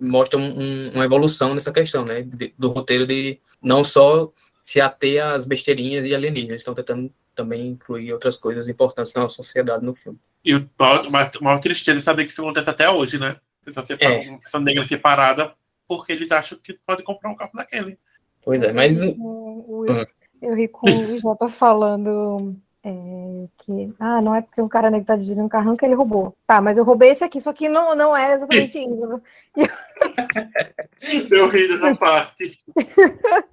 mostra 0.00 0.38
um, 0.38 0.90
uma 0.94 1.04
evolução 1.04 1.54
nessa 1.54 1.70
questão, 1.70 2.04
né? 2.04 2.22
De, 2.22 2.54
do 2.58 2.70
roteiro 2.70 3.06
de 3.06 3.38
não 3.62 3.84
só 3.84 4.32
se 4.62 4.80
ater 4.80 5.24
às 5.24 5.44
besteirinhas 5.44 6.04
e 6.06 6.14
alienígenas, 6.14 6.62
estão 6.62 6.74
tentando 6.74 7.12
também 7.34 7.68
incluir 7.68 8.12
outras 8.12 8.36
coisas 8.36 8.68
importantes 8.68 9.12
na 9.12 9.22
nossa 9.22 9.36
sociedade 9.36 9.84
no 9.84 9.94
filme. 9.94 10.18
E 10.44 10.54
o 10.54 10.66
maior 11.10 11.60
tristeza 11.60 11.98
é 11.98 12.02
saber 12.02 12.24
que 12.24 12.30
isso 12.30 12.40
acontece 12.40 12.70
até 12.70 12.88
hoje, 12.88 13.18
né? 13.18 13.36
Pessoa 13.64 13.84
separa, 13.84 14.14
é. 14.14 14.38
Pessoa 14.38 14.62
negra 14.62 14.84
separada 14.84 15.54
porque 15.86 16.12
eles 16.12 16.30
acham 16.30 16.56
que 16.62 16.78
pode 16.86 17.02
comprar 17.02 17.30
um 17.30 17.34
carro 17.34 17.50
daquele. 17.52 17.98
Pois 18.42 18.62
é, 18.62 18.72
mas. 18.72 19.00
Eu, 19.00 19.84
eu, 19.86 20.06
eu 20.40 20.54
ri 20.54 20.68
com 20.68 20.88
o 20.88 21.18
já 21.18 21.34
tá 21.34 21.48
falando 21.48 22.56
é, 22.82 23.46
que, 23.58 23.94
ah, 23.98 24.22
não 24.22 24.34
é 24.34 24.42
porque 24.42 24.62
um 24.62 24.68
cara 24.68 24.90
negro 24.90 25.06
tá 25.06 25.16
dirigindo 25.16 25.42
um 25.42 25.48
carrão 25.48 25.76
que 25.76 25.84
ele 25.84 25.94
roubou. 25.94 26.36
Tá, 26.46 26.60
mas 26.60 26.78
eu 26.78 26.84
roubei 26.84 27.10
esse 27.10 27.22
aqui, 27.22 27.40
só 27.40 27.52
que 27.52 27.68
não, 27.68 27.94
não 27.94 28.16
é 28.16 28.34
exatamente 28.34 28.78
isso. 28.80 29.22
eu 31.30 31.48
ri 31.48 31.68
dessa 31.68 31.94
parte. 31.96 32.58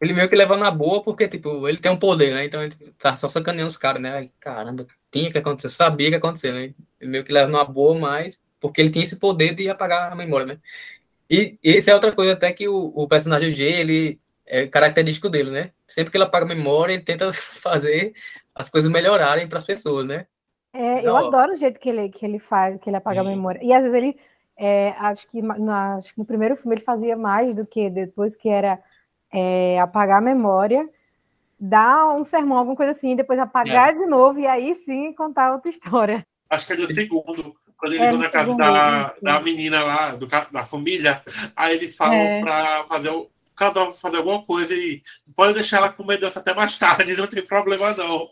Ele 0.00 0.14
meio 0.14 0.30
que 0.30 0.34
leva 0.34 0.56
na 0.56 0.70
boa, 0.70 1.02
porque, 1.02 1.28
tipo, 1.28 1.68
ele 1.68 1.76
tem 1.76 1.92
um 1.92 1.98
poder, 1.98 2.32
né? 2.32 2.46
Então 2.46 2.62
ele 2.62 2.74
tá 2.98 3.14
só 3.16 3.28
sacaneando 3.28 3.68
os 3.68 3.76
caras, 3.76 4.00
né? 4.00 4.10
Ai, 4.10 4.30
caramba, 4.40 4.86
tinha 5.10 5.30
que 5.30 5.36
acontecer, 5.36 5.68
sabia 5.68 6.06
que 6.06 6.14
ia 6.14 6.18
acontecer, 6.18 6.52
né? 6.52 6.72
Ele 6.98 7.10
meio 7.10 7.22
que 7.22 7.30
leva 7.30 7.50
na 7.50 7.62
boa, 7.64 7.98
mas 7.98 8.40
porque 8.58 8.80
ele 8.80 8.88
tinha 8.88 9.04
esse 9.04 9.18
poder 9.18 9.54
de 9.54 9.68
apagar 9.68 10.10
a 10.10 10.16
memória, 10.16 10.46
né? 10.46 10.58
E, 11.28 11.58
e 11.62 11.76
essa 11.76 11.90
é 11.90 11.94
outra 11.94 12.12
coisa 12.12 12.32
até 12.32 12.50
que 12.50 12.66
o, 12.66 12.92
o 12.94 13.06
personagem 13.06 13.52
G, 13.52 13.62
ele 13.62 14.18
é 14.46 14.66
característico 14.66 15.28
dele, 15.28 15.50
né? 15.50 15.70
Sempre 15.86 16.10
que 16.10 16.16
ele 16.16 16.24
apaga 16.24 16.46
a 16.46 16.48
memória, 16.48 16.94
ele 16.94 17.02
tenta 17.02 17.30
fazer 17.32 18.14
as 18.60 18.68
coisas 18.68 18.90
melhorarem 18.90 19.48
para 19.48 19.58
as 19.58 19.64
pessoas, 19.64 20.06
né? 20.06 20.26
É, 20.72 21.04
eu 21.04 21.16
adoro 21.16 21.54
o 21.54 21.56
jeito 21.56 21.80
que 21.80 21.88
ele, 21.88 22.08
que 22.08 22.24
ele 22.24 22.38
faz, 22.38 22.78
que 22.80 22.88
ele 22.88 22.96
apaga 22.96 23.20
Sim. 23.22 23.26
a 23.26 23.30
memória. 23.30 23.60
E 23.62 23.72
às 23.72 23.82
vezes 23.82 23.96
ele, 23.96 24.16
é, 24.56 24.94
acho, 24.98 25.28
que 25.28 25.42
na, 25.42 25.96
acho 25.96 26.12
que 26.12 26.18
no 26.18 26.24
primeiro 26.24 26.56
filme 26.56 26.76
ele 26.76 26.84
fazia 26.84 27.16
mais 27.16 27.54
do 27.54 27.66
que 27.66 27.90
depois, 27.90 28.36
que 28.36 28.48
era 28.48 28.80
é, 29.32 29.80
apagar 29.80 30.18
a 30.18 30.24
memória, 30.24 30.88
dar 31.58 32.14
um 32.14 32.24
sermão, 32.24 32.58
alguma 32.58 32.76
coisa 32.76 32.92
assim, 32.92 33.16
depois 33.16 33.38
apagar 33.38 33.90
é. 33.90 33.98
de 33.98 34.06
novo 34.06 34.38
e 34.38 34.46
aí 34.46 34.74
sim 34.74 35.12
contar 35.12 35.52
outra 35.52 35.68
história. 35.68 36.24
Acho 36.48 36.66
que 36.66 36.72
é 36.72 36.76
do 36.76 36.92
segundo, 36.92 37.54
quando 37.76 37.92
eles 37.92 38.06
é, 38.06 38.10
vão 38.10 38.20
na 38.20 38.30
casa 38.30 38.54
da, 38.54 39.14
da 39.22 39.40
menina 39.40 39.82
lá, 39.82 40.14
do, 40.14 40.26
da 40.26 40.64
família, 40.64 41.22
aí 41.56 41.76
eles 41.76 41.96
falam 41.96 42.14
é. 42.14 42.40
para 42.40 42.84
fazer 42.84 43.10
o 43.10 43.28
casal 43.56 43.92
fazer 43.92 44.16
alguma 44.16 44.42
coisa 44.42 44.72
e 44.72 45.02
pode 45.36 45.52
deixar 45.52 45.78
ela 45.78 45.90
com 45.90 46.04
medo 46.04 46.26
até 46.26 46.54
mais 46.54 46.78
tarde, 46.78 47.14
não 47.16 47.26
tem 47.26 47.44
problema 47.44 47.92
não. 47.94 48.30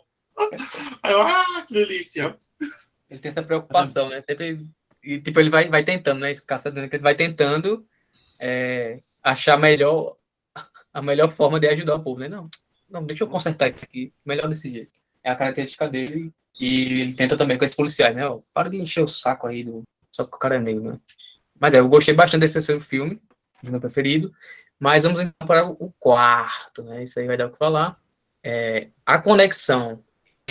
Aí 1.03 1.11
eu, 1.11 1.21
ah, 1.21 1.65
que 1.67 1.73
delícia. 1.73 2.37
Ele 3.09 3.19
tem 3.19 3.29
essa 3.29 3.43
preocupação, 3.43 4.09
né? 4.09 4.21
Sempre. 4.21 4.67
E, 5.03 5.19
tipo, 5.19 5.39
ele 5.39 5.49
vai, 5.49 5.69
vai 5.69 5.83
tentando, 5.83 6.19
né? 6.19 6.31
Esse 6.31 6.45
caça 6.45 6.69
dizendo 6.69 6.89
que 6.89 6.95
ele 6.95 7.03
vai 7.03 7.15
tentando 7.15 7.85
é, 8.39 9.01
achar 9.23 9.57
melhor 9.57 10.15
a 10.93 11.01
melhor 11.01 11.29
forma 11.29 11.59
de 11.59 11.67
ajudar 11.67 11.95
o 11.95 12.03
povo, 12.03 12.19
né? 12.19 12.27
Não, 12.27 12.49
não, 12.89 13.05
deixa 13.05 13.23
eu 13.23 13.27
consertar 13.27 13.69
isso 13.69 13.85
aqui, 13.85 14.13
melhor 14.25 14.47
desse 14.47 14.69
jeito. 14.71 14.99
É 15.23 15.31
a 15.31 15.35
característica 15.35 15.87
dele. 15.87 16.33
E 16.59 17.01
ele 17.01 17.13
tenta 17.13 17.37
também 17.37 17.57
com 17.57 17.63
esses 17.63 17.75
policiais, 17.75 18.15
né? 18.15 18.27
Ó, 18.27 18.41
para 18.53 18.69
de 18.69 18.77
encher 18.77 19.03
o 19.03 19.07
saco 19.07 19.47
aí 19.47 19.63
do. 19.63 19.83
Só 20.11 20.25
que 20.25 20.35
o 20.35 20.39
cara 20.39 20.55
é 20.55 20.59
negro, 20.59 20.91
né? 20.91 20.99
Mas 21.59 21.73
é, 21.73 21.79
eu 21.79 21.87
gostei 21.87 22.13
bastante 22.13 22.41
desse 22.41 22.55
terceiro 22.55 22.81
filme, 22.81 23.21
meu 23.63 23.79
preferido. 23.79 24.33
Mas 24.79 25.03
vamos 25.03 25.19
então 25.19 25.47
para 25.47 25.65
o 25.65 25.93
quarto, 25.99 26.83
né? 26.83 27.03
Isso 27.03 27.19
aí 27.19 27.27
vai 27.27 27.37
dar 27.37 27.47
o 27.47 27.51
que 27.51 27.57
falar. 27.57 27.99
É, 28.43 28.89
a 29.05 29.19
conexão 29.19 30.03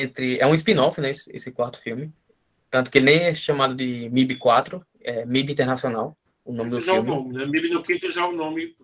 entre. 0.03 0.39
É 0.39 0.47
um 0.47 0.55
spin-off, 0.55 1.01
né? 1.01 1.11
Esse, 1.11 1.35
esse, 1.35 1.51
quarto 1.53 1.79
filme. 1.79 2.13
Tanto 2.71 2.91
que 2.91 2.99
ele 2.99 3.07
nem 3.07 3.19
é 3.25 3.35
chamado 3.35 3.75
de 3.75 4.09
MIB 4.11 4.37
4, 4.37 4.85
é 5.01 5.25
MIB 5.25 5.53
Internacional, 5.53 6.17
o 6.45 6.53
nome 6.53 6.69
Esse 6.69 6.81
do 6.81 6.85
já 6.85 6.93
filme. 6.95 7.09
É 7.09 7.13
o 7.13 7.15
nome, 7.15 7.35
né? 7.35 7.47
MIB 7.47 7.71
no 7.71 7.83
quinto 7.83 8.11
já 8.11 8.23
é 8.23 8.25
o 8.25 8.33
nome, 8.33 8.77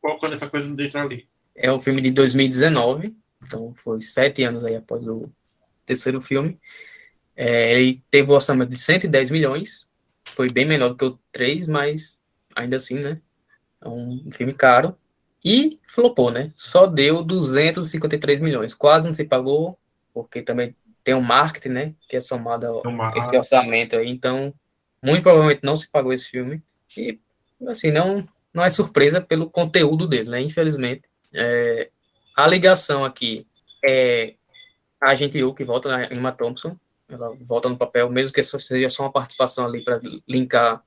colocando 0.00 0.34
essa 0.34 0.48
coisa 0.48 0.68
dentro 0.74 0.98
ali. 0.98 1.28
É 1.54 1.72
um 1.72 1.80
filme 1.80 2.00
de 2.00 2.10
2019, 2.10 3.16
Então, 3.42 3.74
foi 3.76 4.00
sete 4.00 4.42
anos 4.42 4.64
aí 4.64 4.76
após 4.76 5.06
o 5.06 5.30
terceiro 5.86 6.20
filme. 6.20 6.58
É, 7.34 7.72
ele 7.80 8.02
teve 8.10 8.30
um 8.30 8.34
orçamento 8.34 8.70
de 8.70 8.78
110 8.78 9.30
milhões, 9.30 9.88
foi 10.26 10.50
bem 10.50 10.66
menor 10.66 10.90
do 10.90 10.96
que 10.96 11.04
o 11.04 11.18
3, 11.32 11.66
mas 11.66 12.18
ainda 12.54 12.76
assim, 12.76 12.96
né? 12.96 13.20
É 13.80 13.88
um 13.88 14.28
filme 14.30 14.52
caro. 14.52 14.96
E 15.44 15.80
flopou, 15.86 16.30
né? 16.30 16.52
Só 16.54 16.86
deu 16.86 17.24
253 17.24 18.40
milhões. 18.40 18.74
Quase 18.74 19.06
não 19.06 19.14
se 19.14 19.24
pagou, 19.24 19.78
porque 20.22 20.42
também 20.42 20.74
tem 21.02 21.14
um 21.14 21.20
marketing, 21.20 21.68
né? 21.68 21.94
Que 22.08 22.16
é 22.16 22.20
somado 22.20 22.82
a 22.84 23.18
esse 23.18 23.36
orçamento 23.36 23.96
aí. 23.96 24.08
Então, 24.08 24.54
muito 25.02 25.22
provavelmente 25.22 25.60
não 25.62 25.76
se 25.76 25.88
pagou 25.88 26.12
esse 26.12 26.26
filme. 26.26 26.62
E, 26.96 27.18
assim, 27.68 27.90
não, 27.90 28.26
não 28.52 28.64
é 28.64 28.70
surpresa 28.70 29.20
pelo 29.20 29.48
conteúdo 29.48 30.06
dele, 30.06 30.30
né? 30.30 30.40
Infelizmente. 30.40 31.02
É, 31.32 31.90
a 32.36 32.46
ligação 32.46 33.04
aqui 33.04 33.46
é 33.84 34.34
a 35.00 35.10
agente 35.10 35.38
Yu, 35.38 35.54
que 35.54 35.64
volta 35.64 35.88
na 35.88 36.12
Emma 36.12 36.32
Thompson. 36.32 36.76
Ela 37.08 37.28
volta 37.42 37.68
no 37.68 37.76
papel, 37.76 38.08
mesmo 38.10 38.32
que 38.32 38.42
seja 38.42 38.90
só 38.90 39.04
uma 39.04 39.12
participação 39.12 39.66
ali 39.66 39.82
para 39.82 39.98
linkar 40.28 40.82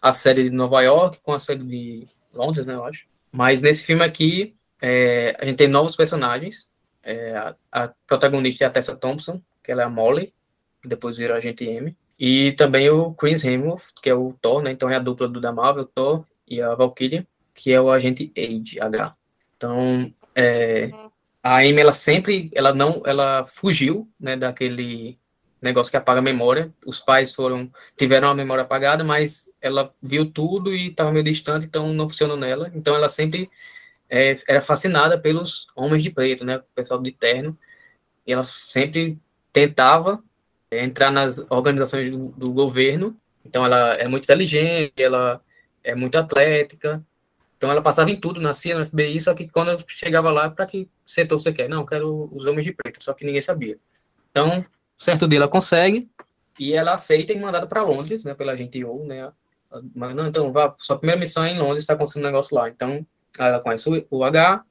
a 0.00 0.12
série 0.12 0.44
de 0.44 0.50
Nova 0.50 0.82
York 0.82 1.18
com 1.22 1.32
a 1.32 1.38
série 1.38 1.64
de 1.64 2.06
Londres, 2.32 2.66
né, 2.66 2.74
eu 2.74 2.84
acho. 2.84 3.06
Mas 3.32 3.62
nesse 3.62 3.82
filme 3.82 4.04
aqui, 4.04 4.54
é, 4.80 5.36
a 5.40 5.44
gente 5.44 5.56
tem 5.56 5.68
novos 5.68 5.96
personagens. 5.96 6.70
É, 7.06 7.36
a, 7.36 7.54
a, 7.70 7.88
protagonista 8.04 8.64
é 8.64 8.66
a 8.66 8.70
Tessa 8.70 8.96
Thompson, 8.96 9.40
que 9.62 9.70
ela 9.70 9.82
é 9.82 9.84
a 9.84 9.88
Molly, 9.88 10.34
que 10.82 10.88
depois 10.88 11.16
vira 11.16 11.36
a 11.36 11.40
gente 11.40 11.64
M. 11.64 11.96
E 12.18 12.50
também 12.52 12.90
o 12.90 13.14
Chris 13.14 13.44
Hemsworth, 13.44 13.92
que 14.02 14.10
é 14.10 14.14
o 14.14 14.34
Thor, 14.42 14.60
né? 14.60 14.72
Então 14.72 14.90
é 14.90 14.96
a 14.96 14.98
dupla 14.98 15.28
do 15.28 15.40
da 15.40 15.52
Marvel, 15.52 15.84
Thor 15.84 16.24
e 16.48 16.60
a 16.60 16.74
Valkyrie, 16.74 17.24
que 17.54 17.72
é 17.72 17.80
o 17.80 17.90
agente 17.90 18.32
Age, 18.36 18.80
H. 18.80 19.14
Então, 19.56 20.12
é, 20.34 20.90
a 21.42 21.58
Amy, 21.58 21.80
ela 21.80 21.92
sempre, 21.92 22.50
ela 22.52 22.74
não, 22.74 23.02
ela 23.06 23.44
fugiu, 23.44 24.08
né, 24.18 24.36
daquele 24.36 25.16
negócio 25.62 25.90
que 25.90 25.96
apaga 25.96 26.18
a 26.18 26.22
memória. 26.22 26.74
Os 26.84 26.98
pais 26.98 27.32
foram, 27.32 27.70
tiveram 27.96 28.28
a 28.28 28.34
memória 28.34 28.62
apagada, 28.62 29.04
mas 29.04 29.48
ela 29.60 29.94
viu 30.02 30.28
tudo 30.30 30.74
e 30.74 30.88
estava 30.88 31.12
meio 31.12 31.24
distante, 31.24 31.66
então 31.66 31.92
não 31.92 32.08
funcionou 32.08 32.36
nela. 32.36 32.70
Então 32.74 32.96
ela 32.96 33.08
sempre 33.08 33.48
é, 34.08 34.36
era 34.48 34.62
fascinada 34.62 35.18
pelos 35.18 35.66
homens 35.74 36.02
de 36.02 36.10
preto, 36.10 36.44
né, 36.44 36.58
o 36.58 36.62
pessoal 36.74 37.00
de 37.00 37.12
terno. 37.12 37.56
E 38.26 38.32
ela 38.32 38.44
sempre 38.44 39.18
tentava 39.52 40.22
é, 40.70 40.82
entrar 40.84 41.10
nas 41.10 41.38
organizações 41.48 42.10
do, 42.10 42.28
do 42.30 42.52
governo. 42.52 43.16
Então 43.44 43.64
ela 43.64 43.94
é 43.94 44.08
muito 44.08 44.24
inteligente, 44.24 44.94
ela 44.96 45.40
é 45.82 45.94
muito 45.94 46.16
atlética. 46.16 47.04
Então 47.56 47.70
ela 47.70 47.80
passava 47.80 48.10
em 48.10 48.20
tudo, 48.20 48.40
nascia 48.40 48.78
no 48.78 48.84
FBI, 48.84 49.20
só 49.20 49.34
que 49.34 49.48
quando 49.48 49.70
eu 49.70 49.78
chegava 49.86 50.30
lá, 50.30 50.50
para 50.50 50.66
que 50.66 50.88
setor 51.06 51.40
você 51.40 51.52
quer? 51.52 51.68
Não, 51.68 51.86
quero 51.86 52.28
os 52.32 52.44
homens 52.44 52.64
de 52.64 52.72
preto, 52.72 53.02
só 53.02 53.12
que 53.14 53.24
ninguém 53.24 53.40
sabia. 53.40 53.78
Então, 54.30 54.64
certo 54.98 55.26
dia 55.26 55.38
ela 55.38 55.48
consegue 55.48 56.08
e 56.58 56.74
ela 56.74 56.94
aceita 56.94 57.32
e 57.32 57.38
mandada 57.38 57.66
para 57.66 57.82
Londres, 57.82 58.24
né, 58.24 58.34
pela 58.34 58.56
gente 58.56 58.82
ou, 58.84 59.04
né? 59.06 59.32
Mas 59.94 60.14
não, 60.14 60.26
então 60.26 60.52
vá, 60.52 60.74
sua 60.78 60.98
primeira 60.98 61.18
missão 61.18 61.44
é 61.44 61.50
em 61.52 61.58
Londres, 61.58 61.82
está 61.82 61.94
acontecendo 61.94 62.22
um 62.24 62.26
negócio 62.26 62.54
lá. 62.54 62.68
Então, 62.68 63.06
ela 63.38 63.60
conhece 63.60 63.88
o, 63.88 64.06
o 64.10 64.24
H 64.24 64.64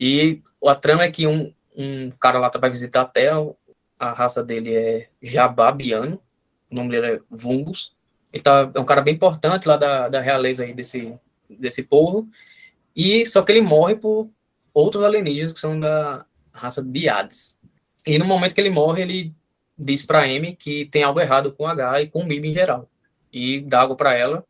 e 0.00 0.42
a 0.64 0.74
trama 0.74 1.04
é 1.04 1.10
que 1.10 1.26
um, 1.26 1.52
um 1.76 2.10
cara 2.10 2.38
lá 2.38 2.50
tá 2.50 2.58
para 2.58 2.68
visitar 2.68 3.02
a 3.02 3.06
Terra, 3.06 3.54
a 3.98 4.12
raça 4.12 4.42
dele 4.42 4.74
é 4.74 5.08
Jababiano, 5.22 6.20
o 6.70 6.74
nome 6.74 6.90
dele 6.90 7.06
é 7.16 7.20
Vumbus. 7.30 7.94
Ele 8.32 8.42
tá, 8.42 8.70
é 8.74 8.80
um 8.80 8.84
cara 8.84 9.00
bem 9.00 9.14
importante 9.14 9.66
lá 9.66 9.76
da, 9.76 10.08
da 10.08 10.20
realeza 10.20 10.64
aí 10.64 10.74
desse, 10.74 11.14
desse 11.48 11.82
povo. 11.82 12.28
E 12.94 13.26
só 13.26 13.42
que 13.42 13.52
ele 13.52 13.60
morre 13.60 13.96
por 13.96 14.28
outros 14.74 15.02
alienígenas 15.04 15.52
que 15.52 15.60
são 15.60 15.78
da 15.78 16.26
raça 16.52 16.82
Biades. 16.82 17.60
E 18.06 18.18
no 18.18 18.24
momento 18.24 18.54
que 18.54 18.60
ele 18.60 18.70
morre, 18.70 19.02
ele 19.02 19.34
diz 19.78 20.04
para 20.04 20.24
Amy 20.24 20.54
que 20.54 20.86
tem 20.86 21.02
algo 21.02 21.20
errado 21.20 21.52
com 21.52 21.64
o 21.64 21.66
H 21.66 22.02
e 22.02 22.08
com 22.08 22.20
o 22.20 22.26
Mib 22.26 22.44
em 22.44 22.52
geral. 22.52 22.88
E 23.32 23.60
dá 23.60 23.80
algo 23.80 23.96
para 23.96 24.14
ela, 24.14 24.44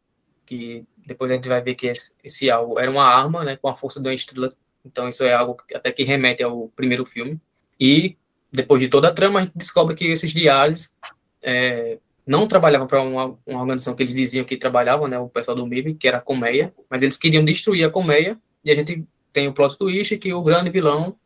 que 0.44 0.84
depois 1.06 1.30
a 1.30 1.34
gente 1.34 1.48
vai 1.48 1.62
ver 1.62 1.76
que 1.76 1.86
esse, 1.86 2.10
esse, 2.22 2.50
algo 2.50 2.78
era 2.78 2.90
uma 2.90 3.04
arma, 3.04 3.44
né, 3.44 3.56
com 3.56 3.68
a 3.68 3.76
força 3.76 4.00
de 4.00 4.08
uma 4.08 4.14
estrela. 4.14 4.52
Então 4.84 5.08
isso 5.08 5.22
é 5.22 5.32
algo 5.32 5.54
que, 5.54 5.74
até 5.74 5.92
que 5.92 6.02
remete 6.02 6.42
ao 6.42 6.68
primeiro 6.74 7.04
filme. 7.04 7.40
E 7.78 8.16
depois 8.52 8.80
de 8.80 8.88
toda 8.88 9.08
a 9.08 9.12
trama, 9.12 9.38
a 9.38 9.42
gente 9.44 9.52
descobre 9.54 9.94
que 9.94 10.06
esses 10.06 10.32
diários 10.32 10.96
é, 11.40 11.98
não 12.26 12.48
trabalhavam 12.48 12.88
para 12.88 13.00
uma, 13.00 13.38
uma, 13.46 13.60
organização 13.60 13.94
que 13.94 14.02
eles 14.02 14.14
diziam 14.14 14.44
que 14.44 14.56
trabalhavam, 14.56 15.06
né, 15.06 15.18
o 15.18 15.28
pessoal 15.28 15.56
do 15.56 15.66
MIB, 15.66 15.94
que 15.94 16.08
era 16.08 16.18
a 16.18 16.20
Colmeia, 16.20 16.74
mas 16.90 17.02
eles 17.02 17.16
queriam 17.16 17.44
destruir 17.44 17.84
a 17.84 17.90
Colmeia, 17.90 18.36
e 18.64 18.70
a 18.70 18.74
gente 18.74 19.06
tem 19.32 19.46
o 19.46 19.52
plot 19.52 19.78
twist 19.78 20.16
que 20.18 20.32
o 20.32 20.42
grande 20.42 20.70
vilão 20.70 21.16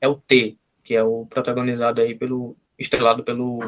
é 0.00 0.08
o 0.08 0.14
T, 0.14 0.56
que 0.82 0.94
é 0.94 1.02
o 1.02 1.26
protagonizado 1.26 2.00
aí 2.00 2.14
pelo 2.14 2.56
estrelado 2.78 3.22
pelo 3.22 3.60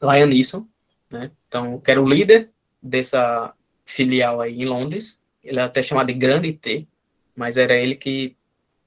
Liam 0.00 0.26
Neeson, 0.26 0.66
né? 1.10 1.30
Então, 1.46 1.78
que 1.78 1.90
era 1.90 2.00
o 2.00 2.08
líder 2.08 2.50
dessa 2.82 3.52
filial 3.84 4.40
aí 4.40 4.60
em 4.60 4.64
Londres. 4.64 5.20
Ele 5.42 5.58
é 5.58 5.62
até 5.62 5.82
chamado 5.82 6.06
de 6.06 6.14
Grande 6.14 6.52
T, 6.52 6.86
mas 7.34 7.56
era 7.56 7.74
ele 7.74 7.94
que, 7.94 8.36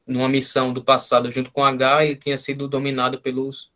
numa 0.06 0.30
missão 0.30 0.74
do 0.74 0.84
passado 0.84 1.30
junto 1.32 1.52
com 1.52 1.64
H, 1.64 2.06
ele 2.06 2.16
tinha 2.16 2.38
sido 2.38 2.68
dominado 2.68 3.20
pelos 3.20 3.72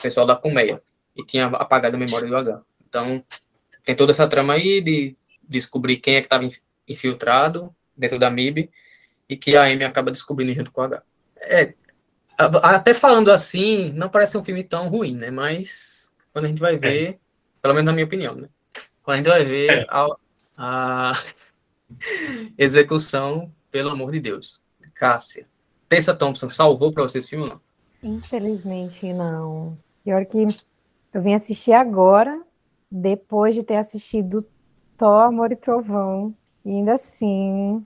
pessoal 0.00 0.26
da 0.26 0.36
Colmeia 0.36 0.82
e 1.16 1.24
tinha 1.24 1.46
apagado 1.46 1.96
a 1.96 1.98
memória 1.98 2.28
do 2.28 2.36
H. 2.36 2.62
Então, 2.88 3.24
tem 3.84 3.94
toda 3.94 4.12
essa 4.12 4.26
trama 4.26 4.54
aí 4.54 4.80
de 4.80 5.16
descobrir 5.48 5.96
quem 5.96 6.16
é 6.16 6.20
que 6.20 6.26
estava 6.26 6.48
infiltrado 6.86 7.74
dentro 7.96 8.18
da 8.18 8.30
MIB 8.30 8.70
e 9.28 9.36
que 9.36 9.56
a 9.56 9.64
Amy 9.64 9.84
acaba 9.84 10.10
descobrindo 10.10 10.54
junto 10.54 10.70
com 10.70 10.82
a 10.82 10.86
H. 10.86 11.02
É, 11.42 11.74
até 12.62 12.94
falando 12.94 13.30
assim, 13.30 13.92
não 13.92 14.08
parece 14.08 14.36
um 14.36 14.44
filme 14.44 14.64
tão 14.64 14.88
ruim, 14.88 15.14
né? 15.14 15.30
Mas 15.30 16.10
quando 16.32 16.46
a 16.46 16.48
gente 16.48 16.60
vai 16.60 16.78
ver, 16.78 17.08
é. 17.08 17.18
pelo 17.60 17.74
menos 17.74 17.86
na 17.86 17.92
minha 17.92 18.04
opinião, 18.04 18.34
né? 18.34 18.48
Quando 19.02 19.14
a 19.14 19.16
gente 19.18 19.28
vai 19.28 19.44
ver 19.44 19.70
é. 19.70 19.86
a, 19.88 20.06
a, 20.60 21.14
execução, 22.58 23.50
pelo 23.70 23.88
amor 23.88 24.12
de 24.12 24.20
Deus. 24.20 24.60
Cássia, 24.94 25.48
Tessa 25.88 26.14
Thompson 26.14 26.50
salvou 26.50 26.92
para 26.92 27.02
vocês 27.02 27.24
esse 27.24 27.30
filme 27.30 27.44
ou 27.46 27.50
não? 27.54 27.60
Infelizmente, 28.02 29.10
não. 29.12 29.78
Pior 30.04 30.24
que 30.26 30.46
eu 31.14 31.22
vim 31.22 31.32
assistir 31.32 31.72
agora, 31.72 32.40
depois 32.90 33.54
de 33.54 33.62
ter 33.62 33.76
assistido 33.76 34.46
Thor, 34.98 35.22
Amor 35.22 35.50
e 35.50 35.56
Trovão, 35.56 36.34
e 36.64 36.70
ainda 36.70 36.94
assim, 36.94 37.84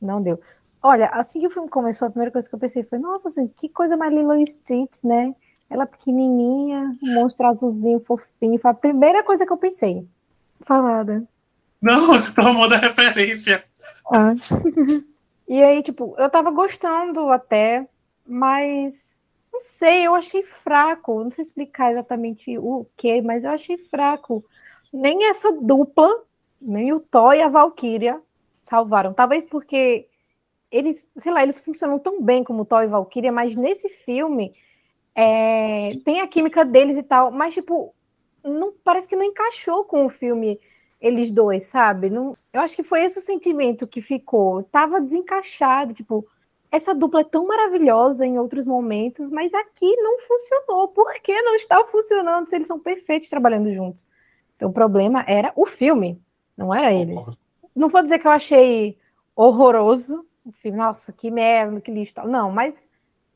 não 0.00 0.20
deu. 0.20 0.40
Olha, 0.82 1.06
assim 1.10 1.40
que 1.40 1.46
o 1.46 1.50
filme 1.50 1.68
começou, 1.68 2.08
a 2.08 2.10
primeira 2.10 2.32
coisa 2.32 2.48
que 2.48 2.54
eu 2.54 2.58
pensei 2.58 2.82
foi, 2.82 2.98
nossa, 2.98 3.30
gente, 3.30 3.54
que 3.54 3.68
coisa 3.68 3.96
mais 3.96 4.12
Lilo 4.12 4.34
Stitch, 4.44 5.04
né? 5.04 5.34
Ela 5.70 5.86
pequenininha, 5.86 6.96
um 7.02 7.14
monstro 7.14 7.46
azulzinho, 7.46 8.00
fofinho. 8.00 8.58
Foi 8.58 8.70
a 8.70 8.74
primeira 8.74 9.22
coisa 9.22 9.46
que 9.46 9.52
eu 9.52 9.56
pensei. 9.56 10.06
Falada. 10.60 11.26
Não, 11.80 12.20
tomou 12.34 12.68
da 12.68 12.76
referência. 12.76 13.64
Ah. 14.10 14.32
e 15.48 15.62
aí, 15.62 15.82
tipo, 15.82 16.14
eu 16.18 16.30
tava 16.30 16.50
gostando 16.50 17.30
até, 17.30 17.86
mas 18.26 19.20
não 19.52 19.60
sei, 19.60 20.06
eu 20.06 20.14
achei 20.14 20.42
fraco. 20.42 21.24
Não 21.24 21.30
sei 21.30 21.42
explicar 21.42 21.92
exatamente 21.92 22.58
o 22.58 22.86
que, 22.96 23.22
mas 23.22 23.44
eu 23.44 23.50
achei 23.50 23.78
fraco. 23.78 24.44
Nem 24.92 25.28
essa 25.28 25.50
dupla, 25.52 26.10
nem 26.60 26.92
o 26.92 27.00
Thor 27.00 27.34
e 27.34 27.42
a 27.42 27.48
Valkyria 27.48 28.20
salvaram. 28.62 29.14
Talvez 29.14 29.44
porque 29.44 30.08
eles, 30.70 31.10
sei 31.16 31.32
lá, 31.32 31.42
eles 31.42 31.60
funcionam 31.60 31.98
tão 31.98 32.20
bem 32.20 32.44
como 32.44 32.64
Thor 32.64 32.82
e 32.82 32.88
Valkyria, 32.88 33.32
mas 33.32 33.56
nesse 33.56 33.88
filme 33.88 34.52
é, 35.14 35.94
tem 36.04 36.20
a 36.20 36.26
química 36.26 36.64
deles 36.64 36.98
e 36.98 37.02
tal, 37.02 37.30
mas 37.30 37.54
tipo, 37.54 37.94
não 38.44 38.74
parece 38.84 39.08
que 39.08 39.16
não 39.16 39.24
encaixou 39.24 39.84
com 39.84 40.04
o 40.04 40.10
filme 40.10 40.60
eles 41.06 41.30
dois, 41.30 41.64
sabe? 41.64 42.10
Não, 42.10 42.36
eu 42.52 42.60
acho 42.60 42.76
que 42.76 42.82
foi 42.82 43.02
esse 43.02 43.18
o 43.18 43.22
sentimento 43.22 43.86
que 43.86 44.02
ficou. 44.02 44.62
Tava 44.64 45.00
desencaixado, 45.00 45.94
tipo, 45.94 46.26
essa 46.70 46.94
dupla 46.94 47.20
é 47.20 47.24
tão 47.24 47.46
maravilhosa 47.46 48.26
em 48.26 48.38
outros 48.38 48.66
momentos, 48.66 49.30
mas 49.30 49.52
aqui 49.54 49.94
não 49.96 50.18
funcionou. 50.20 50.88
Por 50.88 51.12
que 51.20 51.40
não 51.42 51.54
está 51.54 51.84
funcionando 51.84 52.46
se 52.46 52.56
eles 52.56 52.66
são 52.66 52.78
perfeitos 52.78 53.30
trabalhando 53.30 53.72
juntos? 53.72 54.06
Então 54.56 54.70
o 54.70 54.72
problema 54.72 55.24
era 55.26 55.52
o 55.54 55.66
filme, 55.66 56.20
não 56.56 56.74
era 56.74 56.92
eles. 56.92 57.24
Não 57.74 57.88
vou 57.88 58.02
dizer 58.02 58.18
que 58.18 58.26
eu 58.26 58.32
achei 58.32 58.98
horroroso, 59.34 60.26
o 60.44 60.52
filme, 60.52 60.78
nossa, 60.78 61.12
que 61.12 61.30
merda, 61.30 61.80
que 61.80 61.90
lixo. 61.90 62.14
Não, 62.26 62.50
mas 62.50 62.86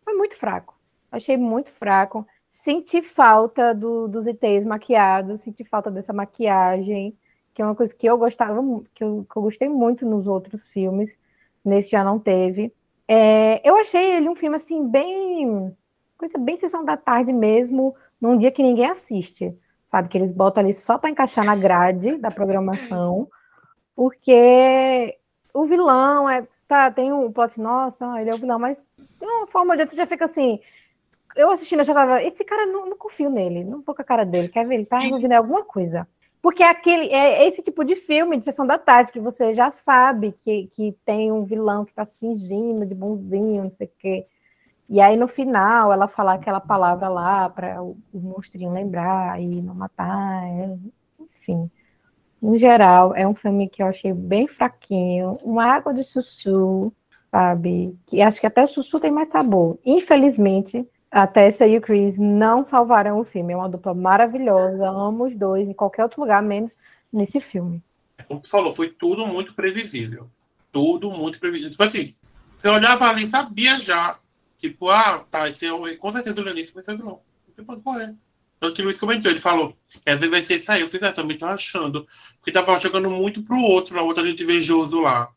foi 0.04 0.14
muito 0.14 0.36
fraco. 0.36 0.78
Achei 1.10 1.36
muito 1.36 1.70
fraco. 1.70 2.26
Senti 2.48 3.02
falta 3.02 3.74
do, 3.74 4.08
dos 4.08 4.26
ETs 4.26 4.64
maquiados, 4.66 5.40
senti 5.40 5.64
falta 5.64 5.90
dessa 5.90 6.12
maquiagem, 6.12 7.16
que 7.54 7.62
é 7.62 7.64
uma 7.64 7.74
coisa 7.74 7.94
que 7.94 8.06
eu 8.06 8.16
gostava, 8.16 8.60
que 8.94 9.02
eu, 9.02 9.26
que 9.30 9.36
eu 9.36 9.42
gostei 9.42 9.68
muito 9.68 10.06
nos 10.06 10.26
outros 10.26 10.68
filmes. 10.68 11.18
Nesse 11.64 11.90
já 11.90 12.02
não 12.02 12.18
teve. 12.18 12.72
É, 13.06 13.60
eu 13.68 13.76
achei 13.76 14.16
ele 14.16 14.28
um 14.28 14.36
filme 14.36 14.56
assim, 14.56 14.86
bem. 14.86 15.76
coisa 16.16 16.38
bem 16.38 16.56
sessão 16.56 16.84
da 16.84 16.96
tarde 16.96 17.32
mesmo, 17.32 17.94
num 18.20 18.38
dia 18.38 18.50
que 18.50 18.62
ninguém 18.62 18.86
assiste. 18.86 19.56
Sabe? 19.84 20.08
Que 20.08 20.16
eles 20.16 20.32
botam 20.32 20.62
ali 20.62 20.72
só 20.72 20.96
para 20.96 21.10
encaixar 21.10 21.44
na 21.44 21.56
grade 21.56 22.16
da 22.16 22.30
programação, 22.30 23.28
porque 23.96 25.18
o 25.52 25.64
vilão 25.66 26.30
é 26.30 26.46
tá, 26.70 26.88
tem 26.88 27.12
um 27.12 27.32
plot, 27.32 27.60
nossa, 27.60 28.20
ele 28.20 28.30
é 28.30 28.34
o 28.34 28.38
vilão, 28.38 28.56
mas 28.56 28.88
de 28.96 29.26
uma 29.26 29.48
forma 29.48 29.72
ou 29.72 29.76
de 29.76 29.82
outra 29.82 29.90
você 29.90 29.96
já 29.96 30.06
fica 30.06 30.24
assim, 30.24 30.60
eu 31.34 31.50
assistindo, 31.50 31.80
eu 31.80 31.84
já 31.84 31.92
tava, 31.92 32.22
esse 32.22 32.44
cara, 32.44 32.64
não, 32.64 32.90
não 32.90 32.96
confio 32.96 33.28
nele, 33.28 33.64
não 33.64 33.82
vou 33.82 33.92
com 33.92 34.02
a 34.02 34.04
cara 34.04 34.24
dele, 34.24 34.48
quer 34.48 34.64
ver? 34.64 34.76
Ele 34.76 34.86
tá 34.86 34.98
resolvendo 34.98 35.32
alguma 35.32 35.64
coisa. 35.64 36.06
Porque 36.42 36.62
é, 36.62 36.68
aquele, 36.68 37.08
é 37.08 37.46
esse 37.46 37.62
tipo 37.62 37.84
de 37.84 37.96
filme 37.96 38.36
de 38.36 38.44
sessão 38.44 38.66
da 38.66 38.78
tarde 38.78 39.12
que 39.12 39.20
você 39.20 39.54
já 39.54 39.70
sabe 39.70 40.32
que, 40.32 40.68
que 40.68 40.96
tem 41.04 41.30
um 41.30 41.44
vilão 41.44 41.84
que 41.84 41.92
tá 41.92 42.04
se 42.04 42.18
fingindo 42.18 42.86
de 42.86 42.94
bonzinho, 42.94 43.64
não 43.64 43.70
sei 43.70 43.86
o 43.86 43.90
quê. 43.98 44.26
E 44.88 45.00
aí 45.00 45.16
no 45.16 45.28
final 45.28 45.92
ela 45.92 46.08
falar 46.08 46.34
aquela 46.34 46.60
palavra 46.60 47.08
lá 47.08 47.48
para 47.48 47.82
o, 47.82 47.96
o 48.12 48.18
monstrinho 48.18 48.72
lembrar 48.72 49.40
e 49.40 49.62
não 49.62 49.74
matar, 49.74 50.44
é, 50.46 50.76
enfim. 51.32 51.70
No 52.40 52.56
geral, 52.56 53.14
é 53.14 53.28
um 53.28 53.34
filme 53.34 53.68
que 53.68 53.82
eu 53.82 53.86
achei 53.86 54.12
bem 54.14 54.48
fraquinho, 54.48 55.36
uma 55.44 55.64
água 55.66 55.92
de 55.92 56.02
sussu, 56.02 56.90
sabe? 57.30 57.94
Que 58.06 58.22
acho 58.22 58.40
que 58.40 58.46
até 58.46 58.64
o 58.64 58.66
sussu 58.66 58.98
tem 58.98 59.10
mais 59.10 59.28
sabor. 59.28 59.78
Infelizmente, 59.84 60.88
a 61.10 61.26
Tessa 61.26 61.66
e 61.66 61.76
o 61.76 61.80
Chris 61.80 62.18
não 62.18 62.64
salvaram 62.64 63.18
o 63.18 63.24
filme. 63.24 63.52
É 63.52 63.56
uma 63.56 63.68
dupla 63.68 63.92
maravilhosa, 63.94 64.88
amo 64.88 65.26
os 65.26 65.34
dois 65.34 65.68
em 65.68 65.72
qualquer 65.72 66.04
outro 66.04 66.20
lugar, 66.20 66.42
menos 66.42 66.76
nesse 67.12 67.40
filme. 67.40 67.82
Como 68.28 68.40
você 68.40 68.50
falou, 68.50 68.72
foi 68.72 68.90
tudo 68.90 69.26
muito 69.26 69.54
previsível. 69.54 70.28
Tudo 70.72 71.10
muito 71.10 71.40
previsível. 71.40 71.72
Tipo 71.72 71.82
assim, 71.82 72.14
você 72.56 72.68
olhava 72.68 73.08
ali 73.08 73.24
e 73.24 73.28
sabia 73.28 73.78
já. 73.78 74.16
Tipo, 74.58 74.90
ah, 74.90 75.24
tá, 75.30 75.48
esse 75.48 75.66
é, 75.66 75.96
com 75.96 76.12
certeza 76.12 76.40
o 76.40 76.44
Leonice 76.44 76.72
vai 76.74 76.82
ser 76.82 76.96
vilão. 76.96 77.20
Você 77.48 77.62
pode 77.62 77.80
correr. 77.80 78.14
Tanto 78.60 78.74
que 78.74 78.82
o 78.82 78.84
Luiz 78.84 78.98
comentou, 78.98 79.30
ele 79.30 79.40
falou, 79.40 79.74
que 79.88 80.10
às 80.10 80.16
vezes 80.20 80.30
vai 80.30 80.42
ser 80.42 80.56
isso 80.56 80.70
aí. 80.70 80.82
Eu 80.82 80.88
fiz, 80.88 81.02
ah, 81.02 81.12
também 81.12 81.38
tô 81.38 81.46
achando. 81.46 82.06
Porque 82.36 82.52
tava 82.52 82.78
jogando 82.78 83.08
muito 83.10 83.42
pro 83.42 83.58
outro, 83.58 83.94
pra 83.94 84.02
outra 84.02 84.22
gente 84.22 84.42
invejoso 84.42 85.00
lá. 85.00 85.30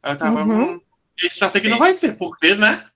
Aí 0.00 0.12
eu 0.12 0.18
tava, 0.18 0.44
Uhum. 0.44 0.74
hum, 0.74 0.80
esse 1.20 1.38
já 1.38 1.50
sei 1.50 1.60
que 1.60 1.68
não 1.68 1.78
vai 1.78 1.92
ser, 1.94 2.16
porque, 2.16 2.54
né? 2.54 2.86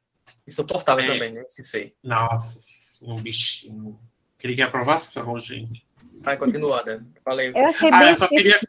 Insuportável 0.47 1.05
É. 1.05 1.09
também, 1.13 1.33
né? 1.33 1.43
Esse 1.43 1.65
sei. 1.65 1.95
Nossa, 2.03 2.59
um 3.03 3.17
bichinho. 3.17 3.99
Queria 4.39 4.67
aprovação, 4.67 5.39
gente. 5.39 5.87
Vai, 6.21 6.37
continua, 6.37 6.83
né? 6.85 7.03
Falei. 7.25 7.53
Eu 7.55 7.67
achei 7.67 7.91
Ah, 7.91 7.99
bem 7.99 8.11
eu 8.11 8.17
só 8.17 8.29
queria-. 8.29 8.61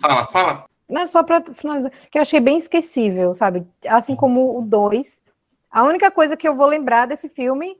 Fala, 0.00 0.26
fala. 0.26 0.66
Não, 0.88 1.06
só 1.06 1.22
para 1.22 1.42
finalizar, 1.54 1.90
que 2.10 2.18
eu 2.18 2.22
achei 2.22 2.40
bem 2.40 2.58
esquecível, 2.58 3.34
sabe? 3.34 3.66
Assim 3.86 4.14
como 4.14 4.58
o 4.58 4.62
2. 4.62 5.22
A 5.70 5.84
única 5.84 6.10
coisa 6.10 6.36
que 6.36 6.46
eu 6.46 6.54
vou 6.54 6.66
lembrar 6.66 7.06
desse 7.06 7.28
filme 7.30 7.76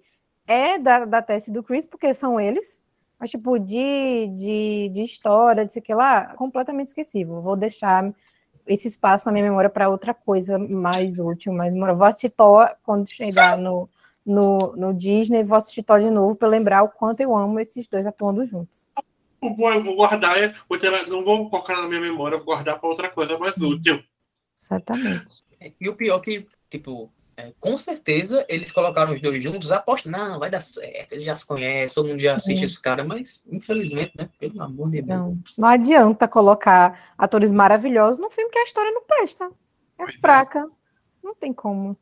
é 0.46 0.78
da, 0.78 1.04
da 1.04 1.20
Tess 1.20 1.48
e 1.48 1.52
do 1.52 1.62
Chris, 1.62 1.84
porque 1.84 2.14
são 2.14 2.40
eles. 2.40 2.80
Mas, 3.18 3.30
tipo, 3.30 3.58
de, 3.58 4.26
de, 4.38 4.90
de 4.94 5.02
história, 5.02 5.64
de 5.64 5.72
sei 5.72 5.80
que 5.82 5.94
lá, 5.94 6.34
completamente 6.36 6.88
esquecível. 6.88 7.40
Vou 7.40 7.54
deixar 7.54 8.12
esse 8.66 8.88
espaço 8.88 9.26
na 9.26 9.32
minha 9.32 9.44
memória 9.44 9.70
para 9.70 9.88
outra 9.88 10.14
coisa 10.14 10.58
mais 10.58 11.18
útil, 11.18 11.52
mais 11.52 11.72
memorável. 11.72 11.98
Vou 11.98 12.06
assistir 12.06 12.30
Thor 12.30 12.68
quando 12.82 13.10
chegar 13.10 13.58
no, 13.58 13.88
no, 14.24 14.74
no 14.76 14.94
Disney, 14.94 15.44
vou 15.44 15.56
assistir 15.56 15.82
Thor 15.82 16.00
de 16.00 16.10
novo 16.10 16.34
para 16.36 16.48
lembrar 16.48 16.82
o 16.82 16.88
quanto 16.88 17.20
eu 17.20 17.36
amo 17.36 17.58
esses 17.60 17.86
dois 17.88 18.06
atuando 18.06 18.44
juntos. 18.46 18.88
O 19.40 19.50
bom 19.50 19.72
eu 19.72 19.82
vou 19.82 19.96
guardar, 19.96 20.38
é- 20.40 20.54
vou 20.68 20.78
ter- 20.78 21.08
não 21.08 21.24
vou 21.24 21.50
colocar 21.50 21.76
na 21.76 21.88
minha 21.88 22.00
memória, 22.00 22.36
vou 22.36 22.46
guardar 22.46 22.78
para 22.78 22.88
outra 22.88 23.10
coisa 23.10 23.36
mais 23.38 23.56
útil. 23.56 24.02
Certamente. 24.54 25.42
E 25.80 25.88
o 25.88 25.96
pior 25.96 26.20
que, 26.20 26.46
tipo, 26.70 27.10
é, 27.36 27.52
com 27.58 27.76
certeza 27.78 28.44
eles 28.48 28.70
colocaram 28.70 29.14
os 29.14 29.20
dois 29.20 29.42
juntos, 29.42 29.72
aposto, 29.72 30.10
não, 30.10 30.38
vai 30.38 30.50
dar 30.50 30.60
certo, 30.60 31.12
eles 31.12 31.24
já 31.24 31.34
se 31.34 31.46
conhecem, 31.46 31.94
todo 31.94 32.08
mundo 32.10 32.20
já 32.20 32.36
assiste 32.36 32.62
É. 32.62 32.66
esse 32.66 32.80
cara, 32.80 33.02
mas 33.04 33.42
infelizmente, 33.50 34.12
né? 34.16 34.28
Pelo 34.38 34.62
amor 34.62 34.90
de 34.90 35.02
Deus. 35.02 35.18
Não, 35.18 35.38
não 35.58 35.68
adianta 35.68 36.28
colocar 36.28 37.12
atores 37.16 37.50
maravilhosos 37.50 38.18
num 38.18 38.30
filme 38.30 38.50
que 38.50 38.58
a 38.58 38.64
história 38.64 38.90
não 38.92 39.02
presta. 39.04 39.44
É 39.46 40.04
Pois 40.04 40.14
é. 40.14 40.18
fraca. 40.18 40.68
Não 41.22 41.34
tem 41.34 41.52
como. 41.52 41.96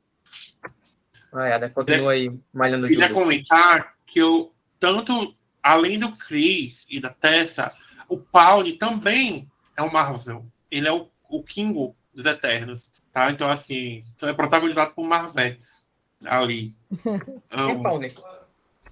Vai, 1.32 1.52
Ada, 1.52 1.70
continua 1.70 2.12
aí 2.12 2.32
malhando 2.52 2.86
o 2.86 2.88
Queria 2.88 3.06
Judas. 3.08 3.22
comentar 3.22 3.94
que 4.06 4.18
eu, 4.18 4.52
tanto 4.78 5.34
além 5.62 5.98
do 5.98 6.10
Chris 6.16 6.86
e 6.90 6.98
da 6.98 7.10
Tessa, 7.10 7.72
o 8.08 8.16
Pauli 8.18 8.72
também 8.78 9.48
é 9.76 9.82
um 9.82 9.92
Marvel. 9.92 10.44
Ele 10.70 10.88
é 10.88 10.92
o, 10.92 11.08
o 11.28 11.42
Kingo 11.42 11.94
dos 12.12 12.24
Eternos. 12.26 12.90
Tá? 13.12 13.30
Então, 13.30 13.48
assim, 13.48 14.04
é 14.22 14.32
protagonizado 14.32 14.94
por 14.94 15.04
Marvetes 15.04 15.84
ali. 16.24 16.74
Quem 17.02 17.12
Amo. 17.50 17.82
pau, 17.82 17.98
né? 17.98 18.08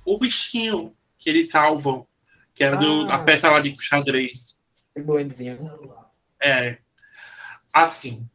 o 0.05 0.19
bichinho 0.19 0.95
que 1.19 1.29
eles 1.29 1.51
salvam, 1.51 2.07
que 2.55 2.65
era 2.65 2.77
do, 2.77 3.07
Ah. 3.11 3.17
a 3.17 3.19
peça 3.19 3.51
lá 3.51 3.61
de 3.61 3.77
xadrez. 3.79 4.57
Que 4.95 5.03
boazinho. 5.03 5.71
É, 6.43 6.79
assim, 7.73 8.27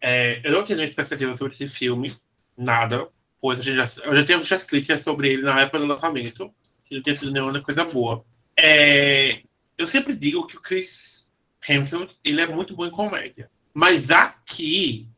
é, 0.00 0.40
eu 0.42 0.52
não 0.52 0.64
tenho 0.64 0.80
expectativa 0.82 1.36
sobre 1.36 1.52
esse 1.52 1.68
filme, 1.68 2.12
nada, 2.56 3.08
pois 3.40 3.58
eu 3.66 3.74
já, 3.74 3.88
eu 4.04 4.16
já 4.16 4.24
tenho 4.24 4.38
visto 4.40 4.54
as 4.54 4.62
críticas 4.64 5.02
sobre 5.02 5.28
ele 5.28 5.42
na 5.42 5.60
época 5.60 5.78
do 5.80 5.86
lançamento, 5.86 6.52
que 6.84 6.94
não 6.94 7.02
tem 7.02 7.14
sido 7.14 7.30
nenhuma 7.30 7.60
coisa 7.60 7.84
boa. 7.84 8.24
É, 8.56 9.42
eu 9.76 9.86
sempre 9.86 10.14
digo 10.16 10.46
que 10.46 10.56
o 10.56 10.60
Chris 10.60 11.28
Hemsworth, 11.68 12.12
ele 12.24 12.40
é 12.40 12.46
muito 12.46 12.74
bom 12.74 12.86
em 12.86 12.90
comédia, 12.90 13.50
mas 13.74 14.10
aqui, 14.10 15.08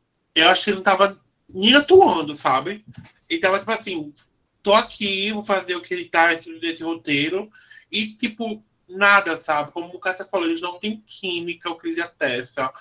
eu 0.41 0.49
acho 0.49 0.65
que 0.65 0.71
ele 0.71 0.77
não 0.77 0.85
tava 0.85 1.21
nem 1.53 1.75
atuando, 1.75 2.35
sabe? 2.35 2.85
Ele 3.29 3.41
tava 3.41 3.59
tipo 3.59 3.71
assim, 3.71 4.15
tô 4.63 4.75
aqui, 4.75 5.33
vou 5.33 5.45
fazer 5.45 5.75
o 5.77 5.81
que 5.81 5.95
ele 5.95 6.05
tá 6.07 6.29
nesse 6.61 6.83
roteiro, 6.83 7.51
e 7.91 8.15
tipo, 8.15 8.63
nada, 8.89 9.37
sabe? 9.37 9.73
Como 9.73 9.89
o 9.89 9.99
Cássia 10.01 10.25
falou, 10.25 10.47
eles 10.47 10.61
não 10.61 10.79
têm 10.79 11.03
química, 11.07 11.71
o 11.71 11.77
Chris 11.77 11.97
e 11.97 12.03
a 12.03 12.09
Tessa. 12.09 12.73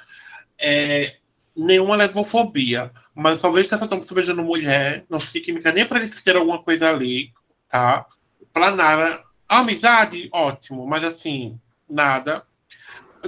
É, 0.58 1.18
nenhuma 1.56 1.96
lesbofobia. 1.96 2.92
Mas 3.14 3.40
só 3.40 3.52
vejo 3.52 3.70
Tessa 3.70 3.88
Thompson 3.88 4.16
beijando 4.16 4.44
mulher, 4.44 5.06
não 5.10 5.20
sei 5.20 5.42
química 5.42 5.72
nem 5.72 5.86
pra 5.86 6.00
eles 6.00 6.22
terem 6.22 6.40
alguma 6.40 6.62
coisa 6.62 6.90
ali, 6.90 7.34
tá? 7.68 8.06
Pra 8.54 8.72
nada. 8.72 9.24
Amizade, 9.48 10.30
ótimo, 10.32 10.86
mas 10.86 11.04
assim, 11.04 11.60
nada. 11.90 12.46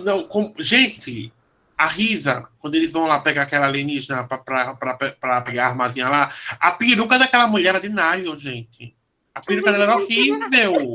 Não, 0.03 0.23
com- 0.23 0.53
gente, 0.59 1.33
a 1.81 1.87
Risa, 1.87 2.47
quando 2.59 2.75
eles 2.75 2.93
vão 2.93 3.07
lá 3.07 3.19
pegar 3.19 3.41
aquela 3.41 3.65
alienígena 3.65 4.23
pra 4.27 5.41
pegar 5.41 5.65
a 5.65 5.67
armazinha 5.67 6.09
lá, 6.09 6.31
a 6.59 6.71
peruca 6.73 7.17
daquela 7.17 7.47
mulher 7.47 7.69
era 7.69 7.79
de 7.79 7.89
nylon, 7.89 8.37
gente. 8.37 8.95
A 9.33 9.41
peruca 9.41 9.71
dela 9.71 9.85
era 9.85 9.95
horrível. 9.95 10.93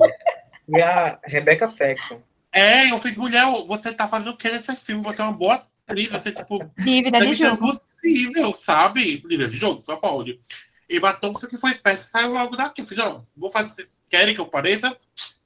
E 0.69 0.81
a 0.81 1.19
Rebecca 1.25 1.69
Faxon. 1.69 2.23
É, 2.53 2.89
eu 2.93 3.01
fiz, 3.01 3.17
mulher, 3.17 3.45
você 3.67 3.93
tá 3.93 4.07
fazendo 4.07 4.31
o 4.31 4.37
que 4.37 4.49
nesse 4.49 4.77
filme? 4.77 5.03
Você 5.03 5.21
é 5.21 5.25
uma 5.25 5.33
boa 5.33 5.67
atriz, 5.89 6.09
você, 6.09 6.31
tipo, 6.31 6.65
Dívida 6.79 7.19
de 7.19 7.35
ser 7.35 7.49
jogo. 7.49 7.67
possível, 7.67 8.53
sabe? 8.53 9.25
Líder 9.27 9.51
de 9.51 9.57
jogo, 9.57 9.83
só 9.83 9.97
pode. 9.97 10.39
E 10.89 11.01
Batom, 11.01 11.33
você 11.33 11.49
que 11.49 11.59
foi 11.59 11.73
esperto, 11.73 12.05
saiu 12.05 12.33
logo 12.33 12.55
daqui. 12.55 12.83
Eu 12.83 12.87
fiz, 12.87 12.99
ó, 12.99 13.25
vou 13.37 13.51
fazer, 13.51 13.71
vocês 13.71 13.89
querem 14.09 14.37
que 14.37 14.41
eu 14.41 14.45
apareça? 14.45 14.97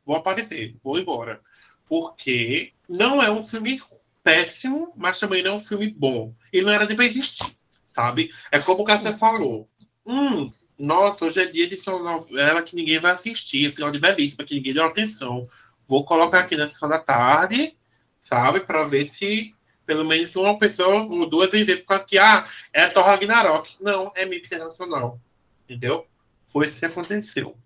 Vou 0.05 0.17
aparecer, 0.17 0.77
vou 0.83 0.99
embora. 0.99 1.41
Porque 1.87 2.75
não 2.87 3.23
é 3.23 3.31
um 3.31 3.43
filme 3.43 3.81
péssimo, 4.23 4.93
mas 4.97 5.19
também 5.19 5.43
não 5.43 5.53
é 5.53 5.55
um 5.55 5.61
filme 5.61 5.89
bom. 5.89 6.35
Ele 6.53 6.67
não 6.67 6.73
era 6.73 6.87
nem 6.87 6.97
pra 6.97 7.07
existir, 7.07 7.57
sabe? 7.87 8.31
É 8.51 8.59
como 8.59 8.83
o 8.83 8.85
Cássio 8.85 9.17
falou. 9.17 9.69
Hum, 10.07 10.53
nossa, 10.79 11.27
hoje 11.27 11.43
é 11.43 11.47
dia 11.47 11.69
de 11.69 11.79
novela 11.87 12.63
que 12.63 12.75
ninguém 12.75 12.99
vai 12.99 13.13
assistir, 13.13 13.71
final 13.71 13.91
de 13.91 13.99
belíssima, 13.99 14.45
que 14.45 14.55
ninguém 14.55 14.75
deu 14.75 14.85
atenção. 14.85 15.47
Vou 15.87 16.05
colocar 16.05 16.41
aqui 16.41 16.57
na 16.57 16.69
sessão 16.69 16.89
da 16.89 16.99
tarde, 16.99 17.77
sabe? 18.19 18.61
Pra 18.61 18.85
ver 18.85 19.07
se 19.07 19.55
pelo 19.85 20.05
menos 20.05 20.37
uma 20.37 20.57
pessoa 20.57 21.03
ou 21.03 21.29
duas 21.29 21.51
ver 21.51 21.79
por 21.79 21.87
causa 21.87 22.07
que, 22.07 22.17
ah, 22.17 22.47
é 22.73 22.87
Thor 22.87 23.05
Ragnarok. 23.05 23.77
Não, 23.81 24.13
é 24.15 24.25
MIP 24.25 24.47
Internacional. 24.47 25.21
Entendeu? 25.65 26.07
Foi 26.47 26.67
isso 26.67 26.79
que 26.79 26.87
aconteceu. 26.87 27.57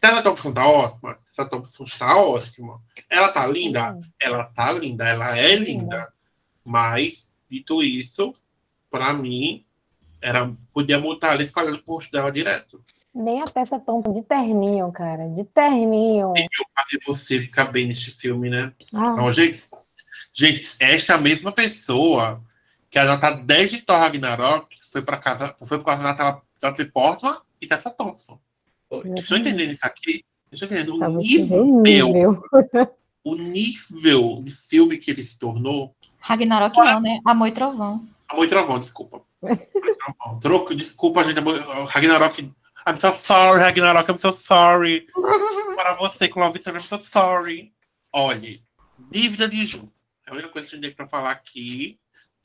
Essa 0.00 0.22
Thompson 0.22 0.52
tá 0.52 0.66
ótima. 0.66 1.18
Essa 1.28 1.44
Thompson 1.44 1.84
está 1.84 2.16
ótima. 2.16 2.80
Ela 3.08 3.28
tá 3.28 3.46
linda? 3.46 3.98
Ela 4.18 4.44
tá 4.44 4.72
linda. 4.72 5.06
Ela 5.06 5.38
é 5.38 5.54
linda. 5.56 6.12
Mas, 6.64 7.30
dito 7.48 7.82
isso, 7.82 8.34
pra 8.90 9.12
mim, 9.12 9.64
era, 10.20 10.50
podia 10.72 10.98
multar 10.98 11.32
ela 11.32 11.42
escolhendo 11.42 11.82
o 11.86 11.92
rosto 11.92 12.12
dela 12.12 12.32
direto. 12.32 12.82
Nem 13.14 13.42
a 13.42 13.46
Tessa 13.46 13.78
Thompson 13.78 14.12
de 14.12 14.22
terninho, 14.22 14.90
cara. 14.92 15.28
De 15.28 15.44
terninho. 15.44 16.32
Fazer 16.76 17.00
você 17.04 17.40
ficar 17.40 17.66
bem 17.66 17.86
neste 17.86 18.10
filme, 18.10 18.48
né? 18.48 18.72
Ah, 18.94 19.12
Então, 19.12 19.32
gente, 19.32 19.64
gente, 20.32 20.76
esta 20.78 21.18
mesma 21.18 21.52
pessoa 21.52 22.42
que 22.88 22.98
a 22.98 23.04
nota 23.04 23.32
10 23.32 23.70
de 23.70 23.82
Thor 23.82 23.98
Ragnarok 23.98 24.76
foi 24.80 25.02
para 25.02 25.16
casa, 25.18 25.54
foi 25.64 25.78
por 25.78 25.84
causa 25.84 26.02
da 26.02 26.08
Natalie 26.10 26.40
Natalie 26.62 26.90
Portman 26.90 27.36
e 27.60 27.66
Tessa 27.66 27.90
Thompson. 27.90 28.38
Estão 29.16 29.38
entendendo 29.38 29.70
isso 29.70 29.86
aqui? 29.86 30.24
Estão 30.50 30.66
entendendo 30.66 30.96
o 30.96 31.08
nível, 31.16 31.66
o 31.66 31.82
nível. 31.82 32.42
o 33.24 33.34
nível 33.36 34.42
de 34.42 34.50
filme 34.50 34.98
que 34.98 35.10
ele 35.10 35.22
se 35.22 35.38
tornou? 35.38 35.94
Ragnarok 36.18 36.76
não, 36.76 37.00
né? 37.00 37.20
Amor 37.24 37.48
e 37.48 37.52
Trovão. 37.52 38.06
Amor 38.28 38.44
e 38.44 38.48
Trovão, 38.48 38.78
desculpa. 38.80 39.22
Troco, 40.40 40.74
desculpa, 40.74 41.24
gente. 41.24 41.38
Amor- 41.38 41.58
Ragnarok. 41.86 42.52
I'm 42.86 42.96
so 42.96 43.12
sorry, 43.12 43.60
Ragnarok, 43.60 44.10
I'm 44.10 44.18
so 44.18 44.32
sorry. 44.32 45.06
Para 45.76 45.94
você 45.96 46.30
Love 46.34 46.54
Victor, 46.54 46.74
I'm 46.74 46.80
so 46.80 46.98
sorry. 46.98 47.72
Olhe, 48.12 48.62
dívida 49.10 49.46
de 49.48 49.62
junto. 49.64 49.92
É 50.26 50.30
a 50.30 50.34
única 50.34 50.48
coisa 50.48 50.68
que 50.68 50.76
eu 50.76 50.80
tenho 50.80 50.94
pra 50.94 51.06
falar 51.06 51.30
aqui, 51.30 51.98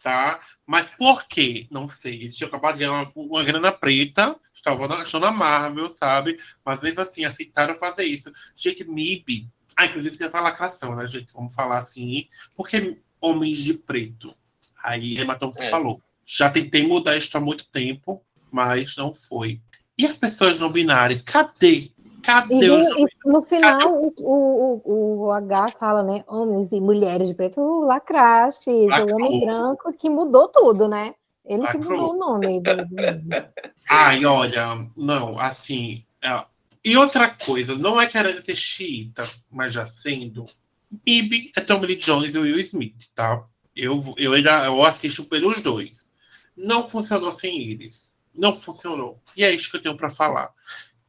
tá? 0.06 0.40
Mas 0.68 0.88
por 0.90 1.28
quê? 1.28 1.66
Não 1.72 1.88
sei. 1.88 2.14
Eles 2.14 2.36
tinham 2.36 2.48
acabado 2.48 2.76
de 2.76 2.82
ganhar 2.82 2.92
uma, 2.92 3.12
uma 3.16 3.44
grana 3.44 3.72
preta, 3.72 4.40
estavam 4.54 4.88
na, 4.88 5.02
estão 5.02 5.20
na 5.20 5.32
Marvel, 5.32 5.90
sabe? 5.90 6.38
Mas 6.64 6.80
mesmo 6.80 7.02
assim, 7.02 7.26
aceitaram 7.26 7.74
fazer 7.74 8.04
isso. 8.04 8.32
Gente, 8.56 8.84
MIB. 8.84 9.50
Ah, 9.76 9.88
inclusive 9.88 10.16
tem 10.16 10.30
a 10.32 10.42
lacração, 10.42 10.96
né, 10.96 11.08
gente? 11.08 11.34
Vamos 11.34 11.56
falar 11.56 11.80
assim. 11.80 12.28
Porque 12.56 13.00
homens 13.20 13.58
de 13.58 13.74
preto. 13.74 14.36
Aí 14.84 15.20
Emma 15.20 15.36
Thompson 15.36 15.64
É. 15.64 15.70
falou. 15.72 16.00
Já 16.24 16.52
tentei 16.52 16.86
mudar 16.86 17.18
isso 17.18 17.36
há 17.36 17.42
muito 17.42 17.66
tempo, 17.70 18.24
mas 18.52 18.96
não 18.98 19.12
foi. 19.12 19.60
E 19.98 20.06
as 20.06 20.16
pessoas 20.16 20.60
não 20.60 20.72
binárias? 20.72 21.22
Cadê? 21.22 21.90
Cadê 22.26 22.66
E, 22.66 22.70
os 22.70 22.90
e 22.96 23.08
no 23.26 23.42
final, 23.44 24.02
o, 24.04 24.14
o, 24.20 24.82
o, 24.86 25.20
o 25.28 25.32
H 25.32 25.72
fala, 25.80 26.04
né? 26.04 26.24
Homens 26.28 26.72
e 26.72 26.82
mulheres 26.82 27.28
de 27.28 27.34
preto, 27.34 27.62
lacraste, 27.82 28.70
o 28.70 28.88
Lacrou. 28.88 29.16
homem 29.16 29.38
branco 29.40 29.94
que 29.94 30.10
mudou 30.10 30.48
tudo, 30.48 30.88
né? 30.88 31.16
Ele 31.46 31.68
que 31.68 31.78
Lacrou. 31.78 32.02
mudou 32.02 32.14
o 32.14 32.18
nome 32.18 32.62
Ai, 33.90 34.26
olha, 34.26 34.88
não, 34.96 35.38
assim. 35.40 36.06
é, 36.22 36.46
E 36.84 36.98
outra 36.98 37.30
coisa, 37.30 37.76
não 37.78 38.00
é 38.02 38.08
querendo 38.08 38.42
ser 38.42 38.56
xiita, 38.56 39.24
mas 39.52 39.74
já 39.74 39.86
sendo. 39.86 40.46
Bibi 40.90 41.52
é 41.56 41.62
Tommy 41.62 41.88
Lee 41.88 41.96
Jones 41.98 42.34
e 42.34 42.38
Will 42.40 42.60
Smith, 42.60 43.10
tá? 43.14 43.44
Eu, 43.76 44.00
eu 44.18 44.34
ainda 44.34 44.66
eu 44.66 44.84
assisto 44.84 45.26
pelos 45.26 45.62
dois. 45.62 46.08
Não 46.56 46.88
funcionou 46.88 47.32
sem 47.32 47.70
eles. 47.70 48.14
Não 48.34 48.56
funcionou. 48.56 49.20
E 49.36 49.44
é 49.44 49.52
isso 49.54 49.70
que 49.70 49.78
eu 49.78 49.82
tenho 49.82 49.98
pra 49.98 50.10
falar. 50.10 50.52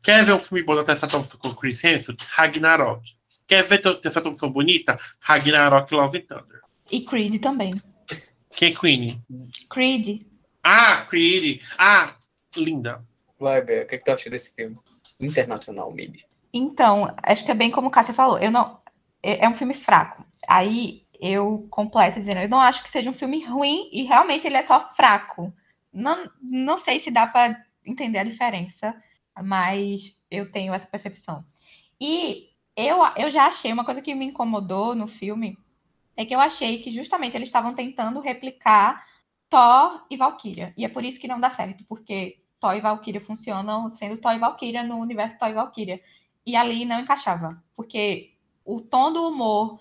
Quer 0.07 0.25
ver 0.25 0.35
um 0.35 0.39
filme 0.39 0.63
bom 0.63 0.77
da 0.77 0.85
Tessa 0.85 1.09
Thompson 1.09 1.37
com 1.37 1.53
Chris 1.53 1.83
Hemsworth? 1.83 2.23
Ragnarok. 2.29 3.03
Quer 3.45 3.65
ver 3.65 3.83
Tessa 4.01 4.21
Thompson 4.21 4.49
bonita? 4.49 4.97
Ragnarok 5.19 5.93
Love 5.93 6.21
Thunder. 6.21 6.61
E 6.93 7.01
Creed 7.01 7.43
também. 7.43 7.75
Quem 8.53 8.71
é 8.71 8.73
Queen? 8.77 9.25
Creed. 9.69 10.25
Ah, 10.63 11.05
Creed. 11.11 11.61
Ah, 11.77 12.15
linda. 12.57 13.05
Vai, 13.41 13.61
Bea, 13.61 13.83
o 13.83 13.87
que, 13.89 13.99
que 13.99 14.05
tu 14.05 14.13
acha 14.13 14.31
desse 14.31 14.55
filme? 14.55 14.79
Internacional, 15.19 15.91
MIB. 15.91 16.25
Então, 16.55 17.13
acho 17.21 17.45
que 17.45 17.51
é 17.51 17.55
bem 17.55 17.73
como 17.73 17.89
o 17.89 17.91
Cássia 17.91 18.15
falou. 18.15 18.39
Eu 18.39 18.53
não. 18.53 18.79
É 19.21 19.45
é 19.45 19.49
um 19.49 19.57
filme 19.57 19.75
fraco. 19.75 20.25
Aí 20.47 21.03
eu 21.21 21.67
completo 21.69 22.21
dizendo, 22.21 22.43
eu 22.43 22.49
não 22.49 22.61
acho 22.61 22.81
que 22.81 22.89
seja 22.89 23.11
um 23.11 23.13
filme 23.13 23.45
ruim 23.45 23.91
e 23.93 24.05
realmente 24.05 24.47
ele 24.47 24.57
é 24.57 24.65
só 24.65 24.89
fraco. 24.95 25.53
Não, 25.93 26.31
não 26.41 26.79
sei 26.79 27.01
se 27.01 27.11
dá 27.11 27.27
para 27.27 27.61
entender 27.85 28.21
a 28.21 28.25
diferença, 28.25 28.95
mas 29.43 30.21
eu 30.31 30.51
tenho 30.51 30.75
essa 30.75 30.87
percepção. 30.87 31.45
E 32.01 32.51
eu, 32.77 32.99
eu 33.17 33.31
já 33.31 33.47
achei 33.47 33.73
uma 33.73 33.85
coisa 33.85 34.03
que 34.03 34.15
me 34.15 34.27
incomodou 34.27 34.95
no 34.95 35.07
filme 35.07 35.59
é 36.17 36.25
que 36.25 36.35
eu 36.35 36.41
achei 36.41 36.79
que 36.79 36.91
justamente 36.91 37.37
eles 37.37 37.49
estavam 37.49 37.75
tentando 37.75 38.21
replicar 38.21 39.05
Thor 39.49 40.05
e 40.11 40.17
Valkyria. 40.17 40.73
E 40.77 40.85
é 40.85 40.89
por 40.89 41.05
isso 41.05 41.21
que 41.21 41.29
não 41.29 41.39
dá 41.39 41.51
certo, 41.51 41.85
porque 41.87 42.39
Thor 42.59 42.75
e 42.75 42.81
Valkyria 42.81 43.21
funcionam 43.21 43.89
sendo 43.91 44.19
Thor 44.19 44.33
e 44.33 44.39
Valkyria 44.39 44.83
no 44.83 44.97
universo 44.97 45.39
Thor 45.39 45.49
e 45.49 45.55
Valkyria. 45.55 46.01
E 46.45 46.57
ali 46.57 46.85
não 46.85 47.01
encaixava, 47.01 47.63
porque 47.75 48.33
o 48.65 48.81
tom 48.81 49.13
do 49.13 49.29
humor 49.29 49.79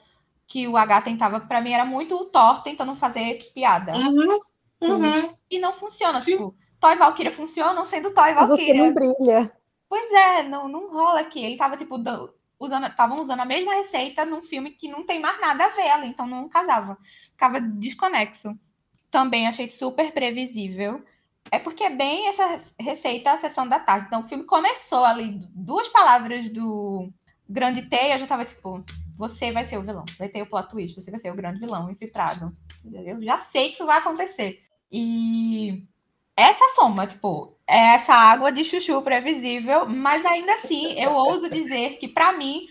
que 0.47 0.67
o 0.67 0.77
H 0.77 1.01
tentava, 1.01 1.39
pra 1.39 1.61
mim, 1.61 1.71
era 1.71 1.85
muito 1.85 2.15
o 2.15 2.25
Thor 2.25 2.61
tentando 2.61 2.93
fazer 2.95 3.39
piada. 3.53 3.93
Uhum, 3.97 4.39
uhum. 4.81 5.35
E 5.49 5.57
não 5.57 5.73
funciona, 5.73 6.21
tipo, 6.21 6.55
E 6.83 6.95
Valkyria 6.95 7.31
funcionam 7.31 7.83
sendo 7.85 8.13
Thor 8.13 8.27
e 8.27 8.33
Você 8.33 8.45
Valkyria. 8.47 8.73
não 8.75 8.93
brilha. 8.93 9.51
Pois 9.89 10.11
é, 10.11 10.43
não, 10.43 10.67
não 10.67 10.91
rola 10.91 11.19
aqui. 11.21 11.43
Ele 11.43 11.57
tava, 11.57 11.77
tipo, 11.77 11.97
do- 11.97 12.33
usando, 12.59 12.87
estavam 12.87 13.19
usando 13.19 13.39
a 13.39 13.45
mesma 13.45 13.73
receita 13.75 14.23
num 14.25 14.41
filme 14.43 14.71
que 14.71 14.87
não 14.87 15.03
tem 15.05 15.19
mais 15.19 15.39
nada 15.41 15.65
a 15.65 15.69
ver 15.69 15.89
ali, 15.89 16.07
então 16.07 16.27
não 16.27 16.47
casava. 16.49 16.97
Ficava 17.31 17.59
desconexo. 17.59 18.57
Também 19.09 19.47
achei 19.47 19.67
super 19.67 20.11
previsível. 20.11 21.03
É 21.51 21.59
porque 21.59 21.83
é 21.83 21.89
bem 21.89 22.27
essa 22.27 22.59
receita 22.79 23.31
a 23.31 23.37
sessão 23.37 23.67
da 23.67 23.79
tarde. 23.79 24.07
Então 24.07 24.21
o 24.21 24.27
filme 24.27 24.43
começou 24.43 25.05
ali, 25.05 25.39
duas 25.51 25.87
palavras 25.89 26.49
do 26.49 27.09
grande 27.47 27.83
T, 27.83 27.95
eu 28.13 28.17
já 28.17 28.25
tava 28.27 28.43
tipo, 28.43 28.83
você 29.15 29.51
vai 29.51 29.63
ser 29.63 29.77
o 29.77 29.81
vilão, 29.83 30.03
vai 30.17 30.27
ter 30.27 30.41
o 30.41 30.47
plot 30.47 30.67
twist, 30.69 30.99
você 30.99 31.11
vai 31.11 31.19
ser 31.19 31.31
o 31.31 31.35
grande 31.35 31.59
vilão 31.59 31.89
infiltrado. 31.91 32.55
Eu 32.91 33.21
já 33.21 33.37
sei 33.37 33.67
que 33.67 33.75
isso 33.75 33.85
vai 33.85 33.99
acontecer. 33.99 34.59
E 34.91 35.83
essa 36.35 36.75
soma, 36.75 37.07
tipo, 37.07 37.57
é 37.67 37.95
essa 37.95 38.13
água 38.13 38.51
de 38.51 38.63
chuchu 38.63 39.01
previsível, 39.01 39.87
mas 39.87 40.25
ainda 40.25 40.53
assim 40.55 40.99
eu 40.99 41.13
ouso 41.13 41.49
dizer 41.49 41.97
que 41.97 42.07
pra 42.07 42.33
mim 42.33 42.67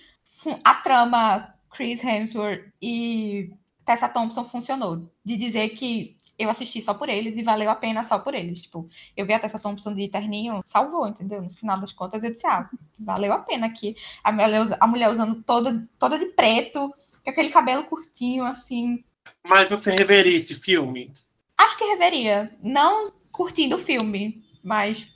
a 0.63 0.75
trama 0.75 1.55
Chris 1.71 2.03
Hemsworth 2.05 2.71
e 2.81 3.51
Tessa 3.85 4.09
Thompson 4.09 4.45
funcionou, 4.45 5.11
de 5.25 5.37
dizer 5.37 5.71
que 5.71 6.17
eu 6.39 6.51
assisti 6.51 6.83
só 6.83 6.95
por 6.95 7.09
eles 7.09 7.37
e 7.37 7.43
valeu 7.43 7.71
a 7.71 7.75
pena 7.75 8.03
só 8.03 8.19
por 8.19 8.35
eles. 8.35 8.63
Tipo, 8.63 8.89
eu 9.17 9.25
vi 9.25 9.33
a 9.33 9.39
Tessa 9.39 9.59
Thompson 9.59 9.95
de 9.95 10.09
terninho, 10.09 10.63
salvou, 10.67 11.07
entendeu? 11.07 11.41
No 11.41 11.51
final 11.51 11.79
das 11.79 11.93
contas 11.93 12.23
eu 12.25 12.33
disse, 12.33 12.47
ah, 12.47 12.69
valeu 12.99 13.33
a 13.33 13.39
pena 13.39 13.67
aqui. 13.67 13.97
A 14.23 14.33
mulher, 14.33 14.77
a 14.81 14.87
mulher 14.87 15.11
usando 15.11 15.43
toda, 15.43 15.89
toda 15.99 16.19
de 16.19 16.27
preto, 16.27 16.93
com 17.23 17.31
aquele 17.31 17.51
cabelo 17.51 17.85
curtinho, 17.85 18.45
assim. 18.45 19.05
Mas 19.47 19.71
você 19.71 19.93
reveria 19.93 20.37
esse 20.37 20.55
filme? 20.55 21.13
Acho 21.57 21.79
que 21.79 21.85
reveria. 21.85 22.55
Não 22.61 23.13
curtindo 23.35 23.75
o 23.75 23.79
filme, 23.79 24.45
mas 24.63 25.09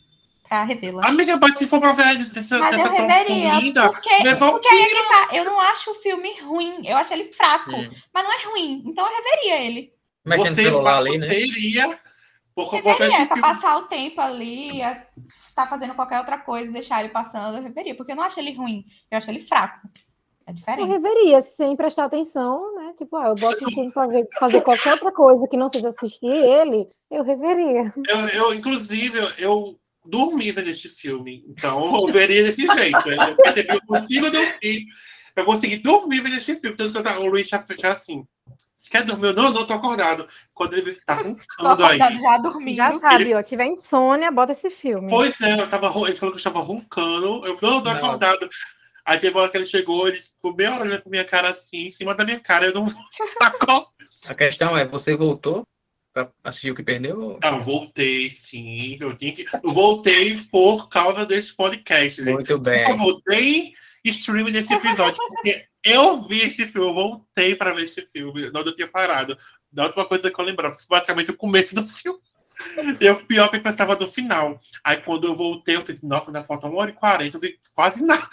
pra 0.46 0.64
revê-la. 0.64 1.06
Amiga, 1.06 1.36
mas 1.40 1.56
se 1.56 1.66
for 1.68 1.80
pra 1.80 1.92
ver 1.92 2.16
dessa, 2.26 2.58
Mas 2.58 2.76
eu 2.76 2.82
dessa 2.90 2.90
reveria, 2.90 3.50
Thompson 3.52 3.60
linda, 3.60 3.92
porque, 3.92 4.22
vê 4.22 4.36
porque 4.36 4.68
aí 4.68 4.82
é 4.82 4.86
que 4.86 5.08
tá. 5.08 5.28
Eu 5.36 5.44
não 5.44 5.60
acho 5.60 5.90
o 5.92 5.94
filme 5.94 6.40
ruim, 6.40 6.86
eu 6.86 6.96
acho 6.96 7.12
ele 7.14 7.32
fraco, 7.32 7.70
Hum. 7.70 7.90
mas 8.12 8.24
não 8.24 8.32
é 8.32 8.44
ruim, 8.46 8.82
então 8.84 9.06
eu 9.06 9.16
reveria 9.16 9.60
ele. 9.64 9.92
Mexendo 10.24 10.50
no 10.50 10.56
você, 10.56 10.62
celular 10.62 10.98
ali, 10.98 11.18
né? 11.18 11.26
por 12.54 12.70
Reveria, 12.70 13.26
pra 13.26 13.40
passar 13.40 13.76
o 13.78 13.82
tempo 13.82 14.20
ali, 14.20 14.82
a- 14.82 15.06
tá 15.54 15.64
fazendo 15.66 15.94
qualquer 15.94 16.18
outra 16.18 16.38
coisa, 16.38 16.72
deixar 16.72 17.00
ele 17.00 17.10
passando, 17.12 17.56
eu 17.56 17.62
reveria, 17.62 17.94
porque 17.94 18.10
eu 18.12 18.16
não 18.16 18.24
acho 18.24 18.40
ele 18.40 18.52
ruim, 18.52 18.84
eu 19.10 19.16
acho 19.16 19.30
ele 19.30 19.38
fraco. 19.38 19.88
É 20.48 20.50
Eu 20.50 20.54
diferente. 20.54 20.88
reveria, 20.88 21.42
sem 21.42 21.76
prestar 21.76 22.06
atenção, 22.06 22.74
né? 22.74 22.94
Tipo, 22.96 23.16
ah, 23.16 23.28
eu 23.28 23.34
boto 23.34 23.62
um 23.66 23.70
filme 23.70 23.92
pra 23.92 24.06
ver, 24.06 24.26
fazer 24.40 24.62
qualquer 24.62 24.92
outra 24.94 25.12
coisa 25.12 25.46
que 25.46 25.58
não 25.58 25.68
seja 25.68 25.90
assistir 25.90 26.26
ele, 26.26 26.88
eu 27.10 27.22
reveria. 27.22 27.92
Eu, 28.08 28.18
eu, 28.28 28.54
inclusive, 28.54 29.18
eu, 29.18 29.28
eu 29.38 29.78
dormi 30.06 30.50
vendo 30.50 30.70
esse 30.70 30.88
filme. 30.88 31.44
Então, 31.48 31.94
eu 31.94 32.06
veria 32.10 32.44
desse 32.44 32.66
jeito. 32.66 33.10
Eu 33.10 33.36
percebi 33.36 33.68
que 33.68 33.74
eu 33.74 33.80
consigo 33.86 34.30
dormir. 34.30 34.86
Eu 35.36 35.44
consegui 35.44 35.76
dormir 35.76 36.20
vendo 36.22 36.36
esse 36.38 36.56
filme. 36.56 36.76
Tanto 36.76 36.92
que 36.92 36.98
eu 36.98 37.02
tava- 37.02 37.20
o 37.20 37.26
Luiz 37.26 37.46
já, 37.46 37.62
já 37.78 37.92
assim. 37.92 38.24
Você 38.78 38.88
quer 38.90 39.04
dormir? 39.04 39.26
Eu, 39.28 39.34
Não, 39.34 39.52
não, 39.52 39.66
tô 39.66 39.74
acordado. 39.74 40.26
Quando 40.54 40.72
ele 40.78 40.94
tá 41.04 41.12
roncando 41.14 41.84
aí. 41.84 41.98
já 41.98 42.38
dormindo. 42.38 42.74
Já 42.74 42.98
sabe, 42.98 43.34
ó, 43.34 43.42
tiver 43.42 43.66
insônia, 43.66 44.30
bota 44.30 44.52
esse 44.52 44.70
filme. 44.70 45.08
Pois 45.10 45.38
é, 45.42 45.60
eu 45.60 45.68
tava, 45.68 45.88
ele 46.08 46.16
falou 46.16 46.32
que 46.32 46.36
eu 46.36 46.48
estava 46.48 46.60
roncando. 46.60 47.44
Eu 47.44 47.52
não, 47.60 47.82
tô 47.82 47.90
Nossa. 47.90 47.90
acordado. 47.92 48.48
Aí 49.08 49.18
teve 49.18 49.34
uma 49.34 49.40
hora 49.40 49.50
que 49.50 49.56
ele 49.56 49.64
chegou, 49.64 50.06
ele 50.06 50.18
ficou 50.18 50.54
meia 50.54 50.74
hora 50.74 50.84
olhando 50.84 51.00
pra 51.00 51.10
minha 51.10 51.24
cara 51.24 51.48
assim, 51.48 51.86
em 51.86 51.90
cima 51.90 52.14
da 52.14 52.26
minha 52.26 52.38
cara. 52.38 52.66
Eu 52.66 52.74
não 52.74 52.86
sacou. 53.40 53.86
A 54.26 54.34
questão 54.34 54.76
é, 54.76 54.86
você 54.86 55.16
voltou 55.16 55.66
pra 56.12 56.30
assistir 56.44 56.72
o 56.72 56.74
que 56.74 56.82
perdeu? 56.82 57.38
Não, 57.42 57.58
voltei, 57.58 58.28
sim. 58.28 58.98
Eu, 59.00 59.16
tinha 59.16 59.32
que... 59.32 59.46
eu 59.64 59.72
voltei 59.72 60.38
por 60.52 60.90
causa 60.90 61.24
desse 61.24 61.56
podcast, 61.56 62.22
gente. 62.22 62.34
Muito 62.34 62.58
bem. 62.58 62.84
Favor, 62.84 63.18
deem 63.26 63.72
stream 64.04 64.48
nesse 64.48 64.74
episódio, 64.74 65.16
porque 65.16 65.66
eu 65.82 66.20
vi 66.20 66.40
esse 66.42 66.66
filme, 66.66 66.88
eu 66.88 66.94
voltei 66.94 67.54
pra 67.54 67.72
ver 67.72 67.84
esse 67.84 68.06
filme, 68.12 68.50
não 68.50 68.60
eu 68.60 68.76
tinha 68.76 68.88
parado. 68.88 69.38
Da 69.72 69.86
última 69.86 70.04
coisa 70.04 70.30
que 70.30 70.38
eu 70.38 70.44
lembrava, 70.44 70.74
foi 70.74 70.84
basicamente 70.86 71.30
o 71.30 71.36
começo 71.36 71.74
do 71.74 71.82
filme. 71.82 72.20
E 73.00 73.08
o 73.08 73.24
pior 73.24 73.48
que 73.48 73.56
eu 73.56 73.62
pensava 73.62 73.96
no 73.96 74.06
final. 74.06 74.60
Aí 74.84 74.98
quando 74.98 75.26
eu 75.26 75.34
voltei, 75.34 75.76
eu 75.76 75.82
pensei, 75.82 76.06
nossa, 76.06 76.28
ainda 76.28 76.42
falta 76.42 76.66
uma 76.66 76.78
hora 76.78 76.90
e 76.90 76.94
quarenta, 76.94 77.38
eu 77.38 77.40
vi 77.40 77.58
quase 77.72 78.04
nada. 78.04 78.28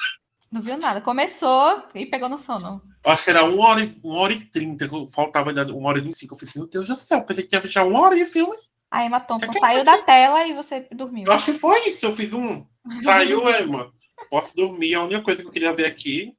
Não 0.51 0.61
viu 0.61 0.77
nada. 0.77 1.01
Começou 1.01 1.83
e 1.93 2.05
pegou 2.05 2.29
no 2.29 2.39
sono. 2.39 2.81
Acho 3.03 3.23
que 3.25 3.29
era 3.29 3.43
uma 3.43 3.67
hora, 3.67 3.81
e- 3.81 3.99
uma 4.03 4.19
hora 4.19 4.33
e 4.33 4.45
trinta, 4.45 4.89
faltava 5.13 5.49
ainda 5.49 5.65
uma 5.73 5.89
hora 5.89 5.99
e 5.99 6.01
vinte 6.01 6.13
e 6.13 6.15
cinco. 6.17 6.33
Eu 6.33 6.39
falei, 6.39 6.53
meu 6.55 6.67
Deus 6.67 6.87
do 6.87 6.95
céu, 6.95 7.23
pensei 7.23 7.45
que 7.45 7.55
ia 7.55 7.61
fechar 7.61 7.85
uma 7.85 7.99
hora 8.01 8.15
de 8.15 8.25
filme. 8.25 8.55
A 8.89 9.03
Emma 9.05 9.19
Thompson 9.19 9.51
É 9.51 9.59
saiu 9.59 9.83
da 9.83 10.01
tela 10.01 10.47
e 10.47 10.53
você 10.53 10.87
dormiu. 10.91 11.25
Eu 11.25 11.33
acho 11.33 11.45
que 11.51 11.59
foi 11.59 11.89
isso, 11.89 12.05
eu 12.05 12.11
fiz 12.11 12.31
um. 12.33 12.65
Saiu, 13.03 13.43
Emma. 13.61 13.91
Posso 14.29 14.55
dormir, 14.55 14.95
a 14.95 15.03
única 15.03 15.21
coisa 15.21 15.41
que 15.41 15.47
eu 15.47 15.51
queria 15.51 15.73
ver 15.73 15.85
aqui. 15.85 16.33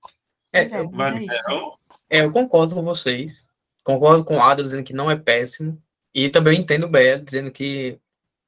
É, 0.53 0.63
Pois 0.63 0.73
é, 0.73 0.81
eu, 0.81 0.91
Vai, 0.91 1.27
é 1.27 2.19
é, 2.19 2.25
eu 2.25 2.33
concordo 2.33 2.75
com 2.75 2.83
vocês. 2.83 3.47
Concordo 3.85 4.25
com 4.25 4.37
o 4.39 4.43
Ada 4.43 4.63
dizendo 4.63 4.83
que 4.85 4.93
não 4.95 5.11
é 5.11 5.17
péssimo. 5.17 5.81
E 6.15 6.31
também 6.31 6.59
entendo 6.61 6.85
o 6.85 6.89
Bea 6.89 7.19
dizendo 7.19 7.51
que 7.51 7.99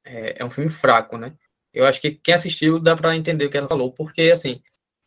é, 0.05 0.37
é 0.41 0.45
um 0.45 0.51
filme 0.51 0.71
fraco, 0.71 1.19
né? 1.19 1.35
Eu 1.73 1.85
acho 1.87 2.01
que 2.01 2.13
quem 2.13 2.33
assistiu 2.35 2.81
dá 2.81 2.97
pra 2.97 3.15
entender 3.15 3.45
o 3.45 3.51
que 3.51 3.59
ela 3.59 3.69
falou, 3.69 3.93
porque, 3.93 4.31
assim, 4.33 4.63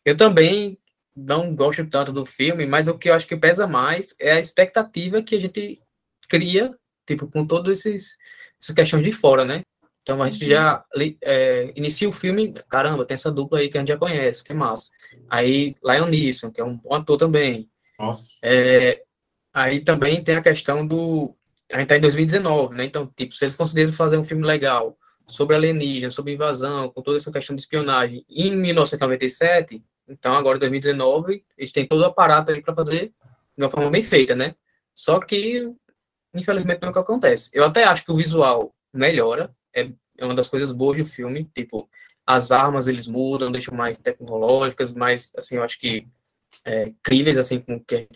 eu 0.06 0.16
também 0.16 0.78
não 1.16 1.56
gosto 1.56 1.86
tanto 1.88 2.12
do 2.12 2.26
filme, 2.26 2.66
mas 2.66 2.88
o 2.88 2.98
que 2.98 3.10
eu 3.10 3.14
acho 3.14 3.28
que 3.28 3.36
pesa 3.36 3.68
mais 3.68 4.16
é 4.20 4.34
a 4.34 4.40
expectativa 4.40 5.22
que 5.22 5.36
a 5.36 5.40
gente 5.40 5.82
cria, 6.30 6.74
tipo, 7.06 7.28
com 7.28 7.46
esses 7.70 8.18
essas 8.62 8.76
questões 8.76 9.04
de 9.04 9.12
fora, 9.12 9.44
né? 9.44 9.62
Então 10.04 10.22
a 10.22 10.30
gente 10.30 10.48
já 10.48 10.84
li- 10.96 11.18
é, 11.22 11.72
inicia 11.76 12.08
o 12.08 12.12
filme, 12.12 12.54
caramba, 12.70 13.06
tem 13.06 13.14
essa 13.16 13.32
dupla 13.32 13.60
aí 13.60 13.70
que 13.70 13.78
a 13.78 13.82
gente 13.82 13.90
já 13.90 13.98
conhece, 13.98 14.44
que 14.44 14.52
é 14.52 14.56
massa. 14.56 14.90
Aí 15.30 15.76
Lion 15.84 16.08
Neeson, 16.08 16.52
que 16.52 16.62
é 16.62 16.64
um 16.64 16.78
bom 16.78 16.94
ator 16.94 17.18
também. 17.18 17.70
É, 18.44 19.02
aí 19.54 19.80
também 19.82 20.24
tem 20.24 20.36
a 20.36 20.42
questão 20.42 20.86
do 20.86 21.36
a 21.72 21.80
gente 21.80 21.88
tá 21.88 21.98
em 21.98 22.02
2019, 22.02 22.76
né? 22.76 22.84
Então, 22.84 23.08
tipo, 23.16 23.34
se 23.34 23.46
eles 23.46 23.56
conseguiram 23.56 23.94
fazer 23.94 24.18
um 24.18 24.24
filme 24.26 24.46
legal 24.46 24.98
sobre 25.28 25.56
alienígena, 25.56 26.12
sobre 26.12 26.34
invasão, 26.34 26.90
com 26.90 27.02
toda 27.02 27.16
essa 27.18 27.32
questão 27.32 27.56
de 27.56 27.62
espionagem, 27.62 28.26
em 28.30 28.54
1997, 28.58 29.82
então 30.12 30.34
agora 30.34 30.58
em 30.58 30.60
2019, 30.60 31.44
eles 31.58 31.72
têm 31.72 31.88
todo 31.88 32.02
o 32.02 32.06
aparato 32.06 32.52
aí 32.52 32.62
para 32.62 32.76
fazer 32.76 33.14
de 33.58 33.64
uma 33.64 33.70
forma 33.70 33.90
bem 33.90 34.04
feita, 34.04 34.36
né? 34.36 34.56
Só 34.94 35.20
que, 35.20 35.70
infelizmente, 36.34 36.82
não 36.82 36.90
é 36.90 36.92
o 36.92 36.94
que 36.94 37.00
acontece. 37.00 37.50
Eu 37.54 37.64
até 37.64 37.84
acho 37.84 38.04
que 38.04 38.12
o 38.12 38.18
visual 38.18 38.74
melhora, 38.94 39.54
é, 39.74 39.90
é 40.18 40.26
uma 40.26 40.36
das 40.36 40.48
coisas 40.48 40.72
boas 40.72 40.98
do 40.98 41.06
filme, 41.06 41.50
tipo, 41.56 41.90
as 42.26 42.52
armas 42.52 42.88
eles 42.88 43.08
mudam, 43.08 43.52
deixam 43.52 43.76
mais 43.76 43.98
tecnológicas, 43.98 44.94
mais, 44.94 45.32
assim, 45.36 45.56
eu 45.56 45.64
acho 45.64 45.80
que 45.80 46.08
é, 46.64 46.92
críveis, 47.02 47.38
assim, 47.38 47.60
com 47.60 47.76
o 47.76 47.84
que 47.84 48.08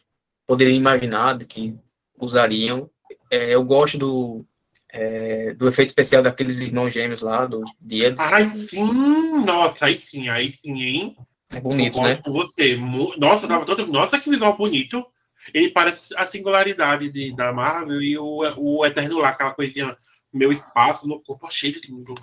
poderiam 0.45 0.75
imaginar 0.75 1.37
que 1.45 1.75
usariam. 2.17 2.89
É, 3.31 3.53
eu 3.55 3.63
gosto 3.63 3.97
do, 3.97 4.45
é, 4.89 5.53
do 5.53 5.67
efeito 5.67 5.89
especial 5.89 6.21
daqueles 6.21 6.59
irmãos 6.59 6.93
gêmeos 6.93 7.21
lá, 7.21 7.45
do 7.45 7.63
Diego. 7.79 8.17
Ai, 8.19 8.47
sim! 8.47 9.43
Nossa, 9.45 9.85
aí 9.85 9.99
sim, 9.99 10.29
aí 10.29 10.51
sim, 10.51 10.81
hein? 10.81 11.17
É 11.55 11.61
bonito, 11.61 12.01
né? 12.01 12.19
Você. 12.25 12.77
Nossa, 13.17 13.47
tava 13.47 13.65
todo... 13.65 13.87
Nossa, 13.87 14.19
que 14.19 14.29
visual 14.29 14.57
bonito. 14.57 15.05
Ele 15.53 15.69
parece 15.69 16.15
a 16.17 16.25
singularidade 16.25 17.11
de, 17.11 17.33
da 17.35 17.53
Marvel 17.53 18.01
e 18.01 18.17
o, 18.17 18.41
o 18.57 18.85
Eterno 18.85 19.19
lá, 19.19 19.29
aquela 19.29 19.53
coisinha, 19.53 19.95
meu 20.33 20.51
espaço 20.51 21.07
no 21.07 21.21
corpo, 21.21 21.47
achei 21.47 21.71
lindo. 21.83 22.15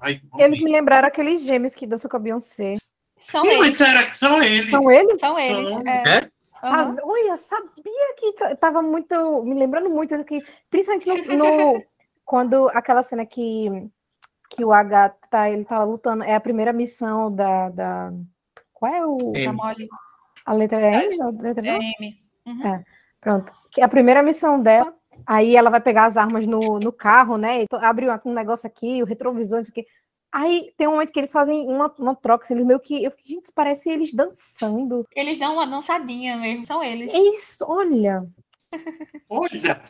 Ai, 0.00 0.20
Eles 0.38 0.60
me 0.60 0.72
lembraram 0.72 1.06
aqueles 1.06 1.42
gêmeos 1.42 1.74
que 1.74 1.86
dançam 1.86 2.10
com 2.10 2.16
a 2.16 2.20
Beyoncé. 2.20 2.76
São 3.18 3.44
eles. 3.46 3.76
Será, 3.76 4.14
são 4.14 4.42
eles. 4.42 4.70
São 4.70 4.90
eles? 4.90 5.20
São 5.20 5.38
eles. 5.38 5.70
São... 5.70 5.86
É. 5.86 6.02
é? 6.06 6.30
Ah, 6.62 6.84
uhum. 6.84 6.96
olha, 7.02 7.36
sabia 7.36 8.14
que 8.16 8.56
tava 8.56 8.80
muito, 8.82 9.42
me 9.42 9.54
lembrando 9.54 9.90
muito 9.90 10.16
do 10.16 10.24
que, 10.24 10.40
principalmente 10.70 11.28
no, 11.28 11.36
no 11.36 11.84
quando 12.24 12.68
aquela 12.68 13.02
cena 13.02 13.26
que 13.26 13.68
que 14.54 14.64
o 14.64 14.72
H 14.72 15.08
tá, 15.30 15.50
ele 15.50 15.64
tá 15.64 15.82
lutando, 15.82 16.24
é 16.24 16.34
a 16.34 16.40
primeira 16.40 16.72
missão 16.74 17.34
da, 17.34 17.70
da 17.70 18.12
qual 18.82 18.92
é 18.92 19.06
o 19.06 19.32
a 20.44 20.52
letra 20.52 20.80
é 20.80 21.04
M? 21.04 21.22
A 21.22 21.26
letra 21.40 21.68
é 21.68 21.78
M. 21.78 22.18
Uhum. 22.44 22.66
É, 22.66 22.84
pronto. 23.20 23.52
A 23.80 23.88
primeira 23.88 24.24
missão 24.24 24.60
dela, 24.60 24.92
aí 25.24 25.54
ela 25.54 25.70
vai 25.70 25.80
pegar 25.80 26.06
as 26.06 26.16
armas 26.16 26.46
no, 26.48 26.80
no 26.80 26.92
carro, 26.92 27.36
né? 27.36 27.64
Abre 27.80 28.06
um 28.24 28.32
negócio 28.32 28.66
aqui, 28.66 29.00
o 29.00 29.06
retrovisor, 29.06 29.60
isso 29.60 29.70
aqui. 29.70 29.86
Aí 30.32 30.72
tem 30.76 30.88
um 30.88 30.92
momento 30.92 31.12
que 31.12 31.20
eles 31.20 31.30
fazem 31.30 31.68
uma, 31.68 31.94
uma 31.96 32.16
troca, 32.16 32.44
assim, 32.44 32.54
eles 32.54 32.66
meio 32.66 32.80
que. 32.80 33.04
Eu, 33.04 33.12
gente, 33.24 33.52
parece 33.54 33.88
eles 33.88 34.12
dançando. 34.12 35.06
Eles 35.14 35.38
dão 35.38 35.52
uma 35.52 35.66
dançadinha 35.66 36.36
mesmo, 36.36 36.62
são 36.62 36.82
eles. 36.82 37.08
É 37.14 37.18
isso, 37.36 37.64
olha. 37.68 38.26
olha! 39.30 39.80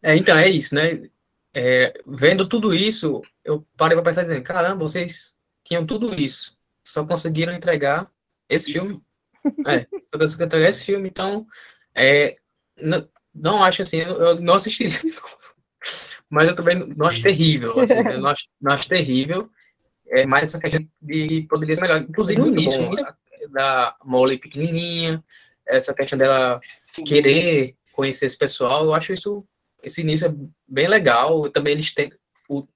É, 0.00 0.14
então, 0.14 0.38
é 0.38 0.48
isso, 0.48 0.76
né? 0.76 1.10
É, 1.52 2.00
vendo 2.06 2.48
tudo 2.48 2.72
isso, 2.72 3.20
eu 3.44 3.66
parei 3.76 3.96
para 3.96 4.04
pensar 4.04 4.22
dizendo, 4.22 4.44
caramba, 4.44 4.84
vocês 4.84 5.36
tinham 5.64 5.84
tudo 5.84 6.14
isso, 6.14 6.56
só 6.90 7.04
conseguiram 7.04 7.52
entregar 7.52 8.10
esse 8.48 8.70
isso. 8.70 8.80
filme. 8.80 9.02
É, 9.66 9.86
só 10.12 10.18
conseguiram 10.18 10.46
entregar 10.46 10.68
esse 10.68 10.84
filme, 10.84 11.08
então 11.08 11.46
é, 11.94 12.36
não, 12.76 13.08
não 13.34 13.62
acho 13.62 13.82
assim, 13.82 13.98
eu, 13.98 14.40
não 14.40 14.54
assistiria 14.54 14.98
mas 16.28 16.48
eu 16.48 16.54
também 16.54 16.76
não 16.76 17.06
acho 17.06 17.22
terrível, 17.22 17.78
assim, 17.80 17.94
né? 18.04 18.16
não, 18.16 18.28
acho, 18.28 18.48
não 18.60 18.72
acho 18.72 18.88
terrível, 18.88 19.50
é, 20.08 20.26
mas 20.26 20.44
essa 20.44 20.60
questão 20.60 20.86
de 21.00 21.46
poderia 21.48 21.76
ser 21.76 21.82
melhor, 21.82 22.02
inclusive 22.02 22.40
no 22.40 22.48
início, 22.48 22.80
no 22.80 22.86
início 22.88 23.06
da 23.50 23.96
Molly 24.04 24.38
pequenininha, 24.38 25.24
essa 25.66 25.94
questão 25.94 26.18
dela 26.18 26.60
Sim. 26.82 27.04
querer 27.04 27.76
conhecer 27.92 28.26
esse 28.26 28.36
pessoal, 28.36 28.84
eu 28.84 28.94
acho 28.94 29.12
isso, 29.12 29.44
esse 29.82 30.02
início 30.02 30.28
é 30.28 30.34
bem 30.68 30.88
legal, 30.88 31.48
também 31.50 31.72
eles 31.72 31.92
tentam, 31.92 32.18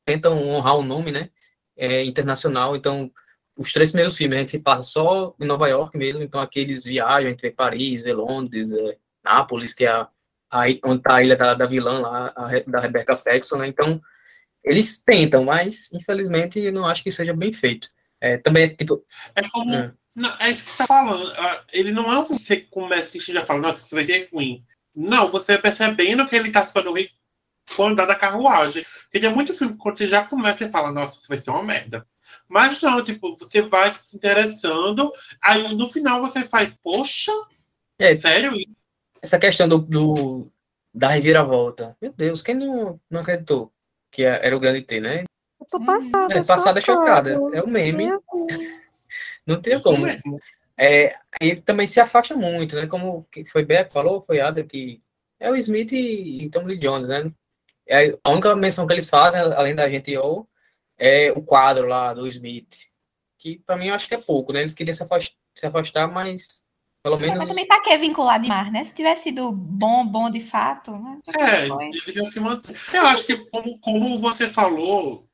tentam 0.04 0.48
honrar 0.48 0.76
o 0.76 0.82
nome, 0.82 1.12
né, 1.12 1.30
é, 1.76 2.04
internacional, 2.04 2.74
então 2.74 3.10
os 3.56 3.72
três 3.72 3.90
primeiros 3.90 4.16
filmes 4.16 4.36
a 4.36 4.40
gente 4.40 4.50
se 4.50 4.60
passa 4.60 4.82
só 4.82 5.34
em 5.40 5.46
Nova 5.46 5.68
York 5.68 5.96
mesmo, 5.96 6.22
então 6.22 6.40
aqui 6.40 6.60
eles 6.60 6.84
viajam 6.84 7.30
entre 7.30 7.50
Paris, 7.50 8.04
Londres, 8.04 8.70
é, 8.72 8.96
Nápoles, 9.22 9.72
que 9.72 9.84
é 9.84 9.90
a 9.90 10.08
aí, 10.54 10.80
onde 10.84 11.02
tá 11.02 11.16
a 11.16 11.22
ilha 11.22 11.36
da, 11.36 11.54
da 11.54 11.66
vilã 11.66 11.98
lá, 11.98 12.32
a, 12.36 12.48
da 12.66 12.80
Rebecca 12.80 13.16
Ferguson, 13.16 13.58
né? 13.58 13.66
Então, 13.66 14.00
eles 14.62 15.02
tentam, 15.02 15.44
mas 15.44 15.92
infelizmente 15.92 16.70
não 16.70 16.86
acho 16.86 17.02
que 17.02 17.10
seja 17.10 17.34
bem 17.34 17.52
feito. 17.52 17.88
É, 18.20 18.38
também 18.38 18.66
tipo. 18.68 19.04
É 19.34 19.46
como. 19.48 19.74
É. 19.74 19.92
Não, 20.14 20.30
é 20.38 20.52
que 20.54 20.60
você 20.60 20.76
tá 20.78 20.86
falando. 20.86 21.32
Ele 21.72 21.90
não 21.90 22.10
é 22.12 22.24
você 22.24 22.58
que 22.58 22.68
começa 22.68 23.18
a 23.18 23.20
já 23.20 23.44
fala, 23.44 23.60
nossa, 23.60 23.84
isso 23.84 23.94
vai 23.94 24.06
ser 24.06 24.28
ruim. 24.32 24.64
Não, 24.94 25.28
você 25.28 25.58
percebendo 25.58 26.26
que 26.26 26.36
ele 26.36 26.52
tá 26.52 26.64
ficando 26.64 26.92
ruim 26.92 27.08
quando 27.74 27.96
dá 27.96 28.06
da 28.06 28.14
carruagem. 28.14 28.86
Porque 29.02 29.18
tem 29.18 29.34
muito 29.34 29.52
filme 29.52 29.76
quando 29.76 29.98
você 29.98 30.06
já 30.06 30.24
começa 30.24 30.64
e 30.64 30.70
fala, 30.70 30.92
nossa, 30.92 31.18
isso 31.18 31.28
vai 31.28 31.38
ser 31.38 31.50
uma 31.50 31.64
merda. 31.64 32.06
Mas 32.48 32.80
não, 32.82 33.04
tipo, 33.04 33.36
você 33.36 33.62
vai 33.62 33.94
se 34.02 34.16
interessando, 34.16 35.12
aí 35.40 35.74
no 35.74 35.88
final 35.88 36.20
você 36.20 36.42
faz, 36.42 36.74
poxa, 36.82 37.32
é, 37.98 38.14
sério 38.16 38.52
isso? 38.54 38.74
essa 39.22 39.38
questão 39.38 39.68
do, 39.68 39.78
do, 39.78 40.50
da 40.92 41.08
reviravolta. 41.08 41.96
Meu 42.00 42.12
Deus, 42.12 42.42
quem 42.42 42.54
não, 42.54 43.00
não 43.10 43.20
acreditou 43.20 43.72
que 44.14 44.22
era 44.22 44.56
o 44.56 44.60
grande 44.60 44.82
T, 44.82 45.00
né? 45.00 45.24
Eu 45.60 45.66
tô 45.66 45.84
passada. 45.84 46.34
É, 46.34 46.44
passada 46.44 46.80
chocada. 46.80 47.32
É 47.52 47.60
o 47.60 47.66
meme. 47.66 48.10
não 49.44 49.60
tem 49.60 49.80
como. 49.82 50.06
É, 50.78 51.16
ele 51.40 51.60
também 51.62 51.86
se 51.88 52.00
afasta 52.00 52.36
muito, 52.36 52.76
né? 52.76 52.86
Como 52.86 53.26
foi 53.50 53.64
Beck 53.64 53.92
falou, 53.92 54.22
foi 54.22 54.40
Ada 54.40 54.62
que 54.62 55.02
é 55.40 55.50
o 55.50 55.56
Smith 55.56 55.92
e, 55.92 56.44
e 56.44 56.50
Tom 56.50 56.62
Lee 56.62 56.78
Jones, 56.78 57.08
né? 57.08 57.30
É, 57.88 58.16
a 58.22 58.30
única 58.30 58.54
menção 58.54 58.86
que 58.86 58.92
eles 58.92 59.10
fazem, 59.10 59.40
além 59.40 59.74
da 59.74 59.90
gente 59.90 60.16
ou 60.16 60.48
é 60.98 61.32
o 61.32 61.42
quadro 61.42 61.86
lá 61.86 62.14
do 62.14 62.26
Smith, 62.26 62.86
que 63.38 63.58
para 63.58 63.76
mim 63.76 63.88
eu 63.88 63.94
acho 63.94 64.08
que 64.08 64.14
é 64.14 64.18
pouco, 64.18 64.52
né? 64.52 64.60
Eles 64.60 64.74
queriam 64.74 64.94
se 64.94 65.02
afastar, 65.02 65.36
se 65.54 65.66
afastar 65.66 66.08
mas 66.08 66.64
pelo 67.04 67.18
menos... 67.18 67.36
mas 67.36 67.48
também 67.48 67.66
para 67.66 67.82
que 67.82 67.96
vincular 67.98 68.40
demais, 68.40 68.72
né? 68.72 68.82
Se 68.82 68.94
tivesse 68.94 69.24
sido 69.24 69.52
bom, 69.52 70.06
bom 70.06 70.30
de 70.30 70.40
fato, 70.40 70.92
né? 70.92 71.20
É, 71.38 71.68
deviam 72.06 72.30
se 72.30 72.40
manter. 72.40 72.74
Eu 72.94 73.06
acho 73.08 73.26
que, 73.26 73.36
como, 73.50 73.78
como 73.80 74.18
você 74.18 74.48
falou, 74.48 75.28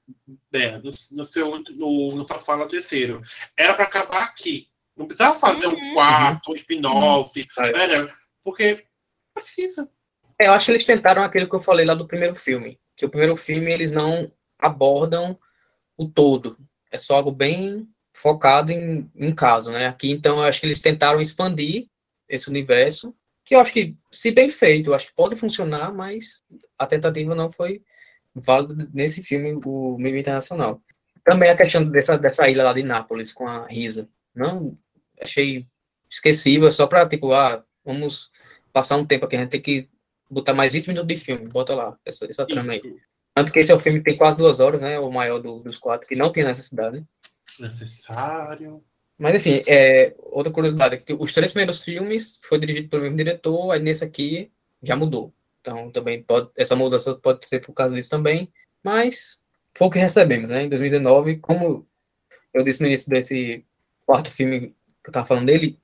né, 0.52 0.78
no, 0.78 0.90
no, 1.12 1.24
seu, 1.24 1.62
no, 1.76 2.16
no 2.16 2.24
sua 2.24 2.40
fala 2.40 2.68
terceiro, 2.68 3.22
era 3.56 3.72
para 3.74 3.84
acabar 3.84 4.24
aqui. 4.24 4.66
Não 4.96 5.06
precisava 5.06 5.38
fazer 5.38 5.68
uhum. 5.68 5.74
um 5.74 5.94
quarto, 5.94 6.50
um 6.50 6.56
spin-off, 6.56 7.40
uhum. 7.40 7.64
era, 7.64 8.12
porque 8.42 8.84
precisa. 9.32 9.88
É, 10.40 10.48
eu 10.48 10.52
acho 10.52 10.66
que 10.66 10.72
eles 10.72 10.84
tentaram 10.84 11.22
aquilo 11.22 11.48
que 11.48 11.54
eu 11.54 11.62
falei 11.62 11.86
lá 11.86 11.94
do 11.94 12.08
primeiro 12.08 12.34
filme. 12.34 12.80
Que 12.96 13.06
o 13.06 13.10
primeiro 13.10 13.36
filme 13.36 13.72
eles 13.72 13.92
não 13.92 14.32
abordam 14.58 15.38
o 16.00 16.08
todo. 16.08 16.56
É 16.90 16.98
só 16.98 17.16
algo 17.16 17.30
bem 17.30 17.86
focado 18.14 18.72
em, 18.72 19.10
em 19.14 19.34
caso, 19.34 19.70
né? 19.70 19.86
Aqui, 19.86 20.10
então, 20.10 20.38
eu 20.38 20.44
acho 20.44 20.60
que 20.60 20.66
eles 20.66 20.80
tentaram 20.80 21.20
expandir 21.20 21.86
esse 22.26 22.48
universo, 22.48 23.14
que 23.44 23.54
eu 23.54 23.60
acho 23.60 23.72
que, 23.72 23.94
se 24.10 24.30
bem 24.30 24.48
feito, 24.48 24.90
eu 24.90 24.94
acho 24.94 25.08
que 25.08 25.14
pode 25.14 25.36
funcionar, 25.36 25.92
mas 25.92 26.42
a 26.78 26.86
tentativa 26.86 27.34
não 27.34 27.52
foi 27.52 27.82
válida 28.34 28.88
nesse 28.94 29.22
filme, 29.22 29.60
o 29.64 29.98
Meme 29.98 30.20
Internacional. 30.20 30.82
Também 31.22 31.50
a 31.50 31.56
questão 31.56 31.84
dessa, 31.84 32.16
dessa 32.16 32.48
ilha 32.48 32.64
lá 32.64 32.72
de 32.72 32.82
Nápoles, 32.82 33.32
com 33.32 33.46
a 33.46 33.66
Risa. 33.66 34.08
Não, 34.34 34.78
achei 35.20 35.66
esquecível, 36.08 36.72
só 36.72 36.86
para, 36.86 37.06
tipo, 37.06 37.32
ah, 37.32 37.62
vamos 37.84 38.30
passar 38.72 38.96
um 38.96 39.04
tempo 39.04 39.26
aqui, 39.26 39.36
a 39.36 39.40
gente 39.40 39.50
tem 39.50 39.60
que 39.60 39.88
botar 40.30 40.54
mais 40.54 40.72
20 40.72 40.88
minutos 40.88 41.08
de 41.08 41.16
filme, 41.16 41.46
bota 41.46 41.74
lá, 41.74 41.98
essa, 42.06 42.24
essa 42.24 42.46
trama 42.46 42.72
aí. 42.72 42.80
Tanto 43.34 43.52
que 43.52 43.58
esse 43.58 43.70
é 43.70 43.74
o 43.74 43.80
filme 43.80 44.00
que 44.00 44.06
tem 44.06 44.16
quase 44.16 44.36
duas 44.36 44.60
horas, 44.60 44.82
né? 44.82 44.98
O 44.98 45.10
maior 45.10 45.38
do, 45.38 45.60
dos 45.60 45.78
quatro, 45.78 46.06
que 46.06 46.16
não 46.16 46.32
tem 46.32 46.44
necessidade 46.44 47.04
necessário. 47.58 48.82
Mas 49.18 49.34
enfim, 49.34 49.62
é, 49.66 50.14
outra 50.18 50.52
curiosidade 50.52 50.94
é 50.94 50.98
que 50.98 51.12
os 51.12 51.32
três 51.32 51.52
primeiros 51.52 51.82
filmes 51.84 52.40
foi 52.42 52.58
dirigido 52.58 52.88
pelo 52.88 53.02
mesmo 53.02 53.16
diretor, 53.16 53.70
aí 53.70 53.80
nesse 53.80 54.04
aqui 54.04 54.50
já 54.82 54.96
mudou. 54.96 55.32
Então 55.60 55.90
também 55.90 56.22
pode, 56.22 56.50
essa 56.56 56.74
mudança 56.74 57.14
pode 57.14 57.46
ser 57.46 57.60
por 57.60 57.74
causa 57.74 57.94
disso 57.94 58.08
também, 58.08 58.50
mas 58.82 59.42
foi 59.76 59.88
o 59.88 59.90
que 59.90 59.98
recebemos, 59.98 60.50
né? 60.50 60.62
Em 60.62 60.68
2019, 60.68 61.36
como 61.36 61.86
eu 62.54 62.64
disse 62.64 62.80
no 62.80 62.86
início 62.86 63.10
desse 63.10 63.64
quarto 64.06 64.30
filme 64.30 64.74
que 65.02 65.10
eu 65.10 65.12
tava 65.12 65.26
falando 65.26 65.46
dele, 65.46 65.78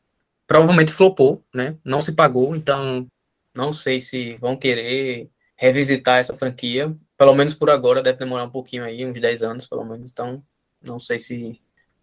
provavelmente 0.46 0.92
flopou, 0.92 1.44
né? 1.54 1.76
Não 1.84 2.00
se 2.00 2.14
pagou, 2.14 2.56
então 2.56 3.06
não 3.54 3.72
sei 3.72 4.00
se 4.00 4.36
vão 4.36 4.56
querer 4.56 5.28
revisitar 5.56 6.18
essa 6.18 6.34
franquia. 6.34 6.96
Pelo 7.16 7.34
menos 7.34 7.54
por 7.54 7.70
agora, 7.70 8.02
deve 8.02 8.18
demorar 8.18 8.44
um 8.44 8.50
pouquinho 8.50 8.84
aí, 8.84 9.04
uns 9.04 9.18
10 9.18 9.42
anos, 9.42 9.66
pelo 9.66 9.84
menos. 9.84 10.10
Então, 10.10 10.42
não 10.82 11.00
sei 11.00 11.18
se 11.18 11.60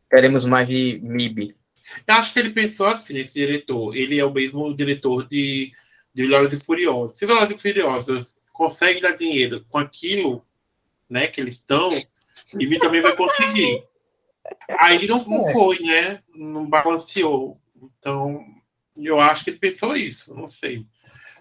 teremos 0.09 0.45
mais 0.45 0.67
de 0.67 0.99
MIB. 1.03 1.55
Eu 2.07 2.15
acho 2.15 2.33
que 2.33 2.39
ele 2.39 2.49
pensou 2.49 2.87
assim, 2.87 3.17
esse 3.17 3.33
diretor. 3.33 3.95
Ele 3.95 4.17
é 4.17 4.25
o 4.25 4.33
mesmo 4.33 4.75
diretor 4.75 5.27
de, 5.27 5.71
de 6.13 6.27
Velozes 6.27 6.61
e 6.61 6.65
Furiosos. 6.65 7.17
Se 7.17 7.25
Velozes 7.25 7.57
e 7.57 7.61
Furiosos 7.61 8.35
consegue 8.51 9.01
dar 9.01 9.17
dinheiro 9.17 9.65
com 9.69 9.77
aquilo 9.77 10.45
né, 11.09 11.27
que 11.27 11.39
eles 11.39 11.55
estão, 11.55 11.89
MIB 12.53 12.79
também 12.79 13.01
vai 13.01 13.15
conseguir. 13.15 13.83
Aí 14.79 15.07
não, 15.07 15.23
não 15.25 15.37
é. 15.37 15.53
foi, 15.53 15.79
né? 15.79 16.23
Não 16.33 16.67
balanceou. 16.67 17.59
Então, 17.99 18.43
eu 18.97 19.19
acho 19.19 19.43
que 19.43 19.51
ele 19.51 19.59
pensou 19.59 19.95
isso, 19.95 20.35
não 20.35 20.47
sei. 20.47 20.85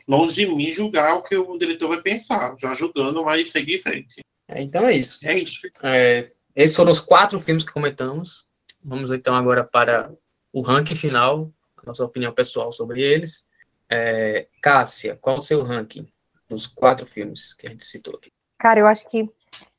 Longe 0.07 0.35
de 0.35 0.55
mim 0.55 0.71
julgar 0.71 1.15
o 1.17 1.23
que 1.23 1.37
o 1.37 1.59
diretor 1.59 1.89
vai 1.89 2.01
pensar, 2.01 2.55
já 2.59 2.73
julgando, 2.73 3.25
mas 3.25 3.51
seguir 3.51 3.77
em 3.77 3.79
frente. 3.79 4.21
É, 4.49 4.63
então 4.63 4.87
é 4.87 4.95
isso. 4.95 5.27
É 5.27 5.39
isso. 5.39 5.67
É, 5.83 6.31
esses 6.55 6.77
foram 6.77 6.93
os 6.93 7.01
quatro 7.01 7.41
filmes 7.41 7.65
que 7.65 7.73
comentamos. 7.73 8.47
Vamos 8.85 9.11
então 9.13 9.35
agora 9.35 9.65
para 9.65 10.13
o 10.53 10.61
ranking 10.61 10.97
final, 10.97 11.51
a 11.77 11.87
nossa 11.87 12.05
opinião 12.05 12.33
pessoal 12.33 12.73
sobre 12.73 13.03
eles. 13.03 13.47
É, 13.89 14.49
Cássia, 14.61 15.19
qual 15.21 15.37
o 15.37 15.41
seu 15.41 15.63
ranking 15.63 16.07
dos 16.49 16.67
quatro 16.67 17.07
filmes 17.07 17.55
que 17.55 17.67
a 17.67 17.71
gente 17.71 17.85
citou 17.85 18.15
aqui? 18.17 18.33
Cara, 18.59 18.81
eu 18.81 18.87
acho 18.87 19.09
que 19.11 19.21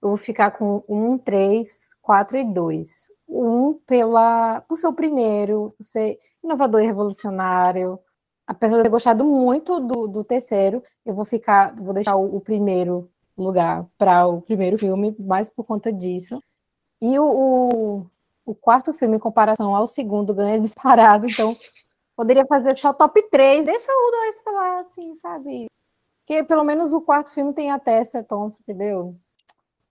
eu 0.02 0.10
vou 0.10 0.18
ficar 0.18 0.52
com 0.52 0.84
um, 0.88 1.18
três, 1.18 1.96
quatro 2.02 2.38
e 2.38 2.44
dois. 2.44 3.12
Um 3.28 3.74
pela, 3.88 4.62
por 4.62 4.78
ser 4.78 4.88
o 4.88 4.94
primeiro, 4.94 5.74
por 5.78 5.84
ser 5.84 6.20
inovador 6.44 6.82
e 6.82 6.86
revolucionário. 6.86 8.00
Apesar 8.46 8.74
de 8.74 8.80
eu 8.80 8.84
ter 8.84 8.90
gostado 8.90 9.24
muito 9.24 9.80
do, 9.80 10.08
do 10.08 10.24
terceiro, 10.24 10.84
eu 11.06 11.14
vou 11.14 11.26
ficar, 11.26 11.76
vou 11.76 11.94
deixar 11.94 12.16
o, 12.16 12.36
o 12.36 12.42
primeiro 12.42 13.10
lugar 13.38 13.86
para 13.98 14.28
o 14.28 14.42
primeiro 14.42 14.78
filme, 14.78 15.16
mais 15.20 15.50
por 15.50 15.64
conta 15.64 15.92
disso. 15.92 16.42
E 17.02 17.18
o, 17.18 17.26
o, 17.26 18.06
o, 18.46 18.56
quarto 18.56 18.94
filme, 18.94 19.18
em 19.18 19.20
comparação 19.20 19.76
ao 19.76 19.88
segundo, 19.88 20.34
ganha 20.34 20.60
disparado, 20.60 21.26
então 21.26 21.54
poderia 22.16 22.46
fazer 22.46 22.76
só 22.78 22.94
top 22.94 23.22
3, 23.30 23.66
deixa 23.66 23.92
o 23.92 24.12
dois 24.12 24.42
falar 24.42 24.80
assim, 24.82 25.16
sabe? 25.16 25.66
Porque 26.26 26.44
pelo 26.44 26.64
menos 26.64 26.94
o 26.94 27.02
quarto 27.02 27.32
filme 27.34 27.54
tem 27.54 27.72
a 27.72 27.80
Tessa 27.80 28.24
Thompson, 28.24 28.60
entendeu? 28.62 29.16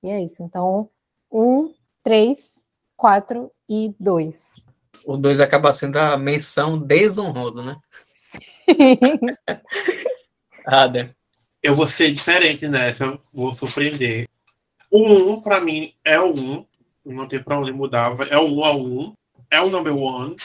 E 0.02 0.10
é 0.10 0.22
isso. 0.22 0.42
Então, 0.42 0.88
um, 1.30 1.72
três, 2.02 2.66
quatro 2.96 3.50
e 3.68 3.94
dois. 4.00 4.60
O 5.04 5.16
dois 5.16 5.40
acaba 5.40 5.72
sendo 5.72 5.96
a 5.98 6.16
menção 6.16 6.78
desonrosa, 6.78 7.62
né? 7.62 7.76
Ada. 10.66 11.14
Eu 11.62 11.74
vou 11.74 11.86
ser 11.86 12.12
diferente 12.12 12.66
nessa, 12.66 13.18
vou 13.32 13.52
surpreender. 13.52 14.28
O 14.90 15.06
1, 15.06 15.30
um, 15.30 15.40
para 15.40 15.60
mim, 15.60 15.94
é 16.04 16.18
o 16.18 16.34
1. 16.34 16.66
Um, 17.06 17.14
não 17.14 17.26
tem 17.26 17.42
para 17.42 17.58
onde 17.58 17.72
mudar. 17.72 18.12
É 18.30 18.36
o 18.36 18.46
1 18.46 18.64
a 18.64 18.76
1. 18.76 19.14
É 19.50 19.60
o 19.60 19.70
number 19.70 19.96
one. 19.96 20.36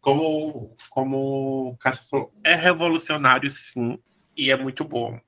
Como, 0.00 0.74
como 0.90 1.70
o 1.70 1.76
Cássio 1.76 2.08
falou, 2.08 2.32
é 2.42 2.54
revolucionário, 2.54 3.50
sim. 3.50 3.98
E 4.36 4.50
é 4.50 4.56
muito 4.56 4.84
bom. 4.84 5.20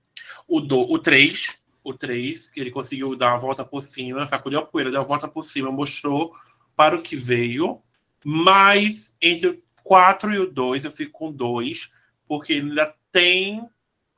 O, 0.49 0.61
do, 0.61 0.81
o 0.81 0.99
3, 0.99 1.63
o 1.85 1.95
3, 1.95 2.49
que 2.49 2.61
ele 2.61 2.71
conseguiu 2.71 3.15
dar 3.15 3.35
a 3.35 3.39
volta 3.39 3.65
por 3.65 3.83
cima, 3.83 4.27
sacudiu 4.27 4.59
a 4.59 4.67
poeira, 4.67 4.91
deu 4.91 5.01
a 5.01 5.05
volta 5.05 5.29
por 5.29 5.45
cima, 5.45 5.71
mostrou 5.71 6.35
para 6.75 6.97
o 6.97 7.03
que 7.03 7.15
veio. 7.15 7.81
Mas 8.25 9.15
entre 9.23 9.49
o 9.49 9.63
4 9.85 10.35
e 10.35 10.39
o 10.39 10.51
2, 10.51 10.85
eu 10.85 10.91
fico 10.91 11.13
com 11.13 11.31
2, 11.31 11.91
porque 12.27 12.55
ele 12.55 12.71
ainda 12.71 12.93
tem 13.13 13.69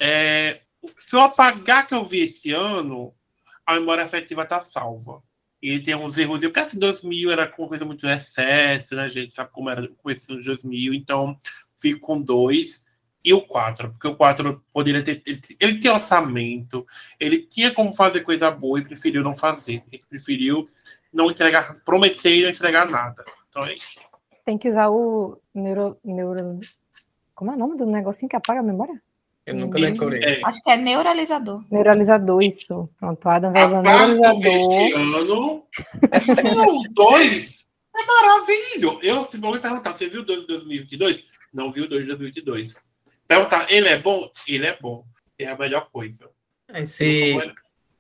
é, 0.01 0.61
se 0.97 1.17
eu 1.17 1.23
apagar 1.23 1.87
que 1.87 1.95
eu 1.95 2.05
vi 2.05 2.21
esse 2.21 2.53
ano, 2.53 3.15
a 3.65 3.75
memória 3.75 4.05
afetiva 4.05 4.47
tá 4.47 4.61
salva. 4.61 5.23
E 5.61 5.81
tem 5.81 5.97
uns 5.97 6.19
erros, 6.19 6.41
porque 6.41 6.61
assim, 6.61 6.79
2000 6.79 7.31
era 7.31 7.53
uma 7.59 7.69
coisa 7.69 7.85
muito 7.85 8.07
excesso, 8.07 8.95
né, 8.95 9.09
gente? 9.09 9.33
Sabe 9.33 9.51
como 9.51 9.71
era 9.71 9.89
com 9.89 10.11
esse 10.11 10.27
2000, 10.27 10.95
então 10.95 11.37
fico 11.79 12.01
com 12.01 12.21
dois 12.21 12.85
e 13.25 13.35
o 13.35 13.43
4, 13.43 13.91
porque 13.91 14.07
o 14.07 14.15
4 14.15 14.65
poderia 14.73 15.03
ter. 15.03 15.21
Ele, 15.61 15.81
tem 15.81 15.91
orçamento, 15.91 16.87
ele 17.19 17.39
tinha 17.39 17.75
como 17.75 17.93
fazer 17.93 18.21
coisa 18.21 18.51
boa 18.51 18.79
e 18.79 18.85
preferiu 18.85 19.25
não 19.25 19.35
fazer. 19.35 19.83
Ele 19.91 20.03
preferiu 20.09 20.65
não 21.13 21.29
entregar, 21.29 21.75
prometer 21.85 22.43
não 22.43 22.51
entregar 22.51 22.89
nada. 22.89 23.25
Então 23.49 23.65
é 23.65 23.75
isso. 23.75 23.99
Tem 24.45 24.57
que 24.57 24.69
usar 24.69 24.91
o 24.91 25.41
neuro, 25.53 25.99
neuro. 26.05 26.61
Como 27.37 27.51
é 27.51 27.55
o 27.55 27.59
nome 27.59 27.77
do 27.77 27.85
negocinho 27.85 28.31
que 28.31 28.35
apaga 28.35 28.61
a 28.61 28.63
memória? 28.63 29.01
Eu 29.45 29.55
nunca 29.55 29.79
decorei. 29.79 30.21
É. 30.25 30.41
Acho 30.43 30.61
que 30.63 30.71
é 30.71 30.77
neuralizador. 30.77 31.63
Neuralizador, 31.71 32.43
isso. 32.43 32.89
Pronto, 32.99 33.29
Adam 33.29 33.53
vai 33.53 33.67
usar 33.67 33.83
neuralizador. 33.83 35.63
O 36.67 36.83
2 36.91 37.67
é 37.95 38.05
maravilhoso. 38.05 39.01
Eu, 39.03 39.25
se 39.27 39.37
vou 39.37 39.53
me 39.53 39.61
perguntar, 39.61 39.93
você 39.93 40.09
viu 40.09 40.23
o 40.23 40.25
2 40.25 40.41
de 40.41 40.47
2022? 40.47 41.27
Não 41.53 41.71
viu 41.71 41.85
o 41.85 41.89
2 41.89 42.03
de 42.03 42.09
2022. 42.09 42.89
Perguntar, 43.29 43.71
ele 43.71 43.89
é 43.89 43.99
bom? 43.99 44.31
Ele 44.49 44.67
é 44.67 44.77
bom. 44.81 45.05
É 45.39 45.47
a 45.47 45.59
melhor 45.59 45.91
coisa. 45.93 46.31
É, 46.69 46.85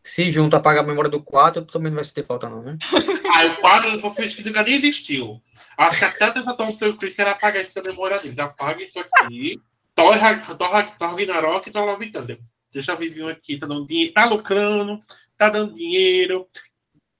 se, 0.06 0.30
junto 0.30 0.54
apagar 0.54 0.84
a 0.84 0.86
memória 0.86 1.10
do 1.10 1.20
4, 1.20 1.64
também 1.64 1.90
não 1.90 1.96
vai 1.96 2.04
se 2.04 2.14
ter 2.14 2.24
falta, 2.24 2.48
não, 2.48 2.62
né? 2.62 2.78
ah, 3.34 3.44
o 3.46 3.56
4 3.56 3.90
não 3.90 3.98
foi 3.98 4.28
que 4.28 4.44
nunca 4.44 4.62
nem 4.62 4.74
existiu. 4.74 5.42
Acho 5.76 5.98
que 5.98 6.04
até 6.04 6.24
a 6.26 6.30
tentação 6.30 6.70
do 6.70 6.76
seu 6.76 6.96
Chris 6.96 7.18
era 7.18 7.32
apagar 7.32 7.60
isso 7.60 7.74
da 7.74 7.82
memória 7.82 8.16
deles. 8.20 8.38
Apaga 8.38 8.80
isso 8.84 9.00
aqui. 9.00 9.60
Thor, 9.96 10.14
Thor, 10.56 10.96
Thor 10.96 11.10
Ragnarok 11.10 11.68
e 11.68 11.72
Thor 11.72 11.84
Love 11.84 12.12
Thunder. 12.12 12.38
Deixa 12.72 12.94
o 12.94 12.96
vizinho 12.96 13.28
aqui, 13.28 13.58
tá 13.58 13.66
dando 13.66 13.84
dinheiro, 13.84 14.12
tá 14.12 14.24
lucrando, 14.26 15.00
tá 15.36 15.50
dando 15.50 15.72
dinheiro. 15.72 16.46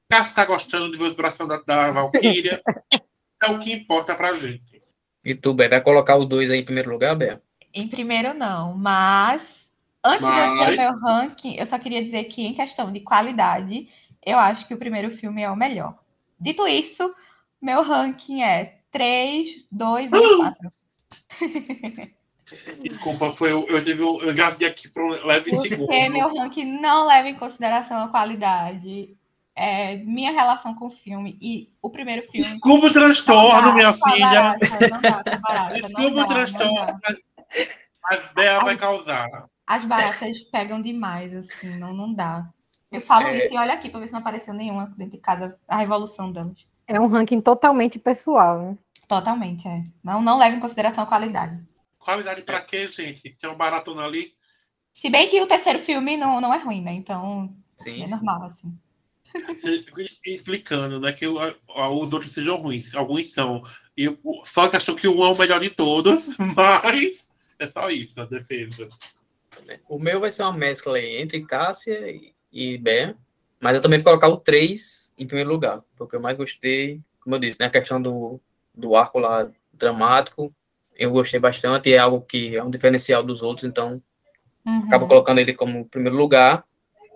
Cássio 0.09 0.37
tá 0.37 0.45
gostando 0.45 0.93
de 0.93 0.97
ver 0.97 1.09
os 1.09 1.15
braços 1.15 1.49
da, 1.49 1.61
da 1.63 1.91
Valkyria. 1.91 2.63
é 3.43 3.51
o 3.51 3.59
que 3.59 3.73
importa 3.73 4.15
pra 4.15 4.33
gente. 4.35 4.81
E 5.25 5.35
tu, 5.35 5.53
Bé, 5.53 5.69
vai 5.69 5.81
colocar 5.81 6.15
o 6.15 6.25
2 6.25 6.53
aí 6.53 6.61
em 6.61 6.65
primeiro 6.65 6.93
lugar, 6.93 7.17
Bé? 7.17 7.41
Em 7.75 7.89
primeiro 7.89 8.33
não, 8.33 8.77
mas 8.77 9.66
antes 10.07 10.29
mas... 10.29 10.35
de 10.35 10.41
eu 10.41 10.67
ter 10.67 10.73
o 10.73 10.77
meu 10.77 10.99
ranking, 10.99 11.57
eu 11.57 11.67
só 11.67 11.79
queria 11.79 12.03
dizer 12.03 12.25
que 12.25 12.47
em 12.47 12.55
questão 12.55 12.93
de 12.93 13.01
qualidade, 13.01 13.89
eu 14.25 14.39
acho 14.39 14.67
que 14.67 14.75
o 14.75 14.79
primeiro 14.79 15.11
filme 15.11 15.43
é 15.43 15.51
o 15.51 15.57
melhor. 15.57 15.95
Dito 16.39 16.67
isso, 16.67 17.15
meu 17.61 17.83
ranking 17.83 18.43
é 18.43 18.79
3, 18.91 19.67
2 19.71 20.13
ou 20.13 20.39
4. 20.39 20.73
Desculpa, 22.81 23.33
foi 23.33 23.51
eu, 23.51 23.67
eu 23.69 23.85
tive 23.85 24.03
eu 24.03 24.31
engasguei 24.31 24.69
aqui 24.69 24.89
para 24.89 25.05
um 25.05 25.09
leve 25.27 25.51
Porque 25.51 25.69
segundo. 25.69 25.87
Porque 25.87 26.09
meu 26.09 26.33
ranking 26.33 26.81
não 26.81 27.07
leva 27.07 27.29
em 27.29 27.35
consideração 27.35 28.05
a 28.05 28.09
qualidade, 28.09 29.17
é, 29.55 29.97
minha 29.97 30.31
relação 30.31 30.75
com 30.75 30.87
o 30.87 30.91
filme 30.91 31.37
e 31.41 31.73
o 31.83 31.91
primeiro 31.91 32.23
filme. 32.23 32.47
Desculpa 32.47 32.87
o 32.87 32.93
transtorno, 32.93 33.73
minha 33.73 33.93
filha. 33.93 34.29
Barata, 34.29 34.89
não 34.89 35.01
dá, 35.01 35.39
barata, 35.39 35.75
Desculpa 35.75 36.21
o 36.21 36.27
transtorno, 36.27 37.01
mas, 37.03 37.19
mas 38.03 38.33
Bea 38.33 38.61
vai 38.61 38.77
causar. 38.77 39.49
As 39.67 39.85
baratas 39.85 40.45
pegam 40.51 40.81
demais, 40.81 41.35
assim, 41.35 41.77
não, 41.77 41.93
não 41.93 42.13
dá. 42.13 42.49
Eu 42.91 43.01
falo 43.01 43.27
é... 43.27 43.39
isso 43.39 43.53
e 43.53 43.57
olha 43.57 43.75
aqui 43.75 43.89
para 43.89 44.01
ver 44.01 44.07
se 44.07 44.13
não 44.13 44.21
apareceu 44.21 44.55
nenhuma 44.55 44.87
dentro 44.97 45.17
de 45.17 45.19
casa, 45.19 45.59
a 45.67 45.77
revolução 45.77 46.31
delas. 46.31 46.67
É 46.87 47.01
um 47.01 47.09
ranking 47.09 47.41
totalmente 47.41 47.99
pessoal, 47.99 48.63
né? 48.63 48.79
Totalmente, 49.09 49.67
é. 49.67 49.85
Não, 50.03 50.23
não 50.23 50.39
leva 50.39 50.57
em 50.57 50.61
consideração 50.61 51.03
a 51.05 51.07
qualidade. 51.07 51.61
Qualidade 51.99 52.43
pra 52.43 52.61
quê, 52.61 52.87
gente? 52.87 53.29
Se 53.31 53.37
tem 53.37 53.51
uma 53.51 53.57
baratona 53.57 54.05
ali. 54.05 54.35
Se 54.93 55.11
bem 55.11 55.29
que 55.29 55.41
o 55.41 55.47
terceiro 55.47 55.79
filme 55.79 56.17
não, 56.17 56.41
não 56.41 56.55
é 56.55 56.59
ruim, 56.59 56.81
né? 56.81 56.93
Então 56.93 57.55
sim, 57.77 58.03
é 58.03 58.09
normal, 58.09 58.45
assim. 58.45 58.73
Explicando, 60.25 61.01
né? 61.01 61.13
Que 61.13 61.27
os 61.27 62.13
outros 62.13 62.33
sejam 62.33 62.57
ruins. 62.57 62.95
Alguns 62.95 63.33
são. 63.33 63.63
E 63.97 64.07
só 64.45 64.69
que 64.69 64.77
achou 64.77 64.95
que 64.95 65.09
um 65.09 65.25
é 65.25 65.29
o 65.29 65.37
melhor 65.37 65.61
de 65.61 65.71
todos, 65.71 66.37
mas 66.57 67.29
é 67.59 67.67
só 67.67 67.91
isso, 67.91 68.21
a 68.21 68.25
defesa. 68.25 68.89
O 69.89 69.99
meu 69.99 70.21
vai 70.21 70.31
ser 70.31 70.43
uma 70.43 70.53
mescla 70.53 71.01
entre 71.01 71.45
Cássia 71.45 72.11
e, 72.11 72.35
e 72.53 72.81
mas 73.61 73.75
eu 73.75 73.81
também 73.81 73.99
vou 73.99 74.05
colocar 74.05 74.29
o 74.29 74.37
3 74.37 75.15
em 75.19 75.27
primeiro 75.27 75.51
lugar, 75.51 75.83
porque 75.97 76.17
eu 76.17 76.21
mais 76.21 76.37
gostei, 76.37 77.01
como 77.21 77.35
eu 77.35 77.41
disse, 77.41 77.59
né? 77.59 77.67
A 77.67 77.71
questão 77.71 78.01
do, 78.01 78.41
do 78.75 78.95
arco 78.95 79.19
lá 79.19 79.51
dramático, 79.73 80.55
eu 80.95 81.11
gostei 81.11 81.41
bastante, 81.41 81.93
é 81.93 81.99
algo 81.99 82.21
que 82.21 82.57
é 82.57 82.63
um 82.63 82.71
diferencial 82.71 83.23
dos 83.23 83.43
outros, 83.43 83.65
então 83.65 84.03
uhum. 84.65 84.85
acabo 84.87 85.07
colocando 85.09 85.39
ele 85.39 85.55
como 85.55 85.89
primeiro 85.89 86.17
lugar, 86.17 86.65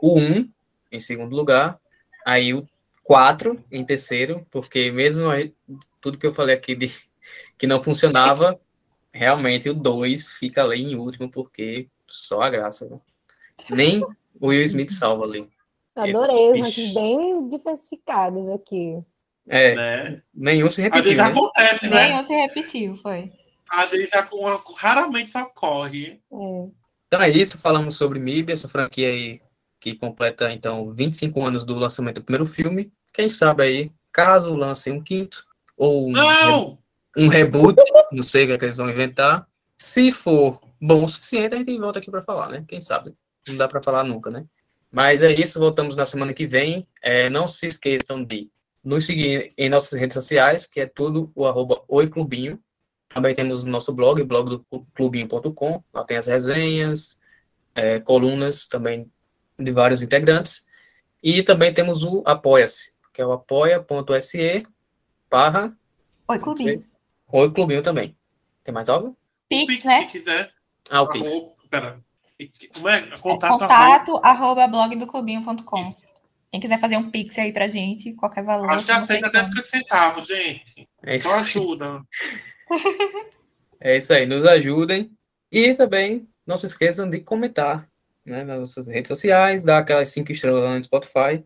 o 0.01 0.18
1 0.18 0.22
um, 0.22 0.51
em 0.90 1.01
segundo 1.01 1.36
lugar, 1.36 1.78
aí 2.24 2.55
o 2.55 2.66
4 3.05 3.62
em 3.70 3.85
terceiro, 3.85 4.47
porque 4.51 4.90
mesmo 4.90 5.28
aí, 5.28 5.55
tudo 6.01 6.18
que 6.18 6.27
eu 6.27 6.32
falei 6.32 6.55
aqui 6.55 6.74
de 6.74 6.90
que 7.59 7.66
não 7.66 7.82
funcionava, 7.82 8.59
realmente 9.12 9.68
o 9.68 9.74
2 9.74 10.32
fica 10.35 10.62
ali 10.62 10.82
em 10.82 10.97
último, 10.97 11.31
porque 11.31 11.89
só 12.11 12.43
a 12.43 12.51
graça. 12.51 12.89
Né? 12.89 12.99
Nem 13.70 14.03
o 14.41 14.49
Will 14.49 14.65
Smith 14.65 14.91
salva 14.91 15.24
ali. 15.24 15.49
Adorei, 15.95 16.61
os 16.61 16.95
bem 16.95 17.49
diversificados 17.49 18.49
aqui. 18.49 18.99
É, 19.49 19.74
né? 19.74 20.23
nenhum 20.32 20.70
se 20.70 20.81
repetiu. 20.81 21.01
Às 21.01 21.05
vezes 21.05 21.19
né? 21.19 21.31
acontece, 21.31 21.89
né? 21.89 22.09
Nenhum 22.09 22.23
se 22.23 22.35
repetiu, 22.35 22.97
foi. 22.97 23.32
A 23.69 23.85
dele 23.87 24.07
tá 24.07 24.23
com 24.23 24.37
uma, 24.37 24.61
raramente 24.77 25.37
ocorre. 25.37 26.20
É. 26.32 26.69
Então 27.07 27.20
é 27.20 27.28
isso, 27.28 27.59
falamos 27.59 27.97
sobre 27.97 28.19
MIB, 28.19 28.53
essa 28.53 28.69
franquia 28.69 29.09
aí 29.09 29.41
que 29.81 29.95
completa 29.95 30.53
então 30.53 30.93
25 30.93 31.43
anos 31.43 31.65
do 31.65 31.78
lançamento 31.78 32.16
do 32.16 32.24
primeiro 32.24 32.47
filme. 32.47 32.93
Quem 33.12 33.28
sabe 33.28 33.62
aí, 33.62 33.93
caso 34.12 34.55
lancem 34.55 34.93
um 34.93 35.03
quinto 35.03 35.45
ou 35.77 36.09
um, 36.09 36.12
não! 36.12 36.78
um 37.16 37.28
reboot, 37.28 37.77
não 38.12 38.23
sei 38.23 38.45
o 38.45 38.47
que, 38.49 38.53
é 38.53 38.59
que 38.59 38.65
eles 38.66 38.77
vão 38.77 38.91
inventar. 38.91 39.49
Se 39.77 40.12
for 40.12 40.61
bom 40.81 41.05
o 41.05 41.09
suficiente, 41.09 41.55
a 41.55 41.59
gente 41.59 41.78
volta 41.78 41.98
aqui 41.98 42.11
para 42.11 42.23
falar, 42.23 42.48
né? 42.48 42.65
Quem 42.66 42.81
sabe? 42.81 43.15
Não 43.47 43.57
dá 43.57 43.69
para 43.69 43.82
falar 43.82 44.05
nunca, 44.05 44.31
né? 44.31 44.47
Mas 44.90 45.23
é 45.23 45.32
isso, 45.32 45.61
voltamos 45.61 45.94
na 45.94 46.05
semana 46.05 46.35
que 46.35 46.47
vem. 46.47 46.86
É, 47.02 47.31
não 47.31 47.47
se 47.47 47.66
esqueçam 47.66 48.24
de 48.24 48.51
nos 48.82 49.07
seguir 49.07 49.52
em 49.57 49.69
nossas 49.69 49.98
redes 49.98 50.15
sociais, 50.15 50.66
que 50.66 50.81
é 50.81 50.86
tudo 50.86 51.31
o 51.35 51.47
arroba 51.47 51.82
oiclubinho. 51.86 52.59
Também 53.09 53.35
temos 53.35 53.62
o 53.62 53.69
nosso 53.69 53.93
blog, 53.93 54.23
blog 54.24 54.48
do 54.48 54.86
clubinho.com. 54.94 55.82
Lá 55.93 56.05
tem 56.05 56.16
as 56.16 56.27
resenhas, 56.27 57.20
é, 57.74 58.01
colunas 58.01 58.66
também 58.66 59.11
de 59.59 59.70
vários 59.73 60.02
integrantes. 60.02 60.66
E 61.23 61.43
também 61.43 61.73
temos 61.73 62.02
o 62.02 62.23
Apoia-se, 62.24 62.94
que 63.12 63.20
é 63.20 63.27
o 63.27 63.32
apoia.se 63.32 64.65
barra 65.31 65.77
Oi, 66.27 66.39
Clubinho. 66.39 66.85
Oi 67.32 67.52
Clubinho 67.52 67.82
também. 67.82 68.16
Tem 68.65 68.73
mais 68.73 68.89
algo? 68.89 69.16
Pix, 69.48 69.85
né? 69.85 70.07
Se 70.07 70.12
quiser. 70.12 70.52
Ah, 70.89 71.02
o 71.02 71.09
Pix. 71.09 71.27
Arroba, 71.27 71.52
pera. 71.70 72.01
Como 72.74 72.89
é? 72.89 72.98
É 73.01 73.19
Contato. 73.19 73.59
contato 73.59 74.20
arroba 74.24 74.66
blogdoclubinho.com. 74.66 75.82
Isso. 75.82 76.07
Quem 76.51 76.59
quiser 76.61 76.81
fazer 76.81 76.97
um 76.97 77.11
pix 77.11 77.39
aí 77.39 77.52
pra 77.52 77.69
gente, 77.69 78.12
qualquer 78.15 78.43
valor. 78.43 78.70
Acho 78.70 78.86
que 78.86 78.90
aceita 78.93 79.27
até 79.28 79.40
como. 79.40 79.52
50 79.55 79.69
centavos, 79.69 80.27
gente. 80.27 80.89
É 81.05 81.16
isso, 81.16 81.28
Só 81.28 81.36
ajuda. 81.39 82.02
é 83.81 83.97
isso 83.98 84.12
aí, 84.12 84.27
nos 84.27 84.44
ajudem. 84.47 85.11
E 85.52 85.74
também 85.74 86.28
não 86.47 86.57
se 86.57 86.66
esqueçam 86.66 87.09
de 87.09 87.20
comentar 87.20 87.89
né, 88.24 88.43
nas 88.44 88.59
nossas 88.59 88.86
redes 88.86 89.09
sociais, 89.09 89.65
dar 89.65 89.78
aquelas 89.78 90.09
cinco 90.09 90.32
estrelas 90.32 90.62
lá 90.62 90.77
no 90.78 90.85
Spotify. 90.85 91.44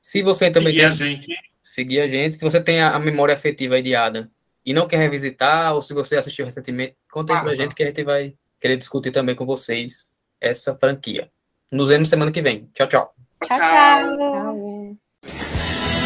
Se 0.00 0.22
você 0.22 0.50
também 0.50 0.72
Seguir 0.74 0.84
a 0.84 0.88
tem- 0.90 0.96
gente. 0.96 1.38
seguir 1.62 2.00
a 2.00 2.08
gente. 2.08 2.34
Se 2.34 2.40
você 2.40 2.60
tem 2.62 2.80
a, 2.80 2.94
a 2.94 2.98
memória 2.98 3.34
afetiva 3.34 3.76
aí 3.76 3.82
de 3.82 3.94
Adam 3.94 4.28
e 4.64 4.72
não 4.72 4.86
quer 4.88 4.98
revisitar, 4.98 5.74
ou 5.74 5.82
se 5.82 5.92
você 5.94 6.16
assistiu 6.16 6.44
recentemente, 6.44 6.96
conta 7.10 7.32
aí 7.32 7.38
pra 7.40 7.46
Fala. 7.50 7.56
gente 7.56 7.74
que 7.74 7.82
a 7.82 7.86
gente 7.86 8.02
vai 8.04 8.34
querer 8.64 8.78
discutir 8.78 9.10
também 9.10 9.34
com 9.34 9.44
vocês 9.44 10.08
essa 10.40 10.74
franquia. 10.74 11.30
Nos 11.70 11.90
vemos 11.90 12.08
semana 12.08 12.32
que 12.32 12.40
vem. 12.40 12.70
Tchau, 12.72 12.86
tchau. 12.86 13.14
Tchau, 13.44 13.58
tchau. 13.58 14.16
Tchau. 14.16 14.96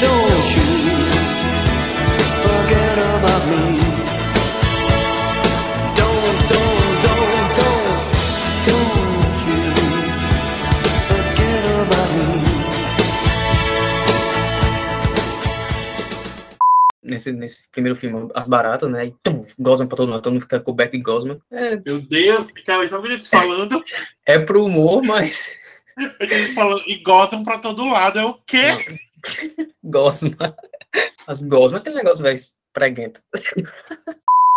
Don't 0.00 0.56
you 0.56 0.66
forget 2.42 2.98
about 2.98 3.46
me. 3.46 4.07
Nesse, 17.08 17.32
nesse 17.32 17.68
primeiro 17.70 17.96
filme, 17.96 18.28
as 18.34 18.46
baratas, 18.46 18.90
né? 18.90 19.06
E 19.06 19.14
tum, 19.22 19.46
gosma 19.58 19.86
pra 19.86 19.96
todo 19.96 20.08
mundo, 20.08 20.20
todo 20.20 20.32
mundo 20.32 20.42
fica 20.42 20.60
com 20.60 20.70
o 20.70 20.74
Beck 20.74 20.94
e 20.94 21.00
gosma. 21.00 21.40
É, 21.50 21.76
Meu 21.84 22.00
Deus, 22.00 22.46
fica 22.54 22.88
só 22.88 23.04
eles 23.04 23.28
falando, 23.28 23.82
é 24.26 24.38
pro 24.38 24.64
humor, 24.64 25.02
mas 25.04 25.52
eles 26.20 26.54
falando 26.54 26.82
e 26.86 27.02
gozam 27.02 27.42
pra 27.42 27.58
todo 27.58 27.88
lado. 27.88 28.18
É 28.18 28.24
o 28.24 28.34
quê? 28.46 28.98
gosma. 29.82 30.36
As 31.26 31.42
gosmas, 31.42 31.80
aquele 31.80 31.96
negócio, 31.96 32.22
velho, 32.22 32.38
preguento. 32.72 33.20